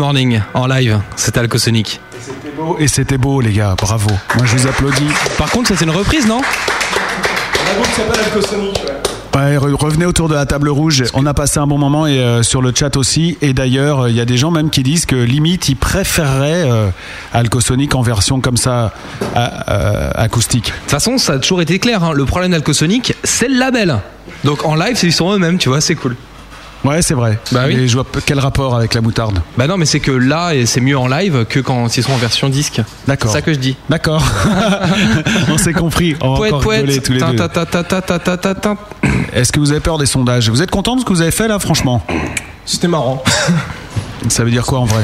Morning 0.09 0.41
en 0.55 0.67
live, 0.67 1.01
c'était 1.17 1.39
Alcosonic. 1.41 2.01
Et 2.79 2.89
c'était 2.89 3.19
beau, 3.19 3.43
les 3.43 3.53
gars. 3.53 3.75
Bravo. 3.77 4.09
Moi, 4.37 4.47
je 4.47 4.57
vous 4.57 4.67
applaudis. 4.67 5.05
Par 5.37 5.51
contre, 5.51 5.69
ça 5.69 5.75
c'est 5.77 5.85
une 5.85 5.91
reprise, 5.91 6.27
non? 6.27 6.41
Ouais. 9.35 9.39
Ouais, 9.39 9.57
re- 9.59 9.75
revenez 9.75 10.07
autour 10.07 10.31
de 10.31 10.35
la 10.35 10.47
table 10.47 10.71
rouge. 10.71 11.05
On 11.13 11.27
a 11.27 11.35
passé 11.35 11.59
un 11.59 11.67
bon 11.67 11.77
moment 11.77 12.07
et 12.07 12.21
euh, 12.21 12.43
sur 12.43 12.63
le 12.63 12.73
chat 12.75 12.97
aussi. 12.97 13.37
Et 13.43 13.53
d'ailleurs, 13.53 14.05
euh, 14.05 14.09
il 14.11 14.17
y 14.17 14.21
a 14.23 14.25
des 14.25 14.39
gens 14.39 14.51
même 14.51 14.71
qui 14.71 14.83
disent 14.83 15.05
que 15.05 15.15
limite, 15.15 15.69
ils 15.69 15.77
préféreraient 15.77 16.65
euh, 16.71 16.89
Alcosonic 17.35 17.95
en 17.95 18.01
version 18.01 18.41
comme 18.41 18.57
ça 18.57 18.95
à- 19.37 19.71
euh, 19.71 20.11
acoustique. 20.15 20.69
De 20.69 20.73
toute 20.81 20.91
façon, 20.91 21.19
ça 21.19 21.35
a 21.35 21.39
toujours 21.39 21.61
été 21.61 21.79
clair. 21.79 22.03
hein. 22.03 22.13
Le 22.15 22.25
problème 22.25 22.53
d'Alcosonic, 22.53 23.13
c'est 23.25 23.49
le 23.49 23.59
label. 23.59 23.99
Donc 24.45 24.65
en 24.65 24.75
live, 24.75 24.97
c'est- 24.97 25.09
ils 25.09 25.13
sont 25.13 25.31
eux-mêmes, 25.35 25.59
tu 25.59 25.69
vois, 25.69 25.83
c'est 25.83 25.97
cool. 25.97 26.17
Ouais, 26.85 27.03
c'est 27.03 27.15
vrai. 27.15 27.39
Bah 27.53 27.65
oui. 27.67 27.75
Et 27.75 27.89
je 27.89 27.95
vois 27.95 28.07
quel 28.25 28.39
rapport 28.39 28.77
avec 28.77 28.95
la 28.95 29.01
moutarde? 29.01 29.41
Bah 29.57 29.67
non, 29.67 29.77
mais 29.77 29.87
c'est 29.87 30.01
que 30.01 30.13
là, 30.13 30.55
et 30.55 30.65
c'est 30.67 30.81
mieux 30.81 30.97
en 30.97 31.09
live 31.09 31.45
que 31.49 31.61
quand 31.61 31.97
ils 31.97 32.03
sont 32.03 32.13
en 32.13 32.19
version 32.19 32.49
disque. 32.49 32.81
D'accord. 33.07 33.31
C'est 33.31 33.39
ça 33.39 33.43
que 33.43 33.53
je 33.53 33.59
dis. 33.59 33.77
D'accord. 33.89 34.23
On 35.49 35.59
s'est 35.59 35.73
compris. 35.73 36.17
On 36.21 36.35
va 36.35 36.47
encore 36.47 36.71
rigoler 36.71 37.01
tous 37.01 37.13
les 37.13 37.21
deux. 37.21 37.37
Est-ce 39.33 39.53
que 39.53 39.61
vous 39.61 39.73
avez 39.73 39.81
peur 39.81 39.99
des 39.99 40.07
sondages? 40.07 40.49
Vous 40.51 40.63
êtes 40.63 40.71
content 40.71 40.95
de 40.95 41.01
ce 41.01 41.05
que 41.05 41.13
vous 41.13 41.23
avez 41.23 41.31
fait 41.33 41.49
là, 41.49 41.59
franchement? 41.59 42.05
C'était 42.65 42.89
marrant. 42.89 43.23
Ça 44.29 44.45
veut 44.45 44.51
dire 44.51 44.65
quoi 44.65 44.81
en 44.81 44.85
vrai? 44.85 45.03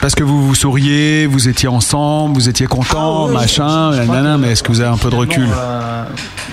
Parce 0.00 0.14
que 0.14 0.22
vous 0.22 0.46
vous 0.46 0.54
souriez, 0.54 1.26
vous 1.26 1.48
étiez 1.48 1.68
ensemble, 1.68 2.34
vous 2.34 2.48
étiez 2.48 2.66
content, 2.66 3.28
machin, 3.28 3.90
nanana, 3.92 4.36
mais 4.36 4.50
est-ce 4.52 4.62
que 4.62 4.68
vous 4.68 4.80
avez 4.80 4.90
un 4.90 4.98
peu 4.98 5.08
de 5.08 5.14
recul? 5.14 5.48
Euh, 5.50 6.04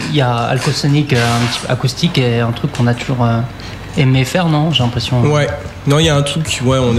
Il 0.10 0.16
y 0.16 0.22
a 0.22 0.34
Alcosonic, 0.34 1.12
euh, 1.12 1.18
un 1.18 1.46
petit 1.48 1.60
peu 1.60 1.74
acoustique, 1.74 2.18
et 2.18 2.40
un 2.40 2.52
truc 2.52 2.72
qu'on 2.72 2.88
a 2.88 2.94
toujours 2.94 3.26
euh, 3.26 3.42
aimé 3.98 4.24
faire, 4.26 4.48
non 4.48 4.72
J'ai 4.72 4.84
l'impression. 4.84 5.22
Ouais. 5.24 5.48
Non, 5.88 5.98
il 6.00 6.06
y 6.06 6.10
a 6.10 6.16
un 6.16 6.22
truc, 6.22 6.62
ouais, 6.64 6.78
on 6.78 6.94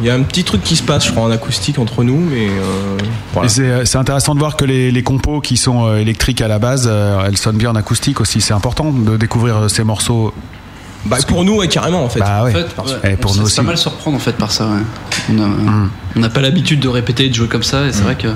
il 0.00 0.06
y 0.06 0.10
a 0.10 0.14
un 0.14 0.22
petit 0.22 0.44
truc 0.44 0.62
qui 0.62 0.76
se 0.76 0.82
passe, 0.82 1.06
je 1.06 1.10
crois, 1.12 1.22
en 1.24 1.30
acoustique 1.30 1.78
entre 1.78 2.04
nous, 2.04 2.18
mais 2.18 2.48
euh, 2.48 2.98
voilà. 3.32 3.48
C'est 3.48 3.86
c'est 3.86 3.96
intéressant 3.98 4.34
de 4.34 4.38
voir 4.38 4.56
que 4.56 4.64
les, 4.66 4.90
les 4.90 5.02
compos 5.02 5.40
qui 5.40 5.56
sont 5.56 5.86
euh, 5.86 5.96
électriques 5.98 6.40
à 6.42 6.48
la 6.48 6.58
base, 6.58 6.86
euh, 6.90 7.24
elles 7.26 7.38
sonnent 7.38 7.56
bien 7.56 7.70
en 7.70 7.76
acoustique 7.76 8.20
aussi. 8.20 8.40
C'est 8.42 8.52
important 8.54 8.92
de 8.92 9.16
découvrir 9.16 9.70
ces 9.70 9.84
morceaux. 9.84 10.34
Bah, 11.06 11.16
pour 11.26 11.44
nous, 11.44 11.54
ouais, 11.56 11.68
carrément, 11.68 12.04
en 12.04 12.10
fait. 12.10 12.20
Bah 12.20 12.44
ouais. 12.44 12.50
En 12.76 12.84
fait, 12.84 13.06
ouais, 13.06 13.12
Et 13.14 13.16
pour 13.16 13.30
on 13.32 13.36
nous 13.36 13.42
aussi. 13.46 13.56
pas 13.56 13.62
mal 13.62 13.78
surprendre 13.78 14.18
en 14.18 14.20
fait 14.20 14.32
par 14.36 14.52
ça. 14.52 14.66
ouais. 14.66 14.82
On 15.32 15.38
a- 15.42 15.46
Mm. 15.46 15.90
on 16.16 16.20
n'a 16.20 16.28
pas 16.28 16.42
l'habitude 16.42 16.78
de 16.80 16.88
répéter, 16.88 17.28
de 17.30 17.34
jouer 17.34 17.48
comme 17.48 17.62
ça, 17.62 17.86
et 17.86 17.92
c'est 17.92 18.02
vrai 18.02 18.16
que. 18.16 18.28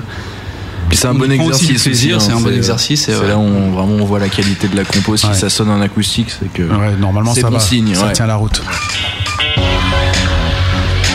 Puis 0.89 0.97
c'est 0.97 1.07
un 1.07 1.11
On 1.11 1.13
bon 1.15 1.25
aussi 1.49 1.71
exercice. 1.71 1.99
c'est 1.99 2.31
hein. 2.31 2.37
un 2.37 2.41
bon 2.41 2.53
exercice. 2.53 3.05
C'est 3.05 3.27
là 3.27 3.37
où 3.37 3.41
on, 3.41 3.71
vraiment 3.71 4.03
on 4.03 4.05
voit 4.05 4.19
la 4.19 4.29
qualité 4.29 4.67
de 4.67 4.75
la 4.75 4.83
compo. 4.83 5.17
Si 5.17 5.25
Ouais. 5.27 5.33
ça 5.33 5.49
sonne 5.49 5.69
en 5.69 5.81
acoustique, 5.81 6.29
c'est 6.31 6.51
que. 6.53 6.61
Ouais, 6.63 6.95
normalement 6.99 7.33
c'est 7.33 7.41
ça 7.41 7.49
bon 7.49 7.57
va. 7.57 7.59
signe. 7.59 7.95
ça 7.95 8.05
ouais. 8.07 8.13
tient 8.13 8.27
la 8.27 8.35
route. 8.35 8.61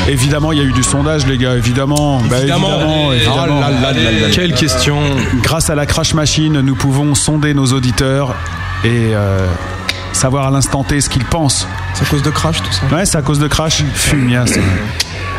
Évidemment, 0.08 0.50
il 0.50 0.58
y 0.58 0.60
a 0.60 0.64
eu 0.64 0.72
du 0.72 0.82
sondage, 0.82 1.26
les 1.26 1.38
gars. 1.38 1.54
Évidemment, 1.54 2.20
Bah, 2.28 2.38
Évidemment. 2.38 2.70
évidemment, 2.72 3.12
évidemment. 3.12 3.36
Oh 3.46 3.60
là 3.60 3.70
là 3.70 3.80
là 3.80 3.92
là 3.92 4.10
là. 4.22 4.28
Quelle 4.32 4.54
question 4.54 4.98
Grâce 5.42 5.70
à 5.70 5.74
la 5.76 5.86
Crash 5.86 6.14
Machine, 6.14 6.60
nous 6.60 6.74
pouvons 6.74 7.14
sonder 7.14 7.54
nos 7.54 7.66
auditeurs 7.66 8.34
et 8.82 8.88
euh, 9.14 9.46
savoir 10.12 10.48
à 10.48 10.50
l'instant 10.50 10.82
T 10.82 11.00
ce 11.00 11.08
qu'ils 11.08 11.24
pensent. 11.24 11.66
C'est 11.94 12.04
à 12.06 12.08
cause 12.08 12.22
de 12.22 12.30
Crash, 12.30 12.56
tout 12.62 12.72
ça. 12.72 12.94
Ouais, 12.94 13.06
c'est 13.06 13.18
à 13.18 13.22
cause 13.22 13.38
de 13.38 13.46
Crash. 13.46 13.84
Fumias. 13.94 14.58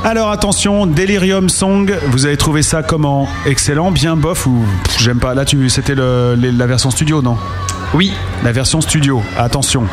Alors 0.03 0.31
attention, 0.31 0.87
Delirium 0.87 1.47
Song, 1.47 1.91
vous 2.07 2.25
avez 2.25 2.35
trouvé 2.35 2.63
ça 2.63 2.81
comment? 2.81 3.27
Excellent, 3.45 3.91
bien 3.91 4.15
bof 4.15 4.47
ou 4.47 4.65
j'aime 4.97 5.19
pas? 5.19 5.35
Là, 5.35 5.45
tu, 5.45 5.69
c'était 5.69 5.93
la 5.93 6.65
version 6.67 6.89
studio, 6.89 7.21
non? 7.21 7.37
Oui. 7.93 8.11
La 8.43 8.51
version 8.51 8.81
studio, 8.81 9.21
attention. 9.37 9.83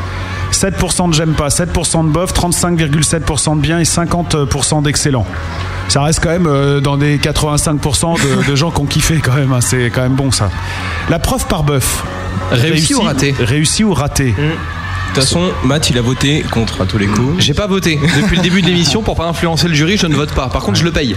7% 0.50 1.10
de 1.10 1.14
j'aime 1.14 1.34
pas, 1.34 1.48
7% 1.48 2.06
de 2.06 2.10
bof, 2.10 2.32
35,7% 2.32 3.56
de 3.56 3.60
bien 3.60 3.78
et 3.80 3.82
50% 3.82 4.82
d'excellent. 4.82 5.26
Ça 5.88 6.02
reste 6.02 6.20
quand 6.22 6.30
même 6.30 6.46
euh, 6.46 6.80
dans 6.80 6.96
des 6.96 7.18
85% 7.18 8.16
de, 8.46 8.50
de 8.50 8.56
gens 8.56 8.70
qui 8.70 8.80
ont 8.80 8.86
kiffé 8.86 9.20
quand 9.22 9.34
même, 9.34 9.52
hein, 9.52 9.60
c'est 9.60 9.90
quand 9.90 10.02
même 10.02 10.14
bon 10.14 10.30
ça. 10.30 10.50
La 11.10 11.18
preuve 11.18 11.46
par 11.48 11.64
bœuf. 11.64 12.02
Réussi 12.50 12.94
ou 12.94 13.02
raté? 13.02 13.34
Réussi 13.38 13.84
ou 13.84 13.92
raté? 13.92 14.34
De 14.38 14.87
toute 15.20 15.28
façon, 15.28 15.50
Matt, 15.64 15.90
il 15.90 15.98
a 15.98 16.02
voté 16.02 16.42
contre 16.50 16.82
à 16.82 16.86
tous 16.86 16.98
les 16.98 17.06
coups. 17.06 17.36
J'ai 17.42 17.54
pas 17.54 17.66
voté. 17.66 17.98
Depuis 18.20 18.36
le 18.36 18.42
début 18.42 18.62
de 18.62 18.66
l'émission, 18.66 19.02
pour 19.02 19.16
pas 19.16 19.26
influencer 19.26 19.68
le 19.68 19.74
jury, 19.74 19.96
je 19.96 20.06
ne 20.06 20.14
vote 20.14 20.32
pas. 20.32 20.48
Par 20.48 20.62
contre, 20.62 20.78
je 20.78 20.84
le 20.84 20.92
paye. 20.92 21.16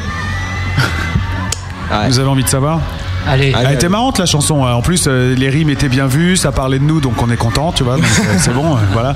Vous 2.07 2.19
avez 2.19 2.29
envie 2.29 2.43
de 2.43 2.49
savoir 2.49 2.79
Allez. 3.27 3.53
Elle 3.59 3.73
était 3.73 3.89
marrante 3.89 4.17
la 4.17 4.25
chanson. 4.25 4.65
hein. 4.65 4.73
En 4.73 4.81
plus, 4.81 5.05
euh, 5.07 5.35
les 5.35 5.49
rimes 5.49 5.69
étaient 5.69 5.89
bien 5.89 6.07
vues, 6.07 6.37
ça 6.37 6.51
parlait 6.51 6.79
de 6.79 6.83
nous, 6.83 6.99
donc 7.01 7.21
on 7.21 7.29
est 7.29 7.37
content, 7.37 7.71
tu 7.71 7.83
vois. 7.83 7.97
donc, 7.97 8.05
euh, 8.05 8.37
c'est 8.39 8.53
bon, 8.53 8.75
euh, 8.75 8.79
voilà. 8.93 9.15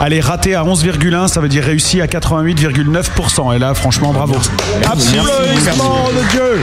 Allez, 0.00 0.20
raté 0.20 0.56
à 0.56 0.64
11,1, 0.64 1.28
ça 1.28 1.40
veut 1.40 1.48
dire 1.48 1.62
réussi 1.62 2.00
à 2.00 2.06
88,9%. 2.06 3.54
Et 3.54 3.58
là, 3.60 3.74
franchement, 3.74 4.12
bravo. 4.12 4.34
Applaudissements 4.84 6.08
de 6.10 6.30
Dieu. 6.30 6.62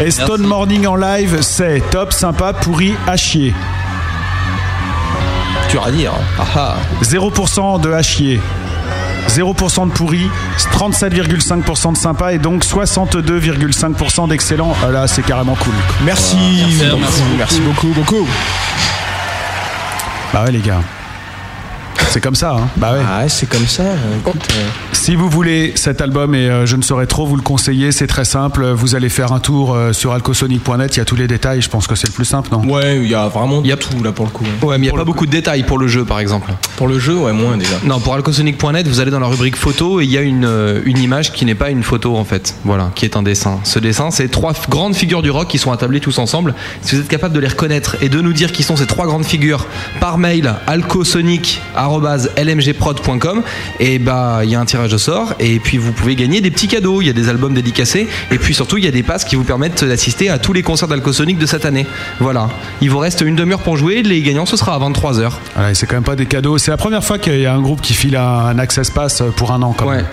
Et 0.00 0.10
Stone 0.10 0.42
Morning 0.46 0.86
en 0.86 0.96
live, 0.96 1.38
c'est 1.42 1.82
top, 1.90 2.12
sympa, 2.14 2.54
pourri, 2.54 2.94
à 3.06 3.16
chier. 3.16 3.52
Dur 5.72 5.86
à 5.86 5.90
dire. 5.90 6.12
Ah 6.38 6.44
ah. 6.54 6.76
0% 7.02 7.80
de 7.80 7.92
à 7.92 8.02
chier. 8.02 8.38
0% 9.28 9.88
de 9.88 9.92
pourri, 9.92 10.28
37,5% 10.58 11.92
de 11.92 11.96
sympa 11.96 12.34
et 12.34 12.38
donc 12.38 12.62
62,5% 12.62 14.28
d'excellent. 14.28 14.74
Ah 14.84 14.90
Là, 14.90 15.06
c'est 15.06 15.22
carrément 15.22 15.54
cool. 15.54 15.72
Merci. 16.04 16.36
Merci. 16.78 17.22
merci 17.38 17.60
beaucoup, 17.60 17.88
beaucoup. 17.88 18.28
Bah 20.34 20.44
ouais, 20.44 20.52
les 20.52 20.60
gars. 20.60 20.82
C'est 22.12 22.20
comme 22.20 22.34
ça, 22.34 22.56
hein. 22.58 22.68
Bah 22.76 22.92
ouais. 22.92 23.00
Ah, 23.08 23.26
c'est 23.26 23.48
comme 23.48 23.66
ça. 23.66 23.84
Écoute, 24.18 24.46
euh, 24.50 24.68
Si 24.92 25.16
vous 25.16 25.30
voulez 25.30 25.72
cet 25.76 26.02
album, 26.02 26.34
et 26.34 26.46
euh, 26.50 26.66
je 26.66 26.76
ne 26.76 26.82
saurais 26.82 27.06
trop 27.06 27.24
vous 27.24 27.36
le 27.36 27.42
conseiller, 27.42 27.90
c'est 27.90 28.06
très 28.06 28.26
simple. 28.26 28.66
Vous 28.72 28.94
allez 28.94 29.08
faire 29.08 29.32
un 29.32 29.40
tour 29.40 29.74
euh, 29.74 29.94
sur 29.94 30.12
alcosonic.net, 30.12 30.94
il 30.94 30.98
y 30.98 31.00
a 31.00 31.06
tous 31.06 31.16
les 31.16 31.26
détails. 31.26 31.62
Je 31.62 31.70
pense 31.70 31.86
que 31.86 31.94
c'est 31.94 32.08
le 32.08 32.12
plus 32.12 32.26
simple, 32.26 32.50
non? 32.52 32.70
Ouais, 32.70 32.98
il 32.98 33.08
y 33.08 33.14
a 33.14 33.28
vraiment 33.28 33.62
tout 33.62 34.02
là 34.04 34.12
pour 34.12 34.26
le 34.26 34.30
coup. 34.30 34.44
Ouais, 34.60 34.76
mais 34.76 34.88
il 34.88 34.90
n'y 34.90 34.94
a 34.94 34.98
pas 34.98 35.06
beaucoup 35.06 35.24
de 35.24 35.30
détails 35.30 35.62
pour 35.62 35.78
le 35.78 35.88
jeu, 35.88 36.04
par 36.04 36.18
exemple. 36.18 36.52
Pour 36.76 36.86
le 36.86 36.98
jeu, 36.98 37.16
ouais, 37.16 37.32
moins 37.32 37.56
déjà. 37.56 37.76
Non, 37.82 37.98
pour 37.98 38.12
alcosonic.net, 38.12 38.86
vous 38.86 39.00
allez 39.00 39.10
dans 39.10 39.18
la 39.18 39.26
rubrique 39.26 39.56
photo 39.56 40.02
et 40.02 40.04
il 40.04 40.10
y 40.10 40.18
a 40.18 40.20
une, 40.20 40.44
euh, 40.44 40.82
une 40.84 40.98
image 40.98 41.32
qui 41.32 41.46
n'est 41.46 41.54
pas 41.54 41.70
une 41.70 41.82
photo 41.82 42.18
en 42.18 42.26
fait, 42.26 42.56
voilà, 42.66 42.90
qui 42.94 43.06
est 43.06 43.16
un 43.16 43.22
dessin. 43.22 43.58
Ce 43.64 43.78
dessin, 43.78 44.10
c'est 44.10 44.28
trois 44.28 44.52
grandes 44.68 44.94
figures 44.94 45.22
du 45.22 45.30
rock 45.30 45.48
qui 45.48 45.56
sont 45.56 45.72
attablées 45.72 46.00
tous 46.00 46.18
ensemble. 46.18 46.54
Si 46.82 46.94
vous 46.94 47.00
êtes 47.00 47.08
capable 47.08 47.34
de 47.34 47.40
les 47.40 47.48
reconnaître 47.48 47.96
et 48.02 48.10
de 48.10 48.20
nous 48.20 48.34
dire 48.34 48.52
qui 48.52 48.62
sont 48.62 48.76
ces 48.76 48.86
trois 48.86 49.06
grandes 49.06 49.24
figures 49.24 49.64
par 49.98 50.18
mail 50.18 50.56
alcosonic@lmgprod.com, 52.06 53.42
et 53.80 53.98
bah 53.98 54.40
il 54.44 54.50
y 54.50 54.54
a 54.54 54.60
un 54.60 54.64
tirage 54.64 54.92
au 54.92 54.98
sort 54.98 55.34
et 55.38 55.58
puis 55.58 55.78
vous 55.78 55.92
pouvez 55.92 56.14
gagner 56.14 56.40
des 56.40 56.50
petits 56.50 56.68
cadeaux. 56.68 57.00
Il 57.00 57.06
y 57.06 57.10
a 57.10 57.12
des 57.12 57.28
albums 57.28 57.54
dédicacés 57.54 58.08
et 58.30 58.38
puis 58.38 58.54
surtout 58.54 58.78
il 58.78 58.84
y 58.84 58.88
a 58.88 58.90
des 58.90 59.02
passes 59.02 59.24
qui 59.24 59.36
vous 59.36 59.44
permettent 59.44 59.84
d'assister 59.84 60.28
à 60.28 60.38
tous 60.38 60.52
les 60.52 60.62
concerts 60.62 60.88
d'Alcosonic 60.88 61.38
de 61.38 61.46
cette 61.46 61.64
année. 61.64 61.86
Voilà. 62.20 62.48
Il 62.80 62.90
vous 62.90 62.98
reste 62.98 63.20
une 63.20 63.36
demi-heure 63.36 63.62
pour 63.62 63.76
jouer. 63.76 64.02
Les 64.02 64.22
gagnants 64.22 64.46
ce 64.46 64.56
sera 64.56 64.74
à 64.74 64.78
23h. 64.78 65.32
Voilà, 65.54 65.70
et 65.70 65.74
c'est 65.74 65.86
quand 65.86 65.96
même 65.96 66.04
pas 66.04 66.16
des 66.16 66.26
cadeaux. 66.26 66.58
C'est 66.58 66.70
la 66.70 66.76
première 66.76 67.04
fois 67.04 67.18
qu'il 67.18 67.40
y 67.40 67.46
a 67.46 67.54
un 67.54 67.60
groupe 67.60 67.80
qui 67.80 67.94
file 67.94 68.16
un, 68.16 68.46
un 68.46 68.58
access 68.58 68.90
pass 68.90 69.22
pour 69.36 69.52
un 69.52 69.62
an, 69.62 69.74
quand 69.76 69.90
même. 69.90 70.06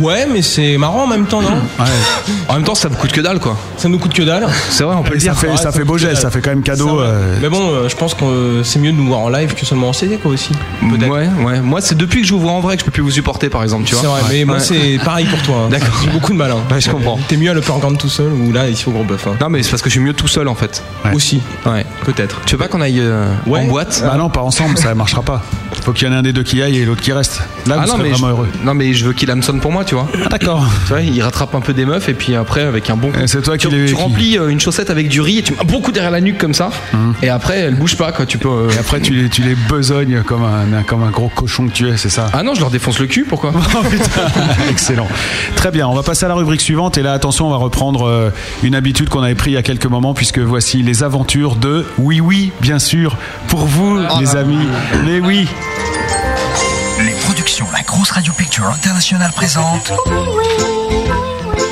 Ouais, 0.00 0.26
mais 0.30 0.42
c'est 0.42 0.76
marrant 0.78 1.04
en 1.04 1.06
même 1.06 1.26
temps, 1.26 1.40
non 1.42 1.48
En 2.48 2.54
même 2.54 2.64
temps, 2.64 2.74
ça 2.74 2.88
me 2.88 2.94
coûte 2.96 3.12
que 3.12 3.20
dalle, 3.20 3.38
quoi. 3.38 3.56
Ça 3.76 3.88
nous 3.88 3.98
coûte 3.98 4.12
que 4.14 4.22
dalle. 4.22 4.46
C'est 4.70 4.84
vrai, 4.84 4.94
on 4.98 5.02
peut 5.02 5.14
le 5.14 5.20
ça 5.20 5.30
dire. 5.30 5.36
fait, 5.38 5.48
Ouais, 5.48 5.56
ça 5.56 5.64
ça 5.64 5.72
fait 5.72 5.84
beau 5.84 5.96
geste, 5.98 6.22
ça 6.22 6.30
fait 6.30 6.40
quand 6.40 6.50
même 6.50 6.62
cadeau. 6.62 7.00
Euh, 7.00 7.36
Mais 7.40 7.48
bon, 7.48 7.70
euh, 7.70 7.88
je 7.88 7.96
pense 7.96 8.14
que 8.14 8.24
euh, 8.24 8.64
c'est 8.64 8.78
mieux 8.78 8.92
de 8.92 8.96
nous 8.96 9.06
voir 9.06 9.20
en 9.20 9.28
live 9.28 9.54
que 9.54 9.64
seulement 9.64 9.88
en 9.88 9.92
CD, 9.92 10.16
quoi, 10.16 10.32
aussi. 10.32 10.52
Ouais, 10.82 11.28
ouais. 11.44 11.60
Moi, 11.60 11.80
c'est 11.80 11.96
depuis 11.96 12.22
que 12.22 12.26
je 12.26 12.32
vous 12.34 12.40
vois 12.40 12.52
en 12.52 12.60
vrai 12.60 12.76
que 12.76 12.80
je 12.80 12.84
peux 12.84 12.90
plus 12.90 13.02
vous 13.02 13.10
supporter, 13.10 13.48
par 13.48 13.62
exemple, 13.62 13.84
tu 13.84 13.94
vois. 13.94 14.02
C'est 14.02 14.08
vrai, 14.08 14.20
mais 14.30 14.44
moi 14.44 14.56
Ouais. 14.56 14.60
c'est 14.62 14.98
pareil 15.04 15.26
pour 15.26 15.40
toi. 15.42 15.56
hein. 15.66 15.68
D'accord. 15.70 15.94
J'ai 16.04 16.10
beaucoup 16.10 16.32
de 16.32 16.38
mal. 16.38 16.50
hein. 16.50 16.58
Ouais, 16.70 16.80
je 16.80 16.90
comprends. 16.90 17.18
T'es 17.28 17.36
mieux 17.36 17.50
à 17.50 17.54
l'Upper 17.54 17.72
Ground 17.80 17.98
tout 17.98 18.08
seul 18.08 18.32
ou 18.32 18.52
là, 18.52 18.68
ici 18.68 18.84
au 18.88 18.92
Gros 18.92 19.04
Bœuf. 19.04 19.26
hein. 19.28 19.36
Non, 19.40 19.48
mais 19.50 19.62
c'est 19.62 19.70
parce 19.70 19.82
que 19.82 19.88
je 19.88 19.94
suis 19.94 20.00
mieux 20.02 20.14
tout 20.14 20.28
seul, 20.28 20.48
en 20.48 20.54
fait. 20.54 20.82
Aussi, 21.14 21.40
Ouais. 21.64 21.84
peut-être. 22.04 22.40
Tu 22.46 22.54
veux 22.56 22.58
pas 22.58 22.68
qu'on 22.68 22.80
aille 22.80 23.00
euh, 23.00 23.26
Ouais. 23.46 23.60
en 23.60 23.64
boîte? 23.66 24.02
Bah 24.04 24.16
non, 24.16 24.28
pas 24.30 24.40
ensemble, 24.42 24.76
ça 24.78 24.94
marchera 24.94 25.22
pas. 25.22 25.42
Faut 25.86 25.92
qu'il 25.92 26.08
y 26.08 26.10
en 26.10 26.14
ait 26.14 26.16
un 26.18 26.22
des 26.22 26.32
deux 26.32 26.42
qui 26.42 26.60
aille 26.62 26.78
et 26.78 26.84
l'autre 26.84 27.00
qui 27.00 27.12
reste. 27.12 27.40
Là, 27.66 27.76
vous 27.76 27.82
Ah 27.84 27.86
non 27.86 27.96
mais, 27.96 28.10
vraiment 28.10 28.26
je, 28.26 28.32
heureux. 28.32 28.48
non 28.64 28.74
mais 28.74 28.92
je 28.92 29.04
veux 29.06 29.12
qu'il 29.12 29.30
Amson 29.30 29.56
pour 29.60 29.70
moi 29.70 29.84
tu 29.84 29.94
vois. 29.94 30.08
Ah, 30.24 30.28
d'accord. 30.28 30.66
Tu 30.86 30.88
vois 30.88 31.00
il 31.00 31.22
rattrape 31.22 31.54
un 31.54 31.60
peu 31.60 31.72
des 31.72 31.84
meufs 31.86 32.08
et 32.08 32.14
puis 32.14 32.34
après 32.34 32.62
avec 32.62 32.90
un 32.90 32.96
bon 32.96 33.12
coup. 33.12 33.20
Et 33.20 33.28
c'est 33.28 33.40
toi 33.40 33.56
qui 33.56 33.68
tu, 33.68 33.74
les- 33.76 33.86
tu 33.86 33.94
remplis 33.94 34.36
euh, 34.36 34.48
une 34.48 34.58
chaussette 34.58 34.90
avec 34.90 35.08
du 35.08 35.20
riz 35.20 35.38
et 35.38 35.42
tu 35.42 35.52
mets 35.52 35.60
un 35.60 35.64
bon 35.64 35.80
coup 35.80 35.92
derrière 35.92 36.10
la 36.10 36.20
nuque 36.20 36.38
comme 36.38 36.54
ça 36.54 36.70
et 37.22 37.28
après 37.28 37.58
elle 37.60 37.76
bouge 37.76 37.96
pas 37.96 38.10
quoi 38.10 38.26
tu 38.26 38.36
peux. 38.38 38.48
euh, 38.48 38.70
Et 38.70 38.78
après, 38.78 39.00
tu 39.00 39.14
les, 39.14 39.28
tu 39.28 39.42
les 39.42 39.54
besognes 39.54 40.22
comme 40.24 40.42
un, 40.42 40.82
comme 40.82 41.04
un 41.04 41.10
gros 41.10 41.28
cochon 41.28 41.68
que 41.68 41.72
tu 41.72 41.88
es, 41.88 41.96
c'est 41.96 42.08
ça? 42.10 42.26
Ah 42.32 42.42
non 42.42 42.54
je 42.54 42.60
leur 42.60 42.70
défonce 42.70 42.98
le 42.98 43.06
cul 43.06 43.24
pourquoi? 43.28 43.52
Oh 43.76 43.82
excellent. 44.70 45.06
Très 45.54 45.70
bien, 45.70 45.86
on 45.86 45.94
va 45.94 46.02
passer 46.02 46.24
à 46.24 46.28
la 46.28 46.34
rubrique 46.34 46.60
suivante 46.60 46.98
et 46.98 47.02
là 47.02 47.12
attention, 47.12 47.46
on 47.46 47.50
va 47.50 47.56
reprendre 47.56 48.06
euh, 48.08 48.30
une 48.64 48.74
habitude 48.74 49.08
qu'on 49.08 49.22
avait 49.22 49.34
pris 49.36 49.52
il 49.52 49.54
y 49.54 49.58
a 49.58 49.62
quelques 49.62 49.86
moments 49.86 50.14
puisque 50.14 50.38
voici 50.40 50.82
les 50.82 51.02
aventures 51.04 51.54
de 51.56 51.84
Oui 51.98 52.20
Oui, 52.20 52.50
bien 52.60 52.78
sûr, 52.80 53.16
pour 53.48 53.66
vous 53.66 53.98
les 54.18 54.34
amis. 54.36 54.58
Les 55.06 55.20
oui. 55.20 55.46
Les 56.98 57.12
productions 57.12 57.66
La 57.72 57.82
Grosse 57.82 58.10
Radio 58.10 58.32
Picture 58.32 58.66
International 58.66 59.30
présente 59.32 59.92
Oui, 60.06 60.14
oui, 60.16 60.44
oui, 60.58 60.96
oui, 61.54 61.62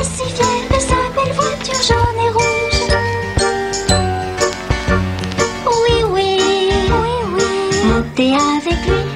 est 0.00 0.04
si 0.04 0.24
fière 0.34 0.68
de 0.70 0.78
sa 0.80 0.96
belle 1.14 1.34
voiture 1.34 1.82
jaune 1.82 2.20
et 2.24 2.30
rouge. 2.30 2.80
Oui, 5.66 5.96
oui, 6.10 6.38
oui, 6.88 7.14
oui, 7.36 7.48
montez 7.84 8.32
avec 8.34 8.80
lui, 8.86 9.09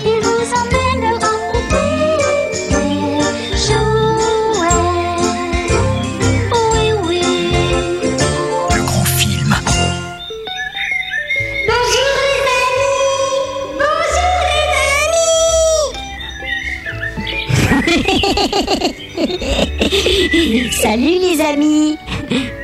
Salut 20.54 21.18
les 21.18 21.40
amis. 21.40 21.98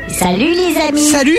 Salut 0.06 0.54
les 0.54 0.76
amis. 0.80 1.08
Salut. 1.08 1.36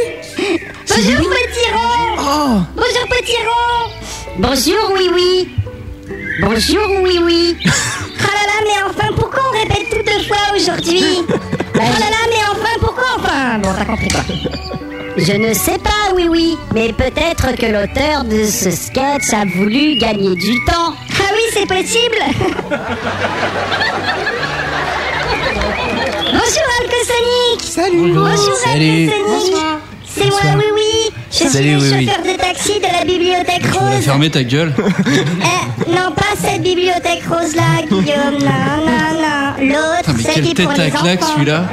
Bonjour 0.86 1.30
petit 1.30 1.72
rond. 1.74 2.66
Bonjour 2.76 3.08
petit 3.08 3.38
rond. 3.48 3.90
Bonjour 4.38 4.92
oui 4.94 5.10
oui. 5.14 5.50
Bonjour 6.42 6.90
oui 7.04 7.20
oui. 7.24 7.58
Ah 8.20 8.28
là 8.34 8.44
là 8.48 8.58
mais 8.66 8.84
enfin 8.90 9.14
pourquoi 9.16 9.44
on 9.50 9.60
répète 9.60 9.90
tout 9.92 10.04
deux 10.06 10.24
fois 10.28 10.54
aujourd'hui? 10.54 11.24
Ah 11.76 11.78
là 12.00 12.10
là 12.10 12.22
mais 12.30 12.44
enfin 12.52 12.76
pourquoi? 12.82 13.06
Enfin 13.18 13.60
Bon 13.60 13.70
t'as 13.78 13.86
compris 13.86 14.10
quoi. 14.10 14.22
Je 15.18 15.34
ne 15.34 15.54
sais 15.54 15.78
pas, 15.78 16.14
oui, 16.16 16.28
oui, 16.30 16.58
mais 16.74 16.94
peut-être 16.94 17.56
que 17.58 17.66
l'auteur 17.66 18.24
de 18.24 18.46
ce 18.46 18.72
sketch 18.72 19.34
a 19.34 19.46
voulu 19.46 19.96
gagner 19.98 20.36
du 20.36 20.56
temps. 20.66 20.94
Ah 21.20 21.32
oui, 21.34 21.42
c'est 21.54 21.68
possible 21.68 22.18
Bonjour 26.32 26.68
Alcosonic 26.80 27.60
Salut 27.62 28.14
Bonjour 28.14 28.56
Salut. 28.56 29.10
Alcosonic 29.10 29.56
C'est 30.08 30.26
moi, 30.28 30.40
oui, 30.58 30.64
oui 30.74 31.10
Je 31.32 31.36
suis 31.36 31.50
Salut, 31.50 31.74
le 31.76 31.80
oui, 31.80 31.92
oui. 31.94 32.06
chauffeur 32.08 32.24
de 32.24 32.34
taxi 32.38 32.80
de 32.80 32.88
la 32.98 33.04
bibliothèque 33.06 33.62
Tu 33.64 33.68
vas 33.70 33.80
rose. 33.96 34.04
fermer 34.06 34.30
ta 34.30 34.44
gueule. 34.44 34.74
Eh, 35.08 35.90
non, 35.92 36.12
pas 36.16 36.36
cette 36.42 36.62
bibliothèque 36.62 37.24
rose-là, 37.30 37.82
Guillaume, 37.90 38.38
non, 38.40 38.86
non, 38.86 39.22
non. 39.22 39.54
L'autre, 39.74 40.12
mais 40.16 40.24
celle 40.24 40.34
quelle 40.36 40.44
qui 40.44 40.52
est 40.52 40.56
tête 40.56 40.66
pour 40.68 40.80
à 40.80 40.84
les 40.86 40.92
claque 40.92 41.22
enfants. 41.24 41.34
celui-là. 41.34 41.64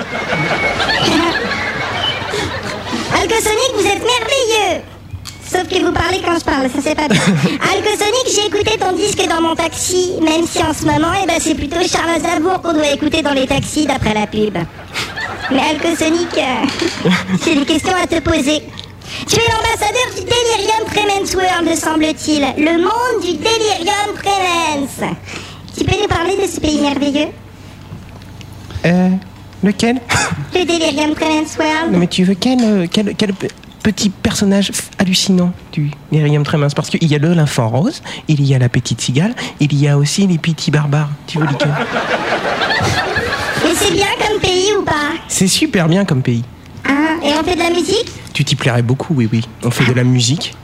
Alcosonic, 3.15 3.73
vous 3.75 3.87
êtes 3.87 4.03
merveilleux 4.05 4.83
Sauf 5.51 5.67
que 5.67 5.83
vous 5.83 5.93
parlez 5.93 6.21
quand 6.23 6.39
je 6.39 6.45
parle, 6.45 6.69
ça 6.69 6.79
c'est 6.83 6.95
pas 6.95 7.09
bien. 7.09 7.21
Alcosonic, 7.73 8.27
j'ai 8.35 8.47
écouté 8.49 8.79
ton 8.79 8.93
disque 8.93 9.27
dans 9.29 9.41
mon 9.41 9.55
taxi, 9.55 10.13
même 10.21 10.47
si 10.47 10.63
en 10.63 10.75
ce 10.75 10.85
moment, 10.85 11.13
eh 11.23 11.27
ben, 11.27 11.37
c'est 11.41 11.55
plutôt 11.55 11.79
Charles 11.89 12.17
Aznavour 12.17 12.61
qu'on 12.61 12.75
doit 12.75 12.91
écouter 12.91 13.23
dans 13.23 13.33
les 13.33 13.47
taxis 13.47 13.87
d'après 13.87 14.13
la 14.13 14.27
pub. 14.27 14.59
Mais 15.51 15.61
Alcosonic, 15.71 16.29
euh, 16.37 17.09
j'ai 17.45 17.55
des 17.55 17.65
questions 17.65 17.95
à 17.97 18.07
te 18.07 18.21
poser. 18.21 18.63
Tu 19.27 19.37
es 19.37 19.45
l'ambassadeur 19.51 20.15
du 20.15 20.21
Delirium 20.21 20.85
Tremens 20.93 21.35
World, 21.35 21.79
semble-t-il. 21.79 22.43
Le 22.63 22.79
monde 22.83 23.23
du 23.23 23.33
Delirium 23.39 24.15
Tremens. 24.23 25.17
Tu 25.77 25.85
peux 25.85 25.97
nous 26.03 26.09
parler 26.09 26.37
de 26.37 26.47
ce 26.47 26.61
pays 26.61 26.81
merveilleux? 26.81 27.29
Euh, 28.85 29.09
lequel? 29.65 30.01
Le 30.55 30.65
Delirium 30.65 31.15
Tremens 31.15 31.57
World 31.59 31.93
Non 31.93 31.99
mais 31.99 32.07
tu 32.07 32.25
veux 32.25 32.35
quel, 32.35 32.59
euh, 32.63 32.87
quel, 32.91 33.15
quel 33.17 33.33
petit 33.89 34.11
personnage 34.11 34.71
hallucinant 34.99 35.51
du 35.73 35.91
Myriam 36.13 36.43
Tremens 36.43 36.75
Parce 36.77 36.91
qu'il 36.91 37.11
y 37.11 37.15
a 37.15 37.19
le 37.19 37.33
l'enfant 37.33 37.71
rose, 37.71 38.03
il 38.29 38.45
y 38.45 38.55
a 38.55 38.59
la 38.59 38.69
petite 38.69 39.01
cigale, 39.01 39.35
il 39.61 39.75
y 39.75 39.89
a 39.89 39.97
aussi 39.97 40.27
les 40.27 40.37
petits 40.37 40.71
barbares. 40.71 41.09
Tu 41.27 41.39
veux 41.39 41.47
Et 43.65 43.75
c'est 43.75 43.93
bien 43.93 44.05
comme 44.21 44.39
pays 44.43 44.69
ou 44.79 44.83
pas? 44.85 45.13
C'est 45.29 45.49
super 45.49 45.89
bien 45.89 46.05
comme 46.05 46.21
pays. 46.21 46.45
Hein 46.87 47.17
Et 47.25 47.31
on 47.33 47.43
fait 47.43 47.55
de 47.55 47.61
la 47.63 47.71
musique? 47.71 48.11
Tu 48.35 48.45
t'y 48.45 48.57
plairais 48.57 48.83
beaucoup, 48.83 49.15
oui, 49.15 49.27
oui. 49.33 49.49
On 49.65 49.71
fait 49.71 49.87
de 49.87 49.95
la 49.95 50.05
musique. 50.05 50.55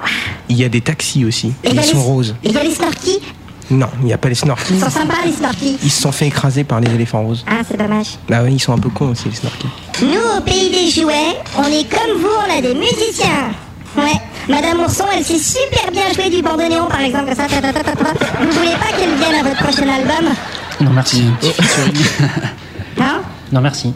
Il 0.51 0.59
y 0.59 0.64
a 0.64 0.68
des 0.68 0.82
taxis 0.82 1.24
aussi. 1.24 1.55
Et 1.64 1.70
ils 1.70 1.76
les- 1.76 1.82
sont 1.82 2.02
roses. 2.02 2.34
Et 2.44 2.48
il 2.51 2.55
y 2.55 2.59
a 2.59 2.62
les 2.62 2.74
snorkies 2.74 3.20
Non, 3.70 3.86
il 4.00 4.06
n'y 4.06 4.12
a 4.12 4.18
pas 4.18 4.28
les 4.28 4.34
snorkies. 4.34 4.74
Ils 4.74 4.80
sont 4.80 4.90
sympas 4.90 5.14
les 5.24 5.32
snorkies. 5.32 5.78
Ils 5.82 5.90
se 5.90 6.02
sont 6.02 6.12
fait 6.12 6.26
écraser 6.26 6.64
par 6.64 6.80
les 6.80 6.90
éléphants 6.94 7.22
roses. 7.22 7.44
Ah, 7.48 7.62
c'est 7.68 7.78
dommage. 7.78 8.18
Ah 8.30 8.42
oui, 8.42 8.54
ils 8.54 8.60
sont 8.60 8.72
un 8.74 8.78
peu 8.78 8.90
cons 8.90 9.10
aussi, 9.10 9.28
les 9.28 9.34
snorkies. 9.34 9.68
Nous, 10.02 10.38
au 10.38 10.40
pays 10.42 10.70
des 10.70 10.90
jouets, 10.90 11.36
on 11.56 11.64
est 11.64 11.88
comme 11.88 12.20
vous, 12.20 12.28
on 12.46 12.58
a 12.58 12.60
des 12.60 12.74
musiciens. 12.74 13.50
Ouais. 13.96 14.20
Madame 14.48 14.80
Ourson, 14.80 15.04
elle 15.16 15.24
sait 15.24 15.38
super 15.38 15.90
bien 15.92 16.12
jouer 16.14 16.28
du 16.28 16.42
bandoneon, 16.42 16.86
par 16.88 17.00
exemple, 17.00 17.30
ça. 17.34 17.46
ta, 17.46 17.60
ta, 17.62 17.72
ta, 17.72 17.82
ta, 17.84 17.92
ta. 17.92 18.04
Vous 18.42 18.50
voulez 18.50 18.72
pas 18.72 18.96
qu'elle 18.98 19.14
vienne 19.14 19.40
à 19.40 19.48
votre 19.48 19.62
prochain 19.62 19.88
album 19.88 20.32
Non, 20.80 20.90
merci. 20.90 21.24
Non 22.98 23.20
Non, 23.52 23.60
merci. 23.60 23.92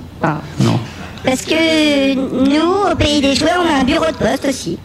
Non. 0.61 0.79
Parce 1.25 1.43
que 1.43 2.15
nous, 2.15 2.91
au 2.93 2.95
pays 2.97 3.21
des 3.21 3.35
jouets, 3.35 3.51
on 3.59 3.77
a 3.77 3.81
un 3.81 3.85
bureau 3.85 4.07
de 4.07 4.17
poste 4.17 4.47
aussi. 4.49 4.79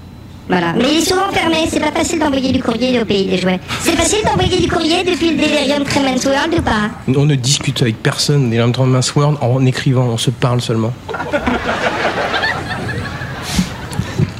Voilà. 0.49 0.73
Mais 0.73 0.83
il 0.91 0.97
est 0.99 1.05
souvent 1.05 1.31
fermé, 1.31 1.67
c'est 1.71 1.79
pas 1.79 1.91
facile 1.91 2.19
d'envoyer 2.19 2.51
du 2.51 2.61
courrier 2.61 2.99
au 3.01 3.05
pays 3.05 3.25
des 3.25 3.37
jouets. 3.37 3.59
C'est 3.81 3.95
facile 3.95 4.19
d'envoyer 4.25 4.59
du 4.59 4.67
courrier 4.69 5.03
depuis 5.03 5.29
le 5.31 5.37
Delirium 5.37 5.83
Tremens 5.85 6.25
World 6.25 6.55
ou 6.57 6.61
pas? 6.61 6.89
On 7.07 7.25
ne 7.25 7.35
discute 7.35 7.81
avec 7.81 8.03
personne 8.03 8.49
des 8.49 8.57
Tremens 8.73 8.99
World 9.15 9.37
en 9.41 9.65
écrivant, 9.65 10.03
on 10.03 10.17
se 10.17 10.31
parle 10.31 10.59
seulement. 10.61 10.93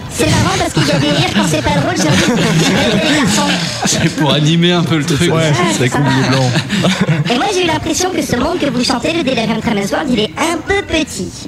C'est 0.09 0.29
marrant 0.29 0.57
parce 0.59 0.73
qu'il 0.73 0.87
y 0.87 0.91
a 0.91 0.99
des 0.99 1.09
rires 1.09 1.33
quand 1.33 1.47
c'est 1.47 1.63
pas 1.63 1.79
drôle, 1.79 1.95
j'ai. 1.95 2.09
C'est 3.85 4.15
pour 4.17 4.33
animer 4.33 4.73
un 4.73 4.83
peu 4.83 4.97
le 4.97 5.05
truc. 5.05 5.33
Ouais, 5.33 5.51
le 5.79 6.29
blanc. 6.29 6.49
Et 7.31 7.35
moi 7.35 7.45
j'ai 7.53 7.63
eu 7.63 7.67
l'impression 7.67 8.09
que 8.11 8.21
ce 8.21 8.35
monde 8.35 8.59
que 8.59 8.69
vous 8.69 8.83
chantez, 8.83 9.13
le 9.13 9.23
Delirium 9.23 9.61
Tremens 9.61 9.91
World, 9.91 10.09
il 10.11 10.19
est 10.19 10.31
un 10.37 10.57
peu 10.57 10.81
petit. 10.85 11.47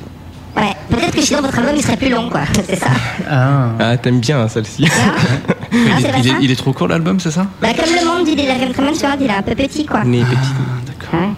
Ouais, 0.57 0.73
peut-être 0.89 1.11
que 1.15 1.21
sinon 1.21 1.41
votre 1.41 1.57
album 1.59 1.73
il 1.75 1.81
serait 1.83 1.97
plus 1.97 2.09
long 2.09 2.29
quoi, 2.29 2.41
c'est 2.67 2.77
ça. 2.77 2.87
Ah, 3.29 3.97
t'aimes 3.97 4.19
bien 4.19 4.47
celle-ci. 4.47 4.87
Ah, 4.89 5.75
Il 6.19 6.27
est, 6.27 6.33
il 6.41 6.55
trop 6.55 6.71
court 6.73 6.87
l'album, 6.87 7.19
c'est 7.19 7.31
ça? 7.31 7.45
Bah 7.61 7.69
comme 7.75 7.93
le 7.93 8.05
monde 8.05 8.25
du 8.25 8.35
Delirium 8.35 8.71
Tremens 8.71 9.01
World, 9.03 9.19
il 9.21 9.27
est 9.29 9.33
un 9.33 9.41
peu 9.41 9.55
petit 9.55 9.85
quoi. 9.85 10.01
Il 10.05 10.15
est 10.15 10.23
petit. 10.23 11.13
Ouais. 11.13 11.29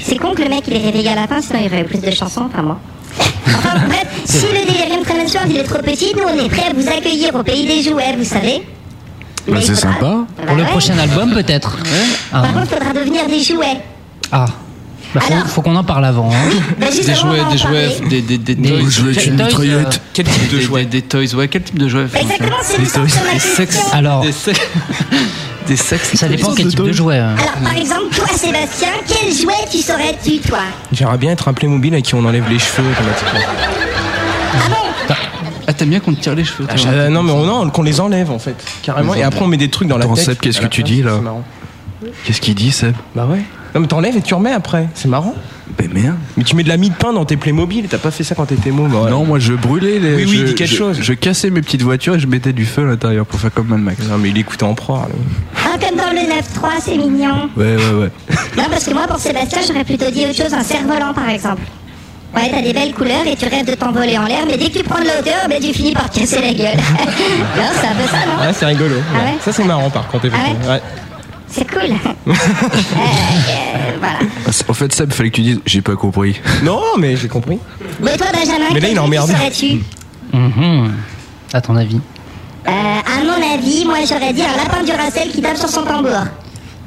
C'est 0.00 0.16
con 0.16 0.32
que 0.34 0.42
le 0.42 0.48
mec 0.48 0.64
il 0.68 0.74
est 0.74 0.84
réveillé 0.84 1.08
à 1.10 1.14
la 1.16 1.26
fin, 1.26 1.40
sinon 1.40 1.58
il 1.60 1.66
y 1.66 1.68
aurait 1.68 1.82
eu 1.82 1.84
plus 1.84 1.98
de 2.00 2.10
chansons, 2.10 2.48
pas 2.48 2.62
moi. 2.62 2.78
Enfin 3.46 3.78
bref, 3.86 4.06
si 4.24 4.46
le 4.46 4.64
Delirium 4.66 5.02
Tremens 5.04 5.46
il 5.50 5.56
est 5.58 5.64
trop 5.64 5.82
petit, 5.82 6.12
nous 6.16 6.22
on 6.24 6.44
est 6.44 6.48
prêts 6.48 6.70
à 6.70 6.72
vous 6.72 6.88
accueillir 6.88 7.34
au 7.34 7.42
pays 7.42 7.66
des 7.66 7.82
jouets, 7.82 8.14
vous 8.16 8.24
savez. 8.24 8.62
Bah, 9.46 9.54
Mais 9.54 9.58
il 9.60 9.64
c'est 9.66 9.74
faudra- 9.74 9.92
sympa. 9.94 10.06
Bah 10.38 10.44
Pour 10.46 10.56
le 10.56 10.62
ouais. 10.62 10.68
prochain 10.68 10.96
album, 10.98 11.32
peut-être. 11.34 11.76
Ah. 12.32 12.42
Par 12.42 12.52
contre, 12.52 12.68
faudra 12.68 12.92
devenir 12.92 13.26
des 13.26 13.40
jouets. 13.42 13.80
Ah. 14.30 14.46
Bah, 15.14 15.20
faut, 15.20 15.32
Alors- 15.34 15.46
faut 15.46 15.62
qu'on 15.62 15.76
en 15.76 15.84
parle 15.84 16.04
avant. 16.06 16.30
hein. 16.32 16.50
Bah, 16.80 16.86
Des 16.90 17.14
jouets, 17.14 17.40
des 17.50 17.58
jouets, 17.58 17.96
des, 18.08 18.22
des, 18.22 18.38
des 18.38 18.54
Des 18.54 18.68
toys. 18.70 18.88
jouets, 18.90 19.12
Quel- 19.14 19.28
une 19.28 19.34
mitraillette. 19.44 19.86
euh, 19.86 19.98
Quel 20.14 20.26
type 20.26 20.52
de 20.54 20.60
jouets 20.60 20.84
des, 20.86 21.02
toys, 21.02 21.34
ouais, 21.34 21.48
quel 21.48 21.62
type 21.62 21.78
de 21.78 21.88
jouets 21.88 22.06
Exactement, 22.14 22.56
c'est 22.62 22.80
Des 22.80 22.86
toys. 22.88 23.06
Des 23.34 23.38
sexes. 23.38 23.80
Alors, 23.92 24.22
Des 24.22 24.32
sexes. 24.32 24.60
Des 25.66 25.76
sexes. 25.76 26.16
ça 26.16 26.28
dépend 26.28 26.54
quel 26.54 26.68
type 26.68 26.80
de 26.82 26.92
jouet. 26.92 27.18
hein. 27.18 27.34
Alors, 27.38 27.52
par 27.70 27.76
exemple, 27.76 28.14
toi, 28.14 28.26
Sébastien, 28.28 28.88
quel 29.06 29.32
jouet 29.32 29.52
tu 29.70 29.78
saurais-tu, 29.78 30.38
toi 30.40 30.58
J'aimerais 30.92 31.18
bien 31.18 31.30
être 31.32 31.46
un 31.48 31.52
Playmobil 31.52 31.94
à 31.94 32.00
qui 32.00 32.14
on 32.14 32.24
enlève 32.24 32.44
les 32.48 32.58
cheveux 32.58 32.88
automatiquement. 32.90 33.52
Ah, 35.66 35.72
t'aimes 35.72 35.90
bien 35.90 36.00
qu'on 36.00 36.12
te 36.12 36.20
tire 36.20 36.34
les 36.34 36.44
cheveux 36.44 36.66
toi, 36.66 36.74
Euh, 36.88 37.08
non, 37.08 37.22
mais 37.22 37.30
on, 37.32 37.44
non, 37.44 37.70
qu'on 37.70 37.82
les 37.84 38.00
enlève 38.00 38.30
en 38.32 38.38
fait, 38.40 38.56
carrément. 38.82 39.14
Et 39.14 39.22
après, 39.22 39.42
on 39.42 39.46
met 39.46 39.56
des 39.56 39.68
trucs 39.70 39.86
dans 39.88 39.96
la 39.98 40.06
tête. 40.06 40.16
Seb, 40.16 40.38
qu'est-ce 40.38 40.58
que 40.58 40.64
la 40.64 40.68
tu 40.68 40.82
dis, 40.82 41.02
là 41.02 41.12
c'est 41.16 41.22
marrant. 41.22 41.44
Qu'est-ce 42.24 42.40
qu'il 42.40 42.54
dit, 42.56 42.72
Seb 42.72 42.94
Bah 43.14 43.26
ouais. 43.30 43.42
Non, 43.74 43.80
mais 43.80 43.86
t'enlèves 43.86 44.16
et 44.16 44.20
tu 44.22 44.34
remets 44.34 44.52
après. 44.52 44.88
C'est 44.94 45.08
marrant. 45.08 45.34
Ben 45.78 45.88
merde. 45.90 46.16
Mais 46.36 46.44
tu 46.44 46.54
mets 46.54 46.62
de 46.64 46.68
la 46.68 46.76
mie 46.76 46.90
de 46.90 46.94
pain 46.94 47.12
dans 47.14 47.24
tes 47.24 47.36
Playmobil. 47.38 47.86
T'as 47.88 47.96
pas 47.98 48.10
fait 48.10 48.24
ça 48.24 48.34
quand 48.34 48.44
t'étais 48.44 48.70
môme. 48.70 48.94
ouais. 48.94 49.10
Non, 49.10 49.24
moi 49.24 49.38
je 49.38 49.54
brûlais 49.54 49.98
les. 49.98 50.16
Oui, 50.16 50.24
oui, 50.28 50.36
je, 50.38 50.44
dis 50.44 50.54
quelque 50.54 50.70
je- 50.70 50.76
chose. 50.76 50.98
Je 51.00 51.12
cassais 51.14 51.48
mes 51.48 51.62
petites 51.62 51.80
voitures 51.82 52.16
et 52.16 52.20
je 52.20 52.26
mettais 52.26 52.52
du 52.52 52.66
feu 52.66 52.82
à 52.82 52.86
l'intérieur 52.86 53.24
pour 53.24 53.40
faire 53.40 53.52
comme 53.52 53.68
Mad 53.68 53.80
Max. 53.80 54.02
Non, 54.08 54.18
mais 54.18 54.28
il 54.28 54.36
écoutait 54.38 54.64
en 54.64 54.74
proie. 54.74 55.08
là. 55.08 55.14
Ah, 55.64 55.78
comme 55.80 55.96
dans 55.96 56.10
le 56.12 56.28
9-3, 56.28 56.80
c'est 56.84 56.96
mignon. 56.98 57.48
Ouais, 57.56 57.76
ouais, 57.76 58.00
ouais. 58.02 58.10
Non, 58.58 58.64
parce 58.70 58.84
que 58.84 58.92
moi, 58.92 59.06
pour 59.06 59.18
Sébastien, 59.18 59.60
j'aurais 59.66 59.84
plutôt 59.84 60.10
dit 60.10 60.26
autre 60.26 60.36
chose, 60.36 60.52
un 60.52 60.62
cerf-volant, 60.62 61.14
par 61.14 61.30
exemple. 61.30 61.62
Ouais, 62.36 62.50
t'as 62.50 62.62
des 62.62 62.72
belles 62.72 62.92
couleurs 62.94 63.26
et 63.26 63.36
tu 63.36 63.46
rêves 63.46 63.66
de 63.66 63.74
t'envoler 63.74 64.16
en 64.18 64.24
l'air, 64.24 64.40
mais 64.46 64.56
dès 64.58 64.70
que 64.70 64.78
tu 64.78 64.84
prends 64.84 65.00
de 65.00 65.06
la 65.06 65.20
hauteur, 65.20 65.48
ben, 65.50 65.60
tu 65.60 65.72
finis 65.74 65.92
par 65.92 66.10
te 66.10 66.18
casser 66.20 66.40
la 66.40 66.52
gueule. 66.54 66.76
non, 67.56 67.62
c'est 67.80 67.86
un 67.88 67.94
peu 67.94 68.08
ça, 68.10 68.16
non? 68.26 68.46
Ouais, 68.46 68.52
c'est 68.54 68.64
rigolo. 68.66 68.94
Ah 69.14 69.24
ouais? 69.24 69.34
Ça, 69.42 69.52
c'est 69.52 69.64
marrant 69.64 69.90
par 69.90 70.06
contre, 70.08 70.28
Ah 70.32 70.36
ouais? 70.66 70.68
Ouais. 70.70 70.80
C'est 71.52 71.70
cool. 71.70 71.94
Euh, 72.26 72.32
euh, 72.32 73.96
voilà. 73.98 74.18
En 74.68 74.72
fait, 74.72 74.92
Seb, 74.92 75.12
fallait 75.12 75.30
que 75.30 75.36
tu 75.36 75.42
dises, 75.42 75.60
j'ai 75.66 75.82
pas 75.82 75.94
compris. 75.96 76.40
Non, 76.62 76.80
mais 76.98 77.16
j'ai 77.16 77.28
compris. 77.28 77.58
Mais 78.00 78.16
toi, 78.16 78.26
Benjamin, 78.32 78.66
Mais 78.72 78.80
là, 78.80 78.88
il 78.88 78.96
serais-tu 79.28 79.82
Mhm. 80.32 80.92
À 81.52 81.60
ton 81.60 81.76
avis 81.76 82.00
Euh, 82.66 82.70
à 82.70 83.24
mon 83.24 83.54
avis, 83.54 83.84
moi 83.84 83.96
j'aurais 84.08 84.32
dit 84.32 84.42
un 84.42 84.56
lapin 84.56 84.82
du 84.82 84.92
Racel 84.92 85.28
qui 85.30 85.42
tape 85.42 85.56
sur 85.58 85.68
son 85.68 85.82
tambour. 85.82 86.24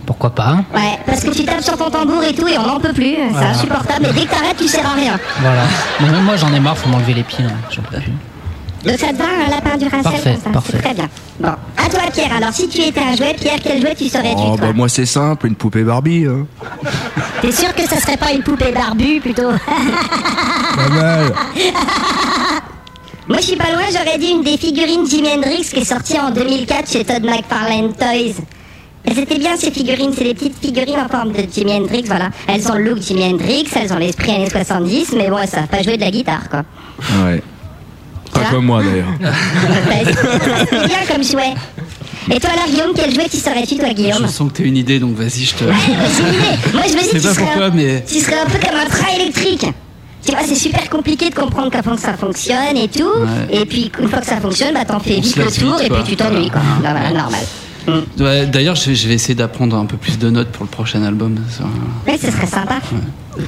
Pourquoi 0.06 0.30
pas 0.34 0.58
Ouais, 0.74 0.98
parce 1.06 1.22
que 1.24 1.30
tu 1.32 1.44
tapes 1.46 1.62
sur 1.62 1.78
ton 1.78 1.90
tambour 1.92 2.24
et 2.24 2.34
tout 2.34 2.48
et 2.48 2.58
on 2.58 2.66
n'en 2.66 2.80
peut 2.80 2.94
plus, 2.94 3.16
c'est 3.16 3.30
Voilà. 3.32 3.50
insupportable, 3.50 4.00
mais 4.08 4.14
dès 4.14 4.26
que 4.26 4.32
t'arrêtes, 4.32 4.58
tu 4.58 4.68
sers 4.68 4.86
à 4.86 4.94
rien. 4.94 5.20
Voilà. 5.42 5.64
Mais 6.02 6.10
même 6.10 6.24
moi, 6.24 6.36
j'en 6.38 6.52
ai 6.54 6.60
marre, 6.60 6.78
faut 6.78 6.90
m'enlever 6.90 7.14
les 7.14 7.24
pieds. 7.24 7.44
là. 7.44 7.52
J'en 7.72 7.82
peux 7.84 7.98
plus. 7.98 8.12
Donc 8.86 9.00
ça 9.00 9.08
te 9.08 9.16
va 9.18 9.26
un 9.48 9.50
lapin 9.50 9.78
du 9.78 9.86
Racel 9.86 10.04
Parfait, 10.04 10.34
comme 10.34 10.42
ça 10.44 10.50
parfait. 10.52 10.72
C'est 10.74 10.82
très 10.84 10.94
bien. 10.94 11.10
Bon, 11.40 11.50
à 11.50 11.90
toi 11.90 12.02
Pierre, 12.14 12.36
alors 12.38 12.54
si 12.54 12.68
tu 12.68 12.82
étais 12.82 13.00
un 13.00 13.16
jouet, 13.16 13.36
Pierre, 13.40 13.60
quel 13.64 13.82
jouet 13.82 13.96
tu 13.96 14.08
serais-tu 14.08 14.36
Oh, 14.38 14.56
toi 14.56 14.68
bah 14.68 14.74
moi 14.74 14.88
c'est 14.90 15.06
simple, 15.06 15.48
une 15.48 15.56
poupée 15.56 15.84
Barbie. 15.84 16.26
Hein. 16.26 16.46
T'es 17.42 17.52
sûr 17.52 17.74
que 17.74 17.84
ça 17.84 18.00
serait 18.00 18.18
pas 18.18 18.32
une 18.32 18.44
poupée 18.44 18.72
barbue 18.72 19.20
plutôt 19.20 19.50
Pas 19.52 20.90
mal. 20.90 21.34
Moi 23.28 23.38
je 23.40 23.44
suis 23.44 23.56
pas 23.56 23.72
loin, 23.72 23.82
j'aurais 23.92 24.20
dit 24.20 24.28
une 24.28 24.44
des 24.44 24.56
figurines 24.56 25.08
Jimi 25.10 25.30
Hendrix 25.30 25.64
qui 25.74 25.80
est 25.80 25.84
sortie 25.84 26.20
en 26.20 26.30
2004 26.30 26.92
chez 26.92 27.04
Todd 27.04 27.24
McFarlane 27.24 27.92
Toys. 27.94 28.36
Elles 29.04 29.18
étaient 29.18 29.40
bien 29.40 29.58
ces 29.58 29.72
figurines, 29.72 30.12
c'est 30.16 30.26
des 30.26 30.36
petites 30.36 30.60
figurines 30.60 31.00
en 31.00 31.08
forme 31.10 31.32
de 31.32 31.44
Jimi 31.52 31.74
Hendrix, 31.74 32.04
voilà. 32.06 32.30
Elles 32.48 32.72
ont 32.72 32.76
le 32.76 32.84
look 32.84 33.02
Jimi 33.02 33.24
Hendrix, 33.24 33.66
elles 33.76 33.92
ont 33.92 33.98
l'esprit 33.98 34.30
années 34.32 34.50
70, 34.50 35.14
mais 35.18 35.30
bon, 35.30 35.40
elles 35.40 35.50
savent 35.50 35.68
pas 35.68 35.82
jouer 35.82 35.98
de 35.98 36.02
la 36.02 36.12
guitare 36.12 36.48
quoi. 36.50 36.64
Ouais. 37.24 37.42
Pas 38.36 38.50
comme 38.52 38.66
moi 38.66 38.82
d'ailleurs. 38.84 39.08
C'est 40.70 40.88
bien 40.88 40.98
comme 41.12 41.24
jouet. 41.24 41.54
Et 42.32 42.40
toi 42.40 42.50
alors 42.54 42.68
Guillaume, 42.68 42.92
quel 42.96 43.14
jouet 43.14 43.28
tu 43.30 43.38
serais-tu 43.38 43.78
toi 43.78 43.90
Guillaume 43.94 44.24
Je 44.24 44.28
sens 44.28 44.52
que 44.52 44.58
t'as 44.58 44.64
une 44.64 44.78
idée, 44.78 45.00
donc 45.00 45.16
vas-y, 45.16 45.46
je 45.46 45.56
te. 45.56 45.64
Ouais, 45.64 45.74
j'ai 46.16 46.24
une 46.24 46.34
idée. 46.34 46.74
Moi 46.74 46.84
je 46.88 46.94
me 46.94 47.02
dis 47.02 47.10
tu 47.10 47.16
pas 47.22 47.34
serais, 47.34 47.46
pourquoi, 47.46 47.66
un, 47.66 47.70
mais. 47.72 48.04
tu 48.08 48.20
serais 48.20 48.40
un 48.40 48.46
peu 48.46 48.58
comme 48.60 48.78
un 48.78 48.86
train 48.90 49.16
électrique. 49.16 49.66
Tu 50.26 50.32
vois, 50.32 50.42
c'est 50.44 50.56
super 50.56 50.90
compliqué 50.90 51.30
de 51.30 51.36
comprendre 51.36 51.70
comment 51.72 51.98
ça 51.98 52.14
fonctionne 52.14 52.76
et 52.78 52.88
tout. 52.88 53.04
Ouais. 53.04 53.62
Et 53.62 53.66
puis, 53.66 53.92
une 54.02 54.10
fois 54.10 54.20
que 54.22 54.26
ça 54.26 54.38
fonctionne, 54.42 54.74
bah, 54.74 54.84
t'en 54.84 55.00
fais 55.00 55.18
On 55.18 55.22
vite 55.22 55.36
le 55.36 55.44
tour 55.52 55.78
vite, 55.78 55.86
et 55.86 55.90
puis 55.94 56.04
tu 56.04 56.16
t'ennuies, 56.16 56.50
quoi. 56.50 56.62
Normal, 56.84 57.14
normal. 57.14 57.42
Ouais, 58.20 58.48
D'ailleurs, 58.48 58.74
je 58.76 58.90
vais, 58.90 59.14
essayer 59.14 59.36
d'apprendre 59.36 59.76
un 59.78 59.86
peu 59.86 59.98
plus 59.98 60.18
de 60.18 60.32
notes 60.32 60.48
pour 60.50 60.64
le 60.66 60.70
prochain 60.70 61.04
album. 61.04 61.38
Ça- 61.52 61.66
Oui, 62.08 62.18
ce 62.20 62.32
serait 62.32 62.48
sympa. 62.48 62.80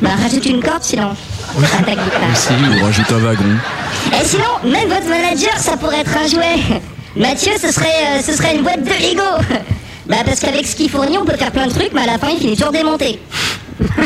Bah, 0.01 0.09
rajoute 0.21 0.45
une 0.45 0.61
corde 0.61 0.83
sinon. 0.83 1.09
Pas. 1.55 1.91
Aussi, 2.31 2.49
on 2.81 2.85
rajoute 2.85 3.11
un 3.11 3.19
wagon. 3.19 3.43
Et 4.21 4.25
sinon, 4.25 4.43
même 4.71 4.89
votre 4.89 5.07
manager, 5.07 5.57
ça 5.57 5.77
pourrait 5.77 6.01
être 6.01 6.15
un 6.17 6.27
jouet. 6.27 6.81
Mathieu, 7.15 7.53
ce 7.61 7.71
serait, 7.71 7.87
euh, 8.17 8.21
ce 8.21 8.33
serait 8.33 8.55
une 8.55 8.63
boîte 8.63 8.83
de 8.83 8.89
Lego. 8.89 9.23
Bah, 10.07 10.15
parce 10.25 10.39
qu'avec 10.39 10.65
ce 10.65 10.73
qu'il 10.73 10.89
fournit, 10.89 11.17
on 11.17 11.25
peut 11.25 11.35
faire 11.35 11.51
plein 11.51 11.67
de 11.67 11.73
trucs, 11.73 11.91
mais 11.93 12.03
à 12.03 12.05
la 12.05 12.17
fin, 12.17 12.29
il 12.29 12.37
finit 12.39 12.55
toujours 12.55 12.71
démonté. 12.71 13.19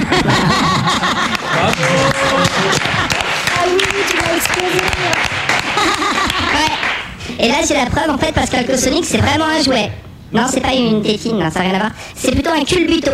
Ah 3.53 3.64
oui, 3.68 3.78
tu 4.10 4.18
l'as 4.18 4.36
explosé. 4.36 4.82
ouais. 6.56 7.45
Et 7.45 7.48
là, 7.49 7.56
j'ai 7.68 7.76
la 7.76 7.86
preuve, 7.86 8.10
en 8.10 8.18
fait, 8.18 8.32
parce 8.34 8.49
qu'Alcosonic, 8.49 9.06
c'est 9.06 9.18
vraiment 9.20 9.45
un 9.45 9.62
jouet. 9.62 9.91
Non, 10.34 10.45
c'est 10.52 10.62
pas 10.62 10.74
une 10.74 11.03
tétine, 11.03 11.38
non, 11.38 11.52
ça 11.52 11.60
n'a 11.60 11.66
rien 11.66 11.76
à 11.76 11.80
voir. 11.80 11.91
C'est 12.16 12.32
plutôt 12.32 12.49
un 12.52 12.64
culbuto. 12.64 13.12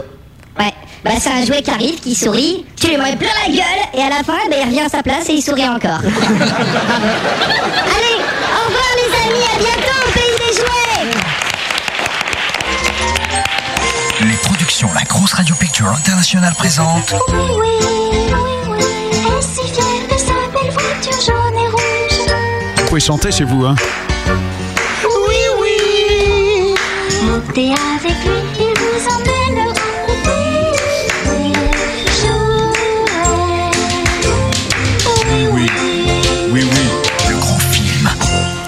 Ouais. 0.58 0.74
Bah, 1.04 1.12
c'est 1.20 1.30
un 1.30 1.46
jouet 1.46 1.62
qui 1.62 1.70
arrive, 1.72 2.00
qui 2.00 2.16
sourit, 2.16 2.66
tu 2.76 2.88
lui 2.88 2.98
mets 2.98 3.16
plein 3.16 3.30
la 3.46 3.52
gueule, 3.54 3.84
et 3.94 4.02
à 4.02 4.10
la 4.10 4.24
fin, 4.24 4.34
bah, 4.50 4.56
il 4.60 4.66
revient 4.66 4.82
à 4.82 4.90
sa 4.90 5.04
place 5.04 5.30
et 5.30 5.34
il 5.34 5.42
sourit 5.44 5.68
encore. 5.68 6.00
Allez, 6.02 6.16
au 8.42 8.62
revoir 8.66 8.92
les 8.96 9.12
amis, 9.24 9.46
à 9.46 9.58
bientôt 9.60 10.00
au 10.06 10.12
pays 10.12 10.38
des 10.40 10.54
jouets 10.58 11.12
Les 14.28 14.38
productions 14.38 14.90
La 14.96 15.04
Grosse 15.04 15.34
Radio 15.34 15.56
Picture 15.56 15.88
International 15.90 16.54
présente 16.56 17.14
Oui, 17.30 17.38
oui, 17.60 17.68
oui, 17.80 18.48
oui. 18.70 18.86
Et 19.38 19.42
si 19.42 19.68
fière 19.72 20.08
de 20.12 20.18
sa 20.18 20.34
belle 20.52 20.72
voiture 20.72 21.22
jaune 21.22 21.58
et 21.58 21.68
rouge. 21.70 22.28
Vous 22.78 22.86
pouvez 22.86 23.02
chanter 23.02 23.32
chez 23.32 23.44
vous, 23.44 23.66
hein 23.66 23.76
Oui, 25.06 25.42
oui. 25.62 26.74
Montez 27.24 27.70
avec 27.70 28.18
lui, 28.26 28.57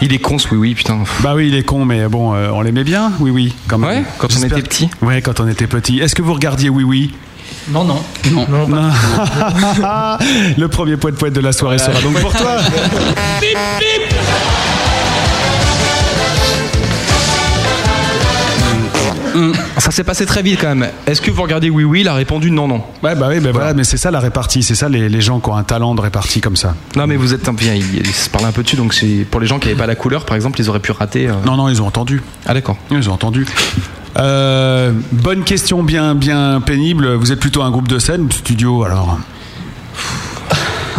Il 0.02 0.14
est 0.14 0.20
con 0.20 0.38
ce 0.38 0.48
oui 0.52 0.58
oui 0.58 0.76
putain. 0.76 1.04
Bah 1.22 1.34
oui, 1.36 1.48
il 1.50 1.56
est 1.56 1.64
con, 1.64 1.84
mais 1.84 2.08
bon, 2.08 2.34
euh, 2.34 2.50
on 2.54 2.62
l'aimait 2.62 2.84
bien, 2.86 3.12
oui, 3.20 3.32
oui. 3.32 3.54
Quand 3.68 3.78
même. 3.78 3.90
Ouais, 3.90 4.04
quand 4.18 4.28
on 4.38 4.44
était 4.44 4.62
petit. 4.62 4.90
Ouais, 5.02 5.22
quand 5.22 5.40
on 5.40 5.48
était 5.48 5.68
petit. 5.68 6.00
Est-ce 6.00 6.16
que 6.16 6.22
vous 6.22 6.34
regardiez 6.34 6.70
Oui 6.70 6.84
Oui 6.84 7.14
Non, 7.70 7.84
non. 7.84 8.02
Non. 8.32 8.48
Non. 8.68 8.90
Le 10.58 10.68
premier 10.68 10.96
poète 10.96 11.16
poète 11.16 11.34
de 11.34 11.42
la 11.42 11.52
soirée 11.52 11.80
sera 11.80 12.00
donc 12.02 12.20
pour 12.22 12.32
toi. 12.32 12.58
Hum, 19.36 19.54
Ça 19.78 19.92
s'est 19.92 20.04
passé 20.04 20.26
très 20.26 20.42
vite 20.42 20.60
quand 20.62 20.74
même. 20.76 20.90
Est-ce 21.06 21.22
que 21.22 21.30
vous 21.32 21.42
regardez 21.44 21.70
oui 21.70 21.84
oui 21.84 22.02
Il 22.02 22.08
a 22.08 22.14
répondu 22.14 22.50
non 22.52 22.68
non. 22.68 22.82
Ouais, 23.04 23.16
bah 23.16 23.28
oui, 23.30 23.40
bah 23.40 23.50
voilà, 23.54 23.74
mais 23.74 23.84
c'est 23.84 23.98
ça 23.98 24.10
la 24.12 24.20
répartie, 24.20 24.64
c'est 24.64 24.76
ça 24.76 24.90
les, 24.90 25.08
les 25.10 25.22
gens 25.22 25.40
qui 25.40 25.50
ont 25.50 25.56
un 25.56 25.64
talent 25.64 25.94
de 25.96 26.02
répartie 26.02 26.42
comme 26.42 26.56
ça. 26.56 26.74
Non 26.96 27.06
mais 27.08 27.16
vous 27.16 27.34
êtes 27.34 27.48
un 27.48 27.54
bien, 27.54 27.74
il, 27.76 27.98
il 27.98 28.08
se 28.08 28.30
parle 28.30 28.46
un 28.46 28.52
peu 28.52 28.64
dessus 28.64 28.76
donc 28.76 28.94
c'est 28.94 29.26
pour 29.30 29.40
les 29.40 29.48
gens 29.48 29.60
qui 29.60 29.68
n'avaient 29.68 29.80
pas 29.80 29.88
la 29.88 29.96
couleur 29.96 30.26
par 30.26 30.36
exemple 30.36 30.60
ils 30.60 30.70
auraient 30.70 30.80
pu 30.80 30.92
rater. 30.92 31.28
euh. 31.28 31.34
Non, 31.46 31.56
non, 31.58 31.70
ils 31.70 31.82
ont 31.82 31.86
entendu. 31.88 32.22
Ah 32.46 32.54
d'accord. 32.54 32.78
Ils 32.92 33.10
ont 33.10 33.14
entendu. 33.14 33.46
Euh, 34.18 34.92
bonne 35.12 35.44
question 35.44 35.84
bien, 35.84 36.16
bien 36.16 36.62
pénible. 36.66 37.14
Vous 37.14 37.32
êtes 37.32 37.40
plutôt 37.40 37.62
un 37.62 37.70
groupe 37.72 37.88
de 37.88 38.00
scène, 38.00 38.32
studio 38.32 38.84
alors? 38.84 39.20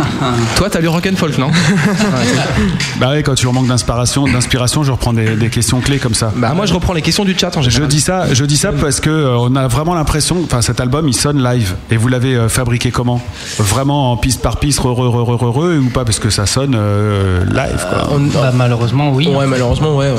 Toi 0.57 0.69
t'as 0.71 0.81
lu 0.81 0.89
Rock 0.89 1.07
and 1.13 1.17
Folk 1.17 1.39
non 1.39 1.51
Bah 3.01 3.09
oui, 3.15 3.23
quand 3.23 3.35
tu 3.35 3.47
manques 3.47 3.67
d'inspiration, 3.67 4.27
d'inspiration, 4.27 4.83
je 4.83 4.93
reprends 4.93 5.13
des, 5.13 5.37
des 5.37 5.49
questions 5.49 5.81
clés 5.81 5.99
comme 5.99 6.15
ça. 6.15 6.33
Bah 6.37 6.53
moi 6.55 6.67
je 6.67 6.75
reprends 6.75 6.93
les 6.93 7.03
questions 7.03 7.25
du 7.25 7.37
chat 7.39 7.57
en 7.57 7.63
Je 7.63 7.71
général. 7.71 7.89
dis 7.91 8.01
ça, 8.01 8.33
je 8.33 8.45
dis 8.45 8.57
ça 8.57 8.73
parce 8.73 9.01
que 9.01 9.11
euh, 9.11 9.37
on 9.39 9.55
a 9.57 9.67
vraiment 9.69 9.95
l'impression, 9.95 10.39
enfin 10.45 10.61
cet 10.63 10.81
album 10.81 11.09
il 11.09 11.15
sonne 11.15 11.43
live. 11.43 11.75
Et 11.91 11.97
vous 11.97 12.09
l'avez 12.09 12.35
euh, 12.35 12.49
fabriqué 12.49 12.91
comment? 12.91 13.21
Vraiment 13.59 14.13
en 14.13 14.17
piste 14.17 14.43
par 14.43 14.59
piste, 14.59 14.81
re, 14.81 14.87
re, 14.95 15.09
re, 15.11 15.25
re, 15.25 15.37
re, 15.37 15.51
re, 15.57 15.79
ou 15.85 15.89
pas 15.91 16.05
Parce 16.05 16.19
que 16.19 16.31
ça 16.31 16.47
sonne 16.47 16.75
euh, 16.77 17.45
live. 17.47 17.87
Quoi? 17.89 18.19
Bah, 18.35 18.53
malheureusement, 18.55 19.11
oui. 19.13 19.29
Ouais, 19.29 19.47
malheureusement, 19.47 19.97
ouais, 19.97 20.11
ouais. 20.11 20.17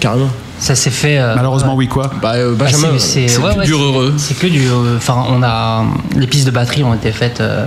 Carrément. 0.00 0.28
Ça 0.60 0.74
s'est 0.74 0.90
fait. 0.90 1.18
euh, 1.18 1.34
Malheureusement, 1.36 1.72
ouais. 1.72 1.86
oui 1.86 1.88
quoi? 1.88 2.10
Bah, 2.20 2.32
euh, 2.34 2.54
Bah, 2.54 2.64
Benjamin, 2.64 2.98
c'est- 2.98 3.38
ouais, 3.38 3.52
que 3.54 3.58
ouais, 3.60 3.64
du 3.64 3.72
c'est- 3.72 3.78
heureux. 3.78 4.14
C'est 4.16 4.38
que 4.38 4.46
du. 4.46 4.66
euh, 4.66 4.96
Enfin, 4.96 5.24
on 5.28 5.42
a 5.42 5.84
les 6.16 6.26
pistes 6.26 6.46
de 6.46 6.50
batterie 6.50 6.82
ont 6.84 6.94
été 6.94 7.12
faites 7.12 7.40
euh, 7.40 7.64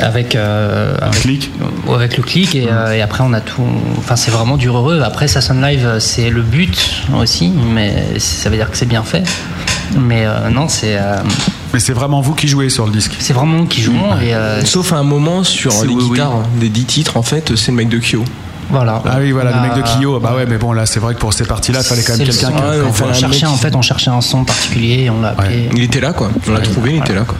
avec 0.00 0.36
euh, 0.36 0.96
avec, 1.00 1.20
clic. 1.20 1.50
ou 1.86 1.92
avec 1.94 2.16
le 2.16 2.22
clic 2.22 2.54
et, 2.54 2.68
euh, 2.70 2.92
et 2.94 3.02
après 3.02 3.24
on 3.24 3.32
a 3.32 3.40
tout. 3.40 3.62
Enfin, 3.98 4.16
c'est 4.16 4.30
vraiment 4.30 4.56
du 4.56 4.68
heureux. 4.68 5.00
Après, 5.02 5.28
ça 5.28 5.40
sonne 5.40 5.60
live, 5.60 5.84
euh, 5.86 6.00
c'est 6.00 6.30
le 6.30 6.42
but 6.42 7.02
aussi, 7.18 7.52
mais 7.74 8.18
ça 8.18 8.48
veut 8.50 8.56
dire 8.56 8.70
que 8.70 8.76
c'est 8.76 8.86
bien 8.86 9.02
fait. 9.02 9.22
Mais 9.98 10.24
euh, 10.26 10.50
non, 10.50 10.68
c'est 10.68 10.96
euh, 10.98 11.16
Mais 11.72 11.80
c'est 11.80 11.94
vraiment 11.94 12.20
vous 12.20 12.34
qui 12.34 12.46
jouez 12.46 12.68
sur 12.68 12.84
le 12.86 12.92
disque. 12.92 13.12
c'est 13.18 13.32
vraiment 13.32 13.56
nous 13.58 13.66
qui 13.66 13.80
jouons 13.80 14.18
et 14.20 14.34
euh, 14.34 14.62
Sauf 14.64 14.92
à 14.92 14.96
un 14.96 15.02
moment 15.02 15.44
sur 15.44 15.72
les 15.82 15.88
oui, 15.88 16.02
oui. 16.02 16.10
guitares 16.10 16.42
des 16.60 16.68
10 16.68 16.84
titres, 16.84 17.16
en 17.16 17.22
fait, 17.22 17.56
c'est 17.56 17.70
le 17.70 17.76
mec 17.78 17.88
de 17.88 17.98
Kyo. 17.98 18.22
voilà. 18.70 19.02
Ah 19.06 19.16
oui, 19.18 19.32
voilà, 19.32 19.50
le 19.50 19.62
mec 19.62 19.76
de 19.78 19.82
Kyo. 19.82 20.20
Bah 20.20 20.34
ouais, 20.36 20.44
mais 20.46 20.58
bon, 20.58 20.72
là, 20.74 20.84
c'est 20.84 21.00
vrai 21.00 21.14
que 21.14 21.18
pour 21.20 21.32
ces 21.32 21.44
parties-là, 21.44 21.80
il 21.80 21.86
fallait 21.86 22.02
quand 22.02 22.18
même 22.18 22.26
quelqu'un 22.26 22.52
qui. 22.52 22.62
Ouais, 22.62 22.86
enfin, 22.86 23.06
On 23.08 23.10
un 23.10 23.14
cherchait 23.14 23.46
mec 23.46 23.54
en 23.54 23.56
fait, 23.56 23.74
on 23.74 23.82
cherchait 23.82 24.10
un 24.10 24.20
son 24.20 24.44
particulier 24.44 25.04
et 25.04 25.10
on 25.10 25.22
l'a 25.22 25.28
appelé. 25.30 25.70
Il 25.74 25.82
était 25.82 26.00
là, 26.00 26.12
quoi. 26.12 26.30
On 26.46 26.52
l'a 26.52 26.60
trouvé, 26.60 26.92
il 26.96 26.98
était 26.98 27.14
là, 27.14 27.22
quoi. 27.26 27.38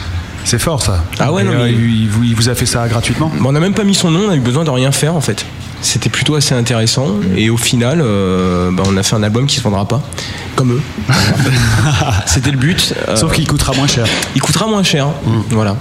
C'est 0.48 0.58
fort 0.58 0.82
ça. 0.82 1.04
Ah 1.18 1.30
ouais, 1.30 1.42
Et, 1.42 1.44
non, 1.44 1.52
euh, 1.52 1.64
mais- 1.66 1.72
il, 1.72 2.08
vous, 2.08 2.24
il 2.24 2.34
vous 2.34 2.48
a 2.48 2.54
fait 2.54 2.64
ça 2.64 2.88
gratuitement? 2.88 3.30
On 3.44 3.52
n'a 3.52 3.60
même 3.60 3.74
pas 3.74 3.84
mis 3.84 3.94
son 3.94 4.10
nom, 4.10 4.20
on 4.28 4.30
a 4.30 4.34
eu 4.34 4.40
besoin 4.40 4.64
de 4.64 4.70
rien 4.70 4.90
faire, 4.92 5.14
en 5.14 5.20
fait. 5.20 5.44
C'était 5.82 6.08
plutôt 6.08 6.36
assez 6.36 6.54
intéressant. 6.54 7.16
Et 7.36 7.50
au 7.50 7.58
final, 7.58 8.00
euh, 8.02 8.70
bah, 8.72 8.82
on 8.86 8.96
a 8.96 9.02
fait 9.02 9.14
un 9.14 9.22
album 9.22 9.46
qui 9.46 9.56
se 9.56 9.60
vendra 9.60 9.86
pas. 9.86 10.00
Comme 10.56 10.72
eux. 10.72 10.80
C'était 12.26 12.50
le 12.50 12.56
but. 12.56 12.94
Euh, 13.08 13.14
Sauf 13.16 13.32
qu'il 13.34 13.46
coûtera 13.46 13.74
moins 13.74 13.86
cher. 13.86 14.06
il 14.34 14.40
coûtera 14.40 14.66
moins 14.66 14.82
cher. 14.82 15.08
Voilà. 15.50 15.76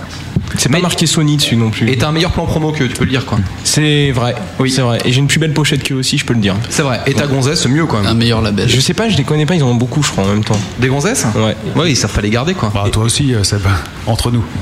C'est 0.57 0.71
pas 0.71 0.79
marqué 0.79 1.05
Sony 1.05 1.37
dessus 1.37 1.55
non 1.55 1.69
plus. 1.69 1.89
Et 1.89 1.97
t'as 1.97 2.07
un 2.07 2.11
meilleur 2.11 2.31
plan 2.31 2.45
promo 2.45 2.71
que 2.71 2.83
tu 2.83 2.95
peux 2.95 3.03
le 3.03 3.09
dire 3.09 3.25
quoi. 3.25 3.37
C'est 3.63 4.11
vrai. 4.11 4.35
Oui. 4.59 4.71
C'est 4.71 4.81
vrai. 4.81 4.99
Et 5.05 5.11
j'ai 5.11 5.19
une 5.19 5.27
plus 5.27 5.39
belle 5.39 5.53
pochette 5.53 5.83
qu'eux 5.83 5.95
aussi, 5.95 6.17
je 6.17 6.25
peux 6.25 6.33
le 6.33 6.39
dire. 6.39 6.55
C'est 6.69 6.81
vrai. 6.83 7.01
Et 7.05 7.13
ta 7.13 7.27
gonzesse 7.27 7.65
mieux 7.67 7.85
quand 7.85 8.05
Un 8.05 8.13
meilleur 8.13 8.41
label. 8.41 8.67
Je 8.69 8.79
sais 8.79 8.93
pas, 8.93 9.09
je 9.09 9.17
les 9.17 9.23
connais 9.23 9.45
pas, 9.45 9.55
ils 9.55 9.63
en 9.63 9.67
ont 9.67 9.75
beaucoup, 9.75 10.01
je 10.03 10.11
crois, 10.11 10.23
en 10.23 10.27
même 10.27 10.43
temps. 10.43 10.59
Des 10.79 10.87
gonzesses? 10.87 11.25
Ouais. 11.35 11.55
Ouais, 11.75 11.91
ils 11.91 11.95
savent 11.95 12.13
pas 12.13 12.21
les 12.21 12.29
garder 12.29 12.53
quoi. 12.53 12.71
Bah, 12.73 12.85
toi 12.91 13.03
aussi, 13.03 13.33
euh, 13.33 13.43
Seb. 13.43 13.61
Entre 14.05 14.31
nous. 14.31 14.43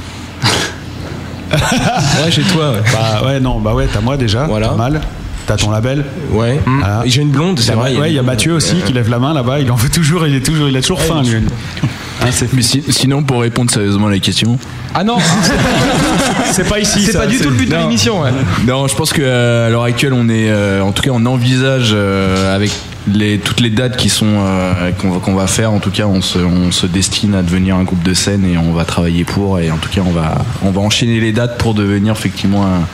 Ouais, 1.52 2.32
chez 2.32 2.42
toi, 2.42 2.72
ouais. 2.72 2.82
Bah 2.92 3.22
ouais, 3.26 3.40
non, 3.40 3.60
bah 3.60 3.74
ouais, 3.74 3.88
t'as 3.92 4.02
moi 4.02 4.18
déjà. 4.18 4.46
Voilà. 4.46 4.70
Pas 4.70 4.76
mal. 4.76 5.02
T'as 5.46 5.58
ton 5.58 5.70
label. 5.70 6.04
Ouais. 6.32 6.60
Voilà. 6.66 7.04
Et 7.06 7.10
j'ai 7.10 7.22
une 7.22 7.30
blonde, 7.30 7.60
c'est 7.60 7.74
vrai. 7.74 7.96
ouais, 7.96 8.12
il 8.12 8.16
y 8.16 8.20
a 8.20 8.24
Mathieu 8.24 8.54
aussi 8.54 8.78
qui 8.86 8.94
lève 8.94 9.10
la 9.10 9.20
main 9.20 9.34
là-bas. 9.34 9.60
Il 9.60 9.72
en 9.72 9.76
veut 9.76 9.90
toujours. 9.90 10.26
Il 10.26 10.36
est 10.36 10.46
toujours. 10.46 10.68
Il 10.68 10.76
a 10.76 10.82
toujours 10.82 11.02
faim 11.02 11.22
lui. 11.24 11.36
Hein, 12.22 12.30
Mais 12.54 12.62
si- 12.62 12.84
sinon, 12.90 13.24
pour 13.24 13.42
répondre 13.42 13.70
sérieusement 13.72 14.08
à 14.08 14.12
la 14.12 14.20
question. 14.20 14.58
Ah 14.94 15.04
non, 15.04 15.18
c'est 16.52 16.68
pas 16.68 16.80
ici. 16.80 17.04
c'est 17.04 17.14
pas 17.18 17.28
du 17.28 17.38
tout 17.38 17.50
le 17.50 17.56
but 17.56 17.70
de 17.70 17.76
l'émission. 17.76 18.22
ouais. 18.22 18.30
Non, 18.66 18.88
je 18.88 18.96
pense 18.96 19.12
que 19.14 19.22
euh, 19.22 19.68
à 19.68 19.70
l'heure 19.70 19.84
actuelle, 19.84 20.14
on 20.14 20.30
est, 20.30 20.50
euh, 20.50 20.82
en 20.82 20.92
tout 20.92 21.04
cas, 21.04 21.12
on 21.14 21.26
envisage 21.26 21.92
euh, 21.94 22.56
avec 22.56 22.72
les, 23.08 23.38
toutes 23.38 23.60
les 23.60 23.70
dates 23.70 23.98
qui 23.98 24.10
sont 24.10 24.26
euh, 24.40 24.92
qu'on 24.94 25.36
va, 25.36 25.48
faire. 25.48 25.72
En 25.72 25.80
tout 25.80 25.92
cas, 25.92 26.06
on 26.08 26.22
se, 26.22 26.40
on 26.40 26.72
se 26.72 26.88
destine 26.88 27.36
à 27.36 27.42
devenir 27.44 27.76
un 27.76 27.84
groupe 27.84 28.02
de 28.04 28.14
scène 28.14 28.46
et 28.46 28.58
on 28.58 28.72
va 28.74 28.86
travailler 28.86 29.24
pour. 29.26 29.60
Et 29.60 29.70
en 29.70 29.78
tout 29.78 29.90
cas, 29.90 30.02
on 30.06 30.12
va, 30.12 30.36
on 30.64 30.72
va 30.72 30.82
enchaîner 30.82 31.20
les 31.20 31.32
dates 31.34 31.58
pour 31.58 31.74
devenir 31.74 32.14
effectivement 32.14 32.66
un, 32.66 32.88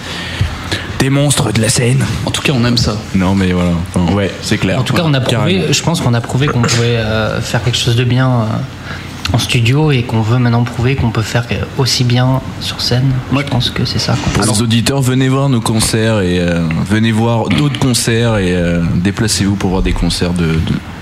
des 1.00 1.10
monstres 1.10 1.54
de 1.54 1.62
la 1.62 1.70
scène. 1.70 2.04
En 2.26 2.32
tout 2.32 2.42
cas, 2.42 2.52
on 2.54 2.66
aime 2.66 2.78
ça. 2.78 2.98
Non, 3.16 3.36
mais 3.36 3.54
voilà. 3.54 3.72
Enfin, 3.96 4.12
ouais, 4.14 4.32
c'est 4.42 4.58
clair. 4.58 4.80
En 4.80 4.84
tout 4.84 4.94
cas, 4.94 5.04
on 5.06 5.14
a 5.14 5.22
prouvé, 5.22 5.38
Carrément. 5.38 5.72
je 5.74 5.84
pense 5.84 6.02
qu'on 6.02 6.14
a 6.14 6.22
prouvé 6.22 6.48
qu'on 6.48 6.62
pouvait 6.62 6.98
euh, 6.98 7.40
faire 7.40 7.64
quelque 7.64 7.78
chose 7.78 7.96
de 7.96 8.04
bien 8.04 8.28
euh, 8.30 8.46
en 9.34 9.38
studio 9.38 9.92
et 9.92 10.04
qu'on 10.04 10.22
veut 10.22 10.40
maintenant 10.40 10.64
prouver 10.64 10.96
qu'on 10.96 11.12
peut 11.12 11.22
faire 11.22 11.46
aussi 11.78 12.04
bien 12.04 12.42
sur 12.60 12.82
scène. 12.82 13.12
Je 13.36 13.42
pense 13.44 13.70
que 13.70 13.86
c'est 13.86 14.00
ça. 14.00 14.16
Pour 14.34 14.44
les 14.44 14.62
auditeurs, 14.62 15.02
venez 15.02 15.30
voir 15.30 15.50
nos 15.50 15.62
concerts 15.62 16.22
et 16.22 16.40
euh, 16.40 16.68
venez 16.90 17.12
voir 17.12 17.50
d'autres 17.50 17.80
concerts 17.80 18.38
et 18.38 18.56
euh, 18.56 18.84
déplacez-vous 18.96 19.56
pour 19.56 19.70
voir 19.70 19.82
des 19.82 19.94
concerts 19.94 20.34
de, 20.34 20.48
de, 20.48 20.58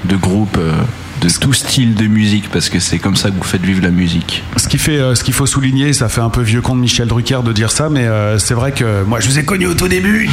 de 0.06 0.16
groupes 0.16 0.58
euh, 0.58 0.74
de 1.20 1.30
tout 1.40 1.54
style 1.54 1.96
de 1.96 2.08
musique 2.08 2.50
parce 2.50 2.70
que 2.70 2.80
c'est 2.80 3.00
comme 3.00 3.16
ça 3.16 3.30
que 3.30 3.36
vous 3.36 3.44
faites 3.44 3.62
vivre 3.62 3.82
la 3.82 3.92
musique. 3.92 4.44
Ce 4.58 4.68
qui 4.68 4.78
fait, 4.78 4.98
euh, 4.98 5.16
ce 5.16 5.24
qu'il 5.24 5.34
faut 5.34 5.46
souligner, 5.46 5.94
ça 5.94 6.10
fait 6.10 6.22
un 6.22 6.30
peu 6.30 6.42
vieux 6.42 6.62
con 6.62 6.76
de 6.76 6.82
Michel 6.82 7.08
Drucker 7.08 7.40
de 7.44 7.54
dire 7.54 7.72
ça, 7.72 7.90
mais 7.90 8.06
euh, 8.06 8.38
c'est 8.40 8.54
vrai 8.54 8.72
que 8.72 9.04
moi 9.04 9.20
je 9.20 9.28
vous 9.28 9.40
ai 9.40 9.46
connu 9.46 9.68
au 9.68 9.74
tout 9.74 9.88
début. 9.88 10.30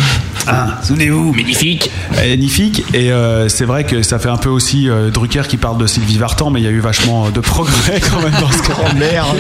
Hein, 0.49 0.67
souvenez-vous. 0.83 1.33
Magnifique. 1.33 1.91
Magnifique. 2.15 2.85
Et 2.95 3.13
euh, 3.13 3.49
c'est 3.49 3.65
vrai 3.65 3.85
que 3.85 4.03
ça 4.03 4.19
fait 4.19 4.29
un 4.29 4.37
peu 4.37 4.49
aussi 4.49 4.89
Drucker 5.13 5.43
qui 5.49 5.57
parle 5.57 5.79
de 5.79 5.87
Sylvie 5.87 6.19
Vartan, 6.19 6.51
mais 6.51 6.61
il 6.61 6.65
y 6.65 6.69
a 6.69 6.71
eu 6.71 6.81
vachement 6.81 7.31
de 7.31 7.41
progrès 7.41 8.01
quand 8.01 8.21
même 8.21 8.41
dans 8.41 8.51
ce 8.51 8.63
cas. 8.63 8.75
Oh 8.79 8.95
merde. 8.97 9.37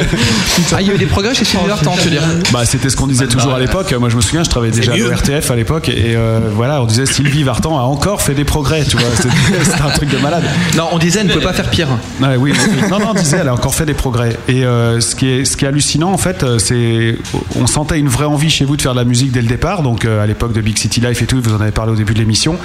Ah, 0.73 0.81
il 0.81 0.89
y 0.89 0.91
a 0.91 0.95
eu 0.95 0.99
des 0.99 1.07
progrès 1.07 1.35
chez 1.35 1.45
Sylvie 1.45 1.67
Vartan, 1.67 1.95
tu 1.97 2.05
veux 2.05 2.11
dire 2.11 2.23
Bah, 2.53 2.65
c'était 2.65 2.91
ce 2.91 2.97
qu'on 2.97 3.07
disait 3.07 3.27
toujours 3.27 3.55
à 3.55 3.61
l'époque. 3.61 3.93
Moi, 3.95 4.09
je 4.09 4.17
me 4.17 4.21
souviens, 4.21 4.43
je 4.45 4.51
travaillais 4.51 4.75
déjà 4.75 4.93
à 4.93 4.97
l'ORTF 4.97 5.51
à 5.51 5.57
l'époque, 5.57 5.89
et 5.89 6.15
euh, 6.17 6.41
voilà, 6.53 6.83
on 6.83 6.87
disait 6.87 7.07
Sylvie 7.07 7.43
Vartan 7.43 7.79
a 7.79 7.83
encore 7.83 8.23
fait 8.23 8.35
des 8.35 8.45
progrès, 8.45 8.85
tu 8.85 8.97
vois. 8.97 9.09
C'était 9.15 9.29
c'était 9.65 9.83
un 9.83 9.91
truc 9.91 10.11
de 10.11 10.19
malade. 10.19 10.45
Non, 10.77 10.89
on 10.93 10.99
disait, 10.99 11.25
pouvez 11.41 11.53
pas 11.53 11.53
faire 11.53 11.71
pire. 11.71 11.89
Ouais, 12.21 12.37
oui. 12.37 12.53
Non, 12.91 12.99
non, 12.99 13.15
disait, 13.15 13.39
elle 13.41 13.49
a 13.49 13.55
encore 13.55 13.75
fait 13.75 13.87
des 13.87 13.95
progrès. 13.95 14.37
Et 14.49 14.65
euh, 14.65 15.01
ce, 15.01 15.15
qui 15.15 15.29
est, 15.29 15.45
ce 15.45 15.57
qui 15.57 15.65
est 15.65 15.69
hallucinant, 15.69 16.13
en 16.13 16.19
fait, 16.19 16.43
euh, 16.43 16.59
c'est. 16.59 17.17
On 17.57 17.67
sentait 17.67 17.99
une 17.99 18.09
vraie 18.09 18.27
envie 18.27 18.51
chez 18.51 18.65
vous 18.65 18.77
de 18.77 18.83
faire 18.83 18.93
de 18.93 18.99
la 18.99 19.05
musique 19.05 19.33
dès 19.33 19.43
le 19.43 19.49
départ. 19.49 19.83
Donc, 19.83 20.05
euh, 20.05 20.23
à 20.23 20.27
l'époque 20.27 20.53
de 20.53 20.61
Big 20.61 20.79
City 20.79 21.01
Life 21.01 21.23
et 21.23 21.27
tout, 21.27 21.41
vous 21.41 21.55
en 21.55 21.61
avez 21.61 21.73
parlé 21.73 21.93
au 21.93 21.97
début 21.97 22.15
de 22.15 22.19
l'émission. 22.19 22.57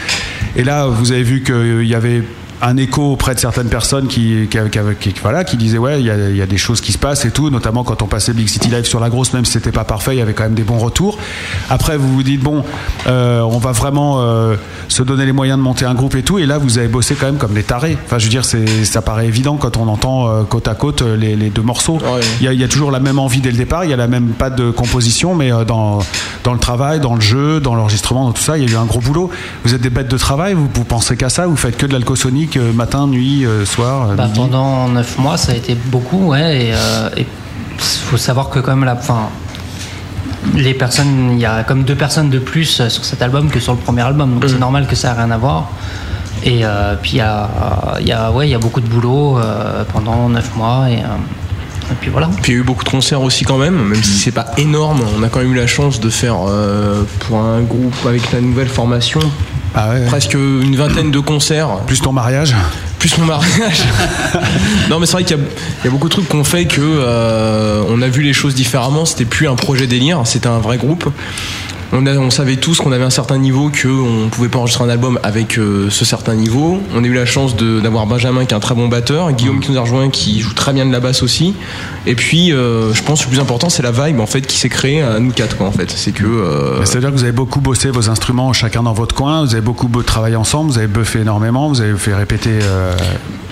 Et 0.56 0.64
là, 0.64 0.85
vous 0.88 1.11
avez 1.11 1.23
vu 1.23 1.43
qu'il 1.43 1.88
y 1.88 1.95
avait 1.95 2.23
un 2.62 2.78
écho 2.78 3.14
auprès 3.14 3.34
de 3.36 3.40
certaines 3.40 3.70
personnes 3.70 4.08
qui, 4.08 4.48
qui, 4.50 4.58
qui- 4.70 5.12
qui- 5.14 5.20
voilà, 5.22 5.44
qui 5.44 5.58
disaient 5.58 5.78
ouais 5.78 6.00
il 6.00 6.06
y, 6.06 6.12
a, 6.12 6.30
il 6.30 6.36
y 6.36 6.42
a 6.42 6.46
des 6.46 6.58
choses 6.58 6.80
qui 6.82 6.92
se 6.92 6.98
passent 6.98 7.26
et 7.26 7.32
tout 7.32 7.50
notamment 7.50 7.84
quand 7.84 8.02
on 8.02 8.08
passait 8.08 8.34
Big 8.34 8.48
City 8.48 8.70
Live 8.70 8.86
sur 8.86 9.00
la 9.00 9.10
grosse 9.10 9.34
même 9.34 9.46
si 9.46 9.54
c'était 9.54 9.72
pas 9.72 9.84
parfait 9.84 10.16
il 10.16 10.20
y 10.20 10.22
avait 10.22 10.34
quand 10.34 10.44
même 10.44 10.54
des 10.54 10.64
bons 10.64 10.78
retours. 10.78 11.18
Après 11.70 11.98
vous 11.98 12.12
vous 12.14 12.24
dites 12.24 12.42
bon 12.42 12.64
euh, 13.08 13.42
on 13.42 13.58
va 13.58 13.72
vraiment 13.72 14.22
euh, 14.22 14.56
se 14.88 15.02
donner 15.04 15.26
les 15.26 15.32
moyens 15.32 15.58
de 15.58 15.64
monter 15.64 15.86
un 15.86 15.94
groupe 15.96 16.16
et 16.16 16.24
tout 16.24 16.38
et 16.40 16.46
là 16.46 16.58
vous 16.58 16.78
avez 16.78 16.88
bossé 16.88 17.16
quand 17.16 17.26
même 17.26 17.38
comme 17.38 17.54
des 17.54 17.64
tarés. 17.64 17.98
Enfin 18.06 18.20
je 18.20 18.26
veux 18.26 18.30
dire 18.30 18.46
c'est 18.46 18.86
ça 18.86 19.02
paraît 19.02 19.28
évident 19.28 19.58
quand 19.58 19.78
on 19.78 19.88
entend 19.88 20.28
euh, 20.30 20.44
côte 20.44 20.68
à 20.68 20.76
côte 20.76 21.02
les, 21.02 21.36
les 21.36 21.50
deux 21.50 21.62
morceaux. 21.64 21.98
Il 22.40 22.46
y, 22.46 22.48
a, 22.48 22.54
il 22.54 22.60
y 22.60 22.64
a 22.64 22.68
toujours 22.68 22.92
la 22.92 23.00
même 23.00 23.20
envie 23.20 23.42
dès 23.42 23.52
le 23.52 23.58
départ 23.58 23.86
il 23.86 23.90
y 23.90 23.94
a 23.94 23.98
la 23.98 24.08
même 24.08 24.30
pas 24.30 24.50
de 24.50 24.70
composition 24.72 25.34
mais 25.36 25.50
dans, 25.68 26.00
dans 26.44 26.54
le 26.54 26.60
travail 26.60 27.00
dans 27.00 27.16
le 27.16 27.22
jeu 27.22 27.60
dans 27.60 27.76
l'enregistrement 27.76 28.26
dans 28.26 28.34
tout 28.34 28.42
ça 28.44 28.58
il 28.58 28.64
y 28.64 28.68
a 28.68 28.72
eu 28.74 28.78
un 28.78 28.86
gros 28.86 29.00
boulot. 29.02 29.30
Vous 29.64 29.74
êtes 29.74 29.82
des 29.82 29.90
bêtes 29.90 30.10
de 30.10 30.18
travail 30.18 30.54
vous, 30.54 30.70
vous 30.74 30.84
pensez 30.84 31.18
qu'à 31.18 31.30
ça 31.30 31.48
vous 31.48 31.56
faites 31.56 31.78
que 31.78 31.86
de 31.86 31.94
l'alcosonique 31.94 32.51
euh, 32.57 32.73
matin 32.73 33.07
nuit 33.07 33.45
euh, 33.45 33.65
soir 33.65 34.11
euh, 34.11 34.15
Bah, 34.15 34.26
midi 34.26 34.40
pendant 34.40 34.88
9 34.90 35.18
mois, 35.19 35.38
ça 35.38 35.52
a 35.52 35.56
été 35.56 35.76
beaucoup, 35.76 36.28
ouais. 36.28 36.65
Et 36.65 36.73
euh, 36.73 37.10
et 37.18 37.26
faut 37.82 38.18
savoir 38.18 38.49
que 38.49 38.60
quand 38.60 38.76
même 38.76 38.86
la, 38.86 38.95
fin, 38.95 39.30
les 40.56 40.73
personnes, 40.73 41.32
il 41.34 41.40
y 41.40 41.45
a 41.45 41.64
comme 41.64 41.84
deux 41.84 41.95
personnes 41.95 42.30
de 42.30 42.40
plus 42.40 42.65
sur 42.90 43.06
cet 43.06 43.22
album 43.22 43.49
que 43.49 43.60
sur 43.60 43.73
le 43.73 43.80
premier 43.80 44.02
album, 44.02 44.34
donc 44.34 44.49
c'est 44.49 44.60
normal 44.60 44.88
que 44.88 44.95
ça 44.95 45.10
ait 45.11 45.14
rien 45.14 45.32
à 45.32 45.38
voir. 45.38 45.72
Et 46.44 46.65
euh, 46.65 46.95
puis 47.02 47.14
il 47.14 47.18
y 47.18 47.22
a, 47.22 47.49
il 47.99 48.07
y 48.07 48.11
a, 48.11 48.32
ouais, 48.32 48.48
il 48.48 48.52
y 48.52 48.56
a 48.56 48.60
beaucoup 48.60 48.82
de 48.82 48.88
boulot 48.88 49.38
euh, 49.38 49.84
pendant 49.94 50.28
9 50.30 50.56
mois 50.56 50.90
et, 50.90 50.95
euh, 50.95 51.91
et 51.91 51.95
puis 51.99 52.10
voilà. 52.10 52.30
Puis 52.41 52.53
il 52.53 52.56
y 52.56 52.57
a 52.57 52.61
eu 52.61 52.64
beaucoup 52.64 52.84
de 52.84 52.90
concerts 52.90 53.22
aussi 53.22 53.44
quand 53.44 53.57
même, 53.57 53.76
même 53.76 54.03
si 54.03 54.14
c'est 54.14 54.32
pas 54.32 54.48
énorme. 54.57 55.02
On 55.18 55.23
a 55.23 55.30
quand 55.30 55.40
même 55.40 55.52
eu 55.52 55.57
la 55.57 55.68
chance 55.68 55.99
de 55.99 56.10
faire 56.10 56.38
euh, 56.48 57.03
pour 57.19 57.40
un 57.40 57.61
groupe 57.61 57.95
avec 58.07 58.32
la 58.32 58.41
nouvelle 58.41 58.69
formation 58.69 59.19
presque 60.07 60.34
une 60.34 60.76
vingtaine 60.76 61.11
de 61.11 61.19
concerts. 61.19 61.69
Plus 61.88 61.99
ton 62.02 62.11
mariage 62.11 62.56
Plus 62.99 63.18
mon 63.18 63.26
mariage. 63.26 63.81
non 64.89 64.99
mais 64.99 65.06
c'est 65.06 65.14
vrai 65.14 65.23
qu'il 65.23 65.38
y, 65.38 65.39
a- 65.39 65.43
il 65.81 65.85
y 65.85 65.88
a 65.88 65.91
beaucoup 65.91 66.07
de 66.10 66.14
trucs 66.14 66.27
qu'on 66.27 66.43
fait 66.43 66.65
que 66.65 66.81
euh, 66.81 67.84
on 67.89 68.02
a 68.02 68.07
vu 68.07 68.22
les 68.22 68.34
choses 68.34 68.53
différemment. 68.56 69.06
C'était 69.06 69.26
plus 69.26 69.48
un 69.48 69.56
projet 69.56 69.88
délire, 69.88 70.22
c'était 70.26 70.48
un 70.49 70.60
vrai 70.60 70.77
groupe. 70.77 71.10
On, 71.93 72.05
a- 72.05 72.15
on 72.18 72.30
savait 72.30 72.55
tous 72.55 72.80
qu'on 72.80 72.93
avait 72.93 73.03
un 73.03 73.09
certain 73.09 73.38
niveau, 73.38 73.69
qu'on 73.69 74.30
pouvait 74.30 74.47
pas 74.47 74.59
enregistrer 74.59 74.85
un 74.85 74.89
album 74.89 75.19
avec 75.23 75.57
euh, 75.57 75.89
ce 75.89 76.05
certain 76.05 76.35
niveau. 76.35 76.80
On 76.95 77.03
a 77.03 77.07
eu 77.07 77.13
la 77.13 77.26
chance 77.26 77.55
d'avoir 77.57 78.05
Benjamin 78.07 78.45
qui 78.45 78.53
est 78.53 78.57
un 78.57 78.61
très 78.61 78.76
bon 78.76 78.88
batteur, 78.88 79.31
Guillaume 79.34 79.59
qui 79.59 79.72
nous 79.72 79.77
a 79.77 79.81
rejoint 79.81 80.09
qui 80.09 80.39
joue 80.39 80.53
très 80.53 80.72
bien 80.72 80.85
de 80.85 80.91
la 80.91 81.01
basse 81.01 81.22
aussi. 81.22 81.53
Et 82.07 82.15
puis, 82.15 82.53
euh, 82.53 82.93
je 82.93 83.03
pense 83.03 83.19
que 83.22 83.26
le 83.26 83.31
plus 83.31 83.41
important, 83.41 83.69
c'est 83.69 83.84
la 83.84 83.91
vibe 83.91 84.22
en 84.22 84.26
fait 84.26 84.41
qui 84.41 84.57
s'est 84.57 84.69
créée 84.69 85.01
à 85.01 85.19
nous 85.19 85.31
quatre. 85.31 85.57
Quoi, 85.57 85.68
en 85.68 85.72
fait, 85.72 85.91
c'est 85.91 86.13
que 86.13 86.23
euh, 86.26 86.85
C'est-à-dire 86.85 87.09
que 87.09 87.15
vous 87.15 87.23
avez 87.23 87.34
beaucoup 87.34 87.59
bossé 87.59 87.89
vos 87.89 88.09
instruments 88.09 88.53
chacun 88.53 88.84
dans 88.84 88.93
votre 88.93 89.13
coin, 89.13 89.43
vous 89.43 89.53
avez 89.53 89.61
beaucoup 89.61 89.89
travaillé 90.01 90.38
ensemble, 90.38 90.72
vous 90.72 90.77
avez 90.77 90.88
buffé 90.88 91.19
énormément, 91.19 91.68
vous 91.68 91.81
avez 91.81 91.97
fait 91.97 92.15
répéter. 92.15 92.51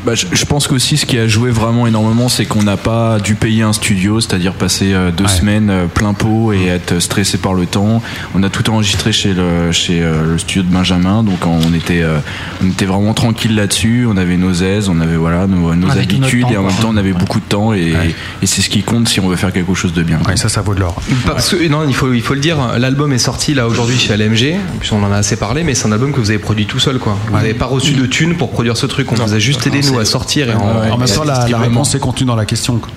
Bah, 0.06 0.16
je, 0.16 0.26
je 0.32 0.46
pense 0.46 0.68
qu'aussi 0.68 0.98
ce 0.98 1.06
qui 1.06 1.18
a 1.18 1.28
joué 1.28 1.52
vraiment 1.52 1.88
énormément, 1.88 2.30
c'est 2.30 2.46
qu'on 2.46 2.64
n'a 2.64 2.78
pas 2.78 3.20
dû 3.20 3.36
payer 3.36 3.64
un 3.64 3.74
studio, 3.74 4.20
c'est-à-dire 4.22 4.54
passer 4.54 4.94
euh, 4.94 5.12
deux 5.12 5.28
semaines 5.28 5.70
euh, 5.70 5.86
plein 5.88 6.14
pot 6.14 6.54
et 6.54 6.68
être 6.68 7.00
stressé 7.00 7.38
par 7.38 7.54
le 7.54 7.66
temps. 7.66 8.02
On 8.36 8.44
a 8.44 8.50
tout 8.50 8.70
enregistré 8.70 9.12
chez 9.12 9.34
le, 9.34 9.72
chez, 9.72 10.02
euh, 10.02 10.32
le 10.32 10.38
studio 10.38 10.64
de 10.64 10.70
Benjamin, 10.70 11.24
donc 11.24 11.46
on 11.46 11.74
était, 11.74 12.02
euh, 12.02 12.20
on 12.64 12.68
était 12.68 12.86
vraiment 12.86 13.14
tranquille 13.14 13.56
là-dessus. 13.56 14.06
On 14.10 14.18
avait 14.18 14.38
nos 14.38 14.54
aises, 14.54 14.90
on 14.90 15.00
avait 15.02 15.18
voilà, 15.18 15.48
nos, 15.48 15.72
habitudes 15.90 16.44
temps, 16.44 16.52
et 16.52 16.58
en 16.58 16.64
même 16.64 16.76
temps 16.76 16.90
on 16.92 16.98
avait 16.98 17.14
beaucoup 17.14 17.40
de 17.40 17.46
temps 17.46 17.74
et, 17.74 17.94
et 18.42 18.46
c'est 18.46 18.62
ce 18.62 18.70
qui 18.70 18.84
compte 18.84 19.08
si 19.08 19.20
on 19.20 19.28
veut 19.28 19.36
faire 19.36 19.52
quelque 19.52 19.74
chose 19.74 19.94
de 19.94 20.04
bien. 20.04 20.20
Ouais, 20.28 20.38
ça, 20.38 20.50
ça 20.50 20.62
vaut 20.62 20.74
de 20.74 20.80
l'or. 20.80 21.02
Parce 21.26 21.50
que, 21.50 21.68
non, 21.68 21.86
il 21.88 21.94
faut, 21.94 22.14
il 22.14 22.22
faut 22.22 22.34
le 22.34 22.40
dire, 22.40 22.58
l'album 22.78 23.12
est 23.14 23.18
sorti 23.18 23.54
là 23.54 23.68
aujourd'hui 23.68 23.98
chez 23.98 24.16
LMG, 24.16 24.56
puis 24.80 24.90
on 24.94 25.04
en 25.04 25.12
a 25.12 25.18
assez 25.18 25.36
parlé, 25.36 25.64
mais 25.64 25.76
c'est 25.76 25.88
un 25.88 25.92
album 25.92 26.12
que 26.12 26.20
vous 26.20 26.30
avez 26.30 26.40
produit 26.40 26.66
tout 26.66 26.80
seul 26.80 27.00
quoi. 27.00 27.18
Vous 27.28 27.36
n'avez 27.36 27.54
pas 27.54 27.66
reçu 27.66 27.94
de 27.94 28.06
thunes 28.06 28.36
pour 28.36 28.52
produire 28.52 28.78
ce 28.78 28.86
truc, 28.86 29.12
on 29.12 29.16
vous 29.16 29.34
a 29.34 29.40
juste 29.40 29.68
aidé 29.68 29.82
nous 29.92 30.00
à 30.00 30.06
sortir 30.06 30.50
et 30.50 30.54
en, 30.54 30.94
en 30.94 30.98
même 30.98 31.08
temps, 31.08 31.24
la, 31.24 31.48
la 31.48 31.58
réponse 31.60 31.96
est 31.96 32.00
contenue 32.00 32.26
dans 32.28 32.36
la 32.36 32.46
question. 32.46 32.78
quoi. 32.78 32.90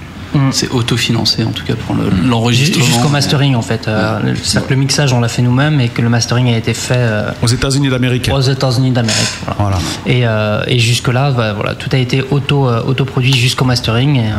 C'est 0.51 0.71
autofinancé 0.71 1.45
en 1.45 1.51
tout 1.51 1.63
cas 1.67 1.75
pour 1.75 1.95
le- 1.95 2.05
Ju- 2.11 2.27
l'enregistrement. 2.27 2.85
Jusqu'au 2.87 3.09
mastering 3.11 3.55
en 3.55 3.61
fait. 3.61 3.87
Euh, 3.87 4.19
C'est-à-dire 4.43 4.67
que 4.69 4.73
le 4.73 4.81
mixage 4.81 5.13
on 5.13 5.21
l'a 5.21 5.29
fait 5.29 5.43
nous-mêmes 5.43 5.79
et 5.79 5.89
que 5.91 6.01
le 6.01 6.09
mastering 6.09 6.49
a 6.55 6.57
été 6.57 6.73
fait 6.73 6.95
euh, 6.97 7.31
aux 7.43 7.49
États-Unis 7.49 7.91
d'Amérique. 7.91 8.31
Aux 8.33 8.41
États-Unis 8.41 8.93
d'Amérique. 8.93 9.29
Voilà. 9.59 9.77
Et, 10.07 10.27
euh, 10.27 10.63
et 10.69 10.79
jusque-là, 10.79 11.33
bah, 11.33 11.53
voilà, 11.53 11.75
tout 11.75 11.91
a 11.93 11.99
été 11.99 12.25
auto, 12.31 12.67
euh, 12.67 12.83
autoproduit 12.87 13.35
jusqu'au 13.35 13.67
mastering. 13.67 14.17
Et, 14.17 14.21
euh, 14.31 14.33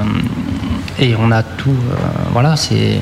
et 1.00 1.16
on 1.20 1.32
a 1.32 1.44
tout. 1.44 1.70
euh, 1.70 1.96
voilà, 2.32 2.56
c'est. 2.56 3.00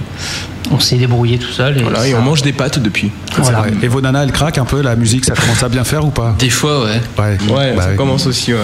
On 0.74 0.80
s'est 0.80 0.96
débrouillé 0.96 1.38
tout 1.38 1.52
seul. 1.52 1.78
Et, 1.80 1.82
voilà, 1.82 2.08
et 2.08 2.12
ça- 2.12 2.18
on 2.18 2.22
mange 2.22 2.44
des 2.44 2.54
pâtes 2.54 2.80
depuis. 2.80 3.12
C'est 3.36 3.42
Voilà. 3.42 3.58
vrai. 3.60 3.72
Et 3.82 3.90
vos 3.90 4.00
nanas, 4.00 4.24
elles 4.24 4.32
craquent 4.32 4.60
un 4.60 4.64
peu, 4.64 4.82
la 4.82 4.96
musique, 4.96 5.26
ça 5.26 5.34
commence 5.34 5.62
à 5.64 5.68
bien 5.70 5.84
faire 5.84 6.06
ou 6.06 6.12
pas? 6.12 6.34
Des 6.40 6.50
fois, 6.50 6.86
ouais. 6.86 7.02
Ouais, 7.20 7.38
Ouais, 7.54 7.74
Bah 7.76 7.84
ça 7.84 7.94
commence 7.96 8.26
aussi, 8.26 8.54
ouais. 8.54 8.60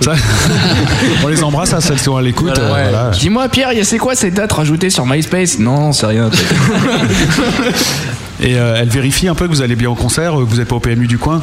Ça- 0.00 0.12
on 1.24 1.26
les 1.28 1.42
embrasse, 1.42 1.72
à 1.72 1.80
celles 1.80 1.96
qui 1.96 2.04
sont 2.04 2.14
à 2.16 2.22
l'écoute. 2.22 2.52
Voilà, 2.56 2.62
euh, 2.70 2.74
ouais. 2.84 2.90
voilà. 2.90 3.10
Dis-moi 3.10 3.48
Pierre, 3.48 3.70
c'est 3.82 3.98
quoi 3.98 4.14
ces 4.14 4.30
dates 4.30 4.52
rajoutées 4.52 4.90
sur 4.90 5.04
MySpace? 5.06 5.58
Non, 5.58 5.92
c'est 5.92 6.06
rien. 6.06 6.30
Et 8.42 8.56
euh, 8.56 8.76
elle 8.78 8.88
vérifie 8.88 9.28
un 9.28 9.34
peu 9.34 9.46
que 9.46 9.50
vous 9.52 9.62
allez 9.62 9.76
bien 9.76 9.90
au 9.90 9.94
concert, 9.94 10.38
euh, 10.38 10.44
que 10.44 10.50
vous 10.50 10.56
n'êtes 10.56 10.68
pas 10.68 10.76
au 10.76 10.80
PMU 10.80 11.06
du 11.06 11.18
coin? 11.18 11.42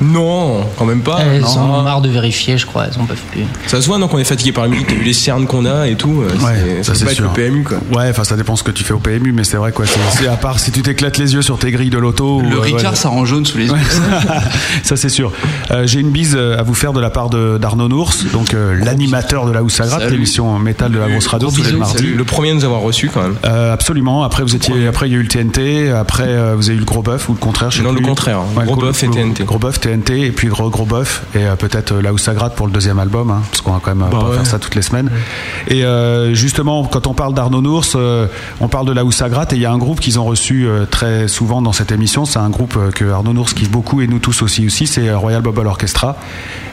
Non, 0.00 0.64
quand 0.78 0.84
même 0.86 1.02
pas. 1.02 1.18
Elles 1.20 1.44
en 1.44 1.78
ont 1.78 1.82
marre 1.82 2.00
de 2.00 2.08
vérifier, 2.08 2.56
je 2.56 2.66
crois. 2.66 2.86
Elles 2.86 2.98
en 3.00 3.04
peuvent 3.04 3.20
plus. 3.30 3.42
Ça 3.66 3.80
se 3.80 3.86
voit, 3.86 3.98
non, 3.98 4.08
qu'on 4.08 4.18
est 4.18 4.24
fatigué 4.24 4.52
par 4.52 4.64
la 4.64 4.70
musique. 4.70 4.86
T'as 4.86 4.94
vu 4.94 5.02
les 5.04 5.12
cernes 5.12 5.46
qu'on 5.46 5.64
a 5.66 5.86
et 5.88 5.94
tout. 5.96 6.22
euh, 6.22 6.28
c'est- 6.30 6.82
ça, 6.82 6.92
peut 6.94 7.04
pas 7.06 7.12
être 7.12 7.20
le 7.20 7.28
PMU, 7.28 7.64
quoi. 7.64 7.78
Ouais, 7.92 8.08
enfin 8.10 8.24
ça 8.24 8.36
dépend 8.36 8.56
ce 8.56 8.62
que 8.62 8.70
tu 8.70 8.82
fais 8.84 8.94
au 8.94 8.98
PMU, 8.98 9.32
mais 9.32 9.44
c'est 9.44 9.56
vrai 9.58 9.72
quoi. 9.72 9.84
c'est- 9.86 9.98
C'est 10.22 10.28
à 10.28 10.36
part 10.36 10.58
si 10.58 10.70
tu 10.72 10.82
t'éclates 10.82 11.18
les 11.18 11.34
yeux 11.34 11.42
sur 11.42 11.58
tes 11.58 11.70
grilles 11.70 11.90
de 11.90 11.98
l'auto. 11.98 12.40
Le 12.40 12.48
ou, 12.48 12.52
euh, 12.54 12.60
Ricard, 12.60 12.92
ouais. 12.92 12.96
ça 12.96 13.08
rend 13.10 13.24
jaune 13.24 13.44
sous 13.44 13.58
les 13.58 13.66
yeux. 13.66 13.74
ça 14.82 14.96
c'est 14.96 15.08
sûr. 15.08 15.32
Euh, 15.70 15.86
J'ai 15.86 16.00
une 16.00 16.10
bise 16.10 16.36
à 16.36 16.62
vous 16.62 16.74
faire 16.74 16.92
de 16.92 17.00
la 17.00 17.10
part 17.10 17.30
d'Arnaud 17.30 17.88
Nours, 17.88 18.14
donc 18.32 18.54
euh, 18.54 18.74
l'animateur 18.82 19.44
de 19.46 19.52
la 19.52 19.62
Housse 19.62 19.80
à 19.80 19.86
gratte, 19.86 20.00
Salut. 20.00 20.12
l'émission 20.14 20.58
métal 20.58 20.92
de 20.92 20.98
la 20.98 21.08
grosse 21.08 21.26
radio 21.26 21.50
tous 21.50 21.62
les 21.64 21.72
mardis. 21.72 22.06
Le 22.06 22.24
premier 22.24 22.50
à 22.50 22.54
nous 22.54 22.64
avoir 22.64 22.80
reçu 22.80 23.10
quand 23.12 23.22
même. 23.22 23.36
Euh, 23.44 23.72
absolument. 23.72 24.22
Après 24.24 24.42
vous 24.42 24.54
étiez, 24.56 24.86
après 24.86 25.08
il 25.08 25.12
y 25.12 25.16
a 25.16 25.18
eu 25.18 25.22
le 25.22 25.28
TNT, 25.28 25.90
après 25.90 26.24
euh, 26.28 26.54
vous 26.56 26.68
avez 26.68 26.76
eu 26.76 26.80
le 26.80 26.84
gros 26.86 27.02
bœuf 27.02 27.28
ou 27.28 27.32
le 27.32 27.38
contraire. 27.38 27.70
je 27.70 27.78
sais 27.78 27.82
Non, 27.82 27.92
le 27.92 28.00
contraire. 28.00 28.40
Ouais, 28.56 28.64
Gros 28.64 28.76
le 28.76 28.82
bœuf 28.88 29.02
et 29.02 29.06
le- 29.06 29.12
TNT. 29.12 29.44
Gros 29.44 29.58
bœuf, 29.58 29.80
TNT 29.90 30.26
et 30.26 30.30
puis 30.32 30.48
gros 30.48 30.70
gros 30.70 30.84
bœuf 30.84 31.22
et 31.34 31.38
euh, 31.44 31.56
peut-être 31.56 31.92
euh, 31.92 32.02
la 32.02 32.12
Housse 32.12 32.28
à 32.28 32.34
gratte 32.34 32.54
pour 32.54 32.66
le 32.66 32.72
deuxième 32.72 32.98
album, 32.98 33.30
hein, 33.30 33.42
parce 33.50 33.60
qu'on 33.60 33.72
va 33.72 33.80
quand 33.82 33.94
même 33.94 34.06
euh, 34.06 34.10
Bah 34.10 34.18
pas 34.20 34.28
ouais. 34.28 34.34
faire 34.36 34.46
ça 34.46 34.58
toutes 34.58 34.74
les 34.74 34.82
semaines. 34.82 35.10
Et 35.68 35.84
euh, 35.84 36.34
justement, 36.34 36.84
quand 36.84 37.06
on 37.06 37.14
parle 37.14 37.34
d'Arnaud 37.34 37.60
Nours, 37.62 37.86
euh, 37.94 38.26
on 38.60 38.68
parle 38.68 38.86
de 38.86 38.92
la 38.92 39.04
Housse 39.04 39.22
à 39.22 39.28
gratte 39.28 39.52
et 39.52 39.56
il 39.56 39.62
y 39.62 39.66
a 39.66 39.72
un 39.72 39.78
groupe 39.78 40.00
qu'ils 40.00 40.18
ont 40.18 40.24
reçu 40.24 40.66
euh, 40.66 40.86
très 40.86 41.28
souvent 41.28 41.62
dans 41.62 41.72
cette 41.72 41.92
émission. 41.92 42.24
C'est 42.24 42.38
un 42.38 42.50
groupe 42.50 42.78
que 42.94 43.10
Arnaud 43.10 43.32
Nours 43.32 43.52
kiffe 43.54 43.70
beaucoup 43.70 44.00
et 44.00 44.06
nous 44.06 44.18
tous 44.18 44.42
aussi 44.42 44.66
aussi. 44.66 44.86
C'est 44.86 45.12
Royal 45.12 45.42
Bubble 45.42 45.66
Orchestra. 45.66 46.16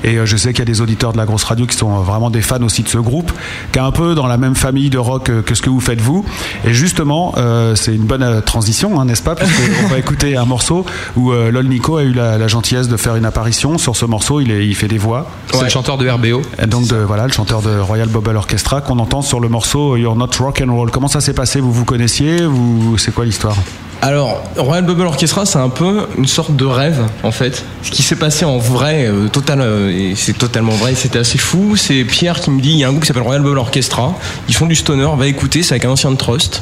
Et 0.03 0.17
je 0.25 0.37
sais 0.37 0.49
qu'il 0.53 0.59
y 0.59 0.61
a 0.61 0.65
des 0.65 0.81
auditeurs 0.81 1.11
de 1.11 1.17
la 1.17 1.25
grosse 1.25 1.43
radio 1.43 1.65
qui 1.65 1.75
sont 1.75 1.89
vraiment 2.01 2.29
des 2.29 2.41
fans 2.41 2.61
aussi 2.61 2.83
de 2.83 2.87
ce 2.89 2.99
groupe, 2.99 3.31
qui 3.71 3.79
est 3.79 3.81
un 3.81 3.91
peu 3.91 4.13
dans 4.13 4.27
la 4.27 4.37
même 4.37 4.55
famille 4.55 4.89
de 4.91 4.97
rock 4.99 5.31
que 5.43 5.55
ce 5.55 5.61
que 5.61 5.69
vous 5.71 5.79
faites 5.79 5.99
vous. 5.99 6.23
Et 6.65 6.73
justement, 6.73 7.33
c'est 7.75 7.95
une 7.95 8.05
bonne 8.05 8.41
transition, 8.43 8.99
hein, 9.01 9.05
n'est-ce 9.05 9.23
pas? 9.23 9.35
Puisqu'on 9.35 9.87
va 9.87 9.97
écouter 10.05 10.37
un 10.37 10.45
morceau 10.45 10.85
où 11.15 11.31
Lol 11.31 11.65
Nico 11.67 11.97
a 11.97 12.03
eu 12.03 12.13
la, 12.13 12.37
la 12.37 12.47
gentillesse 12.47 12.87
de 12.87 12.95
faire 12.97 13.06
une 13.15 13.25
apparition 13.25 13.77
sur 13.77 13.95
ce 13.95 14.05
morceau. 14.05 14.41
Il, 14.41 14.51
est, 14.51 14.67
il 14.67 14.75
fait 14.75 14.87
des 14.87 14.97
voix. 14.97 15.27
C'est 15.53 15.63
le 15.63 15.69
chanteur 15.69 15.97
de 15.97 16.09
RBO. 16.09 16.41
Et 16.61 16.67
donc 16.67 16.87
de, 16.87 16.95
voilà, 16.97 17.27
le 17.27 17.31
chanteur 17.31 17.61
de 17.61 17.79
Royal 17.79 18.09
Bubble 18.09 18.35
Orchestra 18.35 18.81
qu'on 18.81 18.99
entend 18.99 19.21
sur 19.21 19.39
le 19.39 19.47
morceau 19.49 19.95
You're 19.95 20.15
Not 20.15 20.31
Rock 20.39 20.61
and 20.65 20.73
Roll. 20.73 20.91
Comment 20.91 21.07
ça 21.07 21.21
s'est 21.21 21.33
passé? 21.33 21.59
Vous 21.61 21.71
vous 21.71 21.85
connaissiez? 21.85 22.45
Vous 22.45 22.97
c'est 22.97 23.13
quoi 23.13 23.25
l'histoire? 23.25 23.55
Alors, 24.01 24.43
Royal 24.57 24.85
Bubble 24.85 25.07
Orchestra, 25.07 25.45
c'est 25.45 25.57
un 25.57 25.69
peu 25.69 26.07
une 26.17 26.27
sorte 26.27 26.55
de 26.55 26.65
rêve, 26.65 27.01
en 27.23 27.31
fait. 27.31 27.65
Ce 27.81 27.89
qui 27.89 28.03
s'est 28.03 28.15
passé 28.15 28.45
en 28.45 28.59
vrai, 28.59 29.07
euh, 29.07 29.27
total, 29.27 29.59
euh, 29.59 29.89
et 29.89 30.13
c'est 30.15 30.37
totalement 30.37 30.73
vrai, 30.73 30.93
c'était 30.93 31.17
assez 31.17 31.39
fou. 31.39 31.75
C'est 31.75 32.03
Pierre 32.03 32.39
qui 32.39 32.51
me 32.51 32.61
dit, 32.61 32.69
il 32.69 32.77
y 32.77 32.83
a 32.83 32.87
un 32.87 32.91
groupe 32.91 33.01
qui 33.01 33.07
s'appelle 33.07 33.23
Royal 33.23 33.41
Bubble 33.41 33.57
Orchestra. 33.57 34.13
Ils 34.47 34.55
font 34.55 34.67
du 34.67 34.75
stoner, 34.75 35.09
va 35.17 35.25
écouter, 35.25 35.63
c'est 35.63 35.73
avec 35.73 35.85
un 35.85 35.89
ancien 35.89 36.11
de 36.11 36.15
Trust. 36.15 36.61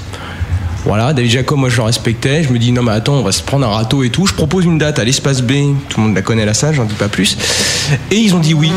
Voilà, 0.86 1.14
David 1.14 1.32
Jacob, 1.32 1.58
moi 1.58 1.70
je 1.70 1.78
le 1.78 1.84
respectais. 1.84 2.44
Je 2.44 2.54
me 2.54 2.60
dis, 2.60 2.72
non, 2.72 2.84
mais 2.84 2.92
attends, 2.92 3.16
on 3.16 3.24
va 3.24 3.32
se 3.32 3.42
prendre 3.42 3.68
un 3.68 3.72
râteau 3.72 4.04
et 4.04 4.12
tout. 4.12 4.28
Je 4.28 4.34
propose 4.34 4.66
une 4.66 4.78
date 4.78 5.00
à 5.00 5.04
l'espace 5.04 5.42
B. 5.42 5.54
Tout 5.90 6.00
le 6.00 6.08
monde 6.08 6.16
la 6.16 6.22
connaît, 6.22 6.46
la 6.46 6.54
salle, 6.54 6.76
j'en 6.76 6.86
dis 6.86 6.94
pas 6.94 7.08
plus. 7.08 7.38
Et 8.12 8.18
ils 8.18 8.36
ont 8.36 8.40
dit 8.40 8.54
oui. 8.54 8.72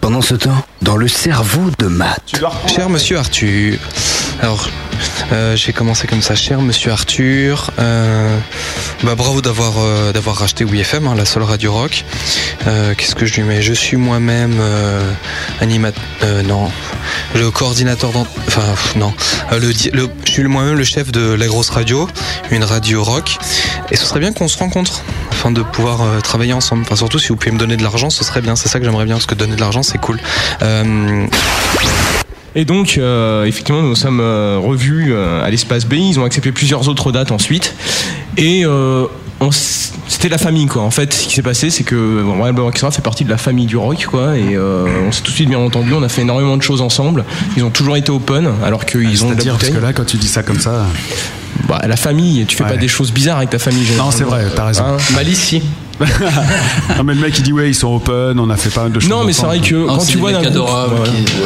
Pendant 0.00 0.22
ce 0.22 0.34
temps, 0.34 0.64
dans 0.82 0.96
le 0.96 1.06
cerveau 1.06 1.70
de 1.78 1.86
Matt. 1.86 2.42
Cher 2.66 2.90
monsieur 2.90 3.18
Arthur, 3.18 3.78
alors 4.42 4.68
euh, 5.32 5.56
j'ai 5.56 5.72
commencé 5.72 6.06
comme 6.06 6.22
ça, 6.22 6.34
cher 6.34 6.60
monsieur 6.60 6.92
Arthur, 6.92 7.70
euh, 7.78 8.36
bah, 9.04 9.14
bravo 9.14 9.40
d'avoir 9.40 9.74
euh, 9.78 10.12
d'avoir 10.12 10.36
racheté 10.36 10.64
WFM, 10.64 11.06
hein, 11.06 11.14
la 11.16 11.24
seule 11.24 11.42
radio 11.42 11.72
rock. 11.72 12.04
Qu'est-ce 12.96 13.14
que 13.14 13.26
je 13.26 13.34
lui 13.36 13.42
mets? 13.42 13.62
Je 13.62 13.72
suis 13.72 13.96
moi-même 13.96 14.60
animateur, 15.60 16.02
non, 16.44 16.70
le 17.34 17.50
coordinateur, 17.50 18.10
enfin 18.46 18.62
non, 18.96 19.14
le, 19.52 19.72
je 19.72 20.30
suis 20.30 20.42
moi-même 20.44 20.76
le 20.76 20.84
chef 20.84 21.10
de 21.10 21.32
la 21.32 21.46
grosse 21.46 21.70
radio, 21.70 22.08
une 22.50 22.64
radio 22.64 23.02
rock, 23.02 23.38
et 23.90 23.96
ce 23.96 24.04
serait 24.04 24.20
bien 24.20 24.32
qu'on 24.32 24.48
se 24.48 24.58
rencontre. 24.58 25.02
afin 25.32 25.50
de 25.50 25.62
pouvoir 25.62 26.22
travailler 26.22 26.52
ensemble. 26.52 26.82
Enfin, 26.82 26.96
surtout 26.96 27.18
si 27.18 27.28
vous 27.28 27.36
pouvez 27.36 27.52
me 27.52 27.58
donner 27.58 27.76
de 27.76 27.82
l'argent, 27.82 28.10
ce 28.10 28.24
serait 28.24 28.42
bien. 28.42 28.56
C'est 28.56 28.68
ça 28.68 28.78
que 28.78 28.84
j'aimerais 28.84 29.06
bien 29.06 29.14
parce 29.14 29.26
que 29.26 29.34
donner 29.34 29.56
de 29.56 29.60
l'argent, 29.60 29.82
c'est 29.82 29.98
cool. 29.98 30.20
Et 32.56 32.64
donc, 32.64 32.96
euh, 32.98 33.44
effectivement, 33.44 33.82
nous 33.82 33.94
sommes 33.94 34.20
euh, 34.20 34.58
revus 34.60 35.12
euh, 35.12 35.44
à 35.44 35.50
l'espace 35.50 35.86
B. 35.86 35.94
Ils 35.94 36.18
ont 36.18 36.24
accepté 36.24 36.50
plusieurs 36.52 36.88
autres 36.88 37.12
dates 37.12 37.30
ensuite. 37.30 37.74
Et 38.36 38.64
euh, 38.64 39.06
c'était 40.08 40.28
la 40.28 40.38
famille, 40.38 40.66
quoi. 40.66 40.82
En 40.82 40.90
fait, 40.90 41.12
ce 41.14 41.28
qui 41.28 41.34
s'est 41.34 41.42
passé, 41.42 41.70
c'est 41.70 41.84
que 41.84 42.22
bon, 42.22 42.36
Royal 42.36 42.54
Blood 42.54 42.66
Orchestra 42.66 42.90
fait 42.90 43.02
partie 43.02 43.24
de 43.24 43.30
la 43.30 43.38
famille 43.38 43.66
du 43.66 43.76
rock, 43.76 44.06
quoi. 44.06 44.36
Et 44.36 44.56
euh, 44.56 44.86
on 45.06 45.12
s'est 45.12 45.22
tout 45.22 45.30
de 45.30 45.36
suite 45.36 45.48
bien 45.48 45.58
entendu. 45.58 45.92
On 45.94 46.02
a 46.02 46.08
fait 46.08 46.22
énormément 46.22 46.56
de 46.56 46.62
choses 46.62 46.80
ensemble. 46.80 47.24
Ils 47.56 47.62
ont 47.64 47.70
toujours 47.70 47.96
été 47.96 48.10
open, 48.10 48.50
alors 48.64 48.84
qu'ils 48.84 49.24
ont 49.24 49.30
de 49.30 49.34
la 49.34 49.36
C'est-à-dire, 49.36 49.56
parce 49.58 49.70
que 49.70 49.78
là, 49.78 49.92
quand 49.92 50.04
tu 50.04 50.16
dis 50.16 50.28
ça 50.28 50.42
comme 50.42 50.60
ça. 50.60 50.86
Bah, 51.68 51.80
la 51.86 51.96
famille, 51.96 52.44
tu 52.46 52.56
fais 52.56 52.64
pas 52.64 52.76
des 52.76 52.88
choses 52.88 53.12
bizarres 53.12 53.38
avec 53.38 53.50
ta 53.50 53.58
famille. 53.58 53.86
Non, 53.96 54.10
c'est 54.10 54.24
vrai, 54.24 54.46
t'as 54.54 54.66
raison. 54.66 54.84
Hein 54.84 54.96
Malice, 55.14 55.40
si. 55.40 55.62
non, 56.96 57.04
mais 57.04 57.14
le 57.14 57.20
mec, 57.20 57.36
il 57.38 57.42
dit, 57.42 57.52
ouais, 57.52 57.68
ils 57.68 57.74
sont 57.74 57.94
open, 57.94 58.38
on 58.38 58.48
a 58.50 58.56
fait 58.56 58.70
pas 58.70 58.84
mal 58.84 58.92
de 58.92 59.00
choses. 59.00 59.10
Non, 59.10 59.24
mais 59.24 59.32
c'est 59.32 59.44
vrai 59.44 59.60
que 59.60 59.86
quand 59.86 60.04
tu 60.04 60.18
vois 60.18 60.32
ouais. 60.32 60.48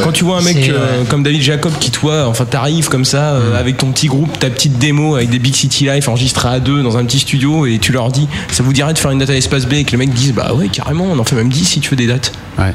quand 0.02 0.12
tu 0.12 0.24
vois 0.24 0.38
un 0.38 0.42
mec 0.42 0.68
euh, 0.68 1.04
comme 1.08 1.22
David 1.22 1.42
Jacob 1.42 1.72
qui 1.80 1.90
toi, 1.90 2.26
enfin 2.28 2.44
t'arrives 2.44 2.88
comme 2.88 3.04
ça 3.04 3.34
euh, 3.34 3.58
avec 3.58 3.78
ton 3.78 3.90
petit 3.90 4.06
groupe, 4.06 4.38
ta 4.38 4.50
petite 4.50 4.78
démo 4.78 5.16
avec 5.16 5.30
des 5.30 5.38
Big 5.38 5.54
City 5.54 5.86
Life 5.86 6.08
enregistrés 6.08 6.48
à 6.48 6.60
deux 6.60 6.82
dans 6.82 6.96
un 6.96 7.04
petit 7.04 7.18
studio 7.18 7.66
et 7.66 7.78
tu 7.78 7.92
leur 7.92 8.10
dis, 8.10 8.28
ça 8.50 8.62
vous 8.62 8.72
dirait 8.72 8.92
de 8.92 8.98
faire 8.98 9.10
une 9.10 9.18
date 9.18 9.30
à 9.30 9.34
l'espace 9.34 9.66
B 9.66 9.74
et 9.74 9.84
que 9.84 9.92
les 9.92 9.96
mecs 9.96 10.12
disent, 10.12 10.34
bah 10.34 10.52
ouais 10.54 10.68
carrément, 10.68 11.06
on 11.10 11.18
en 11.18 11.24
fait 11.24 11.36
même 11.36 11.48
10 11.48 11.64
si 11.64 11.80
tu 11.80 11.90
veux 11.90 11.96
des 11.96 12.06
dates. 12.06 12.32
Ouais. 12.58 12.74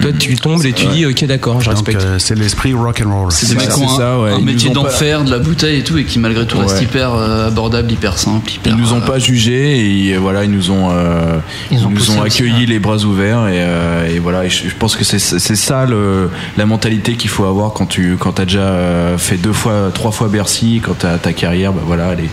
Toi 0.00 0.10
tu 0.18 0.34
tombes 0.36 0.64
et 0.64 0.72
tu 0.72 0.86
dis, 0.86 1.06
ok 1.06 1.24
d'accord, 1.24 1.60
je 1.60 1.66
Donc, 1.66 1.74
respecte. 1.76 2.02
euh, 2.04 2.18
c'est 2.18 2.34
l'esprit 2.36 2.72
rock 2.74 3.02
and 3.04 3.10
roll. 3.14 3.30
C'est 3.32 3.48
des 3.48 3.54
mecs 3.54 3.68
qui 3.68 3.80
ont 3.82 4.00
un, 4.24 4.40
métier 4.40 4.70
d'enfer, 4.70 5.24
de 5.24 5.30
la 5.30 5.38
bouteille 5.38 5.80
et 5.80 5.84
tout, 5.84 5.98
et 5.98 6.04
qui 6.04 6.18
malgré 6.18 6.46
tout 6.46 6.58
restent 6.58 6.76
Ouais. 6.78 6.84
hyper 6.84 7.14
euh, 7.14 7.48
abordable, 7.48 7.90
hyper 7.92 8.18
simple, 8.18 8.50
hyper. 8.52 8.72
Ils 8.72 8.78
nous 8.80 8.92
ont 8.92 9.00
pas 9.00 9.18
jugés 9.18 10.06
et 10.08 10.14
euh, 10.14 10.18
voilà 10.18 10.44
ils 10.44 10.50
nous 10.50 10.70
ont 10.70 10.88
euh, 10.90 11.38
ils, 11.70 11.84
ont 11.84 11.90
nous 11.90 12.10
ont 12.12 12.22
accueillis 12.22 12.66
les 12.66 12.78
bras 12.78 12.98
ouverts 12.98 13.48
et, 13.48 13.58
euh, 13.60 14.14
et 14.14 14.18
voilà 14.18 14.44
et 14.44 14.50
je, 14.50 14.68
je 14.68 14.74
pense 14.74 14.96
que 14.96 15.04
c'est 15.04 15.18
ça 15.18 15.84
le, 15.86 16.30
la 16.56 16.66
mentalité 16.66 17.14
qu'il 17.14 17.30
faut 17.30 17.44
avoir 17.44 17.72
quand 17.72 17.86
tu 17.86 18.16
quand 18.18 18.32
t'as 18.32 18.44
déjà 18.44 18.60
euh, 18.60 19.18
fait 19.18 19.36
deux 19.36 19.52
fois 19.52 19.90
trois 19.92 20.10
fois 20.12 20.28
Bercy 20.28 20.80
quand 20.84 20.94
t'as 20.98 21.18
ta 21.18 21.32
carrière 21.32 21.72
bah 21.72 21.82
voilà 21.86 22.12
elle 22.12 22.24
est 22.24 22.30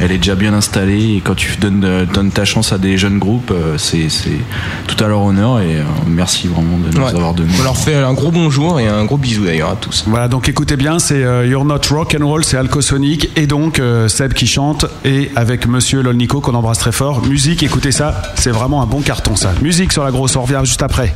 elle 0.00 0.12
est 0.12 0.18
déjà 0.18 0.34
bien 0.34 0.52
installée 0.54 1.16
et 1.16 1.20
quand 1.24 1.34
tu 1.34 1.56
donnes 1.56 1.82
euh, 1.84 2.04
donnes 2.04 2.30
ta 2.30 2.44
chance 2.44 2.72
à 2.72 2.78
des 2.78 2.96
jeunes 2.98 3.18
groupes 3.18 3.50
euh, 3.52 3.76
c'est 3.78 4.08
c'est 4.08 4.38
tout 4.86 5.02
à 5.02 5.08
leur 5.08 5.22
honneur 5.22 5.60
et 5.60 5.76
euh, 5.76 5.82
merci 6.06 6.46
vraiment 6.48 6.78
de 6.78 6.96
nous 6.96 7.07
Ouais. 7.12 7.18
avoir 7.18 7.34
donné 7.34 7.50
On 7.58 7.62
leur 7.62 7.76
fait 7.76 7.94
un 7.94 8.12
gros 8.12 8.30
bonjour 8.30 8.80
et 8.80 8.86
un 8.86 9.04
gros 9.04 9.16
bisou 9.16 9.44
d'ailleurs 9.44 9.70
à 9.70 9.76
tous. 9.76 10.04
Voilà, 10.06 10.28
donc 10.28 10.48
écoutez 10.48 10.76
bien, 10.76 10.98
c'est 10.98 11.22
euh, 11.22 11.46
You're 11.46 11.64
Not 11.64 11.80
Rock 11.90 12.16
and 12.18 12.26
Roll, 12.26 12.44
c'est 12.44 12.56
Alcosonic 12.56 13.30
et 13.36 13.46
donc 13.46 13.78
euh, 13.78 14.08
Seb 14.08 14.32
qui 14.34 14.46
chante 14.46 14.86
et 15.04 15.30
avec 15.36 15.66
Monsieur 15.66 16.02
Lolnico 16.02 16.40
qu'on 16.40 16.54
embrasse 16.54 16.78
très 16.78 16.92
fort. 16.92 17.24
Musique, 17.26 17.62
écoutez 17.62 17.92
ça, 17.92 18.22
c'est 18.36 18.50
vraiment 18.50 18.82
un 18.82 18.86
bon 18.86 19.00
carton 19.00 19.36
ça. 19.36 19.52
Musique 19.62 19.92
sur 19.92 20.04
la 20.04 20.10
grosse, 20.10 20.36
on 20.36 20.42
revient 20.42 20.60
juste 20.64 20.82
après. 20.82 21.14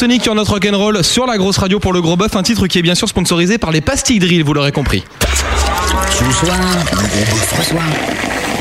Alcosonic 0.00 0.22
sur 0.22 0.34
notre 0.34 0.52
rock'n'roll 0.52 1.04
sur 1.04 1.26
la 1.26 1.36
grosse 1.36 1.58
radio 1.58 1.78
pour 1.78 1.92
le 1.92 2.00
gros 2.00 2.16
bœuf, 2.16 2.34
un 2.34 2.42
titre 2.42 2.66
qui 2.68 2.78
est 2.78 2.82
bien 2.82 2.94
sûr 2.94 3.06
sponsorisé 3.06 3.58
par 3.58 3.70
les 3.70 3.82
pastilles 3.82 4.18
drill, 4.18 4.42
vous 4.42 4.54
l'aurez 4.54 4.72
compris. 4.72 5.04
Ce 6.08 6.24
soir, 6.32 6.56
le 6.90 6.96
gros 6.96 7.02
bœuf 7.02 7.58
reçoit 7.58 7.82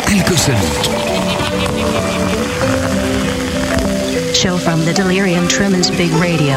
Alcosonic. 0.07 0.89
Show 4.33 4.57
from 4.57 4.83
the 4.83 4.93
Delirium 4.93 5.47
Tremens 5.47 5.89
Big 5.91 6.11
Radio. 6.19 6.55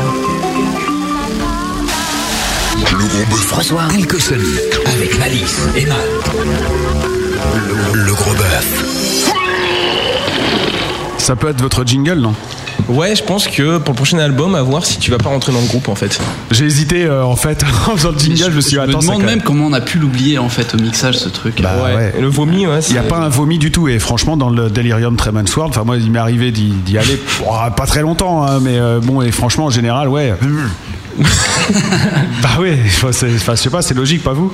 Le 2.90 3.06
gros 3.06 3.24
bœuf 3.30 3.52
reçoit 3.52 3.84
Alcosonic 3.84 4.58
avec 4.96 5.16
Malice 5.16 5.60
et 5.76 5.86
Matt. 5.86 5.98
Le, 7.54 8.00
le 8.00 8.12
gros 8.14 8.34
bœuf. 8.34 9.32
Ça 11.18 11.36
peut 11.36 11.50
être 11.50 11.62
votre 11.62 11.84
jingle, 11.86 12.18
non? 12.18 12.34
Ouais, 12.92 13.16
je 13.16 13.22
pense 13.22 13.48
que 13.48 13.78
pour 13.78 13.92
le 13.92 13.96
prochain 13.96 14.18
album, 14.18 14.54
à 14.54 14.62
voir 14.62 14.84
si 14.84 14.98
tu 14.98 15.10
vas 15.10 15.18
pas 15.18 15.30
rentrer 15.30 15.52
dans 15.52 15.60
le 15.60 15.66
groupe 15.66 15.88
en 15.88 15.94
fait. 15.94 16.20
J'ai 16.50 16.66
hésité 16.66 17.04
euh, 17.04 17.24
en 17.24 17.36
fait 17.36 17.64
en 17.90 17.96
faisant 17.96 18.12
le 18.12 18.18
jingle, 18.18 18.50
je 18.50 18.56
me 18.56 18.60
suis 18.60 18.70
dit, 18.70 18.76
Je 18.76 18.80
me 18.80 18.88
attends, 18.88 19.00
ça 19.00 19.06
demande 19.12 19.24
même 19.24 19.42
comment 19.42 19.66
on 19.66 19.72
a 19.72 19.80
pu 19.80 19.98
l'oublier 19.98 20.38
en 20.38 20.48
fait 20.48 20.74
au 20.74 20.78
mixage 20.78 21.18
ce 21.18 21.28
truc. 21.28 21.62
Bah 21.62 21.70
ouais. 21.82 22.14
Le 22.20 22.26
vomi, 22.26 22.66
ouais. 22.66 22.80
Il 22.88 22.92
n'y 22.92 22.98
a 22.98 23.02
pas 23.02 23.18
un 23.18 23.28
vomi 23.28 23.58
du 23.58 23.70
tout. 23.70 23.88
Et 23.88 23.98
franchement, 23.98 24.36
dans 24.36 24.50
le 24.50 24.68
Delirium 24.68 25.16
Tremens 25.16 25.44
World, 25.56 25.74
enfin, 25.74 25.84
moi, 25.84 25.96
il 25.96 26.10
m'est 26.10 26.18
arrivé 26.18 26.50
d'y 26.52 26.68
d'y 26.70 26.98
aller 26.98 27.20
oh, 27.46 27.54
pas 27.74 27.86
très 27.86 28.02
longtemps, 28.02 28.44
hein, 28.44 28.60
mais 28.60 28.78
euh, 28.78 29.00
bon, 29.00 29.22
et 29.22 29.30
franchement, 29.30 29.66
en 29.66 29.70
général, 29.70 30.08
ouais. 30.08 30.34
bah 32.42 32.48
ouais, 32.60 32.78
enfin, 32.86 33.08
c'est- 33.12 33.34
enfin, 33.34 33.54
je 33.54 33.60
sais 33.62 33.70
pas, 33.70 33.82
c'est 33.82 33.94
logique, 33.94 34.22
pas 34.22 34.32
vous 34.32 34.52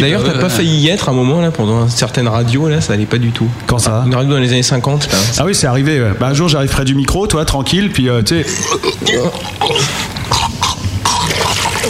D'ailleurs, 0.00 0.22
t'as 0.24 0.38
pas 0.38 0.48
failli 0.48 0.76
y 0.80 0.88
être 0.88 1.08
à 1.08 1.12
un 1.12 1.14
moment 1.14 1.40
là 1.40 1.50
pendant 1.50 1.88
certaines 1.88 2.28
radios 2.28 2.68
là, 2.68 2.80
ça 2.80 2.92
allait 2.92 3.06
pas 3.06 3.18
du 3.18 3.30
tout. 3.30 3.48
Quand 3.66 3.78
ça 3.78 4.04
Une 4.06 4.14
radio 4.14 4.32
dans 4.34 4.38
les 4.40 4.50
années 4.52 4.62
50 4.62 5.10
là. 5.12 5.18
Ah 5.38 5.44
oui, 5.44 5.54
c'est 5.54 5.66
arrivé. 5.66 6.00
ouais. 6.00 6.12
Bah, 6.18 6.28
un 6.28 6.34
jour, 6.34 6.48
j'arrive 6.48 6.70
près 6.70 6.84
du 6.84 6.94
micro, 6.94 7.26
toi, 7.26 7.44
tranquille, 7.44 7.90
puis 7.92 8.08
euh, 8.08 8.22
tu 8.22 8.42
sais. 8.42 8.46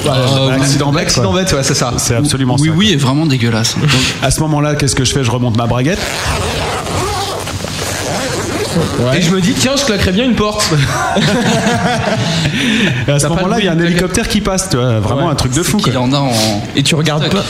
Euh, 0.07 0.51
L'accident 0.51 0.91
bête. 0.93 1.05
l'accident 1.05 1.32
quoi. 1.32 1.41
bête, 1.43 1.53
ouais, 1.55 1.62
c'est 1.62 1.74
ça. 1.74 1.95
C'est 1.97 2.15
absolument 2.15 2.57
Oui, 2.59 2.69
ça. 2.69 2.74
oui, 2.77 2.93
est 2.93 2.97
vraiment 2.97 3.24
dégueulasse. 3.27 3.77
Donc, 3.78 3.89
à 4.23 4.31
ce 4.31 4.41
moment-là, 4.41 4.74
qu'est-ce 4.74 4.95
que 4.95 5.05
je 5.05 5.12
fais? 5.12 5.24
Je 5.24 5.31
remonte 5.31 5.57
ma 5.57 5.66
braguette. 5.66 5.99
Et 9.17 9.23
je 9.23 9.31
me 9.31 9.41
dis, 9.41 9.53
tiens, 9.55 9.73
je 9.77 9.85
claquerais 9.85 10.13
bien 10.13 10.25
une 10.25 10.35
porte. 10.35 10.65
Et 13.09 13.11
à 13.13 13.19
ce 13.19 13.27
moment-là, 13.29 13.57
il 13.59 13.65
y 13.65 13.69
a 13.69 13.73
un 13.73 13.79
hélicoptère 13.79 14.29
qui 14.29 14.41
passe, 14.41 14.69
tu 14.71 14.77
vois, 14.77 15.01
vraiment 15.01 15.27
Ouais. 15.27 15.33
un 15.33 15.35
truc 15.35 15.53
de 15.53 15.63
fou. 15.63 15.77
Qu'il 15.79 15.93
quoi. 15.93 16.03
en 16.03 16.13
a 16.13 16.19
en. 16.19 16.33
Et 16.77 16.83
tu 16.83 16.95
regardes 16.95 17.29
pas. 17.31 17.45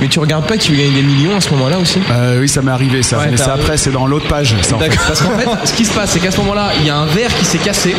Mais 0.00 0.08
tu 0.08 0.18
regardes 0.18 0.46
pas 0.46 0.56
qu'il 0.56 0.76
gagne 0.78 0.94
des 0.94 1.02
millions 1.02 1.36
à 1.36 1.42
ce 1.42 1.50
moment-là 1.50 1.78
aussi? 1.78 1.98
Euh, 2.10 2.40
oui, 2.40 2.48
ça 2.48 2.62
m'est 2.62 2.70
arrivé, 2.70 3.02
ça. 3.02 3.18
Ouais, 3.18 3.26
mais 3.30 3.38
arrivé. 3.38 3.60
après, 3.62 3.76
c'est 3.76 3.90
dans 3.92 4.06
l'autre 4.06 4.26
page. 4.28 4.54
ça, 4.62 4.76
en 4.76 4.78
fait. 4.78 4.88
D'accord. 4.88 5.04
Parce 5.08 5.20
qu'en 5.20 5.38
fait, 5.38 5.48
ce 5.66 5.72
qui 5.74 5.84
se 5.84 5.92
passe, 5.92 6.10
c'est 6.12 6.20
qu'à 6.20 6.30
ce 6.30 6.38
moment-là, 6.38 6.70
il 6.80 6.86
y 6.86 6.90
a 6.90 6.96
un 6.96 7.04
verre 7.04 7.34
qui 7.38 7.44
s'est 7.44 7.58
cassé. 7.58 7.94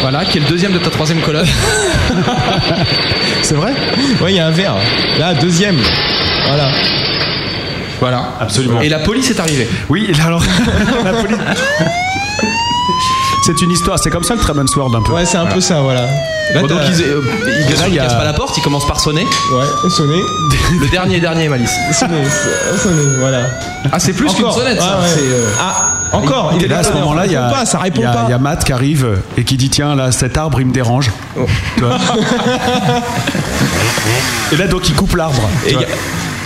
Voilà, 0.00 0.24
qui 0.24 0.38
est 0.38 0.40
le 0.42 0.46
deuxième 0.46 0.72
de 0.72 0.78
ta 0.78 0.90
troisième 0.90 1.20
colonne. 1.20 1.46
C'est 3.42 3.54
vrai? 3.56 3.72
Ouais, 4.22 4.32
il 4.32 4.36
y 4.36 4.38
a 4.40 4.46
un 4.46 4.50
verre. 4.50 4.76
Là, 5.18 5.34
deuxième. 5.34 5.76
Voilà. 6.46 6.68
Voilà. 8.00 8.24
Absolument. 8.40 8.80
Et 8.80 8.88
la 8.88 8.98
police 9.00 9.30
est 9.30 9.40
arrivée. 9.40 9.68
Oui, 9.88 10.10
alors, 10.24 10.42
la 11.04 11.12
police. 11.12 11.38
C'est 13.46 13.60
une 13.60 13.72
histoire, 13.72 13.98
c'est 13.98 14.08
comme 14.10 14.24
ça 14.24 14.34
le 14.34 14.40
Tremens 14.40 14.64
World 14.74 14.94
un 14.96 15.02
peu. 15.02 15.12
Ouais, 15.12 15.26
c'est 15.26 15.36
un 15.36 15.44
peu 15.44 15.60
ça, 15.60 15.80
voilà. 15.82 16.02
Là, 16.54 16.60
Bon, 16.62 16.66
donc 16.66 16.78
ils, 16.88 17.02
euh, 17.02 17.20
ils, 17.46 17.66
bien 17.66 17.76
sûr, 17.76 17.80
Là, 17.80 17.88
ils 17.88 17.92
il 17.92 17.94
y 17.96 17.98
a- 17.98 18.04
cassent 18.04 18.14
pas 18.14 18.24
la 18.24 18.32
porte, 18.32 18.56
ils 18.56 18.62
commencent 18.62 18.86
par 18.86 18.98
sonner. 19.00 19.22
Ouais, 19.24 19.90
sonner. 19.90 20.22
Le 20.80 20.88
dernier 20.90 21.20
dernier 21.20 21.48
Malice. 21.48 21.70
Sonner, 21.92 22.22
sonner, 22.82 23.16
voilà. 23.18 23.40
Ah, 23.92 23.98
c'est 23.98 24.14
plus 24.14 24.32
qu'une 24.32 24.50
sonnette 24.50 24.80
ça. 24.80 24.98
Ah, 24.98 25.02
ouais. 25.02 25.22
Euh, 25.22 25.50
Ah, 25.60 25.92
encore. 26.12 26.54
Et 26.58 26.66
là, 26.68 26.78
à 26.78 26.82
ce 26.82 26.88
là, 26.90 26.94
moment-là, 27.00 27.26
il 27.26 27.32
y 27.32 27.36
a, 27.36 27.40
Ça 27.40 27.48
répond 27.50 27.58
pas, 27.60 27.66
ça 27.66 27.78
répond 27.78 28.00
il 28.00 28.04
y 28.04 28.06
a- 28.06 28.12
pas. 28.12 28.24
il 28.28 28.30
y 28.30 28.34
a 28.34 28.38
Matt 28.38 28.64
qui 28.64 28.72
arrive 28.72 29.08
et 29.36 29.44
qui 29.44 29.56
dit 29.58 29.68
Tiens, 29.68 29.94
là, 29.94 30.10
cet 30.10 30.38
arbre, 30.38 30.60
il 30.60 30.66
me 30.66 30.72
dérange. 30.72 31.10
Tu 31.76 31.82
vois 31.84 31.98
et 34.52 34.56
là, 34.56 34.66
donc, 34.68 34.88
il 34.88 34.94
coupe 34.94 35.16
l'arbre. 35.16 35.42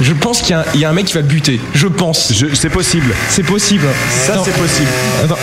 Je 0.01 0.13
pense 0.13 0.41
qu'il 0.43 0.51
y, 0.51 0.53
a 0.55 0.61
un- 0.61 0.65
il 0.75 0.81
y 0.81 0.85
a 0.85 0.91
un 0.91 0.93
mec 0.93 1.07
qui 1.07 1.15
va 1.15 1.21
le 1.21 1.27
buter. 1.27 1.61
Je 1.75 1.87
pense. 1.89 2.33
Je- 2.33 2.55
C'est 2.55 2.71
possible. 2.71 3.13
C'est 3.29 3.43
possible. 3.43 3.87
Ça, 4.27 4.41
c'est 4.45 4.53
possible. 4.55 4.89
Attends. 5.25 5.39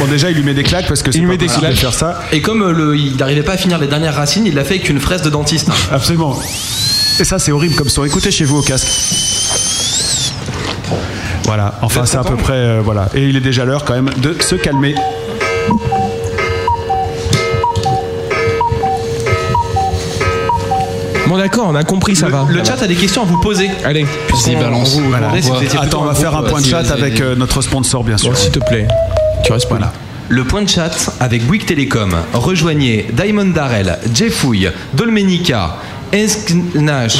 Bon, 0.00 0.06
déjà, 0.06 0.30
il 0.30 0.36
lui 0.36 0.44
met 0.44 0.54
des 0.54 0.62
claques 0.62 0.86
parce 0.86 1.02
que 1.02 1.10
c'est 1.10 1.20
pas 1.20 1.26
met 1.26 1.36
des 1.36 1.46
possible 1.46 1.62
de 1.62 1.66
claques. 1.72 1.80
faire 1.80 1.94
ça. 1.94 2.22
Et 2.32 2.40
comme 2.40 2.62
euh, 2.62 2.72
le, 2.72 2.96
il 2.96 3.16
n'arrivait 3.16 3.42
pas 3.42 3.52
à 3.54 3.56
finir 3.56 3.78
les 3.78 3.86
dernières 3.88 4.14
racines, 4.14 4.46
il 4.46 4.54
l'a 4.54 4.62
fait 4.64 4.74
avec 4.74 4.88
une 4.88 5.00
fraise 5.00 5.22
de 5.22 5.30
dentiste. 5.30 5.68
Absolument. 5.92 6.38
Et 7.18 7.24
ça, 7.24 7.38
c'est 7.38 7.50
horrible 7.50 7.74
comme 7.74 7.88
son. 7.88 8.04
Écoutez 8.04 8.30
chez 8.30 8.44
vous 8.44 8.58
au 8.58 8.62
casque. 8.62 8.86
Voilà, 11.44 11.74
enfin, 11.82 12.04
c'est 12.04 12.18
à 12.18 12.24
peu 12.24 12.36
près. 12.36 12.52
euh, 12.52 12.80
voilà. 12.84 13.08
Et 13.14 13.24
il 13.24 13.34
est 13.36 13.40
déjà 13.40 13.64
l'heure 13.64 13.84
quand 13.84 13.94
même 13.94 14.10
de 14.18 14.36
se 14.40 14.54
calmer. 14.54 14.94
Bon, 21.28 21.36
d'accord, 21.36 21.66
on 21.68 21.74
a 21.74 21.84
compris, 21.84 22.16
ça 22.16 22.26
le, 22.26 22.32
va. 22.32 22.46
le 22.48 22.64
chat 22.64 22.82
a 22.82 22.86
des 22.86 22.94
questions 22.94 23.22
à 23.22 23.24
vous 23.26 23.38
poser. 23.40 23.68
Allez, 23.84 24.04
Vas-y, 24.30 24.56
balance. 24.56 24.94
Vous 24.94 25.02
vous 25.04 25.10
Voilà. 25.10 25.30
si 25.40 25.50
vous 25.50 25.56
Attends, 25.78 26.00
on 26.02 26.04
va 26.06 26.14
faire 26.14 26.34
un 26.34 26.38
groupe, 26.38 26.50
point 26.52 26.60
de 26.62 26.66
chat 26.66 26.90
avec 26.90 27.20
euh, 27.20 27.36
notre 27.36 27.60
sponsor, 27.60 28.02
bien 28.02 28.16
sûr. 28.16 28.34
S'il 28.36 28.50
te 28.50 28.60
plaît. 28.60 28.88
Tu 29.44 29.52
restes 29.52 29.68
Voilà. 29.68 29.92
Le 30.30 30.44
point 30.44 30.62
de 30.62 30.68
chat 30.68 30.90
avec 31.20 31.46
Bouygues 31.46 31.66
Télécom. 31.66 32.14
Rejoignez 32.32 33.06
Diamond 33.12 33.44
Darrell, 33.46 33.98
Jeffouille, 34.14 34.70
Dolmenica, 34.94 35.76
Esnash, 36.12 37.18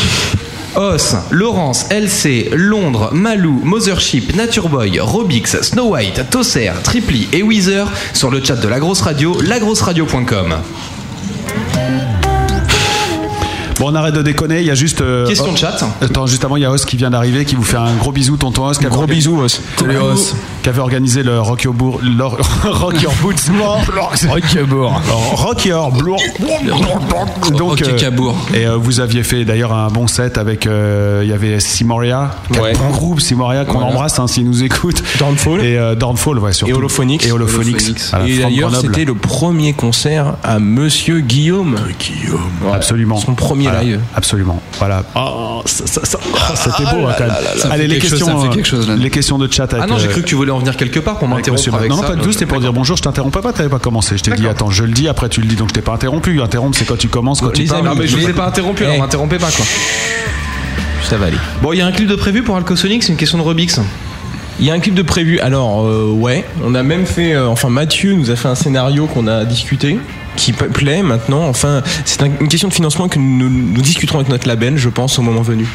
Os, 0.75 1.17
Laurence, 1.31 1.87
LC, 1.91 2.51
Londres, 2.55 3.11
Malou, 3.13 3.61
Mothership, 3.63 4.35
Natureboy, 4.37 5.01
Robix, 5.01 5.61
Snow 5.63 5.95
White, 5.95 6.31
Tosser, 6.31 6.73
Triply 6.83 7.29
et 7.33 7.43
Weezer 7.43 7.87
sur 8.15 8.31
le 8.31 8.43
chat 8.43 8.57
de 8.57 8.69
la 8.69 8.79
grosse 8.79 9.03
radio, 9.03 9.39
lagrosseradio.com. 9.43 10.55
Bon, 13.79 13.91
on 13.91 13.95
arrête 13.95 14.15
de 14.15 14.23
déconner. 14.23 14.61
Il 14.61 14.67
y 14.67 14.71
a 14.71 14.75
juste. 14.75 15.01
euh, 15.01 15.27
Question 15.27 15.47
oh, 15.51 15.53
de 15.53 15.59
chat. 15.59 15.79
Attends, 16.01 16.27
juste 16.27 16.45
avant, 16.45 16.57
il 16.57 16.63
y 16.63 16.65
a 16.65 16.71
Os 16.73 16.85
qui 16.85 16.97
vient 16.97 17.11
d'arriver, 17.11 17.45
qui 17.45 17.55
vous 17.55 17.63
fait 17.63 17.77
un 17.77 17.95
gros 17.95 18.13
bisou, 18.13 18.37
tonton 18.37 18.67
Os. 18.67 18.79
qui 18.79 18.85
avait 18.87 18.93
Gros 18.93 19.03
organisé- 19.03 19.29
bisous, 19.31 19.41
Os. 19.43 19.61
Salut, 19.79 19.97
Os. 19.99 20.35
Qui 20.63 20.69
avait 20.69 20.81
organisé 20.81 21.23
le 21.23 21.41
Rock 21.41 21.63
Your, 21.65 21.75
Bour- 21.75 22.01
leur- 22.03 22.37
Rock 22.65 23.01
Your 23.03 23.15
Boots. 23.23 23.35
Rock 24.29 24.55
Your 24.55 24.67
Bour. 24.67 25.01
Rock 25.35 25.65
Your. 25.65 25.91
Donc, 27.57 27.83
euh, 27.83 28.33
et 28.55 28.67
euh, 28.67 28.77
vous 28.77 29.01
aviez 29.01 29.23
fait 29.23 29.45
d'ailleurs 29.45 29.73
un 29.73 29.89
bon 29.89 30.07
set 30.07 30.39
avec. 30.39 30.67
euh, 30.67 31.21
Il 31.25 31.31
y 31.31 31.33
avait 31.33 31.61
Simoria, 31.61 32.31
qui 32.53 32.59
est 32.59 32.63
Ouais. 32.63 32.77
un 32.77 32.79
bon 32.79 32.91
groupe 32.91 33.21
Simoria 33.21 33.65
qu'on 33.65 33.75
Voilà. 33.79 33.89
embrasse 33.89 34.19
hein, 34.19 34.27
s'ils 34.27 34.45
nous 34.47 34.63
écoutent. 34.63 35.03
Downfall. 35.19 35.61
Et 35.65 35.77
euh, 35.77 35.95
Downfall, 35.95 36.39
ouais, 36.39 36.53
surtout. 36.53 36.73
Et 36.73 36.77
Holophonics. 36.77 37.27
Et 37.27 37.33
Holophonics. 37.33 37.89
Et 38.27 38.39
d'ailleurs, 38.39 38.75
c'était 38.75 39.05
le 39.05 39.15
premier 39.15 39.73
concert 39.73 40.35
à 40.43 40.59
Monsieur 40.59 41.21
Guillaume. 41.21 41.77
Guillaume. 41.99 42.41
Ouais. 42.65 42.73
Absolument. 42.75 43.17
Son 43.17 43.35
premier 43.35 43.68
Voilà, 43.71 43.83
live. 43.85 44.01
Absolument. 44.15 44.61
Voilà. 44.79 45.03
Ah, 45.15 45.61
ça- 45.65 45.87
ça- 45.87 46.05
ça- 46.05 46.19
ah, 46.35 46.55
C'était 46.57 46.85
beau 46.91 47.07
hein, 47.07 47.15
quand 47.17 47.25
même. 47.27 47.35
Ça 47.57 47.69
Allez, 47.71 47.87
les 47.89 48.01
chose, 48.01 48.11
questions, 48.11 48.45
euh, 48.53 48.65
chose, 48.65 48.91
les 48.99 49.11
questions 49.11 49.39
de 49.39 49.51
chat. 49.53 49.65
Avec, 49.73 49.83
Ah 49.83 49.87
non, 49.87 49.99
j'ai 49.99 50.07
euh, 50.09 50.11
cru 50.11 50.23
que 50.23 50.27
tu 50.27 50.35
voulais 50.35 50.51
en 50.53 50.59
venir 50.59 50.77
quelque 50.77 51.01
part 51.01 51.19
pour 51.19 51.29
m'interrompre 51.29 51.75
avec. 51.75 51.91
Non, 51.91 52.01
ça. 52.01 52.09
pas 52.09 52.15
du 52.17 52.23
tout, 52.23 52.33
c'était 52.33 52.47
pour 52.47 52.61
dire 52.61 52.73
bonjour, 52.73 52.97
je 52.97 53.03
t'interromps 53.03 53.33
pas, 53.41 53.53
t'avais 53.53 53.69
pas 53.69 53.79
commencé. 53.79 54.17
Je 54.19 54.23
t'ai 54.23 54.31
dit, 54.33 54.47
attends, 54.49 54.71
je 54.71 54.85
le 54.85 54.93
dis, 54.93 55.09
après 55.09 55.29
tu 55.29 55.41
le 55.41 55.47
dis, 55.47 55.57
donc 55.57 55.69
je 55.69 55.75
t'ai 55.75 55.83
pas 55.83 55.93
interrompu. 55.93 56.41
Interrompre, 56.41 56.77
c'est 56.79 56.85
quand 56.85 56.99
tu 56.99 57.09
commences, 57.09 57.41
quand 57.41 57.51
tu 57.51 57.63
les 57.63 57.69
parles. 57.69 57.85
Non, 57.85 57.95
mais 57.95 58.07
je 58.07 58.17
vous 58.17 58.29
ai 58.29 58.33
pas 58.33 58.47
interrompu, 58.47 58.85
alors 58.85 58.97
Eh. 58.97 59.01
m'interrompez 59.01 59.39
pas 59.39 59.51
quoi. 59.51 59.65
Ça 61.03 61.17
va 61.17 61.27
aller. 61.27 61.37
Bon, 61.63 61.73
il 61.73 61.79
y 61.79 61.81
a 61.81 61.87
un 61.87 61.93
clip 61.93 62.09
de 62.09 62.15
prévu 62.17 62.43
pour 62.43 62.57
Alcosonic, 62.57 63.03
c'est 63.03 63.13
une 63.13 63.19
question 63.19 63.39
de 63.39 63.43
Robix. 63.43 63.81
Il 64.61 64.67
y 64.67 64.71
a 64.71 64.75
un 64.75 64.81
clip 64.81 64.95
de 64.95 65.03
prévu. 65.03 65.39
Alors, 65.41 65.87
euh, 65.87 66.11
ouais, 66.13 66.45
on 66.65 66.75
a 66.75 66.83
même 66.83 67.07
fait. 67.07 67.33
euh, 67.35 67.47
enfin, 67.49 67.69
Mathieu 67.69 68.13
nous 68.15 68.31
a 68.31 68.37
fait 68.37 68.49
un 68.49 68.57
scénario 68.57 69.07
qu'on 69.07 69.27
a 69.29 69.45
discuté, 69.45 69.99
qui 70.39 70.53
plaît 70.53 71.03
maintenant. 71.03 71.47
Enfin, 71.49 71.83
c'est 72.05 72.23
un- 72.23 72.31
une 72.41 72.49
question 72.49 72.69
de 72.69 72.73
financement 72.75 73.09
que 73.09 73.19
nous, 73.19 73.49
nous 73.51 73.83
discuterons 73.83 74.19
avec 74.19 74.31
notre 74.31 74.47
label, 74.49 74.77
je 74.79 74.89
pense, 74.89 75.19
au 75.19 75.23
moment 75.23 75.43
venu. 75.43 75.67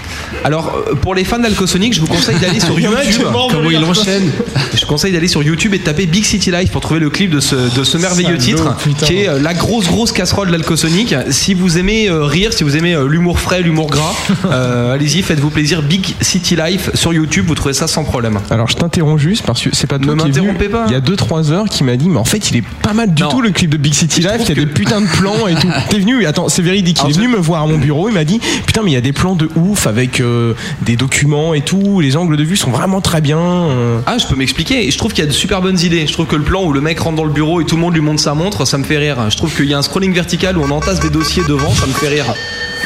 Alors, 0.43 0.75
euh, 0.89 0.95
pour 0.95 1.13
les 1.15 1.23
fans 1.23 1.37
d'Alcosonic, 1.39 1.93
je 1.93 1.99
vous 2.01 2.07
conseille 2.07 2.39
d'aller 2.39 2.59
sur 2.59 2.79
YouTube. 2.79 3.23
Comment 3.51 3.69
il 3.69 3.83
enchaîne 3.83 4.31
Je 4.75 4.85
conseille 4.85 5.11
d'aller 5.11 5.27
sur 5.27 5.43
YouTube 5.43 5.73
et 5.73 5.79
de 5.79 5.83
taper 5.83 6.05
Big 6.05 6.23
City 6.23 6.49
Life 6.51 6.71
pour 6.71 6.81
trouver 6.81 6.99
le 6.99 7.09
clip 7.09 7.29
de 7.29 7.39
ce, 7.39 7.55
de 7.77 7.83
ce 7.83 7.97
merveilleux 7.97 8.39
Salaud, 8.39 8.57
titre, 8.57 8.75
putain. 8.77 9.05
qui 9.05 9.17
est 9.17 9.27
euh, 9.29 9.39
la 9.39 9.53
grosse, 9.53 9.87
grosse 9.87 10.11
casserole 10.11 10.49
d'Alcosonic. 10.51 11.13
Si 11.29 11.53
vous 11.53 11.77
aimez 11.77 12.09
euh, 12.09 12.23
rire, 12.23 12.53
si 12.53 12.63
vous 12.63 12.77
aimez 12.77 12.93
euh, 12.95 13.07
l'humour 13.07 13.39
frais, 13.39 13.61
l'humour 13.61 13.87
gras, 13.87 14.13
euh, 14.45 14.93
allez-y, 14.93 15.21
faites-vous 15.21 15.49
plaisir. 15.49 15.81
Big 15.81 16.15
City 16.21 16.55
Life 16.55 16.89
sur 16.93 17.13
YouTube, 17.13 17.45
vous 17.47 17.55
trouvez 17.55 17.73
ça 17.73 17.87
sans 17.87 18.03
problème. 18.03 18.39
Alors, 18.49 18.67
je 18.69 18.75
t'interromps 18.75 19.21
juste 19.21 19.43
parce 19.45 19.61
que 19.61 19.69
c'est 19.73 19.87
pas 19.87 19.99
toi 19.99 20.15
Ne 20.15 20.21
qui 20.23 20.29
est 20.29 20.31
venu 20.31 20.53
pas. 20.69 20.85
Il 20.87 20.93
y 20.93 20.95
a 20.95 21.01
2-3 21.01 21.51
heures 21.51 21.65
qui 21.69 21.83
m'a 21.83 21.95
dit, 21.97 22.07
mais 22.09 22.17
en 22.19 22.23
fait, 22.25 22.49
il 22.51 22.57
est 22.57 22.63
pas 22.81 22.93
mal 22.93 23.13
du 23.13 23.23
Non. 23.23 23.29
tout 23.29 23.41
le 23.41 23.51
clip 23.51 23.69
de 23.69 23.77
Big 23.77 23.93
City 23.93 24.21
Life. 24.21 24.49
Il 24.55 24.59
y 24.59 24.61
a 24.61 24.65
des 24.65 24.71
putains 24.71 25.01
de 25.01 25.07
plans 25.07 25.47
et 25.47 25.55
tout. 25.55 25.67
T'es 25.89 25.99
venu, 25.99 26.25
attends, 26.25 26.49
c'est 26.49 26.61
véridique. 26.61 26.99
Il 27.05 27.09
est 27.11 27.13
venu 27.13 27.27
me 27.27 27.37
voir 27.37 27.63
à 27.63 27.67
mon 27.67 27.77
bureau. 27.77 28.07
Il 28.09 28.13
m'a 28.13 28.23
dit, 28.23 28.39
putain, 28.65 28.81
mais 28.83 28.91
il 28.91 28.93
y 28.93 28.97
a 28.97 29.01
des 29.01 29.13
plans 29.13 29.35
de 29.35 29.49
ouf 29.55 29.87
avec 29.87 30.19
euh, 30.19 30.53
des 30.81 30.95
documents 30.95 31.53
et 31.53 31.61
tout. 31.61 31.99
Les 32.01 32.15
angles 32.17 32.37
de 32.37 32.43
vue 32.43 32.55
sont 32.57 32.71
vraiment 32.71 33.01
très 33.01 33.21
bien. 33.21 33.39
euh. 33.39 33.99
Ah, 34.05 34.17
je 34.17 34.25
peux 34.27 34.35
m'expliquer. 34.35 34.89
Je 34.89 34.97
trouve 34.97 35.11
qu'il 35.13 35.23
y 35.23 35.27
a 35.27 35.29
de 35.29 35.35
super 35.35 35.61
bonnes 35.61 35.79
idées. 35.79 36.05
Je 36.07 36.13
trouve 36.13 36.25
que 36.27 36.35
le 36.35 36.43
plan 36.43 36.63
où 36.63 36.73
le 36.73 36.81
mec 36.81 36.99
rentre 36.99 37.15
dans 37.17 37.25
le 37.25 37.31
bureau 37.33 37.61
et 37.61 37.65
tout 37.65 37.75
le 37.75 37.81
monde 37.81 37.93
lui 37.93 38.01
montre 38.01 38.21
sa 38.21 38.33
montre, 38.33 38.65
ça 38.65 38.77
me 38.77 38.83
fait 38.83 38.97
rire. 38.97 39.29
Je 39.29 39.37
trouve 39.37 39.53
qu'il 39.55 39.65
y 39.65 39.73
a 39.73 39.77
un 39.77 39.81
scrolling 39.81 40.13
vertical 40.13 40.57
où 40.57 40.63
on 40.63 40.69
entasse 40.71 40.99
des 40.99 41.09
dossiers 41.09 41.43
devant, 41.47 41.71
ça 41.73 41.85
me 41.87 41.93
fait 41.93 42.09
rire. 42.09 42.25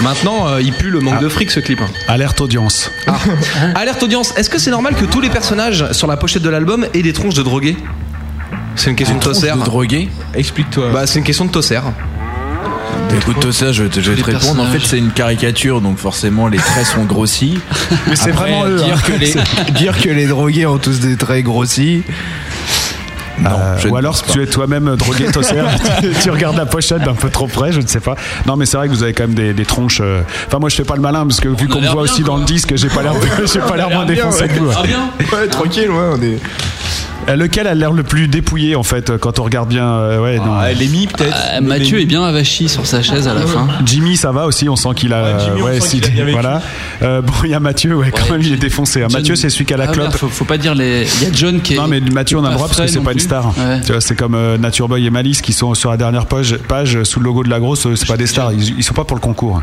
Maintenant, 0.01 0.47
euh, 0.47 0.61
il 0.61 0.73
pue 0.73 0.91
le 0.91 0.99
manque 0.99 1.19
de 1.21 1.27
fric 1.27 1.49
ce 1.49 1.59
clip. 1.59 1.79
Alerte 2.07 2.39
audience. 2.41 2.91
Ah. 3.07 3.15
Alerte 3.75 4.03
audience, 4.03 4.31
est-ce 4.37 4.49
que 4.49 4.59
c'est 4.59 4.69
normal 4.69 4.93
que 4.95 5.05
tous 5.05 5.21
les 5.21 5.29
personnages 5.29 5.91
sur 5.91 6.05
la 6.07 6.17
pochette 6.17 6.43
de 6.43 6.49
l'album 6.49 6.85
aient 6.93 7.01
des 7.01 7.13
tronches 7.13 7.33
de 7.33 7.41
drogués? 7.41 7.75
C'est 8.77 8.91
une 8.91 8.95
question 8.95 9.17
de 9.17 9.23
tosser. 9.23 9.51
de 9.51 9.63
drogué 9.63 10.09
Explique-toi. 10.33 10.89
Bah, 10.93 11.05
c'est 11.07 11.19
une 11.19 11.25
question 11.25 11.45
de 11.45 11.51
tosser. 11.51 11.79
Écoute, 13.15 13.51
ça, 13.51 13.71
je 13.71 13.83
vais 13.83 13.89
te, 13.89 13.99
je 13.99 14.11
vais 14.11 14.21
te 14.21 14.25
répondre. 14.25 14.61
En 14.61 14.65
fait, 14.67 14.79
c'est 14.83 14.97
une 14.97 15.11
caricature, 15.11 15.81
donc 15.81 15.97
forcément, 15.97 16.47
les 16.47 16.57
traits 16.57 16.85
sont 16.85 17.03
grossis. 17.05 17.59
Mais 18.07 18.15
c'est 18.15 18.31
vraiment 18.31 18.65
eux, 18.65 18.77
Dire, 18.77 18.95
hein. 18.95 19.01
que 19.05 19.13
les, 19.13 19.71
dire 19.79 19.99
que 19.99 20.09
les 20.09 20.27
drogués 20.27 20.65
ont 20.65 20.77
tous 20.77 20.99
des 20.99 21.15
traits 21.17 21.43
grossis. 21.43 22.03
Non, 23.39 23.51
Euh, 23.51 23.89
ou 23.89 23.95
alors 23.95 24.19
pense 24.19 24.33
tu 24.33 24.41
es 24.41 24.47
toi-même 24.47 24.95
drogué 24.95 25.25
tosser, 25.31 25.57
tu, 26.23 26.31
regardes 26.31 26.57
la 26.57 26.65
pochette 26.65 27.03
d'un 27.03 27.13
peu 27.13 27.29
trop 27.29 27.45
près, 27.47 27.71
je 27.71 27.79
ne 27.81 27.85
sais 27.87 27.99
pas. 27.99 28.15
Non 28.47 28.55
mais 28.55 28.65
c'est 28.65 28.77
vrai 28.77 28.87
que 28.87 28.93
vous 28.93 29.03
avez 29.03 29.13
quand 29.13 29.25
même 29.25 29.35
des, 29.35 29.53
des 29.53 29.65
tronches. 29.65 29.99
euh, 30.01 30.21
Enfin 30.47 30.57
moi 30.57 30.69
je 30.69 30.75
fais 30.75 30.83
pas 30.83 30.95
le 30.95 31.01
malin 31.03 31.23
parce 31.23 31.39
que 31.39 31.47
vu 31.47 31.67
qu'on 31.67 31.79
me 31.79 31.85
voit 31.85 32.01
bien, 32.03 32.11
aussi 32.13 32.23
dans 32.23 32.37
le 32.37 32.45
disque, 32.45 32.75
j'ai 32.75 32.89
pas 32.89 33.03
l'air, 33.03 33.13
j'ai 33.45 33.59
pas 33.59 33.77
l'air 33.77 33.91
moins 33.91 34.05
défoncé 34.05 34.47
que 34.47 34.57
vous. 34.59 34.71
Ah, 34.75 34.81
bien. 34.81 35.11
Ouais, 35.31 35.47
tranquille, 35.47 35.91
ouais, 35.91 36.09
on 36.13 36.21
est. 36.23 36.39
Euh, 37.29 37.35
Lequel 37.35 37.67
a 37.67 37.75
l'air 37.75 37.91
le 37.91 38.03
plus 38.03 38.27
dépouillé 38.29 38.75
en 38.77 38.83
fait 38.83 39.09
euh, 39.09 39.17
quand 39.17 39.39
on 39.39 39.43
regarde 39.43 39.67
bien 39.67 39.85
euh, 39.85 40.21
ouais, 40.21 40.37
non. 40.37 40.61
Lémi 40.79 41.07
peut-être. 41.07 41.35
Euh, 41.55 41.61
Mathieu 41.61 41.99
est 41.99 42.05
bien 42.05 42.23
avachi 42.23 42.69
sur 42.69 42.85
sa 42.85 43.01
chaise 43.01 43.27
à 43.27 43.33
la 43.33 43.41
fin. 43.41 43.67
Jimmy 43.85 44.15
ça 44.15 44.31
va 44.31 44.45
aussi, 44.45 44.69
on 44.69 44.77
sent 44.77 44.89
qu'il 44.95 45.11
a. 45.13 45.37
Jimmy, 45.39 45.61
ouais, 45.61 45.77
a 45.77 46.31
voilà. 46.31 46.61
Euh, 47.01 47.21
bon 47.21 47.33
il 47.43 47.49
y 47.49 47.53
a 47.53 47.59
Mathieu, 47.59 47.95
ouais, 47.97 48.11
quand 48.11 48.31
même 48.31 48.41
il 48.41 48.53
est 48.53 48.57
défoncé. 48.57 49.01
hein. 49.03 49.07
John- 49.09 49.19
Mathieu 49.21 49.35
c'est 49.35 49.49
celui 49.49 49.65
qui 49.65 49.73
a 49.73 49.77
la 49.77 49.85
Ah, 49.85 49.87
clope. 49.87 50.07
merde, 50.07 50.15
faut, 50.17 50.29
faut 50.29 50.45
pas 50.45 50.57
dire 50.57 50.73
les. 50.73 51.05
Il 51.21 51.27
y 51.27 51.29
a 51.29 51.33
John 51.33 51.59
qui 51.59 51.73
est. 51.73 51.77
Non 51.77 51.87
mais 51.87 51.99
Mathieu 51.99 52.37
on 52.37 52.45
a 52.45 52.49
le 52.49 52.55
droit 52.55 52.67
parce 52.67 52.79
que 52.79 52.87
c'est 52.87 53.01
pas 53.01 53.11
une 53.13 53.19
star. 53.19 53.47
Ouais. 53.57 53.81
Tu 53.85 53.91
vois, 53.91 53.99
c'est 53.99 54.15
comme 54.15 54.35
euh, 54.35 54.57
Nature 54.57 54.87
Boy 54.87 55.05
et 55.05 55.09
Malice 55.09 55.41
qui 55.41 55.51
sont 55.51 55.73
sur 55.73 55.89
la 55.91 55.97
dernière 55.97 56.27
page, 56.27 56.55
page 56.69 57.03
sous 57.03 57.19
le 57.19 57.25
logo 57.25 57.43
de 57.43 57.49
la 57.49 57.59
grosse, 57.59 57.87
c'est 57.95 58.07
pas 58.07 58.15
des 58.17 58.27
stars, 58.27 58.53
ils, 58.53 58.77
ils 58.77 58.83
sont 58.83 58.93
pas 58.93 59.03
pour 59.03 59.17
le 59.17 59.21
concours. 59.21 59.61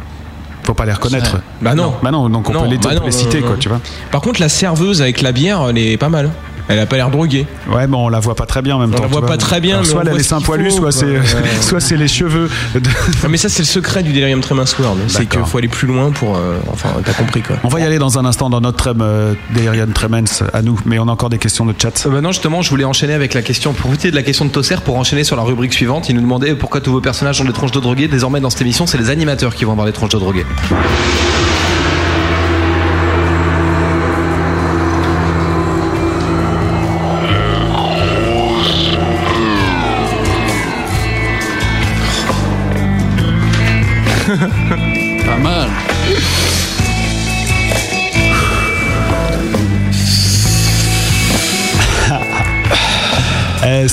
Faut 0.65 0.75
pas 0.75 0.85
les 0.87 0.93
reconnaître. 0.93 1.39
Bah 1.63 1.75
non. 1.75 1.95
Bah 2.03 2.11
non, 2.11 2.29
donc 2.31 2.49
on 2.49 2.53
Non, 2.53 2.63
peut 2.63 2.69
les, 2.69 2.79
bah 2.79 2.95
non, 2.95 3.03
les 3.07 3.11
citer 3.13 3.41
quoi, 3.41 3.57
tu 3.59 3.69
vois. 3.69 3.81
Par 4.11 4.21
contre, 4.23 4.41
la 4.41 4.49
serveuse 4.49 5.01
avec 5.03 5.21
la 5.23 5.33
bière, 5.33 5.61
elle 5.69 5.79
est 5.79 5.97
pas 5.99 6.09
mal. 6.09 6.31
Elle 6.69 6.79
a 6.79 6.87
pas 6.87 6.97
l'air 6.97 7.11
droguée. 7.11 7.47
Ouais, 7.71 7.87
mais 7.87 7.97
on 7.97 8.09
la 8.09 8.21
voit 8.21 8.35
pas 8.35 8.47
très 8.47 8.63
bien 8.63 8.77
en 8.77 8.79
même 8.79 8.91
On 8.91 8.97
temps. 8.97 9.03
la 9.03 9.09
tu 9.09 9.13
voit 9.13 9.27
pas 9.27 9.37
très 9.37 9.61
bien, 9.61 9.75
Alors, 9.77 9.85
mais 9.85 9.91
soit 9.91 9.99
on 10.01 10.03
elle 10.03 10.09
a 10.15 10.17
les 10.17 10.23
seins 10.23 10.41
poilus, 10.41 10.71
soit 10.71 10.93
c'est, 10.93 11.05
Ouais. 11.05 11.21
soit 11.61 11.81
c'est 11.81 11.97
les 11.97 12.09
cheveux. 12.09 12.49
de- 12.75 12.81
Non, 13.23 13.29
mais 13.29 13.37
ça, 13.37 13.49
c'est 13.49 13.63
le 13.63 13.67
secret 13.67 14.03
du 14.03 14.13
Delirium 14.13 14.41
Tremens 14.41 14.65
World. 14.79 14.99
C'est 15.09 15.27
qu'il 15.27 15.45
faut 15.45 15.59
aller 15.59 15.69
plus 15.69 15.87
loin 15.87 16.11
pour. 16.11 16.37
euh, 16.37 16.57
enfin, 16.73 16.89
t'as 17.05 17.13
compris 17.13 17.43
quoi. 17.43 17.57
On 17.65 17.69
va 17.69 17.81
y 17.81 17.85
aller 17.85 17.99
dans 17.99 18.19
un 18.19 18.25
instant 18.25 18.49
dans 18.51 18.61
notre 18.61 18.79
trem 18.79 18.99
euh, 19.03 19.35
Delirium 19.55 19.93
Tremens 19.93 20.43
à 20.53 20.63
nous, 20.63 20.79
mais 20.87 20.99
on 20.99 21.09
a 21.09 21.13
encore 21.13 21.31
des 21.31 21.39
questions 21.39 21.67
de 21.67 21.75
chat. 21.81 22.07
Euh, 22.07 22.11
bah 22.11 22.21
non, 22.21 22.33
justement, 22.33 22.63
je 22.63 22.71
voulais 22.71 22.85
enchaîner 22.85 23.13
avec 23.15 23.35
la 23.35 23.43
question, 23.43 23.73
profiter 23.75 24.11
de 24.11 24.17
la 24.17 24.23
question 24.23 24.45
de 24.47 24.51
Tosser 24.51 24.77
pour 24.85 24.97
enchaîner 24.97 25.25
sur 25.25 25.37
la 25.37 25.43
rubrique 25.43 25.75
suivante. 25.75 26.09
Il 26.09 26.15
nous 26.15 26.23
demandait 26.23 26.55
pourquoi 26.55 26.81
tous 26.81 26.93
vos 26.93 27.01
personnages 27.01 27.41
ont 27.41 27.45
des 27.45 27.53
tronches 27.53 27.73
de 27.73 27.81
drogués. 27.81 28.09
Désormais, 28.09 28.41
dans 28.41 28.51
cette 28.51 28.63
émission, 28.63 28.87
c'est 28.87 28.99
les 28.99 29.11
animateurs 29.11 29.55
qui 29.55 29.65
vont 29.65 29.73
avoir 29.73 29.87
des 29.87 29.93
tronches 29.93 30.11
de 30.13 30.19
drogués. 30.19 30.47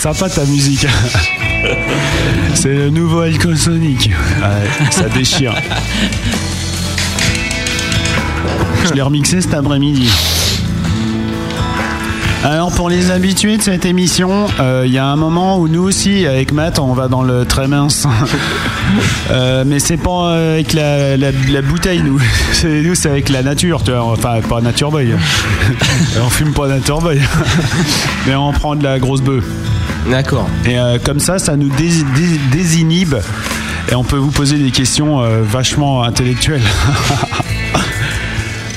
Sympa 0.01 0.27
ta 0.29 0.45
musique. 0.45 0.87
c'est 2.55 2.73
le 2.73 2.89
nouveau 2.89 3.19
Alcool 3.19 3.55
Sonic. 3.55 4.09
Ouais, 4.41 4.89
ça 4.89 5.07
déchire. 5.09 5.53
Je 8.83 8.93
l'ai 8.95 9.03
remixé 9.03 9.41
cet 9.41 9.53
après-midi. 9.53 10.09
Alors 12.43 12.71
pour 12.71 12.89
les 12.89 13.11
habitués 13.11 13.57
de 13.57 13.61
cette 13.61 13.85
émission, 13.85 14.47
euh, 14.59 14.85
il 14.87 14.91
y 14.91 14.97
a 14.97 15.05
un 15.05 15.17
moment 15.17 15.59
où 15.59 15.67
nous 15.67 15.83
aussi, 15.83 16.25
avec 16.25 16.51
Matt, 16.51 16.79
on 16.79 16.93
va 16.93 17.07
dans 17.07 17.21
le 17.21 17.45
très 17.45 17.67
mince. 17.67 18.07
Euh, 19.31 19.63
mais 19.65 19.79
c'est 19.79 19.97
pas 19.97 20.31
euh, 20.33 20.53
avec 20.55 20.73
la, 20.73 21.17
la- 21.17 21.31
la 21.49 21.61
bouteille, 21.61 22.01
nous. 22.01 22.19
C'est, 22.53 22.81
nous, 22.81 22.93
c'est 22.95 23.09
avec 23.09 23.29
la 23.29 23.41
nature, 23.43 23.83
tu 23.83 23.91
vois. 23.91 24.03
Enfin, 24.03 24.39
pas 24.47 24.61
Nature 24.61 24.91
Boy. 24.91 25.13
on 26.23 26.29
fume 26.29 26.53
pas 26.53 26.67
Nature 26.67 26.99
Boy. 27.01 27.19
mais 28.27 28.35
on 28.35 28.51
prend 28.51 28.75
de 28.75 28.83
la 28.83 28.99
grosse 28.99 29.21
bœuf. 29.21 29.43
D'accord. 30.09 30.47
Et 30.65 30.77
euh, 30.77 30.97
comme 31.03 31.19
ça, 31.19 31.39
ça 31.39 31.55
nous 31.55 31.69
dés- 31.69 32.03
dés- 32.15 32.39
désinhibe. 32.51 33.15
Et 33.91 33.95
on 33.95 34.03
peut 34.03 34.17
vous 34.17 34.31
poser 34.31 34.57
des 34.57 34.71
questions 34.71 35.21
euh, 35.21 35.41
vachement 35.43 36.03
intellectuelles. 36.03 36.61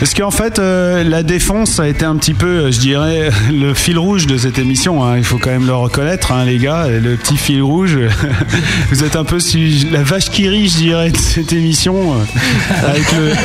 Parce 0.01 0.13
qu'en 0.13 0.31
fait, 0.31 0.59
euh, 0.59 1.03
la 1.05 1.23
défense 1.23 1.81
a 1.81 1.89
été 1.89 2.05
un 2.05 2.17
petit 2.17 2.35
peu, 2.35 2.47
euh, 2.47 2.71
je 2.73 2.79
dirais, 2.79 3.31
le 3.53 3.73
fil 3.75 3.99
rouge 3.99 4.27
de 4.27 4.37
cette 4.37 4.59
émission. 4.59 5.05
hein. 5.05 5.17
Il 5.17 5.25
faut 5.25 5.39
quand 5.39 5.51
même 5.51 5.67
le 5.67 5.75
reconnaître, 5.75 6.33
hein, 6.33 6.45
les 6.45 6.59
gars. 6.59 6.87
Le 6.89 7.17
petit 7.17 7.37
fil 7.37 7.63
rouge. 7.63 7.99
Vous 8.91 9.05
êtes 9.05 9.17
un 9.17 9.25
peu 9.25 9.41
su- 9.41 9.87
la 9.91 10.03
vache 10.03 10.31
qui 10.31 10.49
rit, 10.49 10.69
je 10.69 10.77
dirais, 10.77 11.11
de 11.11 11.17
cette 11.17 11.53
émission. 11.53 11.95
euh, 12.15 12.87
avec 12.89 13.11
le. 13.13 13.33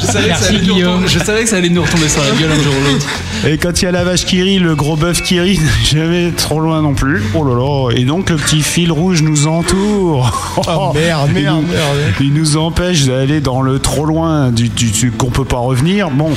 Je 0.00 0.06
savais, 0.06 0.28
que 0.30 0.36
ça 0.38 0.46
allait 0.48 0.60
nous 0.62 0.74
retomber- 0.74 1.08
je 1.08 1.18
savais 1.18 1.42
que 1.44 1.48
ça 1.50 1.56
allait 1.56 1.68
nous 1.68 1.82
retomber 1.82 2.08
sur 2.08 2.22
la 2.22 2.30
gueule 2.30 2.50
un 2.50 2.62
jour 2.62 2.72
ou 2.72 2.92
l'autre. 2.92 3.06
Et 3.46 3.58
quand 3.58 3.80
il 3.80 3.84
y 3.84 3.88
a 3.88 3.92
la 3.92 4.04
vache 4.04 4.24
qui 4.24 4.42
rit, 4.42 4.58
le 4.58 4.74
gros 4.74 4.96
bœuf 4.96 5.22
qui 5.22 5.38
rit, 5.40 5.60
jamais 5.84 6.30
trop 6.32 6.60
loin 6.60 6.82
non 6.82 6.94
plus. 6.94 7.22
Oh 7.34 7.44
là 7.44 7.54
là. 7.54 7.90
Et 7.96 8.04
donc 8.04 8.30
le 8.30 8.36
petit 8.36 8.62
fil 8.62 8.90
rouge 8.92 9.22
nous 9.22 9.46
entoure. 9.46 10.54
Oh, 10.66 10.92
merde, 10.94 11.30
Il 11.34 11.42
merde, 11.42 11.62
nous- 11.62 11.68
merde. 11.72 11.96
Il 12.20 12.32
nous 12.34 12.56
empêche 12.56 13.04
d'aller 13.04 13.40
dans 13.40 13.62
le 13.62 13.78
trop 13.78 14.04
loin 14.06 14.50
du- 14.50 14.68
du- 14.68 14.83
qu'on 15.16 15.30
peut 15.30 15.44
pas 15.44 15.58
revenir. 15.58 16.10
Bon. 16.10 16.32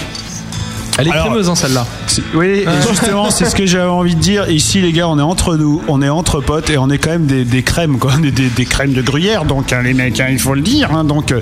Elle 0.99 1.09
est 1.09 1.11
Alors, 1.11 1.25
crémeuse, 1.27 1.47
hein, 1.47 1.53
celle-là. 1.53 1.85
Oui, 2.33 2.65
justement, 2.89 3.29
c'est 3.29 3.45
ce 3.45 3.55
que 3.55 3.67
j'avais 3.67 3.87
envie 3.87 4.15
de 4.15 4.19
dire. 4.19 4.49
Ici, 4.49 4.81
les 4.81 4.91
gars, 4.91 5.07
on 5.07 5.19
est 5.19 5.21
entre 5.23 5.55
nous, 5.55 5.79
on 5.87 6.01
est 6.01 6.09
entre 6.09 6.41
potes 6.41 6.71
et 6.71 6.79
on 6.79 6.89
est 6.89 6.97
quand 6.97 7.11
même 7.11 7.27
des, 7.27 7.45
des 7.45 7.61
crèmes, 7.61 7.99
quoi. 7.99 8.13
On 8.19 8.23
est 8.23 8.31
des, 8.31 8.49
des 8.49 8.65
crèmes 8.65 8.93
de 8.93 9.03
gruyère, 9.03 9.45
donc, 9.45 9.71
hein, 9.71 9.83
les 9.83 9.93
mecs, 9.93 10.19
hein, 10.19 10.25
il 10.31 10.39
faut 10.39 10.55
le 10.55 10.61
dire. 10.61 10.89
donc, 11.03 11.31
euh, 11.31 11.39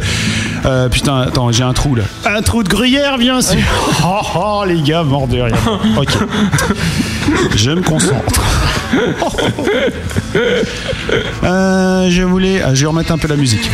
euh, 0.66 0.90
putain, 0.90 1.22
attends, 1.22 1.54
j'ai 1.54 1.64
un 1.64 1.72
trou 1.72 1.96
là. 1.96 2.04
Un 2.26 2.42
trou 2.42 2.64
de 2.64 2.68
gruyère, 2.68 3.18
bien 3.18 3.40
sûr. 3.42 3.56
Oh, 4.04 4.20
oh, 4.36 4.64
les 4.68 4.82
gars, 4.82 5.04
mort 5.04 5.28
de 5.28 5.40
rire. 5.40 5.56
Ok. 5.98 6.10
Je 7.56 7.72
me 7.72 7.82
concentre. 7.82 8.42
Euh, 11.44 12.10
je 12.10 12.24
voulais. 12.24 12.62
ah, 12.62 12.74
je 12.74 12.82
vais 12.82 12.88
remettre 12.88 13.12
un 13.14 13.18
peu 13.18 13.28
la 13.30 13.38
musique. 13.38 13.70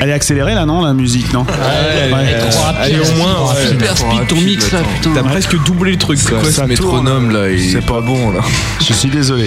Elle 0.00 0.10
est 0.10 0.12
accélérée 0.12 0.54
là, 0.54 0.66
non, 0.66 0.84
la 0.84 0.92
musique, 0.92 1.32
non 1.32 1.42
Ouais, 1.42 2.12
Allez, 2.78 2.98
au 2.98 3.16
moins. 3.16 3.54
Super 3.68 3.96
speed 3.96 4.26
ton 4.28 4.36
mix 4.36 4.72
là, 4.72 4.80
putain. 4.94 5.10
T'as 5.14 5.22
presque 5.22 5.64
doublé 5.64 5.92
le 5.92 5.98
truc 5.98 6.22
quoi. 6.22 6.38
quoi 6.40 6.48
ce 6.48 6.52
Ça 6.52 6.66
métronome 6.66 7.30
là 7.30 7.48
C'est 7.56 7.78
est 7.78 7.86
pas 7.86 8.00
bon 8.00 8.30
là. 8.30 8.40
Je 8.80 8.92
suis 8.92 9.08
désolé. 9.08 9.46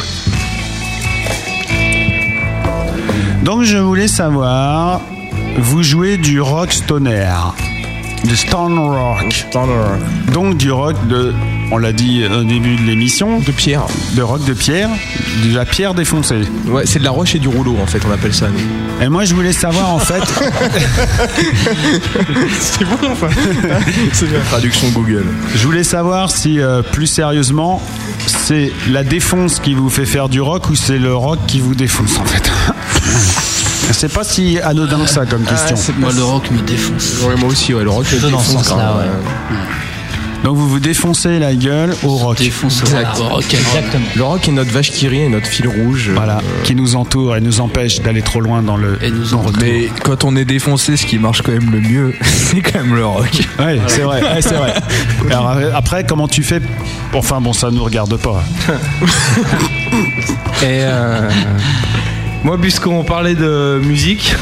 Donc 3.44 3.64
je 3.64 3.78
voulais 3.78 4.08
savoir, 4.08 5.02
vous 5.58 5.82
jouez 5.82 6.18
du 6.18 6.42
rock 6.42 6.72
stoner, 6.72 7.28
du 8.24 8.36
stone 8.36 8.78
rock. 8.78 9.48
Donc 10.34 10.58
du 10.58 10.72
rock 10.72 10.96
de, 11.08 11.34
on 11.72 11.78
l'a 11.78 11.92
dit 11.94 12.24
au 12.26 12.44
début 12.44 12.76
de 12.76 12.82
l'émission, 12.84 13.40
De 13.40 13.52
pierre. 13.52 13.84
de 14.16 14.22
rock 14.22 14.44
de 14.46 14.54
pierre, 14.54 14.90
de 15.46 15.56
la 15.56 15.66
pierre 15.66 15.94
défoncée. 15.94 16.42
Ouais, 16.68 16.84
c'est 16.86 17.00
de 17.00 17.04
la 17.04 17.12
roche 17.12 17.36
et 17.36 17.40
du 17.40 17.48
rouleau 17.48 17.78
en 17.82 17.88
fait, 17.88 18.02
on 18.08 18.12
appelle 18.12 18.34
ça. 18.34 18.48
nous. 18.50 19.06
Et 19.06 19.10
moi 19.10 19.24
je 19.26 19.34
voulais 19.34 19.54
savoir 19.54 19.90
en 19.90 20.00
fait, 20.00 20.22
C'est 22.60 22.86
bon 22.86 22.98
enfin. 23.12 23.30
C'est 24.14 24.30
bien. 24.30 24.40
Traduction 24.50 24.90
Google. 24.90 25.26
je 25.56 25.64
voulais 25.66 25.84
savoir 25.84 26.32
si 26.32 26.60
euh, 26.60 26.82
plus 26.82 27.08
sérieusement, 27.08 27.82
c'est 28.28 28.72
la 28.90 29.04
défonce 29.04 29.60
qui 29.60 29.74
vous 29.74 29.90
fait 29.90 30.06
faire 30.06 30.30
du 30.30 30.42
rock 30.42 30.70
ou 30.70 30.76
c'est 30.76 31.00
le 31.00 31.16
rock 31.16 31.40
qui 31.48 31.60
vous 31.60 31.76
défonce 31.76 32.18
en 32.20 32.26
fait. 32.26 32.50
C'est 33.92 34.14
pas 34.14 34.24
si 34.24 34.60
anodin 34.60 35.00
que 35.00 35.10
ça 35.10 35.26
comme 35.26 35.44
question. 35.44 35.76
Moi, 35.98 36.12
le 36.16 36.24
rock 36.24 36.52
me 36.52 36.62
défonce. 36.62 37.22
Ouais, 37.28 37.36
moi 37.38 37.50
aussi, 37.50 37.74
ouais, 37.74 37.84
le 37.84 37.90
rock 37.90 38.06
Plutôt 38.10 38.30
dans 38.30 38.40
ce 38.40 38.52
sens-là, 38.54 38.96
ouais. 38.98 39.56
Donc 40.44 40.56
vous 40.56 40.70
vous 40.70 40.80
défoncez 40.80 41.38
la 41.38 41.54
gueule 41.54 41.94
au 42.02 42.16
rock. 42.16 42.38
Défonce 42.38 42.80
Exact. 42.82 43.20
au 43.20 43.24
rock. 43.28 43.44
Exactement. 43.54 44.06
Le 44.16 44.24
rock 44.24 44.48
est 44.48 44.52
notre 44.54 44.72
vache 44.72 44.90
qui 44.92 45.10
rit 45.10 45.24
et 45.24 45.28
notre 45.30 45.48
fil 45.48 45.68
rouge. 45.68 46.12
Voilà, 46.16 46.38
Euh, 46.38 46.64
qui 46.64 46.76
nous 46.76 46.96
entoure 46.96 47.36
et 47.36 47.42
nous 47.42 47.60
empêche 47.60 48.00
d'aller 48.02 48.22
trop 48.22 48.40
loin 48.40 48.62
dans 48.62 48.78
le 48.78 48.98
Et 49.04 49.12
nous 49.12 49.26
dans 49.32 49.42
le 49.42 49.48
retour. 49.48 49.62
Mais 49.62 49.90
quand 50.02 50.24
on 50.24 50.38
est 50.38 50.46
défoncé, 50.46 50.96
ce 50.96 51.06
qui 51.06 51.20
marche 51.20 51.42
quand 51.42 51.52
même 51.52 51.70
le 51.72 51.82
mieux, 51.82 52.14
c'est 52.22 52.62
quand 52.62 52.80
même 52.80 52.96
le 52.96 53.06
rock. 53.06 53.30
Ouais, 53.60 53.82
c'est 53.88 54.02
vrai, 54.02 54.22
ouais, 54.24 54.42
c'est 54.42 54.56
vrai. 54.56 54.74
Alors, 55.30 55.50
euh, 55.58 55.72
après, 55.76 56.06
comment 56.06 56.30
tu 56.30 56.42
fais 56.42 56.62
Enfin 57.14 57.42
bon, 57.42 57.52
ça 57.52 57.70
nous 57.70 57.84
regarde 57.84 58.16
pas. 58.16 58.42
Et 60.62 60.84
euh, 60.84 61.30
moi, 62.46 62.58
puisqu'on 62.60 63.04
parlait 63.04 63.36
de 63.36 63.82
musique, 63.84 64.36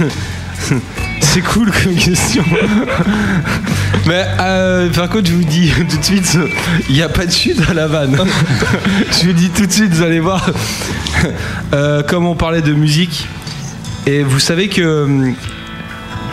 c'est 1.22 1.42
cool 1.42 1.72
comme 1.72 1.96
question. 1.96 2.44
Mais 4.06 4.26
euh, 4.40 4.90
par 4.90 5.10
contre, 5.10 5.28
je 5.28 5.34
vous 5.34 5.44
dis 5.44 5.72
tout 5.90 5.98
de 5.98 6.04
suite, 6.04 6.38
il 6.90 6.96
n'y 6.96 7.02
a 7.02 7.10
pas 7.10 7.26
de 7.26 7.32
chute 7.32 7.62
à 7.70 7.74
la 7.74 7.88
vanne. 7.88 8.18
Je 9.12 9.28
vous 9.28 9.34
dis 9.34 9.50
tout 9.50 9.66
de 9.66 9.72
suite, 9.72 9.94
vous 9.94 10.04
allez 10.04 10.20
voir. 10.20 10.50
Euh, 11.74 12.04
comme 12.04 12.26
on 12.26 12.36
parlait 12.36 12.62
de 12.62 12.74
musique, 12.74 13.28
et 14.06 14.24
vous 14.24 14.40
savez 14.40 14.70
que 14.70 15.34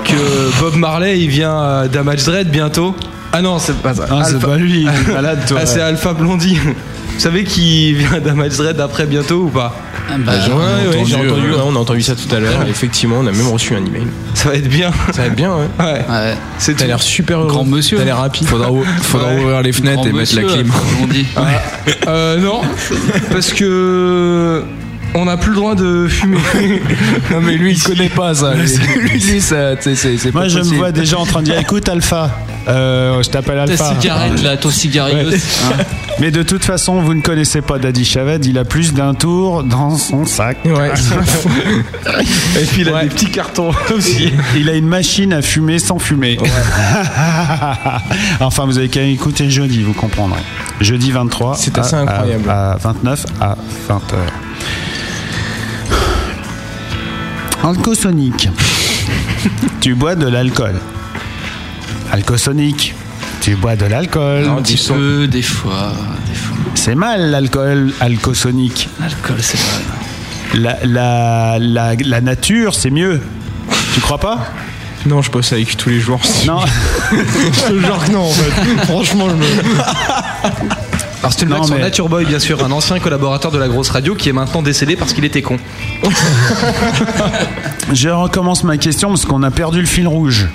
que 0.05 0.61
Bob 0.61 0.77
Marley, 0.77 1.21
il 1.21 1.29
vient 1.29 1.57
à 1.57 1.89
Damage 1.89 2.25
Dread 2.25 2.51
bientôt. 2.51 2.95
Ah 3.33 3.43
non, 3.43 3.59
c'est 3.59 3.77
pas 3.79 3.95
ça. 3.95 4.07
Ah, 4.11 4.23
c'est 4.25 4.39
pas 4.39 4.57
lui, 4.57 4.83
il 4.83 4.89
est 4.89 5.13
malade, 5.13 5.41
toi. 5.49 5.59
Ah, 5.63 5.67
c'est 5.67 5.81
Alpha 5.81 6.13
Blondie. 6.13 6.59
Vous 7.15 7.21
savez 7.21 7.45
qui 7.45 7.95
vient 7.95 8.19
d'Amage 8.21 8.59
Red 8.61 8.81
après 8.81 9.07
bientôt 9.07 9.45
ou 9.45 9.49
pas 9.49 9.75
bah, 10.19 10.33
ouais, 10.33 10.99
ouais, 10.99 11.05
j'ai 11.07 11.15
entendu, 11.15 11.51
ouais, 11.51 11.57
on 11.65 11.75
a 11.75 11.79
entendu 11.79 12.03
ça 12.03 12.15
tout 12.15 12.33
à 12.35 12.39
l'heure. 12.39 12.67
Effectivement, 12.69 13.17
on 13.21 13.27
a 13.27 13.33
même 13.33 13.49
reçu 13.49 13.75
un 13.75 13.79
email. 13.85 14.07
Ça 14.35 14.51
va 14.51 14.57
être 14.57 14.69
bien. 14.69 14.91
Ça 15.13 15.23
va 15.23 15.29
être 15.29 15.35
bien, 15.35 15.51
ouais. 15.57 15.67
Ouais. 15.79 16.35
C'est 16.59 16.77
T'as 16.77 16.87
l'air 16.87 17.01
super 17.03 17.39
heureux. 17.41 17.49
Grand 17.49 17.65
monsieur. 17.65 17.97
T'as 17.97 18.05
l'air 18.05 18.19
rapide. 18.19 18.47
Faudra, 18.47 18.69
faudra 19.03 19.29
Ouais. 19.35 19.41
ouvrir 19.43 19.63
les 19.63 19.73
fenêtres 19.73 20.03
Grand 20.03 20.11
et 20.11 20.13
mettre 20.13 20.37
la 20.37 20.43
clim. 20.43 20.71
on 21.03 21.07
dit. 21.07 21.27
Euh, 22.07 22.37
non, 22.39 22.61
parce 23.33 23.53
que 23.53 24.63
on 25.15 25.25
n'a 25.27 25.37
plus 25.37 25.51
le 25.51 25.57
droit 25.57 25.75
de 25.75 26.07
fumer. 26.09 26.39
Non 27.31 27.41
mais 27.41 27.57
lui 27.57 27.73
il 27.73 27.83
connaît 27.83 28.09
pas 28.09 28.35
ça. 28.35 28.55
lui, 28.55 29.19
lui, 29.21 29.41
ça, 29.41 29.77
tu 29.77 29.83
sais, 29.83 29.95
c'est 29.95 30.17
c'est 30.19 30.33
Moi, 30.33 30.43
pas 30.43 30.49
je 30.49 30.59
me 30.59 30.65
vois 30.77 30.93
déjà 30.93 31.19
en 31.19 31.25
train 31.27 31.41
de 31.41 31.47
dire 31.47 31.59
écoute, 31.59 31.89
Alpha, 31.89 32.31
euh, 32.69 33.23
je 33.23 33.29
t'appelle 33.31 33.57
Ta 33.57 33.63
Alpha. 33.73 33.95
cigarette 34.01 34.43
là, 34.43 34.57
ton 34.57 34.71
cigarette. 34.71 35.27
Ouais. 35.27 35.39
Mais 36.21 36.31
de 36.31 36.43
toute 36.45 36.65
façon, 36.65 37.01
vous 37.01 37.13
ne 37.15 37.21
connaissez 37.21 37.61
pas 37.61 37.79
Daddy 37.81 38.05
Chaved, 38.05 38.47
il 38.47 38.57
a 38.59 38.65
plus 38.65 38.93
d'un 38.95 39.15
tour 39.15 39.65
dans 39.65 39.97
son 39.97 40.25
sac. 40.27 40.59
Ouais. 40.65 40.93
Et 42.61 42.65
puis 42.67 42.83
il 42.83 42.89
a 42.89 43.03
des 43.03 43.09
petits 43.09 43.31
cartons 43.31 43.73
aussi. 43.93 44.33
Il 44.57 44.69
a 44.71 44.75
une 44.75 44.87
machine 44.87 45.33
à 45.33 45.43
fumer 45.43 45.81
sans 45.81 45.99
fumer. 45.99 46.39
enfin, 48.41 48.65
vous 48.67 48.79
avez 48.79 48.89
qu'à 48.89 49.03
écouter 49.03 49.51
jeudi, 49.51 49.83
vous 49.83 49.93
comprendrez. 49.93 50.41
Jeudi 50.81 51.11
23. 51.11 51.57
C'est 51.59 51.77
à- 51.79 51.81
assez 51.81 51.97
à- 51.97 52.01
incroyable. 52.01 52.49
À, 52.49 52.77
29 52.81 53.25
à 53.41 53.57
20 53.89 53.95
heures. 54.13 54.33
Alcosonique. 57.65 58.51
tu 59.81 59.95
bois 59.95 60.15
de 60.15 60.27
l'alcool. 60.27 60.75
Alcosonique. 62.13 62.95
Tu 63.41 63.57
bois 63.57 63.75
de 63.75 63.87
l'alcool. 63.87 64.45
Un 64.47 64.61
petit 64.63 64.77
peu, 64.77 65.27
des 65.27 65.41
fois. 65.41 65.93
Des 66.29 66.35
fois. 66.35 66.57
C'est 66.75 66.95
mal 66.95 67.31
l'alcool 67.31 67.95
alcosonique. 68.01 68.91
L'alcool, 69.01 69.39
c'est 69.41 69.59
mal. 69.59 70.63
La, 70.63 70.87
la, 70.87 71.59
la, 71.59 71.95
la 71.95 72.21
nature, 72.21 72.75
c'est 72.75 72.91
mieux. 72.91 73.19
Tu 73.95 74.01
crois 74.01 74.19
pas? 74.19 74.47
Non, 75.07 75.23
je 75.23 75.31
bosse 75.31 75.55
avec 75.55 75.75
tous 75.79 75.89
les 75.89 76.01
jours. 76.01 76.21
Non. 76.47 76.61
je 77.13 77.69
te 77.69 77.81
jure 77.81 78.05
que 78.05 78.13
non, 78.13 78.25
en 78.25 78.31
fait. 78.31 78.85
Franchement, 78.85 79.29
je 79.31 79.37
me. 79.37 79.45
Alors 81.25 81.33
c'était 81.33 81.45
une 81.45 81.51
Non, 81.51 81.57
blague 81.57 81.67
sur 81.67 81.77
mais- 81.77 81.81
Nature 81.83 82.09
Boy, 82.11 82.25
bien 82.27 82.39
sûr, 82.39 82.63
un 82.63 82.71
ancien 82.71 82.99
collaborateur 82.99 83.51
de 83.51 83.57
la 83.59 83.67
grosse 83.67 83.89
radio 83.89 84.15
qui 84.15 84.29
est 84.29 84.33
maintenant 84.35 84.61
décédé 84.61 84.95
parce 84.95 85.15
qu'il 85.15 85.25
était 85.25 85.41
con. 85.41 85.57
Je 87.93 88.09
recommence 88.11 88.63
ma 88.65 88.77
question 88.77 89.09
parce 89.09 89.25
qu'on 89.25 89.43
a 89.43 89.51
perdu 89.51 89.81
le 89.81 89.87
fil 89.87 90.07
rouge. 90.07 90.47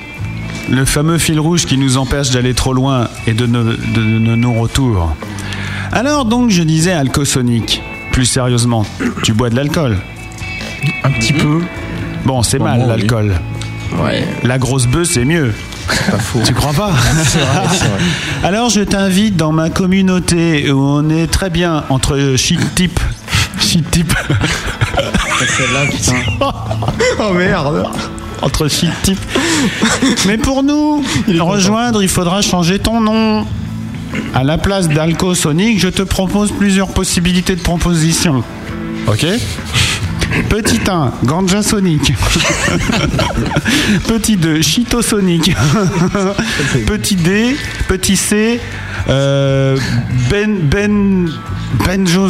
Le 0.70 0.86
fameux 0.86 1.18
fil 1.18 1.40
rouge 1.40 1.66
qui 1.66 1.78
nous 1.78 1.98
empêche 1.98 2.30
d'aller 2.30 2.54
trop 2.54 2.74
loin 2.74 3.08
et 3.26 3.34
de, 3.34 3.46
ne- 3.48 3.64
de, 3.64 3.76
de 4.20 4.36
non-retour. 4.36 5.16
Alors 5.92 6.26
donc 6.26 6.52
je 6.52 6.62
disais 6.62 6.92
alcosonique. 6.92 7.82
Plus 8.12 8.26
sérieusement, 8.26 8.86
tu 9.24 9.34
bois 9.34 9.50
de 9.50 9.56
l'alcool? 9.56 9.98
Un 11.04 11.12
petit 11.12 11.34
peu. 11.34 11.62
Bon, 12.26 12.44
c'est 12.44 12.60
mal 12.60 12.78
moi, 12.80 12.88
oui. 12.94 13.00
l'alcool. 13.00 13.34
Ouais. 14.04 14.24
La 14.44 14.60
grosse 14.60 14.86
bœuf, 14.86 15.08
c'est 15.12 15.26
mieux. 15.26 15.52
Pas 15.90 16.18
faux. 16.18 16.42
Tu 16.46 16.54
crois 16.54 16.74
pas 16.74 16.90
vrai, 16.90 17.24
vrai. 17.24 17.88
Alors 18.44 18.70
je 18.70 18.82
t'invite 18.82 19.36
dans 19.36 19.52
ma 19.52 19.70
communauté 19.70 20.72
où 20.72 20.80
on 20.80 21.10
est 21.10 21.28
très 21.28 21.50
bien 21.50 21.84
entre 21.90 22.36
shit 22.38 22.60
type. 22.76 23.00
Shit 23.60 23.90
type. 23.92 24.14
Celle-là, 25.58 25.86
putain. 25.90 26.14
oh 27.20 27.34
merde 27.34 27.88
Entre 28.42 28.68
shit 28.68 28.92
type. 29.02 29.20
Mais 30.28 30.38
pour 30.38 30.64
nous 30.64 31.04
rejoindre, 31.40 32.02
il 32.04 32.10
faudra 32.10 32.42
changer 32.42 32.80
ton 32.80 33.02
nom. 33.02 33.46
À 34.34 34.44
la 34.44 34.58
place 34.58 34.90
d'Alcosonic, 34.90 35.80
je 35.80 35.88
te 35.88 36.02
propose 36.02 36.52
plusieurs 36.52 36.90
possibilités 36.90 37.56
de 37.56 37.62
propositions. 37.62 38.44
Ok 39.08 39.26
Petit 40.50 40.80
1, 40.88 41.14
Ganja 41.24 41.62
Sonic. 41.64 42.14
petit 44.08 44.38
2, 44.38 44.62
Chitosonic. 44.62 45.56
petit 46.88 47.16
D, 47.16 47.56
petit 47.88 48.18
C, 48.18 48.60
euh, 49.10 49.78
Ben 50.30 50.58
Ben 50.62 51.30
Benjo 51.86 52.30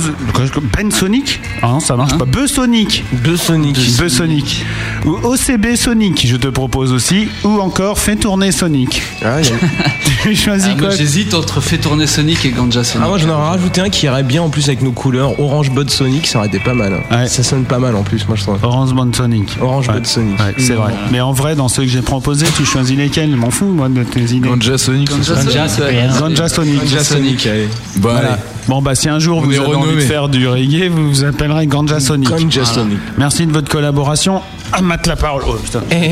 Ben 0.78 0.92
Sonic 0.92 1.40
Ah 1.62 1.68
non, 1.68 1.80
ça 1.80 1.96
marche 1.96 2.18
pas. 2.18 2.26
Beusonic. 2.26 3.04
Beusonic. 3.24 3.78
Beusonic. 3.98 4.66
Ou 5.06 5.12
OCB 5.24 5.76
Sonic, 5.76 6.28
je 6.28 6.36
te 6.36 6.48
propose 6.50 6.92
aussi. 6.92 7.30
Ou 7.46 7.60
encore 7.60 8.00
Fais 8.00 8.16
tourner 8.18 8.52
Sonic. 8.52 9.02
Ah, 9.24 9.38
Tu 10.24 10.36
choisis 10.36 10.68
Ah, 10.72 10.76
moi, 10.78 10.88
quoi 10.90 10.98
J'hésite 10.98 11.34
entre 11.34 11.62
Fait 11.62 11.78
tourner 11.78 12.06
Sonic 12.06 12.44
et 12.46 12.50
Ganja 12.52 12.84
Sonic. 12.84 13.04
Ah, 13.06 13.10
moi 13.10 13.18
j'en 13.18 13.30
aurais 13.30 13.50
rajouté 13.52 13.80
un 13.82 13.90
qui 13.90 14.06
irait 14.08 14.24
bien 14.24 14.42
en 14.42 14.50
plus 14.50 14.68
avec 14.68 14.82
nos 14.82 14.92
couleurs. 14.92 15.40
Orange 15.40 15.72
Bud 15.72 15.90
Sonic, 15.90 16.28
ça 16.28 16.40
aurait 16.40 16.48
été 16.50 16.60
pas 16.60 16.74
mal. 16.74 16.94
hein. 17.10 17.16
Ouais. 17.18 17.28
Ça 17.28 17.42
sonne 17.44 17.64
pas 17.64 17.80
mal 17.80 17.96
en 17.96 18.04
plus, 18.04 18.28
moi 18.28 18.36
je 18.36 18.44
trouve. 18.44 18.58
Orange 18.62 18.94
Bond 18.94 19.12
Sonic. 19.14 19.58
Orange 19.62 19.88
Ouais. 19.88 19.96
Bud 19.96 20.06
Sonic. 20.08 20.38
Ouais, 20.40 20.54
c'est 20.58 20.74
vrai. 20.74 20.94
Mais 21.12 21.22
en 21.22 21.32
vrai, 21.32 21.56
dans 21.56 21.70
ceux 21.70 21.84
que 21.84 21.90
j'ai 21.90 22.02
proposés, 22.02 22.46
tu 22.58 22.66
choisis 22.66 22.98
lesquels? 22.98 23.32
Je 23.32 23.36
m'en 23.38 23.52
fous, 23.52 23.66
moi, 23.68 23.88
de 23.88 24.04
tes 24.04 24.20
idées. 24.22 24.50
Ganja 24.50 24.78
Sonic. 24.78 25.10
Ganja 25.10 25.36
c'est 25.38 25.50
ça. 25.50 25.92
Ganja. 25.92 26.20
Ganja 26.20 26.50
Sonic. 26.78 26.90
Ganja 26.92 27.04
Sonic, 27.04 27.48
allez. 27.48 27.68
Bah, 27.68 28.10
Voilà. 28.12 28.28
allez. 28.34 28.42
Bon, 28.68 28.82
bah, 28.82 28.94
si 28.96 29.10
un 29.10 29.20
jour 29.20 29.40
On 29.40 29.42
vous 29.42 29.60
avez 29.60 29.76
envie 29.76 29.96
de 29.96 30.00
faire 30.02 30.30
du 30.30 30.48
reggae, 30.48 30.90
vous 30.90 31.10
vous 31.10 31.24
appellerez 31.24 31.66
Ganja 31.68 32.00
Sonic. 32.00 32.30
Ganja 32.30 32.66
Sonic. 32.66 33.00
Merci 33.18 33.46
de 33.48 33.52
votre 33.52 33.70
collaboration. 33.70 34.42
Ah, 34.72 34.82
mate 34.82 35.08
la 35.08 35.16
parole. 35.16 35.42
Oh, 35.48 35.54
putain. 35.56 35.82
Et, 35.92 36.12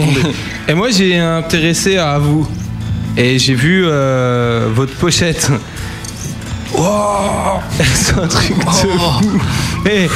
et 0.71 0.73
moi 0.73 0.89
j'ai 0.89 1.17
intéressé 1.19 1.97
à 1.97 2.17
vous. 2.17 2.47
Et 3.15 3.37
j'ai 3.39 3.53
vu 3.53 3.83
euh, 3.85 4.67
votre 4.73 4.93
pochette. 4.93 5.51
Wow 6.73 7.61
C'est 7.93 8.17
un 8.17 8.27
truc 8.27 8.57
de 8.57 8.69
fou. 8.71 9.39
Et 9.89 10.07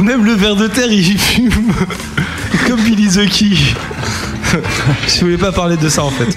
même 0.00 0.24
le 0.24 0.32
ver 0.32 0.56
de 0.56 0.66
terre 0.68 0.90
il 0.90 1.18
fume. 1.18 1.50
Comme 2.66 2.80
Billy 2.80 3.08
the 3.08 3.28
Key. 3.28 3.56
Je 5.08 5.20
voulais 5.20 5.36
pas 5.36 5.52
parler 5.52 5.76
de 5.76 5.88
ça 5.88 6.04
en 6.04 6.10
fait. 6.10 6.36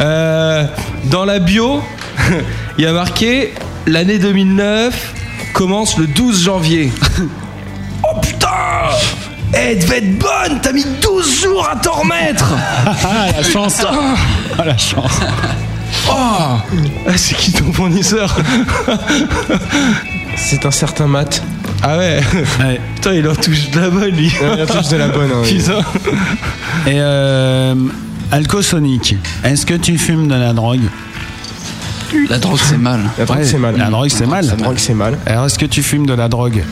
Euh, 0.00 0.64
dans 1.04 1.24
la 1.24 1.38
bio, 1.40 1.80
il 2.78 2.84
y 2.84 2.86
a 2.86 2.92
marqué 2.92 3.52
l'année 3.86 4.18
2009 4.18 5.14
commence 5.52 5.96
le 5.98 6.06
12 6.06 6.44
janvier. 6.44 6.92
Oh 8.02 8.18
putain 8.20 8.48
Eh, 9.52 9.56
Elle 9.56 9.78
devait 9.78 9.98
être 9.98 10.18
bonne 10.18 10.58
T'as 10.62 10.72
mis 10.72 10.86
12 11.02 11.42
jours 11.42 11.68
à 11.70 11.76
t'en 11.76 11.92
remettre 11.92 12.54
Ah, 12.86 13.26
la 13.36 13.42
chance. 13.42 13.84
Ah, 14.58 14.64
la 14.64 14.76
chance. 14.78 15.20
Oh 16.08 16.12
Ah, 16.12 16.62
C'est 17.16 17.36
qui 17.36 17.52
ton 17.52 17.70
fournisseur 17.72 18.34
C'est 20.36 20.64
un 20.64 20.70
certain 20.70 21.06
Matt. 21.06 21.42
Ah 21.82 21.98
ouais, 21.98 22.20
Ouais. 22.60 22.80
Putain, 22.94 23.12
il 23.14 23.28
en 23.28 23.34
touche 23.34 23.70
de 23.70 23.80
la 23.80 23.90
bonne 23.90 24.10
lui 24.10 24.28
Ouais, 24.40 24.54
il 24.56 24.62
en 24.62 24.66
touche 24.66 24.88
de 24.88 24.96
la 24.96 25.08
bonne, 25.08 25.30
hein, 25.30 25.42
oui. 25.42 25.58
Putain. 25.58 25.80
Et 26.86 26.94
euh, 26.96 27.74
Alcosonic, 28.32 29.16
est-ce 29.44 29.66
que 29.66 29.74
tu 29.74 29.98
fumes 29.98 30.26
de 30.28 30.34
la 30.34 30.52
drogue? 30.54 30.80
La 32.28 32.38
drogue, 32.38 32.58
c'est 32.62 32.78
mal. 32.78 33.00
La 33.18 33.24
drogue 33.24 33.42
c'est 33.42 33.58
mal. 33.58 33.76
La 33.76 33.90
drogue, 33.90 34.08
c'est 34.08 34.26
mal. 34.26 34.46
La 34.46 34.54
drogue 34.56 34.78
c'est 34.78 34.94
mal. 34.94 35.18
Alors, 35.26 35.46
est-ce 35.46 35.58
que 35.58 35.66
tu 35.66 35.82
fumes 35.82 36.06
de 36.06 36.14
la 36.14 36.28
drogue 36.28 36.62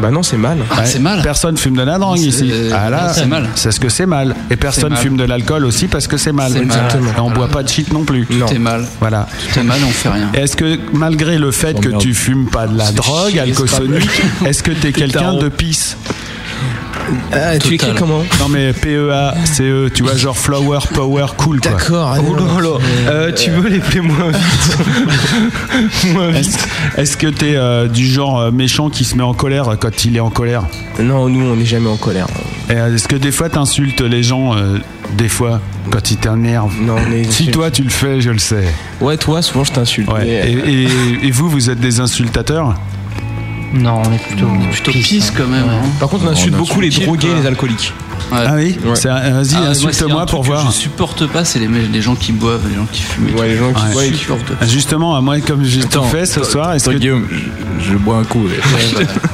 Bah 0.00 0.10
non, 0.10 0.22
c'est 0.22 0.36
mal. 0.36 0.58
Ah, 0.70 0.80
Ouais, 0.80 0.86
c'est 0.86 0.98
mal. 1.00 1.22
Personne 1.22 1.56
fume 1.56 1.76
de 1.76 1.82
la 1.82 1.98
drogue 1.98 2.18
ici. 2.20 2.52
Ah 2.72 2.88
là, 2.90 3.12
c'est 3.12 3.26
mal. 3.26 3.48
C'est 3.54 3.72
ce 3.72 3.80
que 3.80 3.88
c'est 3.88 4.06
mal. 4.06 4.34
Et 4.50 4.56
personne 4.56 4.90
mal. 4.92 4.98
fume 4.98 5.16
de 5.16 5.24
l'alcool 5.24 5.64
aussi 5.64 5.88
parce 5.88 6.06
que 6.06 6.16
c'est 6.16 6.32
mal. 6.32 6.52
C'est 6.52 6.64
mal. 6.64 6.76
Exactement. 6.76 7.10
Et 7.16 7.20
on 7.20 7.30
boit 7.30 7.48
pas 7.48 7.62
de 7.62 7.68
shit 7.68 7.92
non 7.92 8.04
plus. 8.04 8.26
Non. 8.30 8.46
T'es 8.46 8.58
mal. 8.58 8.86
Voilà. 9.00 9.26
T'es 9.54 9.62
mal, 9.62 9.78
on 9.86 9.90
fait 9.90 10.08
rien. 10.10 10.30
Est-ce 10.34 10.56
que 10.56 10.78
malgré 10.92 11.38
le 11.38 11.50
fait 11.50 11.78
que 11.80 11.88
merde. 11.88 12.00
tu 12.00 12.14
fumes 12.14 12.46
pas 12.48 12.66
de 12.66 12.76
la 12.78 12.92
drogue, 12.92 13.30
chier, 13.30 13.40
alcosonique, 13.40 14.08
est-ce 14.46 14.62
que 14.62 14.70
t'es 14.72 14.92
quelqu'un 14.92 15.34
de 15.34 15.48
pisse? 15.48 15.96
Ah, 17.32 17.52
tu 17.58 17.58
Total. 17.58 17.72
écris 17.74 17.90
comment? 17.98 18.22
Non 18.40 18.48
mais 18.48 18.72
P-E-A-C-E, 18.72 19.90
tu 19.92 20.02
vois, 20.02 20.16
genre 20.16 20.36
flower, 20.36 20.78
power, 20.94 21.26
cool 21.36 21.60
quoi. 21.60 21.72
D'accord. 21.72 22.16
Oh 22.28 22.34
là 22.34 22.60
là. 22.62 22.78
Euh, 23.10 23.32
tu 23.32 23.50
veux 23.50 23.68
les 23.68 24.00
moins 24.00 24.30
vite 24.30 24.78
Moins 26.12 26.28
Est-ce 26.30 26.48
vite. 26.50 26.68
est-ce 26.96 27.16
que 27.16 27.26
t'es 27.26 27.56
euh, 27.56 27.88
du 27.88 28.06
genre 28.06 28.38
euh, 28.40 28.50
méchant 28.50 28.90
qui 28.90 29.04
se 29.04 29.14
met 29.16 29.22
en 29.22 29.34
colère 29.34 29.76
quand 29.80 30.04
il 30.04 30.16
est 30.16 30.20
en 30.20 30.30
colère? 30.30 30.64
Non, 31.00 31.28
nous 31.28 31.44
on 31.44 31.56
n'est 31.56 31.64
jamais 31.66 31.88
en 31.88 31.96
colère. 31.96 32.26
Euh, 32.70 32.94
Est-ce 32.94 33.08
que 33.08 33.16
des 33.16 33.32
fois 33.32 33.48
t'insultes 33.48 34.00
les 34.00 34.22
gens 34.22 34.54
euh, 34.56 34.78
Des 35.16 35.28
fois, 35.28 35.60
quand 35.90 36.10
ils 36.10 36.16
t'énervent? 36.18 36.74
Non, 36.82 36.96
on 36.96 37.12
est. 37.12 37.30
Si 37.30 37.50
toi 37.50 37.70
tu 37.70 37.82
le 37.82 37.88
fais, 37.90 38.20
je 38.20 38.30
le 38.30 38.38
sais. 38.38 38.64
Ouais, 39.00 39.16
toi, 39.16 39.40
souvent 39.42 39.64
je 39.64 39.72
t'insulte. 39.72 40.10
Ouais. 40.12 40.24
Mais, 40.24 40.40
euh, 40.42 40.66
Et, 40.66 40.82
et- 40.84 41.26
et 41.28 41.30
vous, 41.30 41.48
vous 41.48 41.70
êtes 41.70 41.80
des 41.80 42.00
insultateurs? 42.00 42.74
Non, 43.72 44.02
on 44.04 44.12
est 44.12 44.18
plutôt. 44.18 44.46
Plutôt 44.70 44.92
pisse, 44.92 45.08
pisse 45.08 45.30
hein. 45.30 45.34
quand 45.36 45.46
même. 45.48 45.64
hein. 45.68 45.86
Par 46.00 46.08
contre, 46.08 46.24
on 46.26 46.30
insulte 46.30 46.54
On 46.54 46.58
beaucoup 46.58 46.80
les 46.80 46.88
insulte 46.88 47.06
drogués 47.06 47.28
et 47.30 47.40
les 47.40 47.46
alcooliques. 47.46 47.92
Ouais. 48.32 48.38
Ah 48.46 48.54
oui 48.56 48.76
Ouais. 48.84 48.94
C'est 48.96 49.08
un- 49.08 49.14
Vas-y, 49.42 49.54
Ah, 49.56 49.60
moi, 49.60 49.74
s'il 49.74 49.84
y 49.84 49.86
a 49.86 49.88
insulte-moi 49.90 50.22
un 50.22 50.26
pour 50.26 50.40
truc 50.40 50.42
que 50.42 50.46
voir. 50.58 50.66
Je 50.66 50.76
supporte 50.76 51.26
pas, 51.26 51.44
c'est 51.44 51.58
les, 51.58 51.68
les 51.68 52.02
gens 52.02 52.14
qui 52.14 52.32
boivent, 52.32 52.66
les 52.68 52.74
gens 52.76 52.86
qui 52.90 53.02
fument. 53.02 53.34
Ouais, 53.38 53.48
les 53.48 53.56
gens 53.56 53.72
qui 53.72 53.82
Ouais. 53.82 53.92
boivent 53.92 54.04
et 54.06 54.10
qui 54.12 54.18
supporte 54.18 54.42
pas. 54.42 54.66
Justement, 54.66 55.16
à 55.16 55.20
moi, 55.20 55.38
comme 55.40 55.64
j'ai 55.64 55.80
tout 55.80 55.86
Attends, 55.86 56.04
fait 56.04 56.26
ce 56.26 56.40
toi- 56.40 56.48
soir, 56.50 56.72
est-ce 56.74 56.84
toi, 56.84 56.94
que 56.94 56.98
Guillaume, 56.98 57.26
je, 57.30 57.90
je 57.90 57.96
bois 57.96 58.18
un 58.18 58.24
coup. 58.24 58.44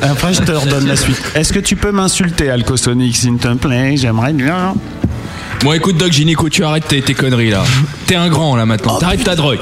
Après, 0.02 0.35
je 0.35 0.43
te 0.43 0.52
redonne 0.52 0.86
la 0.86 0.97
suite. 0.97 1.20
Est-ce 1.35 1.52
que 1.52 1.61
tu 1.61 1.77
peux 1.77 1.93
m'insulter, 1.93 2.51
Alcosonic, 2.51 3.16
s'il 3.16 3.36
te 3.36 3.48
plaît? 3.55 3.97
J'aimerais 3.97 4.32
bien. 4.32 4.74
Bon, 5.65 5.73
écoute, 5.73 5.97
Doc 5.97 6.12
Gynéco, 6.12 6.51
tu 6.51 6.62
arrêtes 6.62 6.89
tes, 6.89 7.01
tes 7.01 7.15
conneries 7.15 7.49
là. 7.51 7.62
T'es 8.07 8.16
un 8.16 8.28
grand 8.28 8.55
là 8.55 8.66
maintenant. 8.66 8.99
T'arrêtes 8.99 9.24
ta 9.24 9.35
drogue. 9.35 9.61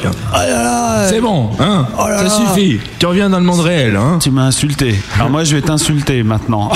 C'est 1.09 1.21
bon, 1.21 1.51
hein 1.61 1.87
Oh 1.97 2.09
là 2.09 2.19
Ça 2.19 2.25
là. 2.25 2.31
suffit. 2.55 2.81
Tu 2.99 3.07
reviens 3.07 3.31
dans 3.31 3.39
le 3.39 3.45
monde 3.45 3.61
réel, 3.61 3.95
hein 3.97 4.19
Tu 4.21 4.33
m'as 4.33 4.43
insulté. 4.47 4.97
Alors 5.15 5.31
moi, 5.31 5.45
je 5.45 5.55
vais 5.55 5.63
t'insulter 5.63 6.25
maintenant. 6.25 6.73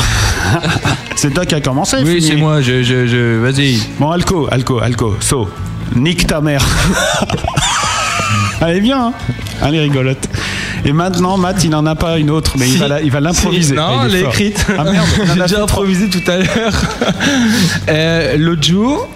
c'est 1.17 1.35
toi 1.35 1.45
qui 1.45 1.57
as 1.57 1.61
commencé. 1.61 1.97
Oui, 2.05 2.23
c'est 2.23 2.37
moi. 2.37 2.61
Je, 2.61 2.85
je, 2.85 3.09
je... 3.09 3.39
Vas-y. 3.41 3.81
Bon, 3.99 4.13
Alco, 4.13 4.47
Alco, 4.51 4.79
Alco, 4.79 5.17
So. 5.21 5.49
Nique 5.97 6.27
ta 6.29 6.41
mère. 6.41 6.65
Elle 8.61 8.77
est 8.77 8.81
bien, 8.81 9.07
hein 9.09 9.13
Elle 9.65 9.75
est 9.75 9.81
rigolote. 9.81 10.29
Et 10.85 10.93
maintenant, 10.93 11.37
Matt, 11.37 11.65
il 11.65 11.71
n'en 11.71 11.85
a 11.87 11.95
pas 11.97 12.19
une 12.19 12.31
autre, 12.31 12.53
mais 12.59 12.67
il 12.67 12.73
Si. 12.75 12.79
va 12.79 12.89
la- 12.89 13.01
il 13.03 13.11
va 13.11 13.21
l'improviser. 13.21 13.71
Si. 13.71 13.75
Non, 13.75 14.05
elle 14.05 14.15
est 14.15 14.21
écrite. 14.21 14.67
Ah 14.79 14.85
merde, 14.85 15.07
on 15.21 15.37
en 15.37 15.41
a 15.41 15.47
J'ai 15.49 15.57
improvisé 15.57 16.09
tout 16.09 16.23
à 16.31 16.37
l'heure. 16.39 16.73
Euh, 17.89 18.37
L'autre 18.39 18.63
jour. 18.63 19.09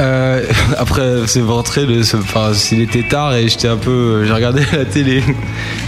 Euh, 0.00 0.42
après, 0.78 1.26
c'est 1.26 1.42
rentré, 1.42 1.86
le, 1.86 2.00
enfin, 2.00 2.52
il 2.72 2.80
était 2.80 3.02
tard 3.02 3.34
et 3.34 3.48
j'étais 3.48 3.68
un 3.68 3.76
peu. 3.76 4.24
J'ai 4.26 4.32
regardé 4.32 4.62
la 4.72 4.84
télé 4.84 5.18
et 5.18 5.24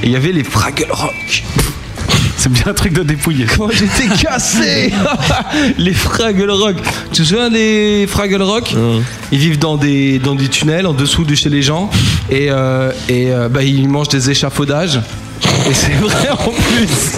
il 0.04 0.10
y 0.10 0.16
avait 0.16 0.32
les 0.32 0.44
Fraggle 0.44 0.90
Rock. 0.90 1.44
C'est 2.40 2.50
bien 2.50 2.68
un 2.68 2.72
truc 2.72 2.94
de 2.94 3.02
dépouiller. 3.02 3.44
Comment 3.44 3.68
j'étais 3.70 4.08
cassé 4.16 4.94
Les 5.76 5.92
Fraggle 5.92 6.50
Rock. 6.50 6.76
Tu 7.12 7.20
te 7.20 7.26
souviens 7.26 7.50
des 7.50 8.06
Fraggle 8.08 8.40
Rock 8.40 8.74
Ils 9.30 9.38
vivent 9.38 9.58
dans 9.58 9.76
des, 9.76 10.18
dans 10.18 10.34
des 10.34 10.48
tunnels 10.48 10.86
en 10.86 10.94
dessous 10.94 11.24
de 11.24 11.34
chez 11.34 11.50
les 11.50 11.60
gens 11.60 11.90
et, 12.30 12.46
euh, 12.50 12.92
et 13.10 13.30
euh, 13.30 13.50
bah, 13.50 13.62
ils 13.62 13.90
mangent 13.90 14.08
des 14.08 14.30
échafaudages. 14.30 15.00
Et 15.68 15.74
c'est 15.74 15.92
vrai 15.94 16.28
en 16.30 16.36
plus. 16.50 17.16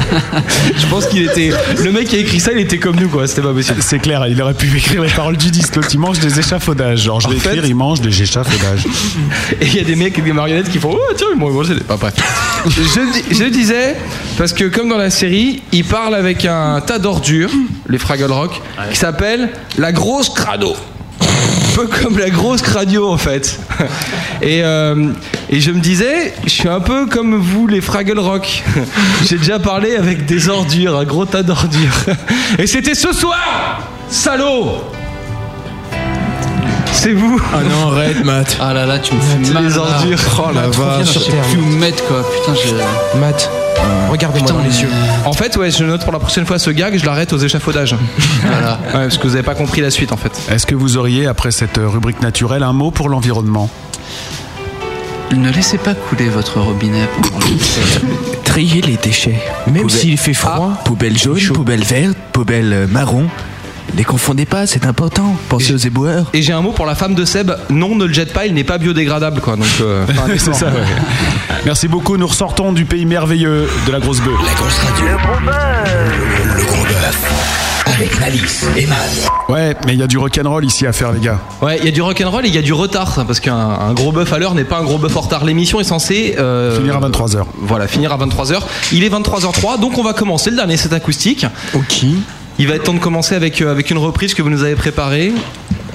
Je 0.77 0.86
pense 0.86 1.07
qu'il 1.07 1.23
était. 1.24 1.51
Le 1.82 1.90
mec 1.93 2.09
qui 2.09 2.16
a 2.16 2.19
écrit 2.19 2.40
ça, 2.40 2.53
il 2.53 2.59
était 2.59 2.78
comme 2.78 2.97
nous 2.97 3.09
quoi. 3.09 3.27
C'était 3.27 3.43
pas 3.43 3.53
possible. 3.53 3.82
C'est 3.82 3.99
clair, 3.99 4.27
il 4.28 4.40
aurait 4.43 4.55
pu 4.55 4.66
écrire 4.77 5.03
les 5.03 5.11
paroles 5.11 5.36
du 5.36 5.51
disque. 5.51 5.77
L'autre, 5.77 5.89
il 5.93 5.99
mange 6.01 6.19
des 6.20 6.39
échafaudages. 6.39 7.01
Genre, 7.03 7.20
je 7.20 7.28
vais 7.28 7.36
En 7.36 7.39
fait- 7.39 7.49
écrire, 7.51 7.66
il 7.66 7.74
mange 7.74 8.01
des 8.01 8.23
échafaudages. 8.23 8.85
Et 9.61 9.66
il 9.66 9.74
y 9.77 9.81
a 9.81 9.85
des 9.85 9.97
mecs 9.97 10.12
avec 10.15 10.24
des 10.24 10.32
marionnettes 10.32 10.70
qui 10.70 10.78
font 10.78 10.90
Oh 10.94 11.12
tiens, 11.16 11.28
ils 11.32 11.39
m'ont 11.39 11.51
mangé 11.51 11.74
des. 11.74 11.81
Pas 11.81 11.97
bref. 11.97 12.15
Je, 12.66 13.35
je 13.35 13.44
disais, 13.44 13.97
parce 14.39 14.53
que 14.53 14.65
comme 14.65 14.89
dans 14.89 14.99
la 14.99 15.11
série, 15.11 15.62
ils 15.73 15.85
parlent 15.85 16.15
avec 16.15 16.44
un 16.44 16.81
tas 16.81 16.99
d'ordures, 16.99 17.51
les 17.89 17.99
Fraggle 17.99 18.31
Rock, 18.32 18.61
qui 18.90 18.97
s'appelle 18.99 19.51
la 19.78 19.93
grosse 19.93 20.28
crado. 20.28 20.77
Un 21.73 21.74
peu 21.74 21.86
comme 21.86 22.19
la 22.19 22.28
grosse 22.31 22.61
cradio 22.62 23.09
en 23.11 23.16
fait. 23.16 23.59
Et, 24.43 24.62
euh, 24.62 25.12
et 25.49 25.61
je 25.61 25.70
me 25.70 25.81
disais, 25.81 26.35
je 26.44 26.51
suis 26.51 26.69
un 26.69 26.81
peu 26.81 27.07
comme 27.07 27.36
vous 27.36 27.66
les 27.66 27.81
Fraggle 27.81 28.19
Rock. 28.19 28.62
J'ai 29.24 29.39
déjà 29.39 29.59
parlé 29.59 29.97
avec 29.97 30.27
des 30.27 30.49
ordures, 30.49 30.99
un 30.99 31.05
gros 31.05 31.24
tas 31.24 31.43
d'ordures. 31.43 31.94
Et 32.59 32.66
c'était 32.66 32.94
ce 32.94 33.12
soir 33.12 33.89
Salaud 34.11 34.82
C'est 36.93 37.12
vous 37.12 37.40
Ah 37.55 37.61
non, 37.62 37.93
arrête, 37.93 38.23
Matt. 38.24 38.59
Ah 38.61 38.74
là 38.74 38.85
là, 38.85 38.99
tu 38.99 39.15
me 39.15 39.20
fais 39.20 39.53
mal. 39.55 39.65
les 39.65 39.78
ordures. 39.78 40.19
Oh 40.39 40.51
la 40.55 40.69
vache. 40.69 41.07
Je 41.15 41.19
sais 41.19 41.32
plus 41.51 41.61
où 41.61 41.65
me 41.65 41.77
mettre 41.78 42.05
quoi. 42.07 42.23
Putain, 42.44 42.55
je. 42.55 43.19
Matt, 43.19 43.51
regardez-moi 44.10 44.50
dans 44.50 44.59
les 44.60 44.82
yeux. 44.82 44.88
En 45.24 45.32
fait, 45.32 45.56
ouais, 45.56 45.70
je 45.70 45.84
note 45.84 46.02
pour 46.02 46.12
la 46.12 46.18
prochaine 46.18 46.46
fois 46.46 46.59
ce 46.59 46.70
gag, 46.70 46.96
je 46.98 47.04
l'arrête 47.06 47.32
aux 47.32 47.38
échafaudages. 47.38 47.96
Voilà. 48.44 48.78
Ouais, 48.86 48.92
parce 49.04 49.18
que 49.18 49.26
vous 49.26 49.34
avez 49.34 49.42
pas 49.44 49.54
compris 49.54 49.80
la 49.80 49.90
suite 49.90 50.12
en 50.12 50.16
fait. 50.16 50.32
Est-ce 50.50 50.66
que 50.66 50.74
vous 50.74 50.96
auriez, 50.96 51.26
après 51.26 51.50
cette 51.50 51.78
rubrique 51.78 52.20
naturelle, 52.22 52.62
un 52.62 52.72
mot 52.72 52.90
pour 52.90 53.09
l'environnement? 53.09 53.68
Ne 55.34 55.50
laissez 55.50 55.78
pas 55.78 55.94
couler 55.94 56.28
votre 56.28 56.60
robinet 56.60 57.06
pendant 57.22 57.38
le. 57.46 58.42
Trier 58.44 58.82
les 58.82 58.96
déchets. 58.96 59.40
Même 59.66 59.88
s'il 59.88 60.18
fait 60.18 60.34
froid. 60.34 60.72
Poubelle 60.84 61.16
jaune, 61.16 61.40
poubelle 61.54 61.82
verte, 61.84 62.18
poubelle 62.32 62.86
marron. 62.90 63.28
Les 63.96 64.04
confondez 64.04 64.46
pas, 64.46 64.66
c'est 64.66 64.86
important. 64.86 65.36
Pensez 65.48 65.74
aux 65.74 65.76
éboueurs. 65.76 66.26
Et 66.32 66.42
j'ai 66.42 66.52
un 66.52 66.62
mot 66.62 66.72
pour 66.72 66.86
la 66.86 66.94
femme 66.94 67.14
de 67.14 67.24
Seb. 67.24 67.52
Non, 67.70 67.94
ne 67.94 68.04
le 68.06 68.12
jette 68.12 68.32
pas, 68.32 68.46
il 68.46 68.54
n'est 68.54 68.64
pas 68.64 68.78
biodégradable 68.78 69.40
quoi. 69.40 69.56
Donc, 69.56 69.66
euh, 69.80 70.06
C'est 70.38 70.54
ça, 70.54 70.66
ouais. 70.66 70.72
Merci 71.64 71.88
beaucoup. 71.88 72.16
Nous 72.16 72.26
ressortons 72.26 72.72
du 72.72 72.84
pays 72.84 73.04
merveilleux 73.06 73.68
de 73.86 73.92
la 73.92 74.00
grosse 74.00 74.20
bœuf. 74.20 74.34
La 74.44 74.54
grosse 74.54 74.78
radio. 74.78 75.06
Le, 75.06 76.59
le 76.60 76.64
gros 76.64 76.82
bœuf. 76.84 77.32
Avec 77.94 78.18
Malice 78.20 78.64
et 78.76 78.86
Matt. 78.86 79.28
Ouais, 79.48 79.76
mais 79.86 79.92
il 79.92 79.98
y 80.00 80.02
a 80.02 80.06
du 80.06 80.16
rock'n'roll 80.16 80.64
ici 80.64 80.86
à 80.86 80.92
faire, 80.92 81.12
les 81.12 81.20
gars. 81.20 81.38
Ouais, 81.60 81.76
il 81.78 81.84
y 81.84 81.88
a 81.88 81.90
du 81.90 82.00
rock'n'roll 82.00 82.46
et 82.46 82.48
il 82.48 82.54
y 82.54 82.59
a 82.59 82.62
du 82.62 82.72
retard 82.72 83.24
parce 83.26 83.40
qu'un 83.40 83.54
un 83.54 83.92
gros 83.92 84.12
bœuf 84.12 84.32
à 84.32 84.38
l'heure 84.38 84.54
n'est 84.54 84.64
pas 84.64 84.78
un 84.78 84.84
gros 84.84 84.98
bœuf 84.98 85.14
en 85.16 85.20
retard. 85.20 85.44
L'émission 85.44 85.78
est 85.80 85.84
censée 85.84 86.36
euh, 86.38 86.76
Finir 86.76 86.96
à 86.96 87.00
23h. 87.00 87.44
Voilà, 87.60 87.86
finir 87.88 88.12
à 88.12 88.16
23h. 88.18 88.60
Il 88.92 89.04
est 89.04 89.10
23h03, 89.10 89.78
donc 89.80 89.98
on 89.98 90.02
va 90.02 90.14
commencer 90.14 90.50
le 90.50 90.56
dernier 90.56 90.76
set 90.78 90.92
acoustique. 90.92 91.44
Ok. 91.74 92.04
Il 92.59 92.69
va 92.69 92.74
être 92.74 92.85
temps 92.85 92.95
de 92.95 92.99
commencer 92.99 93.35
avec, 93.35 93.61
euh, 93.61 93.70
avec 93.70 93.91
une 93.91 93.99
reprise 93.99 94.35
que 94.35 94.43
vous 94.43 94.51
nous 94.51 94.62
avez 94.62 94.74
préparée. 94.74 95.33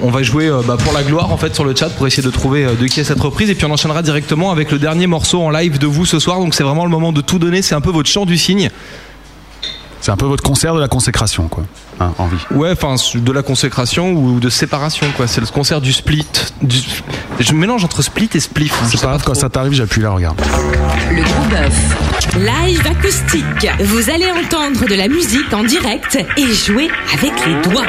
On 0.00 0.10
va 0.10 0.22
jouer 0.22 0.48
euh, 0.48 0.60
bah, 0.64 0.76
pour 0.76 0.92
la 0.92 1.02
gloire 1.02 1.32
en 1.32 1.36
fait 1.36 1.54
sur 1.54 1.64
le 1.64 1.74
chat 1.74 1.88
pour 1.90 2.06
essayer 2.06 2.22
de 2.22 2.30
trouver 2.30 2.64
euh, 2.64 2.74
de 2.74 2.86
qui 2.86 3.00
est 3.00 3.04
cette 3.04 3.20
reprise 3.20 3.50
et 3.50 3.54
puis 3.54 3.64
on 3.64 3.70
enchaînera 3.70 4.02
directement 4.02 4.50
avec 4.50 4.70
le 4.70 4.78
dernier 4.78 5.06
morceau 5.06 5.42
en 5.42 5.50
live 5.50 5.78
de 5.78 5.86
vous 5.86 6.06
ce 6.06 6.18
soir. 6.18 6.40
Donc 6.40 6.54
c'est 6.54 6.64
vraiment 6.64 6.84
le 6.84 6.90
moment 6.90 7.12
de 7.12 7.20
tout 7.20 7.38
donner. 7.38 7.62
C'est 7.62 7.74
un 7.74 7.80
peu 7.80 7.90
votre 7.90 8.08
chant 8.08 8.26
du 8.26 8.36
cygne. 8.36 8.70
C'est 10.00 10.10
un 10.10 10.16
peu 10.16 10.26
votre 10.26 10.42
concert 10.42 10.74
de 10.74 10.80
la 10.80 10.88
consécration, 10.88 11.48
quoi. 11.48 11.64
Hein, 12.00 12.12
envie. 12.18 12.36
Ouais, 12.52 12.70
enfin 12.72 12.94
de 13.14 13.32
la 13.32 13.42
consécration 13.42 14.12
ou 14.12 14.38
de 14.38 14.48
séparation 14.48 15.06
quoi. 15.16 15.26
C'est 15.26 15.40
le 15.40 15.46
concert 15.48 15.80
du 15.80 15.92
split. 15.92 16.26
Du... 16.62 16.78
Je 17.40 17.52
mélange 17.52 17.84
entre 17.84 18.02
split 18.02 18.30
et 18.34 18.40
spliff. 18.40 18.72
Je 18.84 18.90
C'est 18.90 18.96
sais 18.96 19.02
pas 19.02 19.08
grave, 19.10 19.22
quand 19.24 19.34
ça 19.34 19.48
t'arrive, 19.48 19.72
j'appuie 19.72 20.02
là, 20.02 20.10
regarde. 20.10 20.40
Le 21.10 21.22
gros 21.22 21.44
bœuf. 21.50 21.74
Live 22.36 22.82
acoustique. 22.86 23.70
Vous 23.80 24.10
allez 24.10 24.30
entendre 24.30 24.86
de 24.88 24.94
la 24.94 25.08
musique 25.08 25.52
en 25.52 25.64
direct 25.64 26.18
et 26.36 26.52
jouer 26.52 26.88
avec 27.12 27.32
les 27.46 27.54
doigts. 27.68 27.86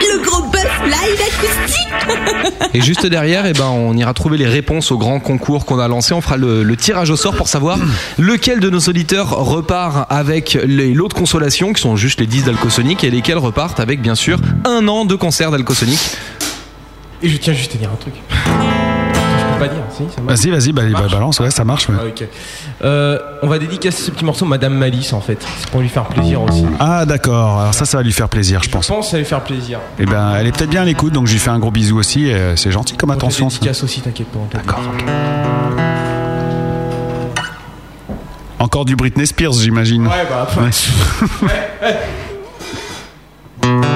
Le 0.00 0.24
gros 0.24 0.42
bœuf 0.50 0.80
live 0.84 1.20
acoustique. 1.20 1.86
Et 2.74 2.80
juste 2.80 3.06
derrière, 3.06 3.46
eh 3.46 3.52
ben, 3.52 3.66
on 3.66 3.96
ira 3.96 4.12
trouver 4.14 4.38
les 4.38 4.46
réponses 4.46 4.92
au 4.92 4.98
grand 4.98 5.18
concours 5.20 5.64
qu'on 5.64 5.78
a 5.78 5.88
lancé. 5.88 6.14
On 6.14 6.20
fera 6.20 6.36
le, 6.36 6.62
le 6.62 6.76
tirage 6.76 7.10
au 7.10 7.16
sort 7.16 7.34
pour 7.34 7.48
savoir 7.48 7.78
lequel 8.18 8.60
de 8.60 8.70
nos 8.70 8.80
auditeurs 8.80 9.30
repart 9.30 10.06
avec 10.10 10.58
les 10.64 10.92
lots 10.94 11.08
de 11.08 11.14
consolation, 11.14 11.72
qui 11.72 11.82
sont 11.82 11.96
juste 11.96 12.20
les 12.20 12.26
10 12.26 12.44
d'Alcosonic, 12.44 13.02
et 13.04 13.10
lesquels 13.10 13.35
repartent 13.38 13.80
avec, 13.80 14.00
bien 14.00 14.14
sûr, 14.14 14.38
un 14.64 14.86
an 14.88 15.04
de 15.04 15.14
concert 15.14 15.50
d'Alcosonic. 15.50 15.98
Et 17.22 17.28
je 17.28 17.36
tiens 17.38 17.52
juste 17.54 17.74
à 17.74 17.78
dire 17.78 17.90
un 17.92 17.96
truc. 17.96 18.14
Je 18.30 19.52
peux 19.62 19.68
pas 19.68 19.74
dire, 19.74 19.82
si, 19.90 20.02
ça 20.14 20.20
marche. 20.20 20.38
Vas-y, 20.38 20.50
vas-y, 20.50 20.72
bah, 20.72 20.82
bah, 20.92 21.06
balance, 21.10 21.40
ouais, 21.40 21.50
ça 21.50 21.64
marche. 21.64 21.88
ouais. 21.88 21.94
Ah. 21.98 22.84
Euh, 22.84 23.18
on 23.42 23.46
va 23.48 23.58
dédicacer 23.58 24.02
ce 24.02 24.10
petit 24.10 24.24
morceau 24.24 24.44
à 24.44 24.48
Madame 24.48 24.74
Malice 24.74 25.14
en 25.14 25.20
fait. 25.22 25.38
C'est 25.58 25.70
pour 25.70 25.80
lui 25.80 25.88
faire 25.88 26.04
plaisir 26.04 26.42
aussi. 26.42 26.66
Ah, 26.78 27.06
d'accord. 27.06 27.60
Alors 27.60 27.72
ça, 27.74 27.86
ça 27.86 27.96
va 27.96 28.02
lui 28.02 28.12
faire 28.12 28.28
plaisir, 28.28 28.60
je 28.62 28.66
Je 28.66 28.70
pense. 28.70 28.88
pense 28.88 29.06
que 29.06 29.10
ça 29.12 29.16
va 29.16 29.20
lui 29.20 29.26
faire 29.26 29.40
plaisir. 29.42 29.78
Eh 29.98 30.04
ben, 30.04 30.34
elle 30.38 30.46
est 30.46 30.52
peut-être 30.52 30.68
bien 30.68 30.82
à 30.82 30.84
l'écoute, 30.84 31.14
donc 31.14 31.26
je 31.26 31.32
lui 31.32 31.38
fais 31.38 31.48
un 31.50 31.58
gros 31.58 31.70
bisou 31.70 31.96
aussi. 31.98 32.26
et, 32.28 32.54
C'est 32.56 32.70
gentil 32.70 32.96
comme 32.98 33.08
On 33.10 33.14
te 33.14 33.18
attention, 33.18 33.48
ça. 33.48 33.54
dédicace 33.58 33.82
aussi, 33.82 34.02
t'inquiète 34.02 34.28
pas. 34.28 34.40
D'accord. 34.52 34.80
Encore 38.58 38.84
du 38.84 38.96
Britney 38.96 39.26
Spears, 39.26 39.52
j'imagine. 39.54 40.06
Ouais, 40.06 40.26
bah, 40.28 40.42
après. 40.42 40.60
Ouais. 40.62 41.96
Thank 43.66 43.84
you. 43.84 43.95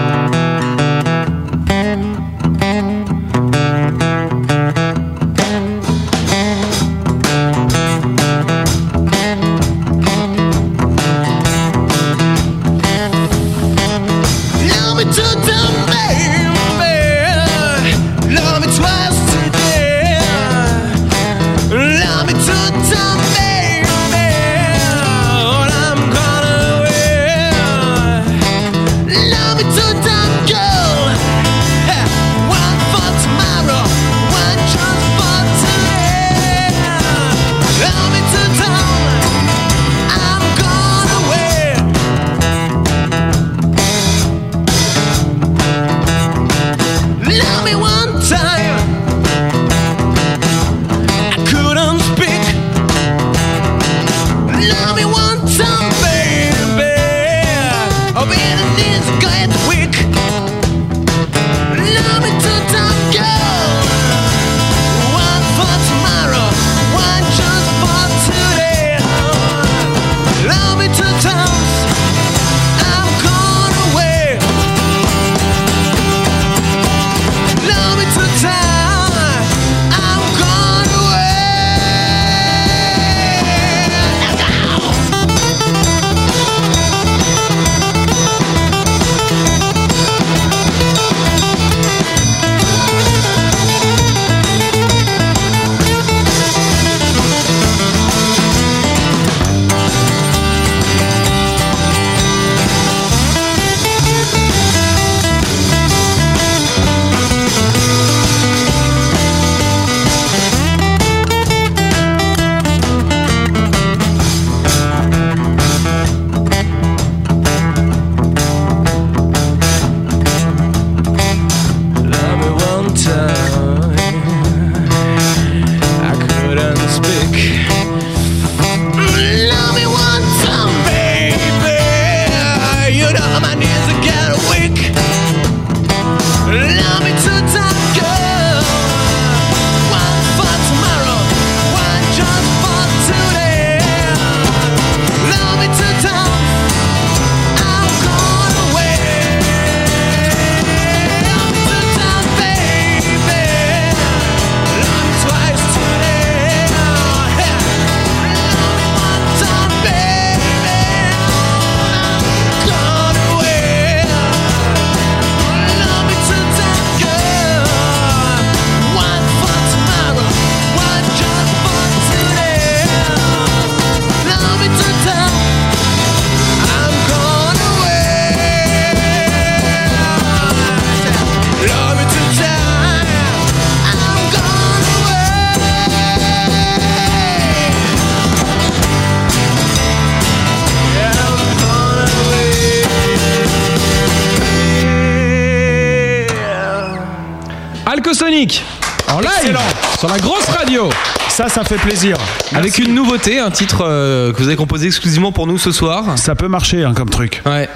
Ça, 201.40 201.48
ça 201.48 201.64
fait 201.64 201.78
plaisir. 201.78 202.18
Avec 202.52 202.76
une 202.76 202.94
nouveauté, 202.94 203.38
un 203.38 203.50
titre 203.50 203.86
euh, 203.86 204.30
que 204.30 204.36
vous 204.42 204.48
avez 204.48 204.56
composé 204.56 204.88
exclusivement 204.88 205.32
pour 205.32 205.46
nous 205.46 205.56
ce 205.56 205.72
soir. 205.72 206.18
Ça 206.18 206.34
peut 206.34 206.48
marcher 206.48 206.84
hein, 206.84 206.92
comme 206.92 207.08
truc. 207.08 207.40
Ouais. 207.46 207.66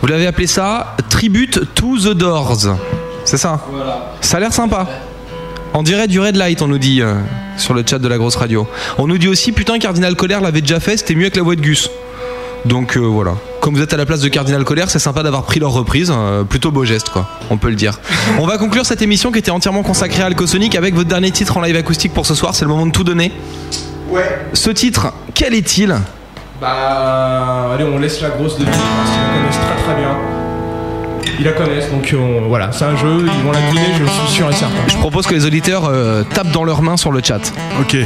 Vous 0.00 0.08
l'avez 0.08 0.26
appelé 0.26 0.48
ça 0.48 0.96
Tribute 1.08 1.72
to 1.76 1.96
the 1.98 2.16
Doors. 2.16 2.76
C'est 3.24 3.36
ça? 3.36 3.64
Ça 4.20 4.38
a 4.38 4.40
l'air 4.40 4.52
sympa. 4.52 4.88
On 5.72 5.84
dirait 5.84 6.08
du 6.08 6.18
Red 6.18 6.34
Light, 6.34 6.62
on 6.62 6.66
nous 6.66 6.78
dit 6.78 7.00
euh, 7.00 7.14
sur 7.58 7.74
le 7.74 7.84
chat 7.88 8.00
de 8.00 8.08
la 8.08 8.18
grosse 8.18 8.34
radio. 8.34 8.66
On 8.98 9.06
nous 9.06 9.18
dit 9.18 9.28
aussi, 9.28 9.52
putain, 9.52 9.78
Cardinal 9.78 10.16
Colère 10.16 10.40
l'avait 10.40 10.60
déjà 10.60 10.80
fait, 10.80 10.96
c'était 10.96 11.14
mieux 11.14 11.26
avec 11.26 11.36
la 11.36 11.42
voix 11.42 11.54
de 11.54 11.60
Gus. 11.60 11.88
Donc 12.64 12.96
euh, 12.96 13.02
voilà. 13.02 13.34
Comme 13.64 13.76
vous 13.76 13.80
êtes 13.82 13.94
à 13.94 13.96
la 13.96 14.04
place 14.04 14.20
de 14.20 14.28
Cardinal 14.28 14.62
Colère, 14.62 14.90
c'est 14.90 14.98
sympa 14.98 15.22
d'avoir 15.22 15.44
pris 15.44 15.58
leur 15.58 15.70
reprise. 15.70 16.12
euh, 16.14 16.44
plutôt 16.44 16.70
beau 16.70 16.84
geste, 16.84 17.08
quoi. 17.08 17.26
On 17.48 17.56
peut 17.56 17.70
le 17.70 17.76
dire. 17.76 17.98
On 18.38 18.46
va 18.46 18.58
conclure 18.58 18.84
cette 18.84 19.00
émission 19.00 19.32
qui 19.32 19.38
était 19.38 19.50
entièrement 19.50 19.82
consacrée 19.82 20.22
à 20.22 20.26
Alcosonic 20.26 20.74
avec 20.76 20.94
votre 20.94 21.08
dernier 21.08 21.30
titre 21.30 21.56
en 21.56 21.62
live 21.62 21.74
acoustique 21.74 22.12
pour 22.12 22.26
ce 22.26 22.34
soir. 22.34 22.54
C'est 22.54 22.66
le 22.66 22.70
moment 22.70 22.84
de 22.84 22.90
tout 22.92 23.04
donner. 23.04 23.32
Ouais. 24.10 24.38
Ce 24.52 24.68
titre, 24.68 25.14
quel 25.32 25.54
est-il? 25.54 25.96
Bah, 26.60 27.70
allez, 27.72 27.84
on 27.84 27.98
laisse 27.98 28.20
la 28.20 28.28
grosse 28.28 28.58
deviner 28.58 28.76
parce 28.76 29.10
qu'ils 29.10 29.22
la 29.22 29.38
connaissent 29.38 29.60
très 29.66 29.82
très 29.82 29.94
bien. 29.98 31.34
Ils 31.38 31.44
la 31.46 31.52
connaissent, 31.52 31.90
donc 31.90 32.14
on- 32.14 32.46
voilà, 32.48 32.70
c'est 32.70 32.84
un 32.84 32.96
jeu, 32.96 33.24
ils 33.26 33.44
vont 33.46 33.50
la 33.52 33.62
deviner, 33.62 33.94
je 33.98 34.04
suis 34.04 34.34
sûr 34.36 34.50
et 34.50 34.52
certain. 34.52 34.74
Je 34.88 34.96
propose 34.98 35.26
que 35.26 35.32
les 35.32 35.46
auditeurs 35.46 35.86
euh, 35.86 36.22
tapent 36.34 36.52
dans 36.52 36.64
leurs 36.64 36.82
mains 36.82 36.98
sur 36.98 37.12
le 37.12 37.22
chat. 37.24 37.40
Ok. 37.80 37.96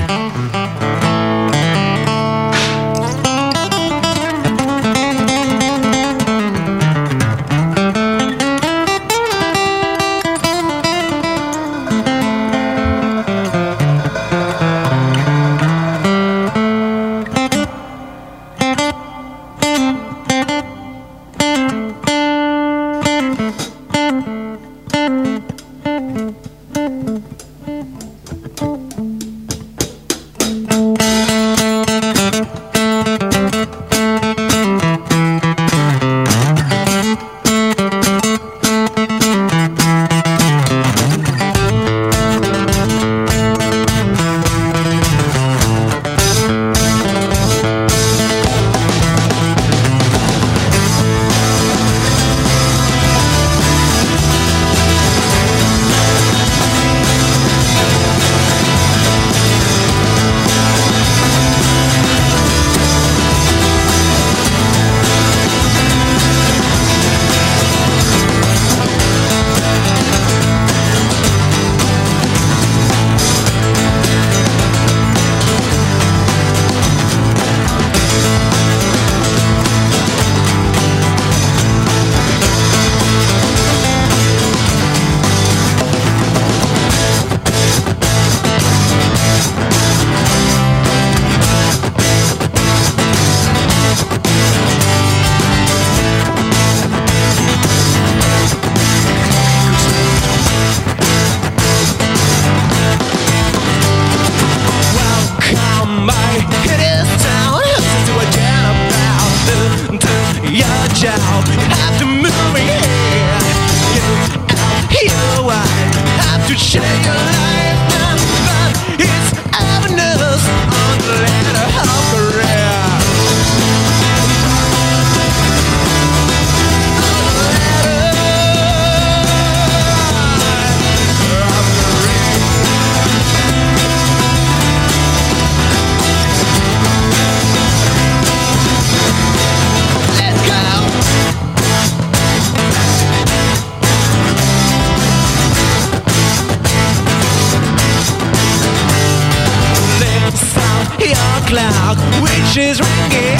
she's 152.46 152.80
ringing. 152.80 153.38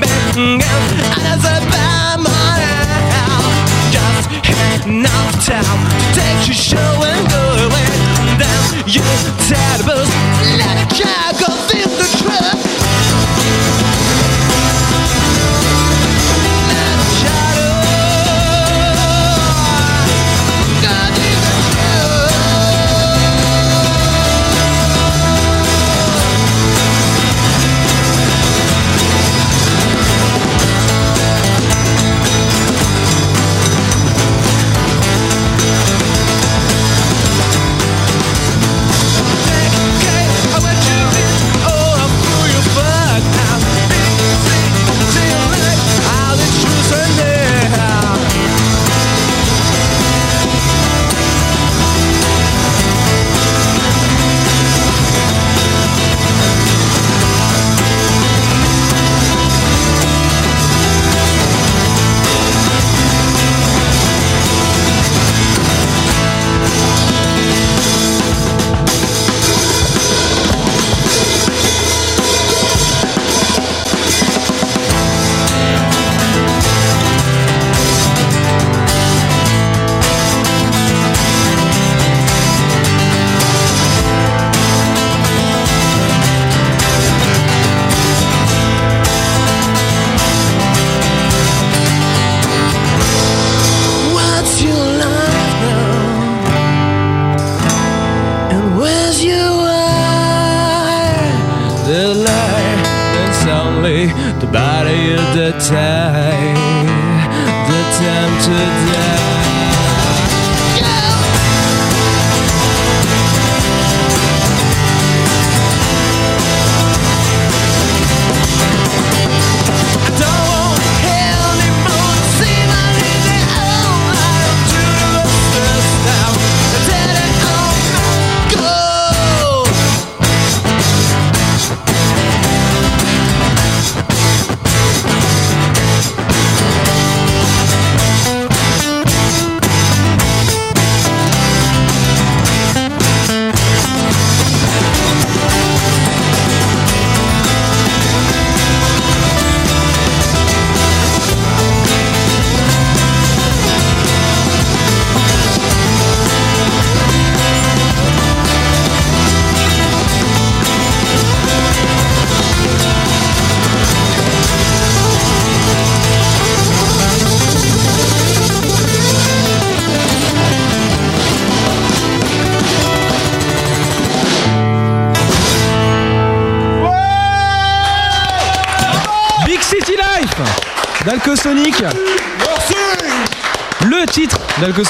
Banging 0.00 0.62
and 0.62 1.26
as 1.32 1.44
a 1.44 1.56
now. 2.20 3.40
Just 3.90 4.28
enough 4.86 5.32
time 5.44 5.80
to 5.90 6.20
take 6.20 6.46
your 6.48 6.54
show 6.54 6.90
and 7.04 7.28
go 7.28 7.44
away. 7.66 7.92
Then 8.40 8.62
you 8.86 9.02
terrible, 9.48 10.04
let 10.60 10.76
a 10.84 10.86
child 10.94 11.34
go 11.40 11.48
feel 11.68 11.88
the 11.88 12.08
truth. 12.18 12.65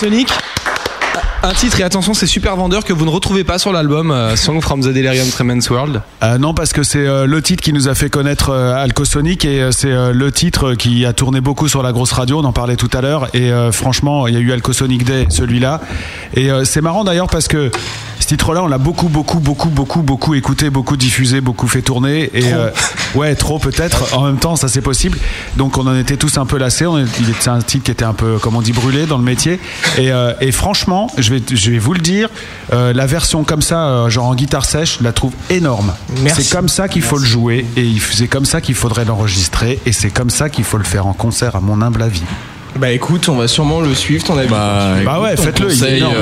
d'Alcosonic. 0.00 0.28
Un 1.42 1.52
titre, 1.52 1.80
et 1.80 1.82
attention, 1.82 2.12
c'est 2.12 2.26
super 2.26 2.56
vendeur 2.56 2.84
que 2.84 2.92
vous 2.92 3.04
ne 3.04 3.10
retrouvez 3.10 3.44
pas 3.44 3.58
sur 3.58 3.72
l'album 3.72 4.10
euh, 4.10 4.36
Song 4.36 4.60
from 4.60 4.80
the 4.80 4.88
Delirium 4.88 5.28
Tremens 5.28 5.70
World. 5.70 6.02
Euh, 6.22 6.38
non, 6.38 6.54
parce 6.54 6.72
que 6.72 6.82
c'est 6.82 7.06
euh, 7.06 7.26
le 7.26 7.40
titre 7.40 7.62
qui 7.62 7.72
nous 7.72 7.88
a 7.88 7.94
fait 7.94 8.10
connaître 8.10 8.50
euh, 8.50 8.74
Alcosonic 8.74 9.44
et 9.44 9.70
c'est 9.70 10.12
le 10.12 10.32
titre 10.32 10.74
qui 10.74 11.06
a 11.06 11.12
tourné 11.12 11.40
beaucoup 11.40 11.68
sur 11.68 11.82
la 11.82 11.92
grosse 11.92 12.12
radio, 12.12 12.40
on 12.40 12.44
en 12.44 12.52
parlait 12.52 12.76
tout 12.76 12.90
à 12.92 13.00
l'heure. 13.00 13.28
Et 13.34 13.50
franchement, 13.72 14.26
il 14.26 14.34
y 14.34 14.36
a 14.36 14.40
eu 14.40 14.52
Alcosonic 14.52 15.04
Day, 15.04 15.26
celui-là. 15.30 15.80
Et 16.34 16.50
c'est 16.64 16.80
marrant 16.80 17.04
d'ailleurs 17.04 17.28
parce 17.28 17.48
que 17.48 17.70
ce 18.26 18.30
titre-là, 18.30 18.64
on 18.64 18.66
l'a 18.66 18.78
beaucoup, 18.78 19.08
beaucoup, 19.08 19.38
beaucoup, 19.38 19.68
beaucoup, 19.68 20.02
beaucoup 20.02 20.34
écouté, 20.34 20.68
beaucoup 20.68 20.96
diffusé, 20.96 21.40
beaucoup 21.40 21.68
fait 21.68 21.80
tourner. 21.80 22.28
Et 22.34 22.52
euh, 22.52 22.70
ouais, 23.14 23.36
trop 23.36 23.60
peut-être. 23.60 24.16
En 24.16 24.22
même 24.24 24.38
temps, 24.38 24.56
ça 24.56 24.66
c'est 24.66 24.80
possible. 24.80 25.16
Donc 25.56 25.78
on 25.78 25.86
en 25.86 25.96
était 25.96 26.16
tous 26.16 26.36
un 26.36 26.44
peu 26.44 26.58
lassés. 26.58 26.86
On 26.86 26.98
est- 26.98 27.06
il 27.20 27.30
était 27.30 27.48
un 27.50 27.60
titre 27.60 27.84
qui 27.84 27.92
était 27.92 28.04
un 28.04 28.14
peu, 28.14 28.38
comme 28.40 28.56
on 28.56 28.62
dit, 28.62 28.72
brûlé 28.72 29.06
dans 29.06 29.16
le 29.18 29.22
métier. 29.22 29.60
Et, 29.96 30.10
euh, 30.10 30.32
et 30.40 30.50
franchement, 30.50 31.08
je 31.18 31.32
vais, 31.34 31.40
je 31.48 31.70
vais 31.70 31.78
vous 31.78 31.92
le 31.92 32.00
dire, 32.00 32.28
euh, 32.72 32.92
la 32.92 33.06
version 33.06 33.44
comme 33.44 33.62
ça, 33.62 34.08
genre 34.08 34.26
en 34.26 34.34
guitare 34.34 34.64
sèche, 34.64 34.98
je 34.98 35.04
la 35.04 35.12
trouve 35.12 35.32
énorme. 35.48 35.92
C'est 36.34 36.50
comme 36.50 36.68
ça 36.68 36.88
qu'il 36.88 37.02
faut 37.02 37.18
le 37.18 37.24
jouer 37.26 37.64
et 37.76 37.92
c'est 38.12 38.26
comme 38.26 38.44
ça 38.44 38.60
qu'il 38.60 38.74
faudrait 38.74 39.04
l'enregistrer 39.04 39.78
et 39.86 39.92
c'est 39.92 40.10
comme 40.10 40.30
ça 40.30 40.48
qu'il 40.50 40.64
faut 40.64 40.78
le 40.78 40.84
faire 40.84 41.06
en 41.06 41.12
concert, 41.12 41.54
à 41.54 41.60
mon 41.60 41.80
humble 41.80 42.02
avis. 42.02 42.22
Bah 42.78 42.90
écoute, 42.90 43.28
on 43.28 43.36
va 43.36 43.48
sûrement 43.48 43.80
le 43.80 43.94
suivre, 43.94 44.24
ton 44.24 44.36
avis. 44.36 44.48
Bah, 44.48 45.20
ouais, 45.20 45.36
faites-le. 45.36 45.72
il 45.72 45.84
est 45.84 45.96
énorme. 45.98 46.14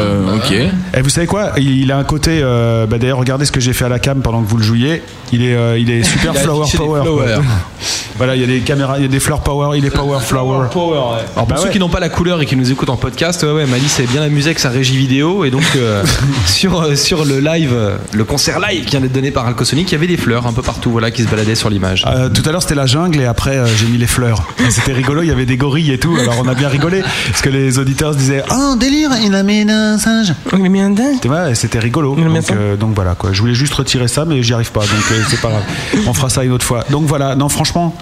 Et 0.97 1.03
vous 1.03 1.09
savez 1.09 1.27
quoi? 1.27 1.53
Il, 1.57 1.91
a 1.91 1.99
un 1.99 2.05
côté. 2.05 2.41
euh, 2.43 2.87
bah, 2.87 2.99
D'ailleurs, 2.99 3.19
regardez 3.19 3.45
ce 3.45 3.53
que 3.53 3.61
j'ai 3.61 3.73
fait 3.73 3.85
à 3.85 3.89
la 3.89 3.99
cam 3.99 4.23
pendant 4.23 4.43
que 4.43 4.49
vous 4.49 4.57
le 4.57 4.63
jouiez. 4.63 5.03
Il 5.33 5.43
est, 5.43 5.55
euh, 5.55 5.79
il 5.79 5.91
est 5.91 6.03
super 6.03 6.33
Il 6.35 6.41
flower 6.41 7.03
power. 7.03 7.37
voilà, 8.17 8.37
il 8.37 8.41
y 8.41 8.45
a 8.45 8.47
des 8.47 8.61
caméras, 8.61 8.99
il 8.99 9.03
y 9.03 9.05
a 9.07 9.09
des 9.09 9.21
fleurs 9.21 9.41
power. 9.41 9.77
Il 9.77 9.85
est 9.85 9.91
power 9.91 10.21
flower. 10.21 10.57
Alors 10.57 10.71
pour 10.71 11.47
Bah 11.47 11.57
ceux 11.57 11.65
ouais. 11.65 11.71
qui 11.71 11.79
n'ont 11.79 11.89
pas 11.89 12.01
la 12.01 12.09
couleur 12.09 12.41
et 12.41 12.47
qui 12.47 12.57
nous 12.57 12.71
écoutent 12.71 12.91
en 12.91 12.97
podcast, 12.97 13.43
ouais, 13.43 13.51
ouais 13.53 13.67
Malice 13.67 13.93
s'est 13.93 14.07
bien 14.07 14.23
amusé 14.23 14.49
avec 14.49 14.59
sa 14.59 14.71
régie 14.71 14.97
vidéo 14.97 15.45
et 15.45 15.51
donc 15.51 15.65
euh, 15.77 16.05
sur 16.47 16.81
euh, 16.81 16.95
sur 16.97 17.25
le 17.25 17.41
live, 17.41 17.71
euh, 17.73 17.97
le 18.13 18.25
concert 18.25 18.61
live 18.61 18.85
qui 18.85 18.91
vient 18.93 19.01
d'être 19.01 19.13
donné 19.13 19.31
par 19.31 19.47
Alcosonic, 19.47 19.91
il 19.91 19.93
y 19.93 19.97
avait 19.97 20.07
des 20.07 20.17
fleurs 20.17 20.47
un 20.47 20.53
peu 20.53 20.63
partout, 20.63 20.91
voilà, 20.91 21.11
qui 21.11 21.23
se 21.23 21.29
baladaient 21.29 21.55
sur 21.55 21.71
l'image. 21.71 22.05
Euh, 22.07 22.29
tout 22.29 22.43
à 22.49 22.53
l'heure 22.53 22.63
c'était 22.63 22.75
la 22.75 22.87
jungle 22.87 23.21
et 23.21 23.27
après 23.27 23.57
euh, 23.57 23.67
j'ai 23.67 23.87
mis 23.87 23.99
les 23.99 24.07
fleurs. 24.07 24.45
C'était 24.71 24.93
rigolo, 24.93 25.23
il 25.23 25.29
y 25.29 25.33
avait 25.33 25.47
des 25.47 25.57
gorilles 25.57 25.93
et 25.93 25.99
tout. 25.99 26.17
Alors 26.21 26.37
on 26.45 26.49
a 26.49 26.55
bien 26.55 26.69
rigolé 26.69 27.03
parce 27.29 27.43
que 27.43 27.51
les 27.51 27.79
auditeurs 27.79 28.13
se 28.13 28.19
disaient 28.19 28.43
Oh 28.51 28.77
délire, 28.79 29.11
il 29.23 29.35
a 29.35 29.43
mis 29.43 29.63
un 29.71 29.99
singe. 29.99 30.33
Il 30.53 30.65
a 30.65 30.69
mis 30.69 30.81
un 30.81 30.91
dingue. 30.91 31.21
Tu 31.21 31.29
vois, 31.29 31.51
et 31.51 31.55
c'était 31.55 31.79
rigolo. 31.81 32.15
Donc, 32.15 32.51
euh, 32.53 32.77
donc 32.77 32.95
voilà 32.95 33.15
quoi. 33.15 33.33
Je 33.33 33.41
voulais 33.41 33.55
juste 33.55 33.75
retirer 33.75 34.09
ça 34.09 34.25
mais 34.25 34.43
j'y 34.43 34.53
arrive 34.55 34.71
pas. 34.73 34.81
Donc 34.81 34.91
euh, 35.13 35.21
c'est 35.29 35.41
pas 35.41 35.49
grave. 35.51 35.63
On 36.07 36.15
fera 36.15 36.29
ça 36.29 36.45
une 36.45 36.53
autre 36.53 36.65
fois. 36.65 36.85
Donc 36.91 37.05
voilà. 37.07 37.35
Non 37.35 37.49
franchement, 37.49 37.95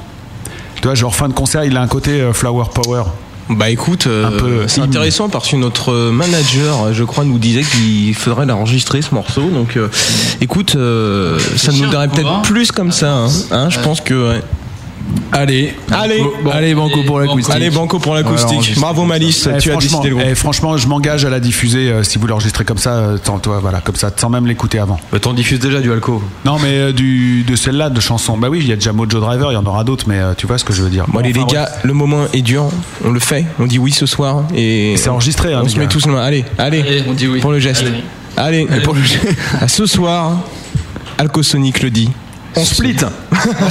tu 0.83 0.89
vois 0.89 0.95
genre 0.95 1.15
fin 1.15 1.29
de 1.29 1.33
concert 1.33 1.65
il 1.65 1.77
a 1.79 1.81
un 1.81 1.89
côté 1.89 2.21
euh, 2.21 2.33
flower 2.35 2.65
power. 2.75 3.05
Bah 3.51 3.71
écoute, 3.71 4.07
euh, 4.07 4.65
c'est 4.69 4.81
intéressant 4.81 5.29
parce 5.29 5.49
que 5.49 5.57
notre 5.57 6.11
manager, 6.11 6.85
euh, 6.85 6.93
je 6.93 7.03
crois, 7.05 7.25
nous 7.25 7.39
disait 7.39 7.63
qu'il 7.63 8.15
faudrait 8.15 8.47
l'enregistrer 8.47 9.03
ce 9.03 9.13
morceau. 9.15 9.51
Donc 9.51 9.77
euh, 9.77 9.89
écoute, 10.41 10.75
euh, 10.77 11.39
ça 11.57 11.73
nous 11.73 11.79
donnerait 11.87 12.09
peut-être 12.09 12.43
plus 12.43 12.71
comme 12.73 12.93
ça. 12.93 13.13
hein. 13.13 13.29
Hein, 13.51 13.69
je 13.71 13.79
pense 13.81 14.01
que. 14.01 14.15
ouais. 14.31 14.43
Allez, 15.35 15.73
allez, 15.91 16.23
allez, 16.53 16.75
banco 16.75 17.03
pour 17.05 17.19
l'acoustique. 17.19 17.55
Allez, 17.55 17.71
banco 17.71 17.99
pour 17.99 18.15
l'acoustique. 18.15 18.75
Bravo 18.79 19.05
Malice, 19.05 19.49
Eh, 19.55 19.59
tu 19.59 19.71
as 19.71 19.73
franchement, 19.73 19.99
décidé 19.99 20.09
le 20.11 20.15
groupe. 20.17 20.27
eh, 20.31 20.35
franchement, 20.35 20.77
je 20.77 20.87
m'engage 20.87 21.25
à 21.25 21.31
la 21.31 21.41
diffuser 21.41 21.91
euh, 21.91 22.03
si 22.03 22.19
vous 22.19 22.27
l'enregistrez 22.27 22.65
comme 22.65 22.77
ça, 22.79 22.91
euh, 22.95 23.19
sans, 23.23 23.39
toi, 23.39 23.59
voilà, 23.61 23.81
comme 23.81 23.97
ça, 23.97 24.11
sans 24.15 24.29
même 24.29 24.47
l'écouter 24.47 24.79
avant. 24.79 25.01
Bah, 25.11 25.19
T'en 25.21 25.33
diffuses 25.33 25.59
déjà 25.61 25.81
du 25.81 25.91
Alco. 25.91 26.23
Non, 26.45 26.59
mais 26.59 26.69
euh, 26.79 26.93
du, 26.93 27.45
de 27.45 27.57
celle-là, 27.57 27.89
de 27.89 28.01
chansons. 28.01 28.37
Bah 28.37 28.49
oui, 28.51 28.59
il 28.61 28.69
y 28.69 28.73
a 28.73 28.77
déjà 28.77 28.93
Mojo 28.93 29.21
Driver, 29.21 29.51
il 29.53 29.55
y 29.55 29.59
en 29.59 29.65
aura 29.67 29.85
d'autres, 29.85 30.05
mais 30.07 30.19
euh, 30.19 30.35
tu 30.37 30.47
vois 30.47 30.59
ce 30.59 30.65
que 30.65 30.73
je 30.75 30.83
veux 30.83 30.91
dire. 30.91 31.07
Bon, 31.09 31.19
allez 31.21 31.31
Enfin, 31.31 31.47
les 31.49 31.53
gars, 31.53 31.69
le 31.83 31.95
moment 31.95 32.25
est 32.35 32.43
dur. 32.43 32.69
On 33.05 33.11
le 33.11 33.21
fait. 33.21 33.47
On 33.59 33.65
dit 33.67 33.79
oui 33.79 33.93
ce 33.93 34.05
soir 34.07 34.45
et 34.55 34.95
c'est 34.99 35.09
enregistré. 35.09 35.55
on 35.55 35.61
hein, 35.61 35.69
se 35.69 35.75
les 35.75 35.81
met 35.81 35.89
tous 35.89 36.07
main. 36.07 36.21
Allez, 36.21 36.45
allez, 36.59 37.03
on 37.09 37.13
dit 37.15 37.27
oui. 37.27 37.41
pour 37.41 37.53
le 37.53 37.59
geste. 37.59 37.85
Allez, 38.37 38.67
pour 38.85 38.95
le 38.95 39.03
geste. 39.03 39.27
À 39.61 39.69
ce 39.69 39.87
soir, 39.87 40.39
Alcosonic 41.19 41.83
le 41.83 41.91
dit. 41.91 42.11
On 42.57 42.65
split. 42.65 42.97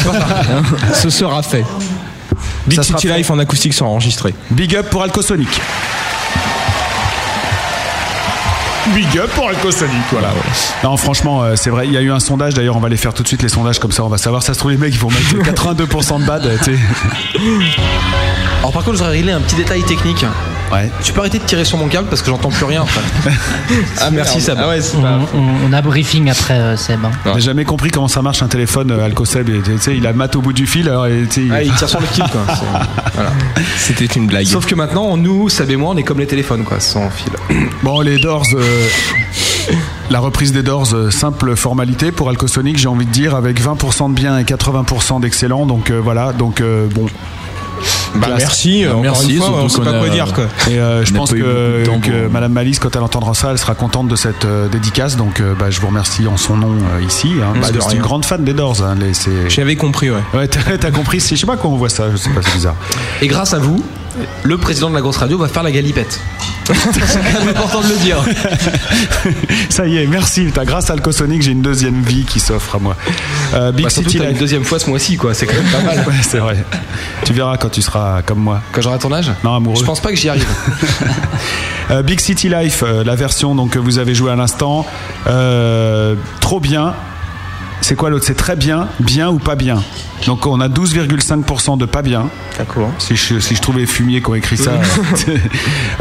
Ce 0.93 1.09
sera 1.09 1.41
fait. 1.43 1.63
Big 2.67 2.77
Ça 2.77 2.83
sera 2.83 2.97
City 2.99 3.07
fait. 3.11 3.17
Life 3.17 3.29
en 3.31 3.39
acoustique 3.39 3.73
sont 3.73 3.85
enregistrés. 3.85 4.33
Big 4.51 4.75
up 4.75 4.89
pour 4.89 5.03
Alcosonic. 5.03 5.49
Big 8.95 9.17
up 9.19 9.29
pour 9.35 9.47
Alcosonic, 9.47 9.93
voilà. 10.11 10.29
Non, 10.83 10.97
franchement, 10.97 11.43
euh, 11.43 11.55
c'est 11.55 11.69
vrai. 11.69 11.85
Il 11.87 11.93
y 11.93 11.97
a 11.97 12.01
eu 12.01 12.11
un 12.11 12.19
sondage. 12.19 12.55
D'ailleurs, 12.55 12.75
on 12.75 12.79
va 12.79 12.89
les 12.89 12.97
faire 12.97 13.13
tout 13.13 13.21
de 13.23 13.27
suite 13.27 13.43
les 13.43 13.49
sondages 13.49 13.79
comme 13.79 13.91
ça. 13.91 14.03
On 14.03 14.09
va 14.09 14.17
savoir. 14.17 14.41
Ça 14.41 14.53
se 14.53 14.59
trouve 14.59 14.71
les 14.71 14.77
mecs, 14.77 14.93
ils 14.93 14.99
vont 14.99 15.09
mettre 15.11 15.51
82% 15.53 16.21
de 16.21 16.25
bad. 16.25 16.49
tu 16.63 16.75
sais. 16.75 16.79
Alors 18.59 18.71
par 18.71 18.83
contre, 18.83 18.97
je 18.97 19.03
voudrais 19.03 19.17
régler 19.17 19.31
un 19.33 19.41
petit 19.41 19.55
détail 19.55 19.83
technique. 19.83 20.25
Ouais. 20.71 20.89
Tu 21.03 21.11
peux 21.13 21.19
arrêter 21.19 21.39
de 21.39 21.43
tirer 21.43 21.65
sur 21.65 21.77
mon 21.77 21.87
câble 21.87 22.07
parce 22.07 22.21
que 22.21 22.27
j'entends 22.29 22.49
plus 22.49 22.65
rien. 22.65 22.83
Après. 22.83 23.31
ah 24.01 24.09
merci 24.11 24.39
Sab. 24.41 24.57
Ah 24.61 24.69
ouais, 24.69 24.79
On, 24.97 25.01
pas. 25.01 25.19
on- 25.33 25.69
on 25.69 25.73
a 25.73 25.81
briefing 25.81 26.29
après 26.29 26.53
euh, 26.53 26.77
Seb. 26.77 26.99
hein. 27.03 27.11
J'ai 27.35 27.41
jamais 27.41 27.65
compris 27.65 27.91
comment 27.91 28.07
ça 28.07 28.21
marche 28.21 28.41
un 28.41 28.47
téléphone 28.47 28.91
euh, 28.91 29.09
Tu 29.09 29.25
sais, 29.79 29.97
il 29.97 30.07
a 30.07 30.13
mat 30.13 30.35
au 30.35 30.41
bout 30.41 30.53
du 30.53 30.65
fil. 30.67 30.87
Alors, 30.89 31.07
et, 31.07 31.25
sais, 31.29 31.43
Ah, 31.51 31.61
il 31.61 31.73
tire 31.73 31.89
sur 31.89 31.99
le 31.99 32.05
Voilà. 33.15 33.31
C'était 33.77 34.05
une 34.05 34.27
blague. 34.27 34.45
Sauf 34.45 34.65
que 34.65 34.75
maintenant, 34.75 35.17
nous, 35.17 35.49
Sab 35.49 35.69
et 35.69 35.75
moi, 35.75 35.91
on 35.93 35.97
est 35.97 36.03
comme 36.03 36.19
les 36.19 36.27
téléphones 36.27 36.63
quoi, 36.63 36.79
sans 36.79 37.09
fil. 37.09 37.31
Bon, 37.83 37.99
les 38.01 38.19
Doors, 38.19 38.45
euh, 38.53 38.87
la 40.09 40.19
reprise 40.19 40.51
des 40.53 40.61
Doors, 40.63 40.93
euh, 40.93 41.09
simple 41.09 41.55
formalité 41.55 42.11
pour 42.11 42.29
Alcosonic, 42.29 42.77
j'ai 42.77 42.87
envie 42.87 43.05
de 43.05 43.11
dire, 43.11 43.35
avec 43.35 43.59
20% 43.61 44.09
de 44.09 44.13
bien 44.15 44.37
et 44.37 44.43
80% 44.43 45.19
d'excellent. 45.21 45.65
Donc 45.65 45.89
euh, 45.89 45.99
voilà, 46.01 46.31
donc 46.33 46.61
euh, 46.61 46.87
bon. 46.93 47.07
Bah, 48.15 48.27
merci, 48.37 48.83
euh, 48.83 48.89
encore 48.89 49.01
Merci, 49.01 49.35
une 49.35 49.41
fois, 49.41 49.63
on 49.63 49.69
sait 49.69 49.81
pas 49.81 49.93
quoi 49.93 50.09
dire 50.09 50.33
quoi. 50.33 50.45
Et 50.69 50.79
euh, 50.79 51.05
je 51.05 51.13
pense 51.13 51.31
que, 51.31 51.85
temps 51.85 51.99
que 51.99 52.27
Madame 52.27 52.51
Malice, 52.51 52.79
quand 52.79 52.95
elle 52.95 53.03
entendra 53.03 53.33
ça, 53.33 53.51
elle 53.51 53.57
sera 53.57 53.75
contente 53.75 54.07
de 54.07 54.15
cette 54.15 54.45
euh, 54.45 54.67
dédicace. 54.67 55.15
Donc 55.15 55.39
euh, 55.39 55.53
bah, 55.57 55.69
je 55.69 55.79
vous 55.79 55.87
remercie 55.87 56.27
en 56.27 56.37
son 56.37 56.57
nom 56.57 56.71
euh, 56.71 57.01
ici. 57.01 57.31
Hein, 57.41 57.51
Bah, 57.53 57.59
parce 57.61 57.71
que 57.71 57.81
c'est 57.81 57.95
une 57.95 58.01
grande 58.01 58.25
fan 58.25 58.43
des 58.43 58.53
Doors. 58.53 58.83
Hein, 58.83 58.95
J'avais 59.47 59.75
compris, 59.75 60.09
ouais. 60.09 60.21
Ouais, 60.33 60.47
t'as 60.47 60.91
compris. 60.91 61.19
Je 61.19 61.35
sais 61.35 61.45
pas 61.45 61.57
comment 61.57 61.75
on 61.75 61.77
voit 61.77 61.89
ça. 61.89 62.11
Je 62.11 62.17
sais 62.17 62.29
pas, 62.29 62.41
c'est 62.41 62.53
bizarre. 62.53 62.75
Et 63.21 63.27
grâce 63.27 63.53
à 63.53 63.59
vous, 63.59 63.83
le 64.43 64.57
président 64.57 64.89
de 64.89 64.95
la 64.95 65.01
grosse 65.01 65.17
radio 65.17 65.37
va 65.37 65.47
faire 65.47 65.63
la 65.63 65.71
galipette. 65.71 66.19
c'est 66.65 67.19
quand 67.19 67.39
même 67.39 67.49
important 67.49 67.81
de 67.81 67.87
le 67.87 67.95
dire. 67.97 68.23
ça 69.69 69.87
y 69.87 69.97
est, 69.97 70.07
merci. 70.07 70.45
Putain, 70.45 70.63
grâce 70.63 70.89
à 70.89 70.93
Alcosonic, 70.93 71.41
j'ai 71.41 71.51
une 71.51 71.61
deuxième 71.61 72.01
vie 72.01 72.23
qui 72.23 72.39
s'offre 72.39 72.75
à 72.75 72.79
moi. 72.79 72.95
Euh, 73.53 73.71
Big 73.71 73.85
Bah, 73.85 73.89
City 73.89 74.19
t'as 74.19 74.29
une 74.29 74.37
deuxième 74.37 74.63
fois 74.63 74.79
ce 74.79 74.89
mois-ci 74.89 75.17
quoi, 75.17 75.33
c'est 75.33 75.45
quand 75.47 75.55
même 75.55 75.71
pas 75.71 75.81
mal. 75.81 75.97
Ouais, 76.07 76.13
c'est 76.21 76.39
vrai. 76.39 76.63
Tu 77.25 77.33
verras 77.33 77.57
quand 77.57 77.69
tu 77.69 77.81
seras 77.81 78.21
comme 78.21 78.39
moi. 78.39 78.61
Quand 78.71 78.81
j'aurai 78.81 78.99
ton 78.99 79.11
âge 79.11 79.31
Non, 79.43 79.55
amoureux. 79.55 79.79
Je 79.79 79.85
pense 79.85 79.99
pas 79.99 80.09
que 80.09 80.15
j'y 80.15 80.29
arrive. 80.29 80.47
Euh, 81.89 82.03
Big 82.03 82.21
City 82.21 82.47
Life, 82.47 82.83
euh, 82.85 83.03
la 83.03 83.15
version 83.15 83.53
donc, 83.53 83.71
que 83.71 83.79
vous 83.79 83.99
avez 83.99 84.15
jouée 84.15 84.31
à 84.31 84.35
l'instant, 84.37 84.85
euh, 85.27 86.15
trop 86.39 86.61
bien. 86.61 86.93
C'est 87.81 87.95
quoi 87.95 88.09
l'autre? 88.09 88.25
C'est 88.25 88.35
très 88.35 88.55
bien, 88.55 88.87
bien 88.99 89.29
ou 89.29 89.37
pas 89.39 89.55
bien? 89.55 89.81
Donc 90.27 90.45
on 90.45 90.59
a 90.61 90.67
12,5% 90.69 91.77
de 91.77 91.85
pas 91.85 92.01
bien. 92.01 92.29
D'accord. 92.57 92.89
Si 92.99 93.15
je, 93.15 93.39
si 93.39 93.55
je 93.55 93.61
trouvais 93.61 93.85
fumier 93.85 94.21
qui 94.21 94.29
ont 94.29 94.35
écrit 94.35 94.57
ça. 94.57 94.73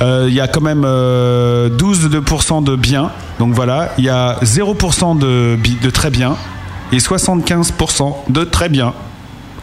Euh, 0.01 0.27
Il 0.29 0.35
y 0.35 0.41
a 0.41 0.49
quand 0.49 0.61
même 0.61 0.85
euh, 0.85 1.69
12% 1.71 2.63
de 2.65 2.77
bien. 2.77 3.11
Donc 3.39 3.55
voilà. 3.55 3.93
Il 3.99 4.05
y 4.05 4.09
a 4.09 4.39
0% 4.43 5.19
de, 5.19 5.59
de 5.83 5.91
très 5.91 6.11
bien 6.11 6.37
et 6.93 6.99
75% 6.99 8.15
de 8.31 8.45
très 8.45 8.69
bien. 8.69 8.95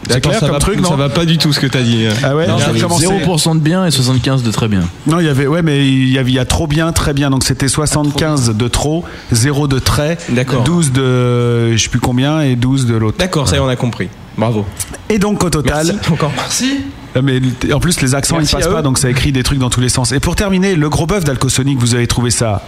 C'est 0.02 0.14
D'accord, 0.14 0.30
clair 0.30 0.40
ça 0.40 0.46
comme 0.46 0.54
va, 0.54 0.60
truc, 0.60 0.80
non 0.80 0.88
ça 0.90 0.96
va 0.96 1.08
pas 1.08 1.24
du 1.24 1.38
tout 1.38 1.52
ce 1.52 1.60
que 1.60 1.66
t'as 1.66 1.82
dit. 1.82 2.06
Ah 2.22 2.34
ouais, 2.36 2.46
Non, 2.46 2.58
ça 2.58 2.64
a 2.64 2.66
j'avais 2.68 2.80
commencé- 2.80 3.06
0% 3.06 3.54
de 3.56 3.60
bien 3.60 3.84
et 3.84 3.90
75 3.90 4.42
de 4.42 4.50
très 4.50 4.68
bien. 4.68 4.82
Non, 5.06 5.18
il 5.20 5.26
y 5.26 5.28
avait, 5.28 5.46
ouais, 5.46 5.62
mais 5.62 5.86
il 5.86 6.08
y 6.08 6.18
avait, 6.18 6.30
il 6.30 6.34
y 6.34 6.38
a 6.38 6.44
trop 6.44 6.66
bien, 6.66 6.92
très 6.92 7.12
bien. 7.12 7.30
Donc 7.30 7.44
c'était 7.44 7.68
75 7.68 8.54
de 8.56 8.68
trop, 8.68 9.04
0 9.32 9.66
de 9.68 9.78
très, 9.78 10.16
D'accord. 10.30 10.62
12 10.62 10.92
de, 10.92 11.72
je 11.76 11.82
sais 11.82 11.88
plus 11.88 12.00
combien, 12.00 12.40
et 12.40 12.56
12 12.56 12.86
de 12.86 12.94
l'autre. 12.94 13.18
D'accord, 13.18 13.48
ça 13.48 13.56
y 13.56 13.58
est, 13.58 13.62
on 13.62 13.68
a 13.68 13.76
compris. 13.76 14.08
Bravo. 14.36 14.64
Et 15.10 15.18
donc 15.18 15.42
au 15.42 15.50
total. 15.50 15.86
Merci 15.86 16.10
encore. 16.12 16.32
Merci. 16.36 16.72
Ah, 17.16 17.20
Mais 17.22 17.40
en 17.72 17.80
plus, 17.80 18.00
les 18.00 18.14
accents, 18.14 18.36
Merci 18.36 18.54
ils 18.54 18.58
passent 18.58 18.72
pas, 18.72 18.82
donc 18.82 18.98
ça 18.98 19.10
écrit 19.10 19.32
des 19.32 19.42
trucs 19.42 19.58
dans 19.58 19.70
tous 19.70 19.80
les 19.80 19.88
sens. 19.88 20.12
Et 20.12 20.20
pour 20.20 20.36
terminer, 20.36 20.76
le 20.76 20.88
gros 20.88 21.06
bœuf 21.06 21.24
d'Alcosonic, 21.24 21.78
vous 21.78 21.94
avez 21.94 22.06
trouvé 22.06 22.30
ça 22.30 22.62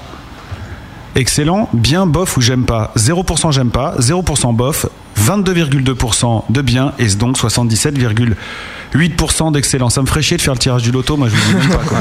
excellent, 1.20 1.68
bien, 1.72 2.06
bof 2.06 2.36
ou 2.36 2.40
j'aime 2.40 2.64
pas. 2.64 2.92
0% 2.96 3.52
j'aime 3.52 3.70
pas, 3.70 3.94
0% 4.00 4.54
bof, 4.54 4.86
22,2% 5.20 6.44
de 6.48 6.62
bien 6.62 6.92
et 6.98 7.06
donc 7.08 7.36
77,8% 7.38 9.52
d'excellent. 9.52 9.90
Ça 9.90 10.02
me 10.02 10.06
ferait 10.06 10.22
chier 10.22 10.36
de 10.36 10.42
faire 10.42 10.54
le 10.54 10.58
tirage 10.58 10.82
du 10.82 10.90
loto, 10.92 11.16
moi 11.16 11.28
je 11.28 11.34
vous 11.36 11.48
dis 11.50 11.54
même 11.56 11.68
pas. 11.68 11.76
quoi. 11.84 11.98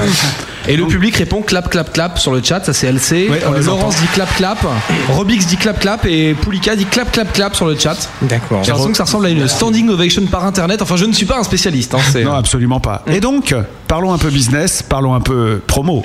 Et 0.67 0.77
le 0.77 0.85
public 0.87 1.15
répond 1.15 1.41
clap 1.41 1.69
clap 1.69 1.91
clap 1.93 2.19
sur 2.19 2.33
le 2.33 2.41
chat, 2.43 2.63
ça 2.63 2.73
c'est 2.73 2.87
LC. 2.87 3.29
Ouais, 3.29 3.41
Euh, 3.43 3.61
Laurence 3.61 3.95
entend. 3.95 4.01
dit 4.01 4.07
clap 4.13 4.35
clap, 4.35 4.65
Robix 5.09 5.45
dit 5.47 5.57
clap 5.57 5.79
clap 5.79 6.05
et 6.05 6.33
Poulika 6.33 6.75
dit 6.75 6.85
clap 6.85 7.11
clap 7.11 7.33
clap 7.33 7.55
sur 7.55 7.67
le 7.67 7.77
chat. 7.77 8.09
D'accord. 8.21 8.63
J'ai 8.63 8.69
l'impression 8.71 8.91
que 8.91 8.97
ça 8.97 9.03
ressemble 9.03 9.25
à 9.25 9.29
une 9.29 9.47
standing 9.47 9.89
ovation 9.89 10.25
par 10.27 10.45
internet. 10.45 10.81
Enfin, 10.81 10.95
je 10.95 11.05
ne 11.05 11.13
suis 11.13 11.25
pas 11.25 11.39
un 11.39 11.43
spécialiste. 11.43 11.93
Hein, 11.95 11.99
Non, 12.23 12.33
absolument 12.33 12.79
pas. 12.79 13.03
Et 13.07 13.19
donc, 13.19 13.53
parlons 13.87 14.13
un 14.13 14.17
peu 14.17 14.29
business, 14.29 14.83
parlons 14.83 15.13
un 15.13 15.21
peu 15.21 15.61
promo. 15.67 16.03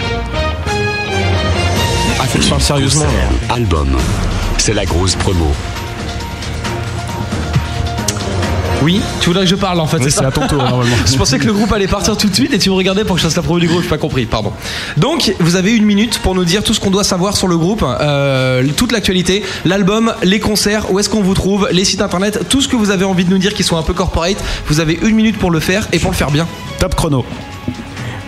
Faut 2.35 2.39
que 2.41 2.45
je 2.47 2.51
parle 2.51 2.63
sérieusement. 2.63 3.07
Album. 3.49 3.97
C'est 4.59 4.75
la 4.75 4.85
grosse 4.85 5.15
promo. 5.15 5.53
Oui, 8.83 9.01
tu 9.21 9.29
voudrais 9.29 9.45
que 9.45 9.51
je 9.51 9.55
parle 9.55 9.79
en 9.79 9.87
fait. 9.87 9.99
Oui, 9.99 10.11
c'est 10.11 10.25
à 10.25 10.33
ton 10.33 10.45
tour, 10.49 10.59
normalement. 10.59 10.97
je 11.07 11.17
pensais 11.17 11.39
que 11.39 11.47
le 11.47 11.53
groupe 11.53 11.73
allait 11.73 11.87
partir 11.87 12.17
tout 12.17 12.29
de 12.29 12.35
suite 12.35 12.53
et 12.53 12.59
tu 12.59 12.71
me 12.71 12.75
regardais 12.75 13.05
pour 13.05 13.15
que 13.15 13.23
je 13.23 13.29
fasse 13.29 13.37
la 13.37 13.43
promo 13.43 13.61
du 13.61 13.69
groupe. 13.69 13.85
J'ai 13.85 13.89
pas 13.89 13.99
compris, 13.99 14.27
pardon. 14.27 14.53
Donc, 14.97 15.33
vous 15.39 15.55
avez 15.55 15.77
une 15.77 15.85
minute 15.85 16.19
pour 16.19 16.35
nous 16.35 16.45
dire 16.45 16.65
tout 16.65 16.75
ce 16.75 16.81
qu'on 16.81 16.91
doit 16.91 17.05
savoir 17.05 17.37
sur 17.37 17.47
le 17.47 17.57
groupe, 17.57 17.85
euh, 17.85 18.65
toute 18.77 18.91
l'actualité, 18.91 19.45
l'album, 19.65 20.13
les 20.25 20.41
concerts, 20.41 20.91
où 20.93 20.99
est-ce 20.99 21.09
qu'on 21.09 21.23
vous 21.23 21.35
trouve, 21.35 21.69
les 21.71 21.85
sites 21.85 22.03
internet, 22.03 22.49
tout 22.49 22.61
ce 22.61 22.67
que 22.67 22.75
vous 22.75 22.91
avez 22.91 23.05
envie 23.05 23.25
de 23.25 23.31
nous 23.31 23.39
dire 23.39 23.55
qui 23.55 23.63
soit 23.63 23.79
un 23.79 23.83
peu 23.85 23.95
corporate. 23.95 24.43
Vous 24.67 24.81
avez 24.81 24.99
une 25.03 25.15
minute 25.15 25.39
pour 25.39 25.53
le 25.53 25.61
faire 25.61 25.87
et 25.93 26.01
pour 26.01 26.11
le 26.11 26.17
faire 26.17 26.33
bien. 26.33 26.49
Top 26.81 26.97
chrono. 26.97 27.25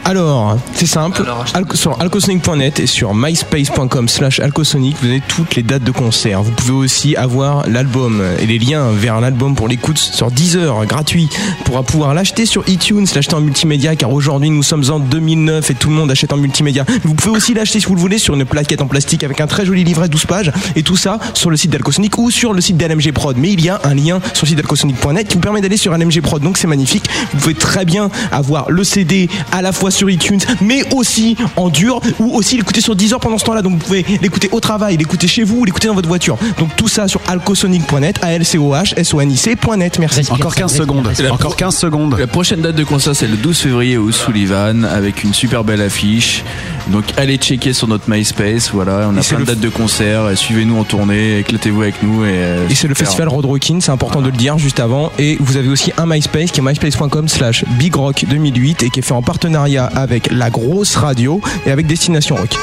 Alors, 0.09 0.57
c'est 0.75 0.87
simple. 0.87 1.25
Alco- 1.53 1.75
sur 1.75 2.01
alcosonic.net 2.01 2.79
et 2.79 2.87
sur 2.87 3.13
myspace.com 3.13 4.09
slash 4.09 4.39
alcosonic, 4.39 4.95
vous 5.03 5.09
avez 5.09 5.21
toutes 5.27 5.57
les 5.57 5.65
dates 5.65 5.83
de 5.83 5.91
concert. 5.91 6.45
Vous 6.45 6.53
pouvez 6.53 6.73
aussi 6.75 7.17
avoir 7.17 7.69
l'album 7.69 8.23
et 8.39 8.47
les 8.47 8.61
liens 8.61 8.93
vers 8.93 9.21
l'album 9.21 9.57
pour 9.57 9.67
l'écoute 9.67 9.99
sur 9.99 10.31
Deezer, 10.31 10.87
gratuit. 10.87 11.29
On 11.61 11.65
pourra 11.65 11.83
pouvoir 11.83 12.15
l'acheter 12.15 12.47
sur 12.47 12.63
iTunes, 12.69 13.05
l'acheter 13.17 13.35
en 13.35 13.41
multimédia, 13.41 13.97
car 13.97 14.13
aujourd'hui 14.13 14.49
nous 14.49 14.63
sommes 14.63 14.85
en 14.91 15.01
2009 15.01 15.73
et 15.73 15.75
tout 15.75 15.89
le 15.89 15.97
monde 15.97 16.09
achète 16.13 16.33
en 16.33 16.37
multimédia. 16.37 16.85
Vous 17.03 17.15
pouvez 17.15 17.37
aussi 17.37 17.53
l'acheter 17.53 17.81
si 17.81 17.87
vous 17.87 17.97
le 17.97 18.01
voulez 18.01 18.19
sur 18.19 18.35
une 18.35 18.45
plaquette 18.45 18.83
en 18.83 18.87
plastique 18.87 19.25
avec 19.25 19.41
un 19.41 19.49
très 19.49 19.67
joli 19.67 19.83
livret 19.83 20.09
12 20.09 20.27
pages 20.27 20.53
et 20.77 20.85
tout 20.85 20.97
ça 20.97 21.19
sur 21.35 21.51
le 21.51 21.57
site 21.57 21.73
d'Alcosonic 21.73 22.17
ou 22.19 22.31
sur 22.31 22.53
le 22.53 22.61
site 22.61 22.77
d'LMG 22.77 23.11
Prod. 23.11 23.37
Mais 23.37 23.51
il 23.53 23.61
y 23.65 23.71
a 23.71 23.81
un 23.83 23.95
lien 23.95 24.21
sur 24.35 24.45
le 24.45 24.51
site 24.51 24.57
d'alcosonic.net 24.59 25.27
qui 25.27 25.35
vous 25.35 25.41
permet 25.41 25.61
d'aller 25.61 25.77
sur 25.77 25.99
LMG 25.99 26.21
Prod. 26.21 26.41
Donc 26.41 26.59
c'est 26.59 26.69
magnifique. 26.69 27.07
Vous 27.33 27.39
pouvez 27.41 27.55
très 27.55 27.85
bien 27.85 28.09
avoir 28.31 28.71
le 28.71 28.85
CD 28.85 29.29
à 29.51 29.63
la 29.63 29.73
fois 29.73 29.91
sur 29.97 30.09
iTunes, 30.11 30.41
mais 30.61 30.83
aussi 30.95 31.37
en 31.57 31.69
dur 31.69 32.01
ou 32.19 32.37
aussi 32.37 32.57
l'écouter 32.57 32.81
sur 32.81 32.95
Deezer 32.95 33.19
pendant 33.21 33.39
ce 33.39 33.45
temps-là. 33.45 33.63
Donc 33.63 33.73
vous 33.73 33.79
pouvez 33.79 34.05
l'écouter 34.23 34.49
au 34.53 34.61
travail, 34.61 34.97
l'écouter 34.97 35.27
chez 35.27 35.43
vous, 35.43 35.65
l'écouter 35.65 35.89
dans 35.89 35.95
votre 35.95 36.09
voiture. 36.09 36.37
Donc 36.59 36.75
tout 36.77 36.89
ça 36.89 37.09
sur 37.09 37.21
alcosonic.net, 37.27 38.19
a 38.23 38.33
l 38.35 38.45
c 38.45 38.59
o 38.59 38.73
h 38.75 38.93
s 38.97 39.15
o 39.15 39.21
n 39.21 39.31
i 39.31 39.37
c.net. 39.37 39.99
Merci. 39.99 40.21
Encore 40.31 40.55
15 40.55 40.75
secondes. 40.77 41.09
Encore 41.31 41.57
15 41.57 41.77
secondes. 41.77 42.17
La 42.19 42.27
prochaine 42.27 42.61
date 42.61 42.77
de 42.77 42.85
concert, 42.85 43.17
c'est 43.17 43.27
le 43.29 43.37
12 43.37 43.57
février 43.59 43.97
au 43.97 44.11
Sullivan 44.13 44.85
avec 44.85 45.25
une 45.25 45.33
super 45.35 45.65
belle 45.65 45.81
affiche. 45.83 46.45
Donc 46.89 47.05
allez 47.17 47.37
checker 47.37 47.73
sur 47.73 47.89
notre 47.89 48.09
MySpace. 48.11 48.71
Voilà, 48.73 49.09
on 49.13 49.17
a 49.17 49.21
plein 49.23 49.37
de 49.39 49.41
le- 49.41 49.47
dates 49.47 49.61
de 49.61 49.69
concert. 49.69 50.37
Suivez-nous 50.37 50.77
en 50.79 50.85
tournée, 50.85 51.39
éclatez-vous 51.39 51.83
avec 51.83 52.03
nous. 52.03 52.25
Et, 52.25 52.29
euh, 52.33 52.69
Et 52.69 52.75
c'est 52.75 52.89
le 52.89 52.95
festival 52.95 53.29
Road 53.29 53.45
Rockin', 53.45 53.81
c'est 53.81 53.91
important 53.93 54.21
de 54.21 54.27
le 54.27 54.37
dire 54.37 54.59
juste 54.59 54.81
avant. 54.81 55.11
Et 55.19 55.37
vous 55.41 55.57
avez 55.57 55.69
aussi 55.69 55.93
un 55.97 56.07
MySpace 56.07 56.51
qui 56.53 56.61
est 56.61 56.63
myspace.com 56.63 57.29
slash 57.29 57.65
bigrock 57.79 58.25
2008 58.29 58.83
et 58.85 58.91
qui 58.91 59.01
est 59.01 59.03
fait 59.03 59.13
en 59.13 59.23
partenariat 59.23 59.76
avec 59.85 60.31
la 60.33 60.51
grosse 60.51 60.97
radio 60.97 61.41
et 61.67 61.71
avec 61.71 61.87
Destination 61.87 62.37
Rock. 62.37 62.57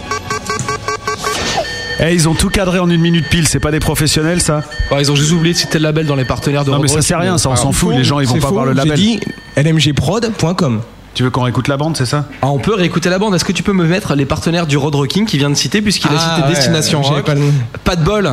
Eh, 2.00 2.14
ils 2.14 2.28
ont 2.28 2.34
tout 2.34 2.50
cadré 2.50 2.80
en 2.80 2.90
une 2.90 3.00
minute 3.00 3.30
pile, 3.30 3.48
c'est 3.48 3.60
pas 3.60 3.72
des 3.72 3.80
professionnels 3.80 4.42
ça 4.42 4.64
Bah, 4.90 4.98
ils 5.00 5.12
ont 5.12 5.16
juste 5.16 5.32
oublié 5.32 5.54
de 5.54 5.60
citer 5.60 5.78
le 5.78 5.84
label 5.84 6.06
dans 6.08 6.16
les 6.16 6.26
partenaires 6.26 6.66
de 6.66 6.72
Non 6.72 6.80
mais 6.80 6.88
ça 6.88 7.02
sert 7.02 7.18
à 7.18 7.22
rien, 7.22 7.38
ça 7.38 7.50
on 7.50 7.54
Alors, 7.54 7.64
s'en 7.64 7.72
fout, 7.72 7.96
les 7.96 8.04
gens 8.04 8.20
ils 8.20 8.28
vont 8.28 8.40
pas 8.40 8.48
faux, 8.48 8.54
voir 8.54 8.66
le 8.66 8.72
j'ai 8.74 8.78
label. 8.80 8.96
dit 8.98 9.20
lmgprod.com. 9.56 10.82
Tu 11.14 11.22
veux 11.22 11.30
qu'on 11.30 11.44
réécoute 11.44 11.68
la 11.68 11.78
bande, 11.78 11.96
c'est 11.96 12.08
ça 12.08 12.26
Ah, 12.42 12.48
on 12.48 12.58
peut 12.58 12.74
réécouter 12.74 13.08
la 13.12 13.20
bande. 13.20 13.36
Est-ce 13.36 13.46
que 13.46 13.52
tu 13.52 13.62
peux 13.62 13.72
me 13.74 13.86
mettre 13.86 14.16
les 14.16 14.26
partenaires 14.26 14.66
du 14.66 14.78
Road 14.78 14.96
Rocking 14.96 15.28
qui 15.28 15.38
vient 15.38 15.52
de 15.52 15.56
citer 15.56 15.80
puisqu'il 15.84 16.08
a 16.08 16.14
Ah, 16.18 16.36
cité 16.38 16.48
ouais, 16.48 16.56
Destination 16.56 17.04
Rock 17.04 17.24
pas 17.24 17.36
le- 17.36 17.42
Pas 17.84 17.96
de 17.96 18.04
bol. 18.04 18.32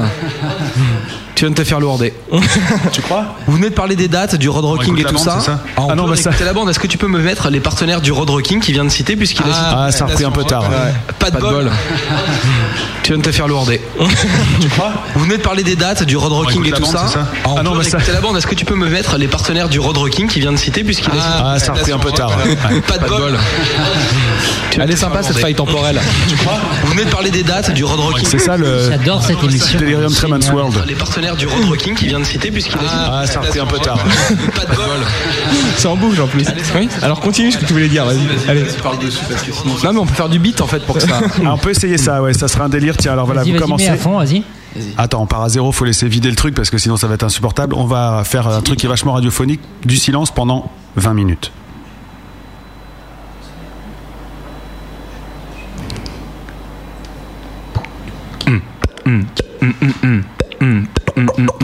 Tu 1.41 1.47
viens 1.47 1.53
de 1.53 1.57
te 1.57 1.65
faire 1.65 1.81
lourder. 1.81 2.13
tu 2.93 3.01
crois 3.01 3.25
Vous 3.47 3.57
venez 3.57 3.71
de 3.71 3.75
parler 3.75 3.97
des 3.97 4.09
dates 4.09 4.35
du 4.35 4.51
Road 4.51 4.63
Rocking 4.63 4.95
et 4.99 5.03
la 5.05 5.09
tout 5.09 5.15
bande, 5.15 5.25
ça. 5.25 5.37
c'est 5.41 5.47
ça 5.47 5.59
Ah, 5.75 5.81
on 5.85 5.89
Ah 5.89 5.95
non, 5.95 6.07
bah 6.07 6.15
ça- 6.15 6.29
la 6.45 6.53
bande. 6.53 6.69
Est-ce 6.69 6.79
que 6.79 6.87
tu 6.87 6.99
peux 6.99 7.07
me 7.07 7.19
mettre 7.19 7.49
les 7.49 7.61
partenaires 7.61 8.03
du 8.03 8.13
Road 8.13 8.29
Rocking 8.29 8.61
qui 8.61 8.73
vient 8.73 8.85
de 8.85 8.91
citer 8.91 9.17
puisqu'il 9.17 9.41
a 9.45 9.47
cité 9.55 9.59
Ah, 9.75 9.91
ça 9.91 10.05
a 10.05 10.09
repris 10.09 10.25
un 10.25 10.31
peu 10.33 10.45
tard. 10.45 10.65
Ouais. 10.65 10.93
Pas 11.19 11.31
de 11.31 11.39
bol. 11.41 11.71
tu 13.03 13.13
viens 13.13 13.19
de 13.19 13.23
te 13.25 13.33
faire 13.33 13.49
lourder. 13.49 13.81
tu 14.61 14.69
crois 14.69 14.93
Vous 15.15 15.25
venez 15.25 15.39
de 15.39 15.43
parler 15.43 15.63
des 15.63 15.77
dates 15.77 16.03
du 16.03 16.19
Road 16.19 16.31
Rocking 16.31 16.63
et 16.67 16.73
la 16.73 16.77
tout 16.77 16.83
bande, 16.83 16.93
ça. 16.93 17.05
c'est 17.09 17.15
ça 17.15 17.27
Ah, 17.45 17.49
on 17.49 17.57
Ah 17.57 17.63
non, 17.63 17.75
bah 17.75 17.85
ça- 17.85 17.97
la 18.13 18.21
bande. 18.21 18.37
Est-ce 18.37 18.47
que 18.47 18.55
tu 18.55 18.67
peux 18.67 18.75
me 18.77 18.91
mettre 18.91 19.17
les 19.17 19.27
partenaires 19.27 19.71
du 19.71 19.81
Road 19.81 19.97
Rocking 19.97 20.29
qui 20.29 20.41
vient 20.41 20.53
de 20.53 20.59
citer 20.59 20.85
puisqu'il 20.85 21.11
a 21.13 21.53
Ah, 21.55 21.59
ça 21.59 21.73
a 21.73 21.75
repris 21.77 21.93
un 21.93 21.99
peu 21.99 22.13
tard. 22.13 22.33
Pas 22.87 22.99
de 22.99 23.09
bol. 23.09 23.39
Elle 24.79 24.91
est 24.91 24.97
sympa 24.97 25.23
cette 25.23 25.39
faille 25.39 25.55
temporelle. 25.55 26.01
Tu 26.29 26.37
crois 26.37 26.59
Vous 26.85 26.91
venez 26.93 27.07
de 27.07 27.11
parler 27.11 27.31
des 27.31 27.43
dates 27.43 27.71
du 27.73 27.83
Road 27.83 27.99
Rocking. 28.01 28.27
C'est 28.29 28.39
ça 28.39 28.59
le 28.59 28.91
J'adore 28.91 29.23
cette 29.23 29.43
émission. 29.43 29.79
Delirium 29.79 30.13
Tremens 30.13 30.51
World. 30.53 30.85
Les 30.87 30.95
partenaires 30.95 31.30
du 31.37 31.47
Road 31.47 31.65
Rocking 31.65 31.95
qui 31.95 32.07
vient 32.07 32.19
de 32.21 32.25
citer 32.25 32.51
puisqu'il 32.51 32.79
a 32.79 33.21
Ah, 33.21 33.27
ça 33.27 33.41
a 33.41 33.43
repris 33.43 33.61
un 33.61 33.67
peu 33.67 33.79
tard. 33.79 33.99
Pas 34.55 34.65
de 34.65 34.77
bol. 34.77 34.87
C'est 35.77 35.89
en 35.89 35.97
bouge 35.97 36.21
en 36.21 36.27
plus. 36.27 36.47
Oui. 36.77 36.89
Alors 37.03 37.21
continue 37.21 37.51
ce 37.53 37.59
que 37.59 37.65
tu 37.67 37.73
voulais 37.73 37.89
dire, 37.89 38.05
vas-y. 38.05 38.19
Allez. 38.49 38.65
Non 39.85 39.93
mais 39.93 39.99
on 39.99 40.07
peut 40.07 40.15
faire 40.15 40.29
du 40.29 40.39
beat 40.39 40.61
en 40.61 40.67
fait 40.67 40.85
pour 40.85 40.97
que 40.97 41.03
ça. 41.03 41.21
Ah, 41.45 41.55
on 41.55 41.59
peut 41.59 41.71
essayer 41.71 41.97
ça, 41.97 42.23
ouais, 42.23 42.35
ça 42.35 42.49
sera 42.49 42.65
un 42.65 42.69
délire. 42.69 42.97
Tiens, 42.97 43.13
alors 43.13 43.27
voilà, 43.27 43.43
vous 43.43 43.55
commencez. 43.55 43.89
à 43.89 43.97
fond, 43.97 44.19
vas-y. 44.19 44.43
Attends, 44.99 45.23
on 45.23 45.27
part 45.27 45.43
à 45.43 45.49
zéro, 45.49 45.73
faut 45.73 45.85
laisser 45.85 46.07
vider 46.07 46.29
le 46.31 46.37
truc 46.37 46.55
parce 46.55 46.71
que 46.71 46.79
sinon 46.79 46.97
ça 46.97 47.07
va 47.07 47.15
être 47.15 47.25
insupportable. 47.25 47.75
On 47.75 47.85
va 47.85 48.23
faire 48.25 48.47
un 48.47 48.61
truc 48.61 48.79
qui 48.79 48.87
est 48.87 48.89
vachement 48.89 49.13
radiophonique, 49.13 49.61
du 49.85 49.97
silence 49.97 50.31
pendant 50.31 50.71
20 50.97 51.15
minutes. 51.15 51.53
Mm-hmm. 61.21 61.61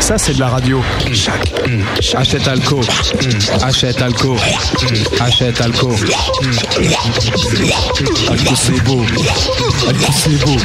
Ça, 0.00 0.16
c'est 0.18 0.34
de 0.34 0.40
la 0.40 0.48
radio. 0.48 0.80
Achète 2.14 2.46
Alco. 2.46 2.80
Achète 3.62 4.00
Alco. 4.00 4.36
Achète 5.20 5.60
Alco. 5.60 5.90
Alco, 8.30 8.54
c'est 8.54 8.84
beau. 8.84 9.04
Alco, 9.88 10.12
c'est 10.12 10.44
beau. 10.44 10.56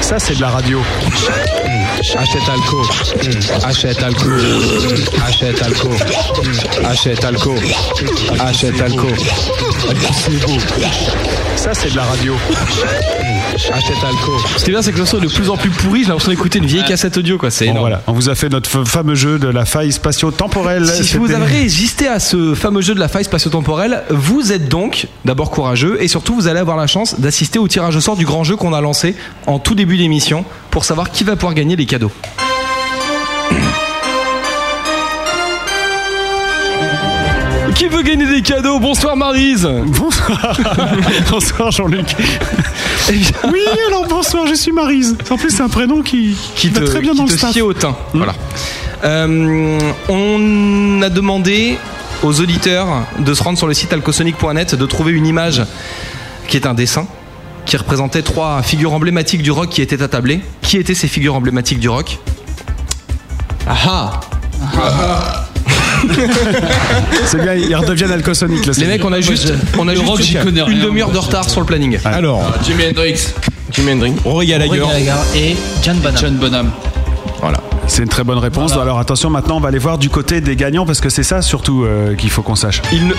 Ça, 0.00 0.18
c'est 0.18 0.36
de 0.36 0.40
la 0.42 0.50
radio. 0.50 0.82
Achète 2.00 2.48
Alco. 2.48 2.82
Achète 3.64 4.02
Alco. 4.02 4.28
Achète 5.24 5.62
Alco. 5.62 5.90
Achète 6.84 7.24
Alco. 7.24 7.54
Achète 8.40 8.80
Alco. 8.80 9.06
C'est 10.12 10.46
beau. 10.46 10.52
Ça, 11.56 11.72
c'est 11.72 11.90
de 11.92 11.96
la 11.96 12.02
radio. 12.04 12.34
Achète 13.72 13.96
Alco. 14.06 14.32
Ce 14.56 14.64
qui 14.64 14.70
est 14.70 14.72
bien, 14.74 14.82
c'est 14.82 14.92
que 14.92 14.98
le 14.98 15.06
son 15.06 15.18
est 15.18 15.26
de 15.26 15.32
plus 15.32 15.48
en 15.50 15.56
plus 15.56 15.70
pourri. 15.70 16.00
J'ai 16.02 16.08
l'impression 16.08 16.30
d'écouter 16.30 16.58
une 16.58 16.66
vieille 16.66 16.84
cassette 16.84 17.16
audio, 17.16 17.38
quoi. 17.38 17.50
C'est 17.50 17.66
Bon, 17.66 17.70
énorme. 17.72 17.86
voilà, 17.88 18.02
on 18.06 18.12
vous 18.12 18.28
a 18.28 18.34
fait 18.34 18.48
notre 18.48 18.84
fameux 18.84 19.14
jeu 19.14 19.38
de 19.38 19.48
la 19.48 19.64
faille 19.64 19.92
spatio-temporelle. 19.92 20.86
Si 20.88 21.16
vous 21.16 21.30
avez 21.30 21.44
résisté 21.46 22.08
à 22.08 22.18
ce 22.18 22.54
fameux 22.54 22.82
jeu 22.82 22.94
de 22.94 23.00
la 23.00 23.08
faille 23.08 23.24
spatio-temporelle, 23.24 24.02
vous 24.10 24.52
êtes 24.52 24.68
donc 24.68 25.06
d'abord 25.24 25.50
courageux 25.50 25.96
et 26.00 26.08
surtout 26.08 26.34
vous 26.34 26.48
allez 26.48 26.60
avoir 26.60 26.76
la 26.76 26.86
chance 26.86 27.18
d'assister 27.20 27.58
au 27.58 27.68
tirage 27.68 27.96
au 27.96 28.00
sort 28.00 28.16
du 28.16 28.24
grand 28.26 28.44
jeu 28.44 28.56
qu'on 28.56 28.72
a 28.72 28.80
lancé 28.80 29.14
en 29.46 29.58
tout 29.58 29.74
début 29.74 29.96
d'émission 29.96 30.44
pour 30.70 30.84
savoir 30.84 31.10
qui 31.12 31.22
va 31.24 31.36
pouvoir 31.36 31.54
gagner 31.54 31.76
les 31.76 31.83
cadeaux. 31.86 32.12
Qui 37.74 37.88
veut 37.88 38.02
gagner 38.02 38.26
des 38.26 38.42
cadeaux? 38.42 38.78
Bonsoir 38.78 39.16
Marise 39.16 39.68
Bonsoir 39.86 40.56
Bonsoir 41.30 41.70
Jean-Luc 41.72 42.14
Oui, 43.10 43.60
alors 43.88 44.06
bonsoir, 44.06 44.46
je 44.46 44.54
suis 44.54 44.70
Marise. 44.70 45.16
En 45.30 45.36
plus, 45.36 45.50
c'est 45.50 45.62
un 45.62 45.68
prénom 45.68 46.02
qui, 46.02 46.36
qui 46.54 46.68
va 46.68 46.80
te, 46.80 46.86
très 46.86 47.00
bien 47.00 47.12
qui 47.12 47.18
dans 47.18 47.24
te 47.24 47.32
le 47.32 47.36
staff. 47.36 47.56
au 47.62 47.72
teint. 47.72 47.96
Voilà. 48.12 48.34
Euh, 49.04 49.78
on 50.08 51.02
a 51.02 51.10
demandé 51.10 51.76
aux 52.22 52.40
auditeurs 52.40 52.88
de 53.18 53.34
se 53.34 53.42
rendre 53.42 53.58
sur 53.58 53.66
le 53.66 53.74
site 53.74 53.92
alcosonic.net, 53.92 54.76
de 54.76 54.86
trouver 54.86 55.12
une 55.12 55.26
image 55.26 55.62
qui 56.46 56.56
est 56.56 56.66
un 56.66 56.74
dessin 56.74 57.06
qui 57.66 57.76
représentait 57.76 58.22
trois 58.22 58.62
figures 58.62 58.92
emblématiques 58.92 59.42
du 59.42 59.50
rock 59.50 59.68
qui 59.70 59.82
étaient 59.82 60.02
attablées. 60.02 60.40
Qui 60.62 60.76
étaient 60.78 60.94
ces 60.94 61.08
figures 61.08 61.34
emblématiques 61.34 61.80
du 61.80 61.88
rock? 61.88 62.18
Ah 63.66 64.20
C'est 67.26 67.40
bien, 67.40 67.54
ils 67.54 67.74
redeviennent 67.74 68.12
alcosoniques. 68.12 68.66
Les 68.76 68.86
mecs, 68.86 69.04
on 69.04 69.12
a 69.12 69.20
juste, 69.20 69.52
on 69.78 69.88
a 69.88 69.94
juste 69.94 70.34
une 70.68 70.80
demi-heure 70.80 71.10
de 71.10 71.18
retard 71.18 71.48
sur 71.48 71.60
le 71.60 71.66
planning. 71.66 71.98
Alors, 72.04 72.42
Jimi 72.64 72.84
Hendrix. 72.90 73.28
Jimi 73.72 73.92
Hendrix, 73.92 74.12
Rory 74.24 74.46
Gallagher. 74.46 74.82
et 75.34 75.56
John 75.82 75.96
Bonham. 75.98 76.16
John 76.20 76.34
Bonham. 76.36 76.70
Voilà. 77.40 77.58
C'est 77.86 78.02
une 78.02 78.08
très 78.08 78.24
bonne 78.24 78.38
réponse. 78.38 78.72
Alors 78.72 78.98
attention, 78.98 79.30
maintenant, 79.30 79.56
on 79.56 79.60
va 79.60 79.68
aller 79.68 79.78
voir 79.78 79.98
du 79.98 80.08
côté 80.10 80.40
des 80.40 80.56
gagnants 80.56 80.86
parce 80.86 81.00
que 81.00 81.08
c'est 81.10 81.22
ça 81.22 81.42
surtout 81.42 81.84
euh, 81.84 82.14
qu'il 82.14 82.30
faut 82.30 82.42
qu'on 82.42 82.54
sache. 82.54 82.80
Il 82.92 83.08
ne- 83.08 83.14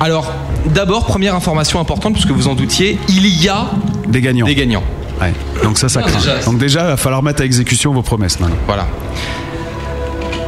Alors, 0.00 0.32
d'abord, 0.66 1.06
première 1.06 1.34
information 1.34 1.80
importante, 1.80 2.14
puisque 2.14 2.30
vous 2.30 2.48
en 2.48 2.54
doutiez, 2.54 2.98
il 3.08 3.26
y 3.26 3.48
a 3.48 3.70
Des 4.08 4.20
gagnants. 4.20 4.46
des 4.46 4.54
gagnants. 4.54 4.82
Ouais. 5.20 5.32
Donc 5.62 5.78
ça, 5.78 5.88
ça 5.88 6.00
Ah, 6.04 6.08
craint. 6.08 6.18
déjà. 6.18 6.38
Donc 6.44 6.58
déjà, 6.58 6.80
il 6.80 6.86
va 6.86 6.96
falloir 6.96 7.22
mettre 7.22 7.42
à 7.42 7.44
exécution 7.44 7.92
vos 7.92 8.02
promesses 8.02 8.40
maintenant. 8.40 8.56
Voilà. 8.66 8.86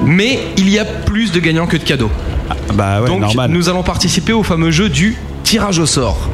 Mais 0.05 0.39
il 0.57 0.69
y 0.69 0.79
a 0.79 0.85
plus 0.85 1.31
de 1.33 1.41
gagnants 1.41 1.67
que 1.67 1.77
de 1.77 1.85
cadeaux. 1.85 2.11
Bah 2.75 3.01
ouais, 3.01 3.09
Donc 3.09 3.21
normal. 3.21 3.51
nous 3.51 3.69
allons 3.69 3.83
participer 3.83 4.33
au 4.33 4.43
fameux 4.43 4.71
jeu 4.71 4.89
du 4.89 5.17
tirage 5.45 5.79
au 5.79 5.87
sort. 5.87 6.29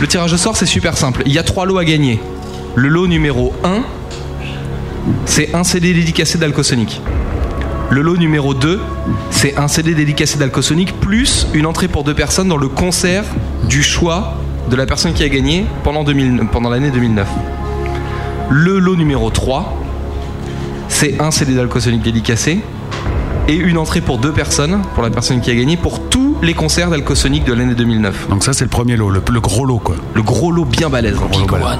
Le 0.00 0.06
tirage 0.06 0.32
au 0.32 0.36
sort 0.36 0.56
c'est 0.56 0.66
super 0.66 0.96
simple. 0.96 1.22
Il 1.26 1.32
y 1.32 1.38
a 1.38 1.42
trois 1.42 1.66
lots 1.66 1.78
à 1.78 1.84
gagner. 1.84 2.20
Le 2.74 2.88
lot 2.88 3.06
numéro 3.06 3.52
1, 3.64 3.82
c'est 5.24 5.54
un 5.54 5.64
CD 5.64 5.94
dédicacé 5.94 6.36
d'Alcosonic. 6.38 7.00
Le 7.90 8.02
lot 8.02 8.18
numéro 8.18 8.52
2, 8.52 8.80
c'est 9.30 9.56
un 9.56 9.66
CD 9.66 9.94
dédicacé 9.94 10.38
d'Alcosonic 10.38 11.00
plus 11.00 11.46
une 11.54 11.64
entrée 11.64 11.88
pour 11.88 12.04
deux 12.04 12.12
personnes 12.12 12.48
dans 12.48 12.58
le 12.58 12.68
concert 12.68 13.24
du 13.66 13.82
choix 13.82 14.34
de 14.70 14.76
la 14.76 14.84
personne 14.84 15.14
qui 15.14 15.22
a 15.24 15.28
gagné 15.30 15.64
pendant, 15.84 16.04
2000 16.04 16.48
pendant 16.52 16.68
l'année 16.68 16.90
2009. 16.90 17.26
Le 18.50 18.78
lot 18.78 18.94
numéro 18.96 19.30
3, 19.30 19.74
c'est 20.88 21.18
un 21.18 21.30
CD 21.30 21.54
d'Alcosonic 21.54 22.02
dédicacé 22.02 22.60
et 23.48 23.54
une 23.54 23.78
entrée 23.78 24.02
pour 24.02 24.18
deux 24.18 24.32
personnes, 24.32 24.82
pour 24.94 25.02
la 25.02 25.08
personne 25.08 25.40
qui 25.40 25.50
a 25.50 25.54
gagné, 25.54 25.78
pour 25.78 26.10
tous 26.10 26.36
les 26.42 26.52
concerts 26.52 26.90
d'Alcosonic 26.90 27.44
de 27.44 27.54
l'année 27.54 27.74
2009. 27.74 28.28
Donc 28.28 28.44
ça, 28.44 28.52
c'est 28.52 28.64
le 28.64 28.70
premier 28.70 28.96
lot, 28.96 29.08
le, 29.08 29.22
le 29.30 29.40
gros 29.40 29.64
lot, 29.64 29.78
quoi. 29.78 29.96
Le 30.12 30.22
gros 30.22 30.52
lot 30.52 30.66
bien 30.66 30.90
balèze. 30.90 31.16
Big 31.32 31.50
one. 31.50 31.78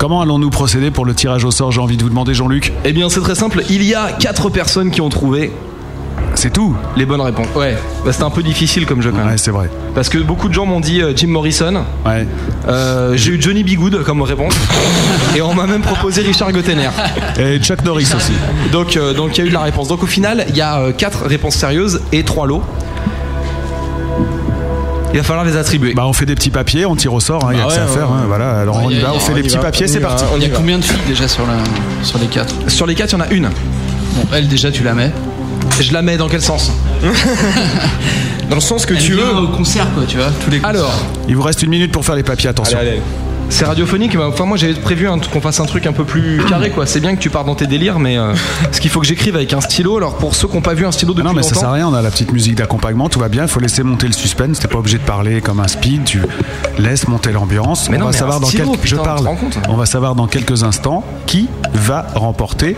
Comment 0.00 0.22
allons-nous 0.22 0.48
procéder 0.48 0.90
pour 0.90 1.04
le 1.04 1.12
tirage 1.12 1.44
au 1.44 1.50
sort 1.50 1.72
J'ai 1.72 1.80
envie 1.82 1.98
de 1.98 2.02
vous 2.02 2.08
demander, 2.08 2.32
Jean-Luc. 2.32 2.72
Eh 2.86 2.94
bien, 2.94 3.10
c'est 3.10 3.20
très 3.20 3.34
simple. 3.34 3.62
Il 3.68 3.82
y 3.82 3.94
a 3.94 4.10
quatre 4.12 4.48
personnes 4.48 4.90
qui 4.90 5.02
ont 5.02 5.10
trouvé. 5.10 5.52
C'est 6.34 6.50
tout 6.50 6.74
Les 6.96 7.04
bonnes 7.04 7.20
réponses. 7.20 7.48
Ouais. 7.54 7.76
Bah, 8.02 8.10
c'était 8.10 8.24
un 8.24 8.30
peu 8.30 8.42
difficile 8.42 8.86
comme 8.86 9.02
jeu 9.02 9.10
quand 9.10 9.18
même. 9.18 9.26
Ouais, 9.26 9.36
c'est 9.36 9.50
vrai. 9.50 9.68
Parce 9.94 10.08
que 10.08 10.16
beaucoup 10.16 10.48
de 10.48 10.54
gens 10.54 10.64
m'ont 10.64 10.80
dit 10.80 11.02
euh, 11.02 11.12
Jim 11.14 11.26
Morrison. 11.26 11.84
Ouais. 12.06 12.26
Euh, 12.66 13.14
J'ai 13.14 13.32
eu 13.32 13.42
Johnny 13.42 13.62
B. 13.62 13.74
Good 13.74 14.02
comme 14.04 14.22
réponse. 14.22 14.54
et 15.36 15.42
on 15.42 15.52
m'a 15.52 15.66
même 15.66 15.82
proposé 15.82 16.22
Richard 16.22 16.50
Gottener. 16.52 16.88
Et 17.38 17.58
Chuck 17.58 17.84
Norris 17.84 18.08
aussi. 18.16 18.32
Donc, 18.72 18.96
euh, 18.96 19.12
donc 19.12 19.36
il 19.36 19.44
y 19.44 19.46
a 19.46 19.50
eu 19.50 19.52
la 19.52 19.60
réponse. 19.60 19.88
Donc 19.88 20.02
au 20.02 20.06
final, 20.06 20.46
il 20.48 20.56
y 20.56 20.62
a 20.62 20.78
euh, 20.80 20.92
quatre 20.92 21.26
réponses 21.26 21.56
sérieuses 21.56 22.00
et 22.12 22.22
trois 22.24 22.46
lots. 22.46 22.62
Il 25.12 25.16
va 25.18 25.22
falloir 25.24 25.44
les 25.44 25.56
attribuer. 25.56 25.92
Bah, 25.94 26.04
on 26.06 26.12
fait 26.12 26.26
des 26.26 26.34
petits 26.36 26.50
papiers, 26.50 26.86
on 26.86 26.94
tire 26.94 27.12
au 27.12 27.20
sort, 27.20 27.48
il 27.52 27.58
y 27.58 27.60
a 27.60 27.64
Bah 27.64 27.68
que 27.68 27.74
ça 27.74 27.82
à 27.82 27.86
ouais, 27.86 27.92
faire. 27.92 28.10
ouais, 28.10 28.16
hein. 28.20 28.24
Voilà, 28.28 28.60
alors 28.60 28.80
on 28.84 28.90
y 28.90 28.98
va, 29.00 29.12
on 29.12 29.18
fait 29.18 29.34
les 29.34 29.40
y 29.40 29.42
petits 29.44 29.56
va, 29.56 29.62
papiers, 29.62 29.88
c'est 29.88 29.98
parti. 30.00 30.24
Il 30.36 30.42
y 30.42 30.46
a 30.46 30.50
combien 30.50 30.78
de 30.78 30.84
filles 30.84 30.96
déjà 31.08 31.26
sur, 31.26 31.44
la, 31.46 32.04
sur 32.04 32.18
les 32.18 32.26
quatre? 32.26 32.54
Sur 32.68 32.86
les 32.86 32.94
quatre, 32.94 33.10
il 33.12 33.18
y 33.18 33.22
en 33.22 33.24
a 33.24 33.28
une. 33.30 33.48
Bon, 33.48 34.22
elle 34.32 34.46
déjà 34.48 34.70
tu 34.70 34.82
la 34.84 34.94
mets. 34.94 35.10
Je 35.80 35.92
la 35.92 36.02
mets 36.02 36.16
dans 36.16 36.28
quel 36.28 36.42
sens? 36.42 36.70
Dans 38.48 38.56
le 38.56 38.60
sens 38.60 38.84
que 38.84 38.94
Elle 38.94 39.00
tu 39.00 39.14
vient 39.14 39.24
veux. 39.26 39.42
au 39.42 39.48
concert 39.48 39.86
quoi, 39.94 40.02
tu 40.08 40.16
vois. 40.16 40.26
Tous 40.44 40.50
les 40.50 40.58
concerts. 40.58 40.80
Alors, 40.80 40.92
Il 41.28 41.36
vous 41.36 41.42
reste 41.42 41.62
une 41.62 41.70
minute 41.70 41.92
pour 41.92 42.04
faire 42.04 42.16
les 42.16 42.24
papiers, 42.24 42.48
attention. 42.48 42.76
Allez, 42.78 42.90
allez. 42.90 43.02
C'est 43.50 43.64
radiophonique. 43.66 44.14
mais 44.14 44.22
Enfin, 44.22 44.46
moi, 44.46 44.56
j'avais 44.56 44.74
prévu 44.74 45.06
qu'on 45.32 45.40
fasse 45.40 45.60
un 45.60 45.66
truc 45.66 45.86
un 45.86 45.92
peu 45.92 46.04
plus 46.04 46.42
carré, 46.48 46.70
quoi. 46.70 46.86
C'est 46.86 47.00
bien 47.00 47.14
que 47.14 47.20
tu 47.20 47.28
pars 47.30 47.44
dans 47.44 47.54
tes 47.54 47.66
délires, 47.66 47.98
mais 47.98 48.16
euh, 48.16 48.32
ce 48.72 48.80
qu'il 48.80 48.90
faut 48.90 49.00
que 49.00 49.06
j'écrive 49.06 49.36
avec 49.36 49.52
un 49.52 49.60
stylo. 49.60 49.96
Alors, 49.98 50.16
pour 50.16 50.34
ceux 50.34 50.48
qui 50.48 50.54
n'ont 50.54 50.62
pas 50.62 50.74
vu 50.74 50.86
un 50.86 50.92
stylo 50.92 51.12
depuis 51.12 51.26
non, 51.28 51.34
mais 51.34 51.42
ça 51.42 51.54
sert 51.54 51.68
à 51.68 51.72
rien, 51.72 51.88
on 51.88 51.94
a 51.94 52.00
la 52.02 52.10
petite 52.10 52.32
musique 52.32 52.54
d'accompagnement, 52.54 53.08
tout 53.08 53.18
va 53.20 53.28
bien, 53.28 53.42
il 53.42 53.48
faut 53.48 53.60
laisser 53.60 53.82
monter 53.82 54.06
le 54.06 54.12
suspense, 54.12 54.60
t'es 54.60 54.68
pas 54.68 54.78
obligé 54.78 54.98
de 54.98 55.02
parler 55.02 55.40
comme 55.40 55.60
un 55.60 55.68
speed, 55.68 56.04
tu 56.04 56.22
laisses 56.78 57.08
monter 57.08 57.32
l'ambiance. 57.32 57.90
Mais 57.90 57.96
on 57.96 58.00
non, 58.00 58.06
va 58.06 58.12
mais 58.12 58.18
savoir 58.18 58.40
dans 58.40 58.48
quelques 58.48 58.84
je 58.86 58.96
parle. 58.96 59.24
compte 59.24 59.58
On 59.68 59.74
va 59.76 59.86
savoir 59.86 60.14
dans 60.14 60.26
quelques 60.26 60.62
instants 60.62 61.04
qui 61.26 61.48
va 61.74 62.06
remporter 62.14 62.76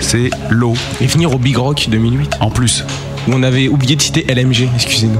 ces 0.00 0.30
lots 0.50 0.74
Et 1.00 1.06
venir 1.06 1.34
au 1.34 1.38
Big 1.38 1.56
Rock 1.56 1.88
2008. 1.90 2.36
en 2.40 2.50
plus. 2.50 2.84
Où 3.26 3.32
on 3.34 3.42
avait 3.42 3.68
oublié 3.68 3.96
de 3.96 4.02
citer 4.02 4.24
LMG, 4.32 4.68
excusez-nous. 4.74 5.18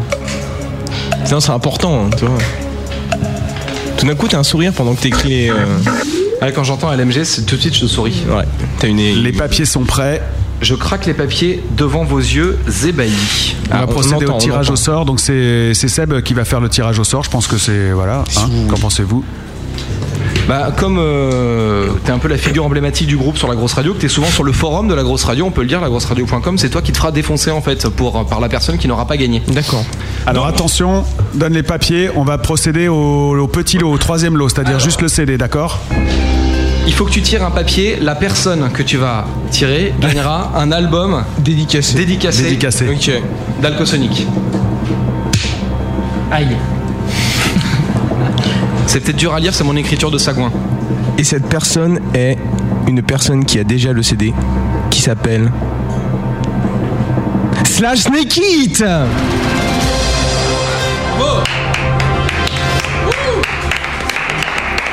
Sinon, 1.25 1.41
c'est 1.41 1.51
important, 1.53 2.05
hein, 2.07 2.11
tu 2.17 2.25
vois. 2.25 2.39
Tout 3.99 4.07
d'un 4.07 4.15
coup, 4.15 4.29
t'as 4.29 4.39
un 4.39 4.43
sourire 4.45 4.73
pendant 4.73 4.95
que 4.95 5.01
t'écris 5.03 5.29
les. 5.29 5.51
euh, 5.51 5.55
Ouais, 6.41 6.53
quand 6.53 6.63
j'entends 6.63 6.93
LMG, 6.93 7.25
c'est 7.25 7.45
tout 7.47 7.57
de 7.57 7.61
suite 7.61 7.75
je 7.77 7.87
souris. 7.87 8.23
Ouais, 8.31 8.45
t'as 8.79 8.87
une. 8.89 8.99
Les 8.99 9.33
papiers 9.33 9.65
sont 9.65 9.83
prêts. 9.85 10.23
Je 10.61 10.75
craque 10.75 11.07
les 11.07 11.15
papiers 11.15 11.63
devant 11.77 12.05
vos 12.05 12.19
yeux 12.19 12.59
ébahis. 12.87 13.55
On 13.71 13.75
Ah, 13.75 13.77
va 13.79 13.85
on 13.85 13.87
procéder 13.89 14.27
entend, 14.27 14.37
au 14.37 14.41
tirage 14.41 14.71
au 14.71 14.77
sort, 14.77 15.05
donc 15.05 15.21
c'est 15.21 15.73
c'est 15.75 15.87
Seb 15.89 16.21
qui 16.23 16.35
va 16.35 16.45
faire 16.45 16.61
le 16.61 16.69
tirage 16.69 16.99
au 16.99 17.05
sort, 17.05 17.23
je 17.25 17.31
pense 17.31 17.47
que 17.47 17.59
c'est. 17.59 17.91
Voilà, 17.93 18.25
hein, 18.37 18.49
qu'en 18.69 18.77
pensez-vous? 18.77 19.25
Bah, 20.49 20.73
comme 20.75 20.97
euh, 20.99 21.89
t'es 22.07 22.11
un 22.11 22.19
peu 22.19 22.27
la 22.29 22.39
figure 22.39 22.65
emblématique 22.65 23.07
du 23.07 23.19
groupe 23.19 23.37
sur 23.37 23.49
la 23.49 23.55
grosse 23.55 23.75
radio, 23.75 23.93
que 23.93 23.99
t'es 23.99 24.09
souvent 24.09 24.29
sur 24.29 24.45
le 24.45 24.53
forum 24.53 24.89
de 24.89 24.95
la 24.95 25.03
grosse 25.03 25.25
radio, 25.25 25.45
on 25.45 25.51
peut 25.51 25.61
le 25.61 25.67
dire, 25.69 25.79
lagrosseradio.com, 25.83 26.57
c'est 26.57 26.71
toi 26.71 26.81
qui 26.81 26.91
te 26.91 26.97
feras 26.97 27.11
défoncer 27.11 27.51
en 27.51 27.61
fait 27.61 27.87
pour, 27.91 28.25
par 28.27 28.41
la 28.41 28.49
personne 28.49 28.79
qui 28.79 28.89
n'aura 28.89 29.07
pas 29.07 29.19
gagné. 29.19 29.43
D'accord. 29.49 29.85
Alors 30.27 30.47
attention, 30.47 31.05
donne 31.35 31.53
les 31.53 31.63
papiers, 31.63 32.09
on 32.17 32.25
va 32.25 32.39
procéder 32.39 32.89
au, 32.89 33.39
au 33.39 33.47
petit 33.47 33.77
lot, 33.77 33.93
au 33.93 33.99
troisième 33.99 34.39
lot, 34.39 34.49
c'est-à-dire 34.49 34.81
juste 34.81 35.03
le 35.03 35.09
CD, 35.09 35.37
d'accord? 35.37 35.81
Il 36.87 36.95
faut 36.95 37.05
que 37.05 37.11
tu 37.11 37.21
tires 37.21 37.45
un 37.45 37.51
papier, 37.51 37.99
la 38.01 38.15
personne 38.15 38.71
que 38.73 38.83
tu 38.83 38.97
vas 38.97 39.27
tirer 39.51 39.93
gagnera 40.01 40.53
un 40.57 40.73
album 40.73 41.25
Dédicacé. 41.41 41.95
dédicacé, 41.99 42.45
Dédicacé. 42.45 42.89
Ok. 42.89 43.23
d'Alcosonic. 43.61 44.27
Aïe. 46.31 46.57
C'est 48.89 49.01
peut-être 49.01 49.17
dur 49.17 49.35
à 49.35 49.39
lire, 49.39 49.53
c'est 49.55 49.65
mon 49.65 49.77
écriture 49.77 50.11
de 50.11 50.17
sagouin. 50.17 50.51
Et 51.19 51.25
cette 51.25 51.47
personne 51.47 52.01
est 52.15 52.39
une 52.87 53.03
personne 53.03 53.45
qui 53.45 53.59
a 53.59 53.65
déjà 53.65 53.93
le 53.93 54.03
CD, 54.03 54.33
qui 54.91 55.03
s'appelle. 55.03 55.53
Slash 57.65 57.99
Snake 57.99 58.39
It 58.39 58.83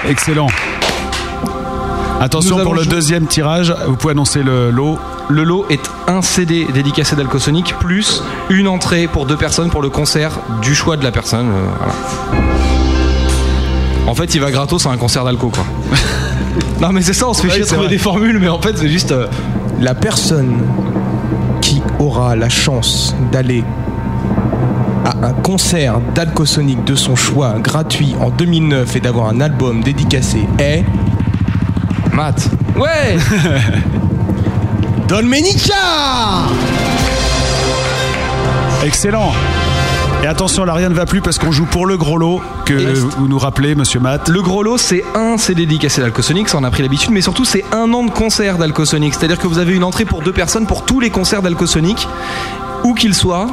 Excellent. 0.10 0.48
Attention 2.20 2.58
Nous 2.58 2.64
pour 2.64 2.76
le 2.76 2.86
deuxième 2.86 3.28
tirage, 3.28 3.74
vous 3.88 3.96
pouvez 3.96 4.12
annoncer 4.12 4.44
le 4.44 4.72
lot. 4.72 5.00
Le 5.30 5.44
lot 5.46 5.66
est 5.70 5.90
un 6.08 6.22
CD 6.22 6.68
dédicacé 6.74 7.16
d'Alcosonic 7.16 7.74
plus 7.80 8.22
une 8.50 8.68
entrée 8.68 9.08
pour 9.08 9.26
deux 9.26 9.38
personnes 9.38 9.70
pour 9.70 9.82
le 9.82 9.90
concert 9.90 10.32
du 10.62 10.76
choix 10.76 10.98
de 10.98 11.04
la 11.06 11.12
personne. 11.12 11.48
euh, 11.48 11.68
voilà. 11.78 12.55
En 14.08 14.14
fait, 14.14 14.36
il 14.36 14.42
va 14.42 14.52
gratos 14.52 14.86
à 14.86 14.92
un 14.92 14.98
concert 14.98 15.24
d'Alco, 15.26 15.50
quoi. 15.50 15.66
non, 16.82 16.92
mais 16.92 17.02
c'est 17.02 17.14
ça, 17.14 17.28
on 17.28 17.34
se 17.34 17.42
fait 17.42 17.48
Ouais, 17.48 17.54
chier 17.56 17.64
c'est 17.64 17.70
trouver 17.70 17.88
vrai. 17.88 17.96
des 17.96 18.02
formules, 18.02 18.40
mais 18.40 18.48
en 18.50 18.62
fait, 18.62 18.78
c'est 18.78 18.90
juste. 18.90 19.12
euh, 19.12 19.28
La 19.82 19.96
personne 19.96 20.62
qui 21.62 21.82
aura 22.00 22.36
la 22.36 22.48
chance 22.50 23.16
d'aller 23.32 23.64
à 25.06 25.28
un 25.28 25.34
concert 25.34 26.00
d'Alcosonic 26.14 26.84
de 26.84 26.96
son 26.96 27.16
choix 27.16 27.56
gratuit 27.60 28.16
en 28.22 28.30
2009 28.30 28.96
et 28.96 29.00
d'avoir 29.00 29.28
un 29.30 29.42
album 29.42 29.82
dédicacé 29.84 30.48
est. 30.60 30.84
Matt. 32.14 32.50
Ouais 32.78 33.18
Don 35.08 35.24
Menica 35.24 35.74
Excellent. 38.84 39.32
Et 40.26 40.28
attention, 40.28 40.66
là 40.66 40.74
rien 40.74 40.90
ne 40.90 40.96
va 40.96 41.06
plus 41.06 41.22
parce 41.22 41.38
qu'on 41.38 41.52
joue 41.52 41.66
pour 41.66 41.86
le 41.86 41.98
gros 41.98 42.18
lot 42.18 42.42
que 42.66 42.74
vous 43.20 43.28
nous 43.28 43.38
rappelez, 43.38 43.76
monsieur 43.76 44.00
Matt. 44.00 44.28
Le 44.28 44.42
gros 44.42 44.64
lot, 44.64 44.80
c'est 44.80 45.04
un 45.14 45.38
CD 45.38 45.68
dédicacé 45.68 46.02
d'Alcosonic, 46.02 46.50
ça 46.50 46.58
on 46.58 46.64
a 46.64 46.72
pris 46.72 46.82
l'habitude, 46.82 47.12
mais 47.12 47.22
surtout 47.22 47.46
c'est 47.46 47.64
un 47.72 47.94
an 47.94 48.04
de 48.04 48.10
concert 48.10 48.58
d'Alcosonic. 48.58 49.14
C'est-à-dire 49.14 49.38
que 49.38 49.46
vous 49.46 49.60
avez 49.60 49.76
une 49.76 49.84
entrée 49.84 50.04
pour 50.04 50.24
deux 50.24 50.32
personnes 50.32 50.66
pour 50.66 50.84
tous 50.84 51.00
les 51.00 51.12
concerts 51.12 51.44
d'Alcosonic. 51.44 52.08
Où 52.84 52.96
qu'ils 52.96 53.14
soient, 53.14 53.46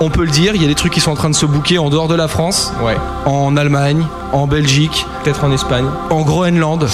on 0.00 0.08
peut 0.08 0.24
le 0.24 0.30
dire, 0.30 0.54
il 0.54 0.62
y 0.62 0.64
a 0.64 0.68
des 0.68 0.74
trucs 0.74 0.94
qui 0.94 1.00
sont 1.00 1.10
en 1.10 1.14
train 1.14 1.28
de 1.28 1.34
se 1.34 1.44
bouquer 1.44 1.76
en 1.76 1.90
dehors 1.90 2.08
de 2.08 2.14
la 2.14 2.26
France, 2.26 2.72
Ouais. 2.82 2.96
en 3.26 3.54
Allemagne, 3.58 4.06
en 4.32 4.46
Belgique, 4.46 5.06
peut-être 5.22 5.44
en 5.44 5.52
Espagne, 5.52 5.84
en 6.08 6.22
Groenland, 6.22 6.86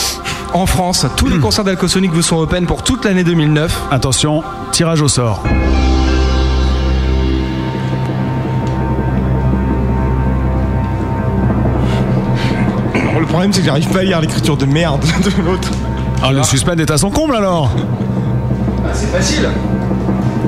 en 0.54 0.66
France. 0.66 1.06
Tous 1.16 1.28
les 1.28 1.38
concerts 1.38 1.62
d'Alcosonic 1.64 2.10
vous 2.12 2.22
sont 2.22 2.38
open 2.38 2.66
pour 2.66 2.82
toute 2.82 3.04
l'année 3.04 3.22
2009. 3.22 3.80
Attention, 3.92 4.42
tirage 4.72 5.02
au 5.02 5.08
sort. 5.08 5.44
Problème, 13.30 13.52
c'est 13.52 13.60
que 13.60 13.66
j'arrive 13.66 13.88
pas 13.88 14.00
à 14.00 14.02
lire 14.02 14.20
l'écriture 14.20 14.56
de 14.56 14.66
merde 14.66 15.04
de 15.24 15.42
l'autre. 15.42 15.70
Ah, 16.22 16.32
le 16.32 16.42
suspense 16.42 16.78
est 16.80 16.90
à 16.90 16.98
son 16.98 17.10
comble 17.10 17.34
alors 17.34 17.70
Ah, 18.84 18.90
c'est 18.92 19.06
facile. 19.06 19.48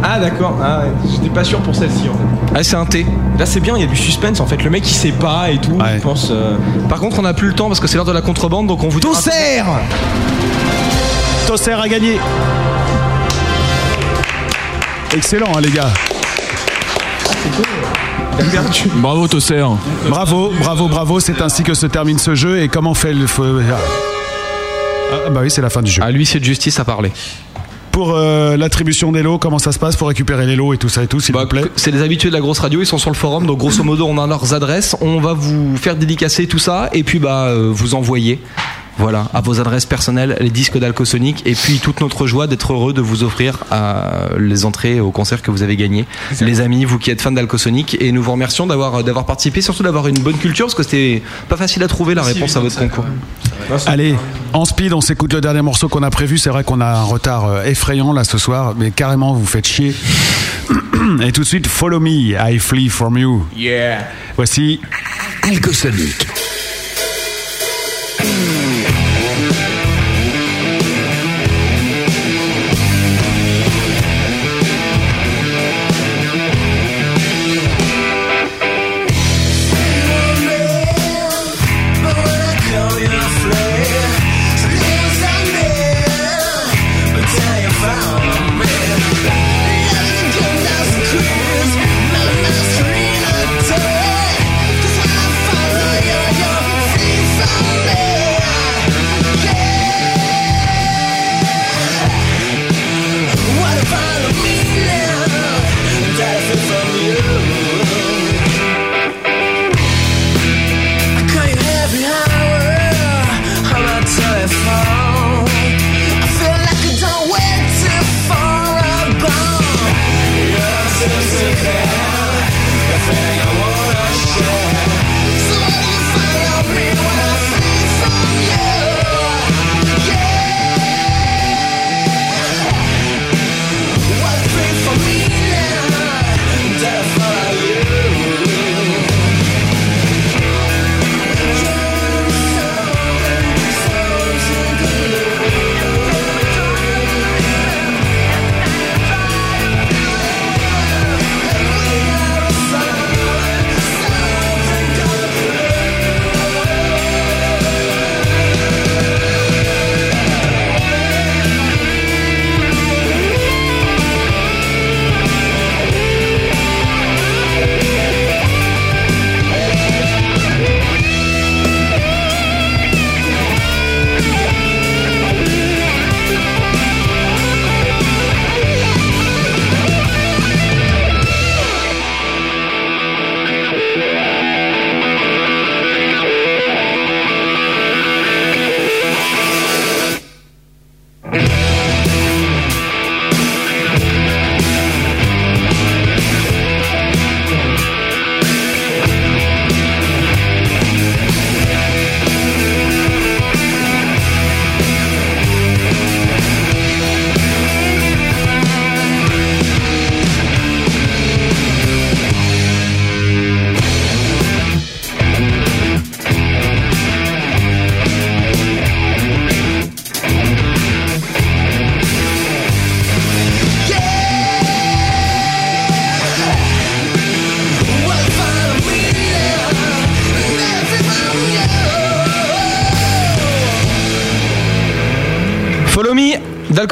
Ah, 0.03 0.19
d'accord. 0.19 0.57
Ah. 0.63 0.83
J'étais 1.11 1.29
pas 1.31 1.45
sûr 1.45 1.61
pour 1.61 1.75
celle-ci 1.75 2.09
en 2.09 2.13
fait. 2.15 2.55
Ah, 2.59 2.63
c'est 2.63 2.77
un 2.77 2.85
T. 2.85 3.07
Là, 3.39 3.47
c'est 3.47 3.61
bien, 3.61 3.77
il 3.77 3.81
y 3.81 3.85
a 3.85 3.89
du 3.89 3.97
suspense 3.97 4.41
en 4.41 4.47
fait. 4.47 4.63
Le 4.63 4.69
mec, 4.71 4.83
il 4.91 4.95
sait 4.95 5.13
pas 5.13 5.51
et 5.51 5.59
tout. 5.59 5.79
Je 5.97 6.01
pense. 6.03 6.29
euh, 6.31 6.57
Par 6.89 6.99
contre, 6.99 7.19
on 7.19 7.23
n'a 7.23 7.33
plus 7.35 7.49
le 7.49 7.55
temps 7.55 7.69
parce 7.69 7.81
que 7.81 7.87
c'est 7.87 7.97
l'heure 7.97 8.05
de 8.05 8.13
la 8.13 8.21
contrebande, 8.21 8.67
donc 8.67 8.83
on 8.85 8.89
vous 8.89 9.01
dit. 9.01 9.07
Tosser 9.07 9.63
Tosser 11.47 11.73
a 11.73 11.89
gagné. 11.89 12.19
Excellent, 15.15 15.53
hein, 15.57 15.61
les 15.63 15.71
gars. 15.71 15.89
Bravo 18.97 19.29
Tosser. 19.29 19.65
Bravo, 20.09 20.53
bravo, 20.61 20.89
bravo. 20.89 21.21
C'est 21.21 21.41
ainsi 21.43 21.63
que 21.63 21.75
se 21.75 21.87
termine 21.87 22.19
ce 22.19 22.35
jeu. 22.35 22.61
Et 22.63 22.69
comment 22.69 22.95
fait 22.95 23.13
le. 23.13 23.27
faut- 23.27 23.45
Ah, 23.45 25.31
bah 25.31 25.41
oui, 25.43 25.51
c'est 25.51 25.61
la 25.63 25.71
fin 25.71 25.83
du 25.83 25.91
jeu. 25.91 26.03
À 26.03 26.11
lui, 26.11 26.25
c'est 26.25 26.39
de 26.41 26.45
justice 26.45 26.79
à 26.81 26.85
parler. 26.85 27.13
Pour 27.91 28.15
euh, 28.17 28.57
l'attribution 28.57 29.13
des 29.13 29.23
lots, 29.23 29.37
comment 29.37 29.59
ça 29.59 29.71
se 29.71 29.79
passe 29.79 29.97
pour 29.97 30.09
récupérer 30.09 30.47
les 30.47 30.57
lots 30.57 30.73
et 30.73 30.79
tout 30.79 30.89
ça 30.89 31.03
et 31.03 31.07
tout, 31.07 31.21
s'il 31.21 31.35
vous 31.35 31.47
plaît 31.47 31.65
C'est 31.77 31.91
les 31.91 32.01
habitués 32.01 32.31
de 32.31 32.35
la 32.35 32.41
grosse 32.41 32.59
radio, 32.61 32.81
ils 32.81 32.87
sont 32.87 32.97
sur 32.97 33.11
le 33.11 33.15
forum, 33.17 33.45
donc 33.47 33.59
grosso 33.59 33.85
modo 33.85 34.07
on 34.09 34.17
a 34.17 34.27
leurs 34.27 34.55
adresses, 34.55 34.97
on 35.03 35.21
va 35.21 35.35
vous 35.35 35.77
faire 35.77 35.95
dédicacer 35.95 36.47
tout 36.47 36.59
ça 36.59 36.89
et 36.95 37.03
puis 37.03 37.19
bah 37.19 37.49
euh, 37.49 37.69
vous 37.71 37.95
envoyer. 37.95 38.41
Voilà, 38.99 39.29
à 39.33 39.41
vos 39.41 39.59
adresses 39.61 39.87
personnelles, 39.87 40.37
les 40.41 40.51
disques 40.51 40.79
d'Alcosonic 40.79 41.43
et 41.47 41.55
puis 41.55 41.79
toute 41.79 42.01
notre 42.01 42.27
joie 42.27 42.47
d'être 42.47 42.73
heureux 42.73 42.93
de 42.93 43.01
vous 43.01 43.23
offrir 43.25 43.65
euh, 43.73 44.39
les 44.39 44.65
entrées 44.65 45.01
au 45.01 45.11
concert 45.11 45.43
que 45.43 45.51
vous 45.51 45.63
avez 45.63 45.77
gagné. 45.77 46.07
Les 46.41 46.61
amis, 46.61 46.85
vous 46.85 46.99
qui 46.99 47.11
êtes 47.11 47.21
fans 47.21 47.33
d'Alcosonic 47.33 47.97
et 48.01 48.13
nous 48.13 48.23
vous 48.23 48.33
remercions 48.33 48.67
d'avoir 48.67 49.03
d'avoir 49.03 49.25
participé, 49.25 49.63
surtout 49.63 49.83
d'avoir 49.83 50.09
une 50.09 50.19
bonne 50.19 50.37
culture 50.37 50.67
parce 50.67 50.75
que 50.75 50.83
c'était 50.83 51.23
pas 51.49 51.57
facile 51.57 51.83
à 51.83 51.89
trouver 51.89 52.15
la 52.15 52.23
réponse 52.23 52.57
à 52.57 52.61
votre 52.61 52.79
concours. 52.79 53.05
Allez, 53.87 54.15
en 54.53 54.65
speed, 54.65 54.93
on 54.93 55.01
s'écoute 55.01 55.33
le 55.33 55.41
dernier 55.41 55.63
morceau 55.63 55.89
qu'on 55.89 56.03
a 56.03 56.11
prévu. 56.11 56.39
C'est 56.39 56.51
vrai 56.51 56.65
qu'on 56.65 56.81
a 56.81 56.87
un 56.87 57.03
retard 57.03 57.47
euh, 57.47 57.65
effrayant 57.65 58.13
là 58.13 58.25
ce 58.25 58.39
soir, 58.39 58.75
mais 58.77 58.91
carrément 58.91 59.33
vous 59.33 59.47
faites 59.47 59.67
chier. 59.67 59.95
Et 61.23 61.33
tout 61.33 61.43
de 61.43 61.47
suite, 61.47 61.67
Follow 61.67 62.01
Me, 62.01 62.37
I 62.39 62.59
Flee 62.59 62.89
From 62.89 63.19
You. 63.19 63.47
Yeah. 63.57 64.07
Voici 64.37 64.81
Alcosonic. 65.43 66.27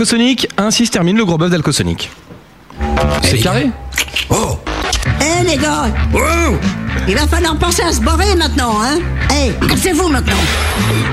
d'Alcosonic, 0.01 0.49
ainsi 0.57 0.87
se 0.87 0.91
termine 0.91 1.15
le 1.19 1.27
gros 1.27 1.37
bœuf 1.37 1.51
d'Alcosonic. 1.51 2.11
C'est 3.23 3.37
carré 3.37 3.71
Oh. 4.31 4.59
Eh 5.21 5.45
les 5.47 5.59
gars. 5.59 5.89
Il 7.07 7.15
va 7.15 7.27
falloir 7.27 7.55
penser 7.59 7.83
à 7.83 7.93
se 7.93 8.01
barrer 8.01 8.35
maintenant, 8.35 8.81
hein 8.83 8.99
Eh, 9.33 9.53
cassez-vous 9.69 10.09
maintenant 10.09 10.35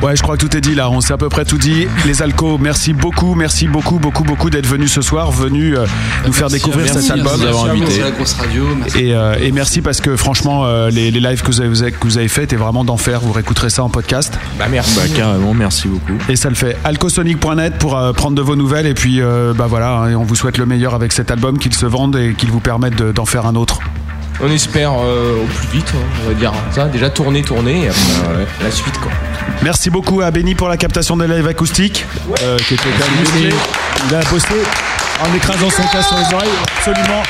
Ouais, 0.02 0.16
je 0.16 0.22
crois 0.22 0.38
que 0.38 0.46
tout 0.46 0.58
est 0.58 0.62
dit 0.62 0.74
là. 0.76 0.90
On 0.90 1.02
s'est 1.02 1.14
à 1.14 1.18
peu 1.18 1.30
près 1.30 1.46
tout 1.46 1.58
dit. 1.58 1.88
Les 2.06 2.22
Alcos, 2.22 2.58
merci 2.58 2.94
beaucoup, 2.94 3.36
merci 3.36 3.68
beaucoup, 3.68 4.00
beaucoup, 4.00 4.24
beaucoup 4.24 4.50
d'être 4.50 4.66
venus 4.66 4.92
ce 4.92 5.02
soir, 5.02 5.32
venus 5.32 5.76
euh, 5.78 5.86
nous 6.26 6.34
faire 6.34 6.50
découvrir 6.50 6.86
Merci 6.86 7.02
cet 7.08 7.12
album. 7.18 7.40
Merci 7.40 7.58
à 7.68 7.72
invité. 7.72 7.86
vous. 7.94 8.02
la 8.04 8.12
grosse 8.12 8.34
radio, 8.34 8.64
merci. 8.80 9.00
Et, 9.00 9.14
euh, 9.14 9.36
et 9.40 9.52
merci 9.52 9.82
parce 9.82 10.02
que 10.02 10.16
franchement, 10.16 10.66
euh, 10.66 10.90
les, 10.90 11.12
les 11.12 11.20
lives 11.20 11.42
que 11.42 11.48
vous 11.48 11.62
avez, 11.62 11.92
que 11.92 12.04
vous 12.04 12.18
avez 12.18 12.28
fait 12.28 12.44
étaient 12.44 12.56
vraiment 12.56 12.84
d'enfer. 12.84 13.20
Vous 13.22 13.32
réécouterez 13.34 13.70
ça 13.70 13.84
en 13.84 13.90
podcast. 13.90 14.38
Bah 14.58 14.66
merci. 14.70 14.96
Bah 14.98 15.04
carrément, 15.16 15.54
merci 15.54 15.88
beaucoup. 15.88 16.14
Et 16.30 16.36
ça 16.36 16.50
le 16.50 16.56
fait. 16.56 16.76
Alcosonic.net 16.84 17.78
pour 17.78 17.98
euh, 17.98 18.14
prendre 18.14 18.36
de 18.36 18.42
vos 18.42 18.56
nouvelles. 18.56 18.88
Et 18.88 18.94
puis, 18.94 19.22
euh, 19.22 19.54
bah 19.54 19.68
voilà, 19.70 19.92
hein, 19.98 20.10
et 20.10 20.16
on 20.16 20.24
vous 20.24 20.36
souhaite 20.36 20.58
le 20.58 20.66
meilleur 20.66 20.96
avec 20.96 21.12
cet 21.14 21.30
album, 21.32 21.58
qu'il 21.60 21.74
se 21.74 21.86
vende 21.86 22.16
et 22.16 22.34
qu'il 22.34 22.50
vous 22.50 22.60
permette 22.60 22.96
de- 22.96 23.12
d'en 23.12 23.26
faire 23.26 23.46
un 23.46 23.56
autre. 23.56 23.77
On 24.40 24.52
espère 24.52 24.92
euh, 24.94 25.44
au 25.44 25.46
plus 25.48 25.68
vite, 25.70 25.92
hein, 25.96 26.06
on 26.24 26.30
va 26.30 26.34
dire 26.36 26.54
ça. 26.72 26.86
Déjà 26.86 27.10
tourner, 27.10 27.42
tourner, 27.42 27.86
et 27.86 27.90
après 27.90 28.30
euh, 28.30 28.46
la 28.64 28.72
suite 28.72 28.98
quoi. 29.00 29.12
Merci 29.64 29.90
beaucoup 29.90 30.22
à 30.22 30.30
Benny 30.30 30.54
pour 30.54 30.70
la 30.70 30.78
captation 30.78 31.18
des 31.18 31.28
lives 31.28 31.48
acoustiques, 31.48 32.06
euh, 32.44 32.58
qui 32.58 32.76
était 32.76 32.84
quand 32.84 33.10
même 33.10 33.20
musclé. 33.20 33.50
Il 34.08 34.16
a 34.16 34.20
bossé 34.30 34.54
en 35.28 35.36
écrasant 35.36 35.70
son 35.72 35.82
casque 35.92 36.10
sur 36.10 36.18
les 36.18 36.36
oreilles, 36.36 36.50
absolument. 36.78 37.24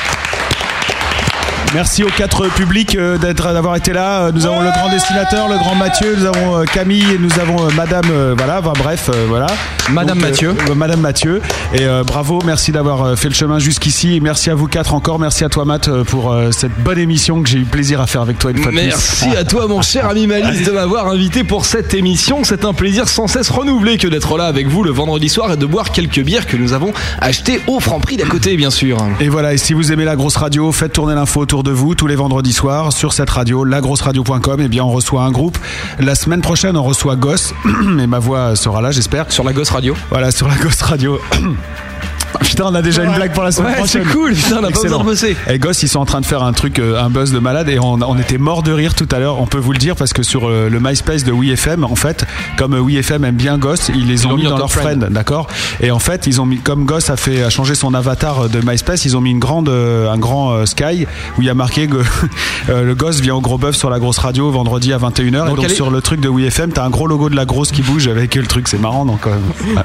Merci 1.74 2.04
aux 2.04 2.10
quatre 2.10 2.46
publics 2.48 2.96
d'être 2.96 3.52
d'avoir 3.52 3.76
été 3.76 3.92
là. 3.92 4.30
Nous 4.32 4.46
avons 4.46 4.60
le 4.60 4.70
grand 4.70 4.90
destinateur, 4.90 5.48
le 5.48 5.56
grand 5.56 5.74
Mathieu, 5.74 6.14
nous 6.16 6.26
avons 6.26 6.64
Camille 6.64 7.14
et 7.14 7.18
nous 7.18 7.38
avons 7.38 7.70
Madame. 7.72 8.34
voilà, 8.36 8.60
enfin, 8.60 8.72
bref, 8.76 9.10
voilà. 9.28 9.48
Madame 9.92 10.18
Mathieu. 10.18 10.54
euh, 10.68 10.74
Madame 10.74 11.00
Mathieu. 11.00 11.40
Et 11.74 11.82
euh, 11.84 12.04
bravo, 12.04 12.40
merci 12.44 12.72
d'avoir 12.72 13.02
euh, 13.02 13.16
fait 13.16 13.28
le 13.28 13.34
chemin 13.34 13.58
jusqu'ici. 13.58 14.14
Et 14.16 14.20
merci 14.20 14.50
à 14.50 14.54
vous 14.54 14.66
quatre 14.66 14.94
encore. 14.94 15.18
Merci 15.18 15.44
à 15.44 15.48
toi 15.48 15.64
Matt 15.64 15.88
euh, 15.88 16.04
pour 16.04 16.30
euh, 16.32 16.50
cette 16.52 16.76
bonne 16.82 16.98
émission 16.98 17.42
que 17.42 17.48
j'ai 17.48 17.58
eu 17.58 17.64
plaisir 17.64 18.00
à 18.00 18.06
faire 18.06 18.20
avec 18.22 18.38
toi 18.38 18.50
une 18.50 18.58
fois 18.58 18.70
de 18.70 18.76
plus. 18.76 18.86
Merci 18.86 19.28
à 19.36 19.44
toi, 19.44 19.66
mon 19.66 19.80
cher 19.82 20.06
ami 20.08 20.26
Malice, 20.26 20.64
de 20.66 20.72
m'avoir 20.72 21.08
invité 21.08 21.42
pour 21.44 21.64
cette 21.64 21.94
émission. 21.94 22.40
C'est 22.44 22.64
un 22.64 22.74
plaisir 22.74 23.08
sans 23.08 23.26
cesse 23.26 23.48
renouvelé 23.48 23.96
que 23.98 24.08
d'être 24.08 24.36
là 24.36 24.44
avec 24.46 24.68
vous 24.68 24.82
le 24.84 24.90
vendredi 24.90 25.28
soir 25.28 25.52
et 25.52 25.56
de 25.56 25.66
boire 25.66 25.90
quelques 25.90 26.20
bières 26.20 26.46
que 26.46 26.56
nous 26.56 26.72
avons 26.74 26.92
achetées 27.20 27.60
au 27.66 27.80
franc 27.80 28.00
prix 28.00 28.16
d'à 28.16 28.26
côté, 28.26 28.56
bien 28.56 28.70
sûr. 28.70 28.98
Et 29.20 29.28
voilà, 29.28 29.54
et 29.54 29.58
si 29.58 29.72
vous 29.72 29.90
aimez 29.92 30.04
la 30.04 30.16
grosse 30.16 30.36
radio, 30.36 30.70
faites 30.72 30.92
tourner 30.92 31.14
l'info 31.14 31.40
autour 31.40 31.62
de 31.62 31.70
vous 31.70 31.94
tous 31.94 32.06
les 32.06 32.16
vendredis 32.16 32.52
soirs 32.52 32.92
sur 32.92 33.12
cette 33.12 33.30
radio, 33.30 33.64
lagrosseradio.com. 33.64 34.60
Et 34.60 34.68
bien, 34.68 34.84
on 34.84 34.90
reçoit 34.90 35.22
un 35.22 35.30
groupe. 35.30 35.58
La 35.98 36.14
semaine 36.14 36.42
prochaine, 36.42 36.76
on 36.76 36.82
reçoit 36.82 37.16
Goss. 37.16 37.54
Et 38.00 38.06
ma 38.06 38.18
voix 38.18 38.54
sera 38.56 38.80
là, 38.82 38.90
j'espère. 38.90 39.30
Sur 39.32 39.44
la 39.44 39.52
Goss 39.52 39.70
Radio 39.70 39.77
Voilà, 40.10 40.32
sur 40.32 40.48
la 40.48 40.56
Goss 40.56 40.82
Radio. 40.82 41.20
Putain, 42.40 42.64
on 42.66 42.74
a 42.74 42.82
déjà 42.82 43.04
une 43.04 43.12
blague 43.14 43.32
pour 43.32 43.42
la 43.44 43.52
semaine 43.52 43.70
Ouais, 43.72 43.76
prochaine. 43.78 44.02
c'est 44.06 44.12
cool, 44.12 44.32
putain, 44.34 44.56
on 44.60 44.64
a 44.64 44.70
pas 44.70 44.80
besoin 44.82 44.98
de 45.00 45.04
bosser. 45.04 45.36
Et 45.50 45.58
Goss, 45.58 45.82
ils 45.82 45.88
sont 45.88 46.00
en 46.00 46.04
train 46.06 46.20
de 46.20 46.26
faire 46.26 46.42
un 46.42 46.52
truc, 46.52 46.78
euh, 46.78 47.00
un 47.02 47.10
buzz 47.10 47.32
de 47.32 47.38
malade, 47.38 47.68
et 47.68 47.78
on, 47.78 47.94
on 48.02 48.18
était 48.18 48.38
mort 48.38 48.62
de 48.62 48.72
rire 48.72 48.94
tout 48.94 49.08
à 49.12 49.18
l'heure. 49.18 49.40
On 49.40 49.46
peut 49.46 49.58
vous 49.58 49.72
le 49.72 49.78
dire 49.78 49.96
parce 49.96 50.12
que 50.12 50.22
sur 50.22 50.48
euh, 50.48 50.68
le 50.70 50.80
MySpace 50.80 51.24
de 51.24 51.32
WeFM, 51.32 51.84
en 51.84 51.94
fait, 51.96 52.24
comme 52.56 52.74
euh, 52.74 52.80
WeFM 52.80 53.24
aime 53.24 53.34
bien 53.36 53.58
Goss, 53.58 53.90
ils 53.94 54.06
les 54.06 54.26
ont 54.26 54.36
mis 54.36 54.44
dans 54.44 54.56
leur 54.58 54.70
friend. 54.70 55.00
friend, 55.00 55.12
d'accord? 55.12 55.46
Et 55.80 55.90
en 55.90 55.98
fait, 55.98 56.26
ils 56.26 56.40
ont 56.40 56.46
mis, 56.46 56.58
comme 56.58 56.84
Goss 56.84 57.10
a 57.10 57.16
fait, 57.16 57.42
a 57.42 57.50
changé 57.50 57.74
son 57.74 57.94
avatar 57.94 58.48
de 58.48 58.60
MySpace, 58.64 59.04
ils 59.04 59.16
ont 59.16 59.20
mis 59.20 59.30
une 59.30 59.38
grande, 59.40 59.68
un 59.68 60.18
grand 60.18 60.64
sky 60.66 61.06
où 61.36 61.42
il 61.42 61.46
y 61.46 61.50
a 61.50 61.54
marqué 61.54 61.86
que 61.86 61.98
le 62.72 62.94
Goss 62.94 63.20
vient 63.20 63.34
au 63.36 63.40
gros 63.40 63.58
bœuf 63.58 63.76
sur 63.76 63.90
la 63.90 63.98
grosse 63.98 64.18
radio 64.18 64.50
vendredi 64.50 64.92
à 64.92 64.98
21h. 64.98 65.26
et 65.26 65.30
Donc, 65.48 65.58
allez- 65.64 65.74
sur 65.74 65.90
le 65.90 66.00
truc 66.00 66.20
de 66.20 66.28
WeFM, 66.28 66.72
t'as 66.72 66.84
un 66.84 66.90
gros 66.90 67.06
logo 67.06 67.28
de 67.30 67.36
la 67.36 67.44
grosse 67.44 67.70
qui 67.72 67.82
bouge 67.82 68.08
avec 68.08 68.34
le 68.34 68.46
truc, 68.46 68.68
c'est 68.68 68.80
marrant 68.80 69.04
donc. 69.04 69.20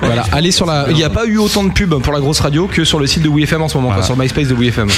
Voilà, 0.02 0.24
allez 0.32 0.52
sur 0.52 0.66
la. 0.66 0.86
Il 0.90 0.96
n'y 0.96 1.04
a 1.04 1.10
pas 1.10 1.26
eu 1.26 1.38
autant 1.38 1.64
de 1.64 1.72
pubs 1.72 2.00
pour 2.02 2.14
la 2.14 2.20
grosse 2.20 2.40
radio 2.44 2.68
que 2.68 2.84
sur 2.84 3.00
le 3.00 3.08
site 3.08 3.24
de 3.24 3.30
WeFM 3.30 3.62
en 3.62 3.70
ce 3.70 3.78
moment, 3.78 3.94
quoi, 3.94 4.04
sur 4.04 4.18
MySpace 4.18 4.50
de 4.50 4.54
WeFM. 4.54 4.90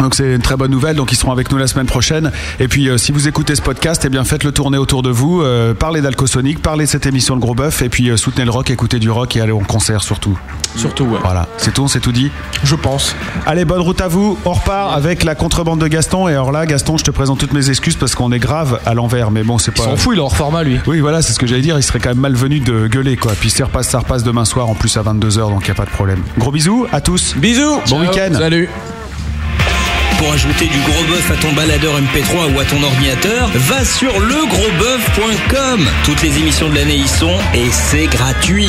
Donc 0.00 0.14
c'est 0.14 0.34
une 0.34 0.42
très 0.42 0.56
bonne 0.56 0.70
nouvelle. 0.70 0.96
Donc 0.96 1.12
ils 1.12 1.16
seront 1.16 1.32
avec 1.32 1.50
nous 1.52 1.58
la 1.58 1.66
semaine 1.66 1.86
prochaine. 1.86 2.32
Et 2.58 2.68
puis 2.68 2.88
euh, 2.88 2.98
si 2.98 3.12
vous 3.12 3.28
écoutez 3.28 3.54
ce 3.54 3.62
podcast, 3.62 4.02
eh 4.04 4.08
bien 4.08 4.24
faites-le 4.24 4.52
tourner 4.52 4.78
autour 4.78 5.02
de 5.02 5.10
vous. 5.10 5.42
Euh, 5.42 5.74
parlez 5.74 6.00
d'Alcosonic, 6.00 6.60
parlez 6.60 6.84
de 6.84 6.90
cette 6.90 7.06
émission 7.06 7.36
de 7.36 7.40
Gros 7.40 7.54
Bœuf. 7.54 7.82
Et 7.82 7.88
puis 7.88 8.10
euh, 8.10 8.16
soutenez 8.16 8.44
le 8.44 8.50
rock, 8.50 8.70
écoutez 8.70 8.98
du 8.98 9.10
rock 9.10 9.36
et 9.36 9.40
allez 9.40 9.52
en 9.52 9.60
concert 9.60 10.02
surtout. 10.02 10.38
Surtout, 10.76 11.04
ouais. 11.04 11.18
Voilà, 11.22 11.48
c'est 11.56 11.74
tout, 11.74 11.88
c'est 11.88 12.00
tout 12.00 12.12
dit? 12.12 12.30
Je 12.62 12.74
pense. 12.76 13.14
Allez, 13.46 13.64
bonne 13.64 13.80
route 13.80 14.00
à 14.00 14.08
vous. 14.08 14.38
On 14.44 14.52
repart 14.52 14.96
avec 14.96 15.24
la 15.24 15.34
contrebande 15.34 15.80
de 15.80 15.88
Gaston. 15.88 16.28
Et 16.28 16.32
alors 16.32 16.52
là, 16.52 16.64
Gaston, 16.64 16.96
je 16.96 17.04
te 17.04 17.10
présente 17.10 17.38
toutes 17.38 17.52
mes 17.52 17.68
excuses 17.70 17.96
parce 17.96 18.14
qu'on 18.14 18.32
est 18.32 18.38
grave 18.38 18.80
à 18.86 18.94
l'envers. 18.94 19.30
Mais 19.30 19.42
bon, 19.42 19.58
c'est 19.58 19.72
pas. 19.72 19.82
s'en 19.82 19.96
fout, 19.96 20.14
il 20.14 20.18
est 20.18 20.22
hors 20.22 20.36
format 20.36 20.62
lui. 20.62 20.78
Oui, 20.86 21.00
voilà, 21.00 21.22
c'est 21.22 21.32
ce 21.32 21.38
que 21.38 21.46
j'allais 21.46 21.62
dire. 21.62 21.78
Il 21.78 21.82
serait 21.82 21.98
quand 21.98 22.10
même 22.10 22.20
malvenu 22.20 22.60
de 22.60 22.86
gueuler, 22.86 23.16
quoi. 23.16 23.32
Puis 23.38 23.50
ça 23.50 23.64
repasse, 23.64 23.88
ça 23.88 23.98
repasse 23.98 24.22
demain 24.22 24.44
soir 24.44 24.68
en 24.68 24.74
plus 24.74 24.96
à 24.96 25.02
22h, 25.02 25.50
donc 25.50 25.62
il 25.62 25.66
n'y 25.66 25.70
a 25.70 25.74
pas 25.74 25.84
de 25.84 25.90
problème. 25.90 26.22
Gros 26.38 26.52
bisous 26.52 26.86
à 26.92 27.00
tous. 27.00 27.34
Bisous. 27.36 27.80
Bon 27.88 28.00
week-end. 28.00 28.30
Salut. 28.34 28.68
Pour 30.20 30.34
ajouter 30.34 30.66
du 30.66 30.78
gros 30.80 31.02
bœuf 31.04 31.30
à 31.30 31.36
ton 31.36 31.50
baladeur 31.54 31.98
MP3 31.98 32.54
ou 32.54 32.60
à 32.60 32.64
ton 32.66 32.82
ordinateur, 32.82 33.48
va 33.54 33.82
sur 33.86 34.20
legrosboeuf.com. 34.20 35.88
Toutes 36.04 36.22
les 36.22 36.38
émissions 36.38 36.68
de 36.68 36.74
l'année 36.74 36.96
y 36.96 37.08
sont 37.08 37.38
et 37.54 37.70
c'est 37.70 38.06
gratuit. 38.06 38.68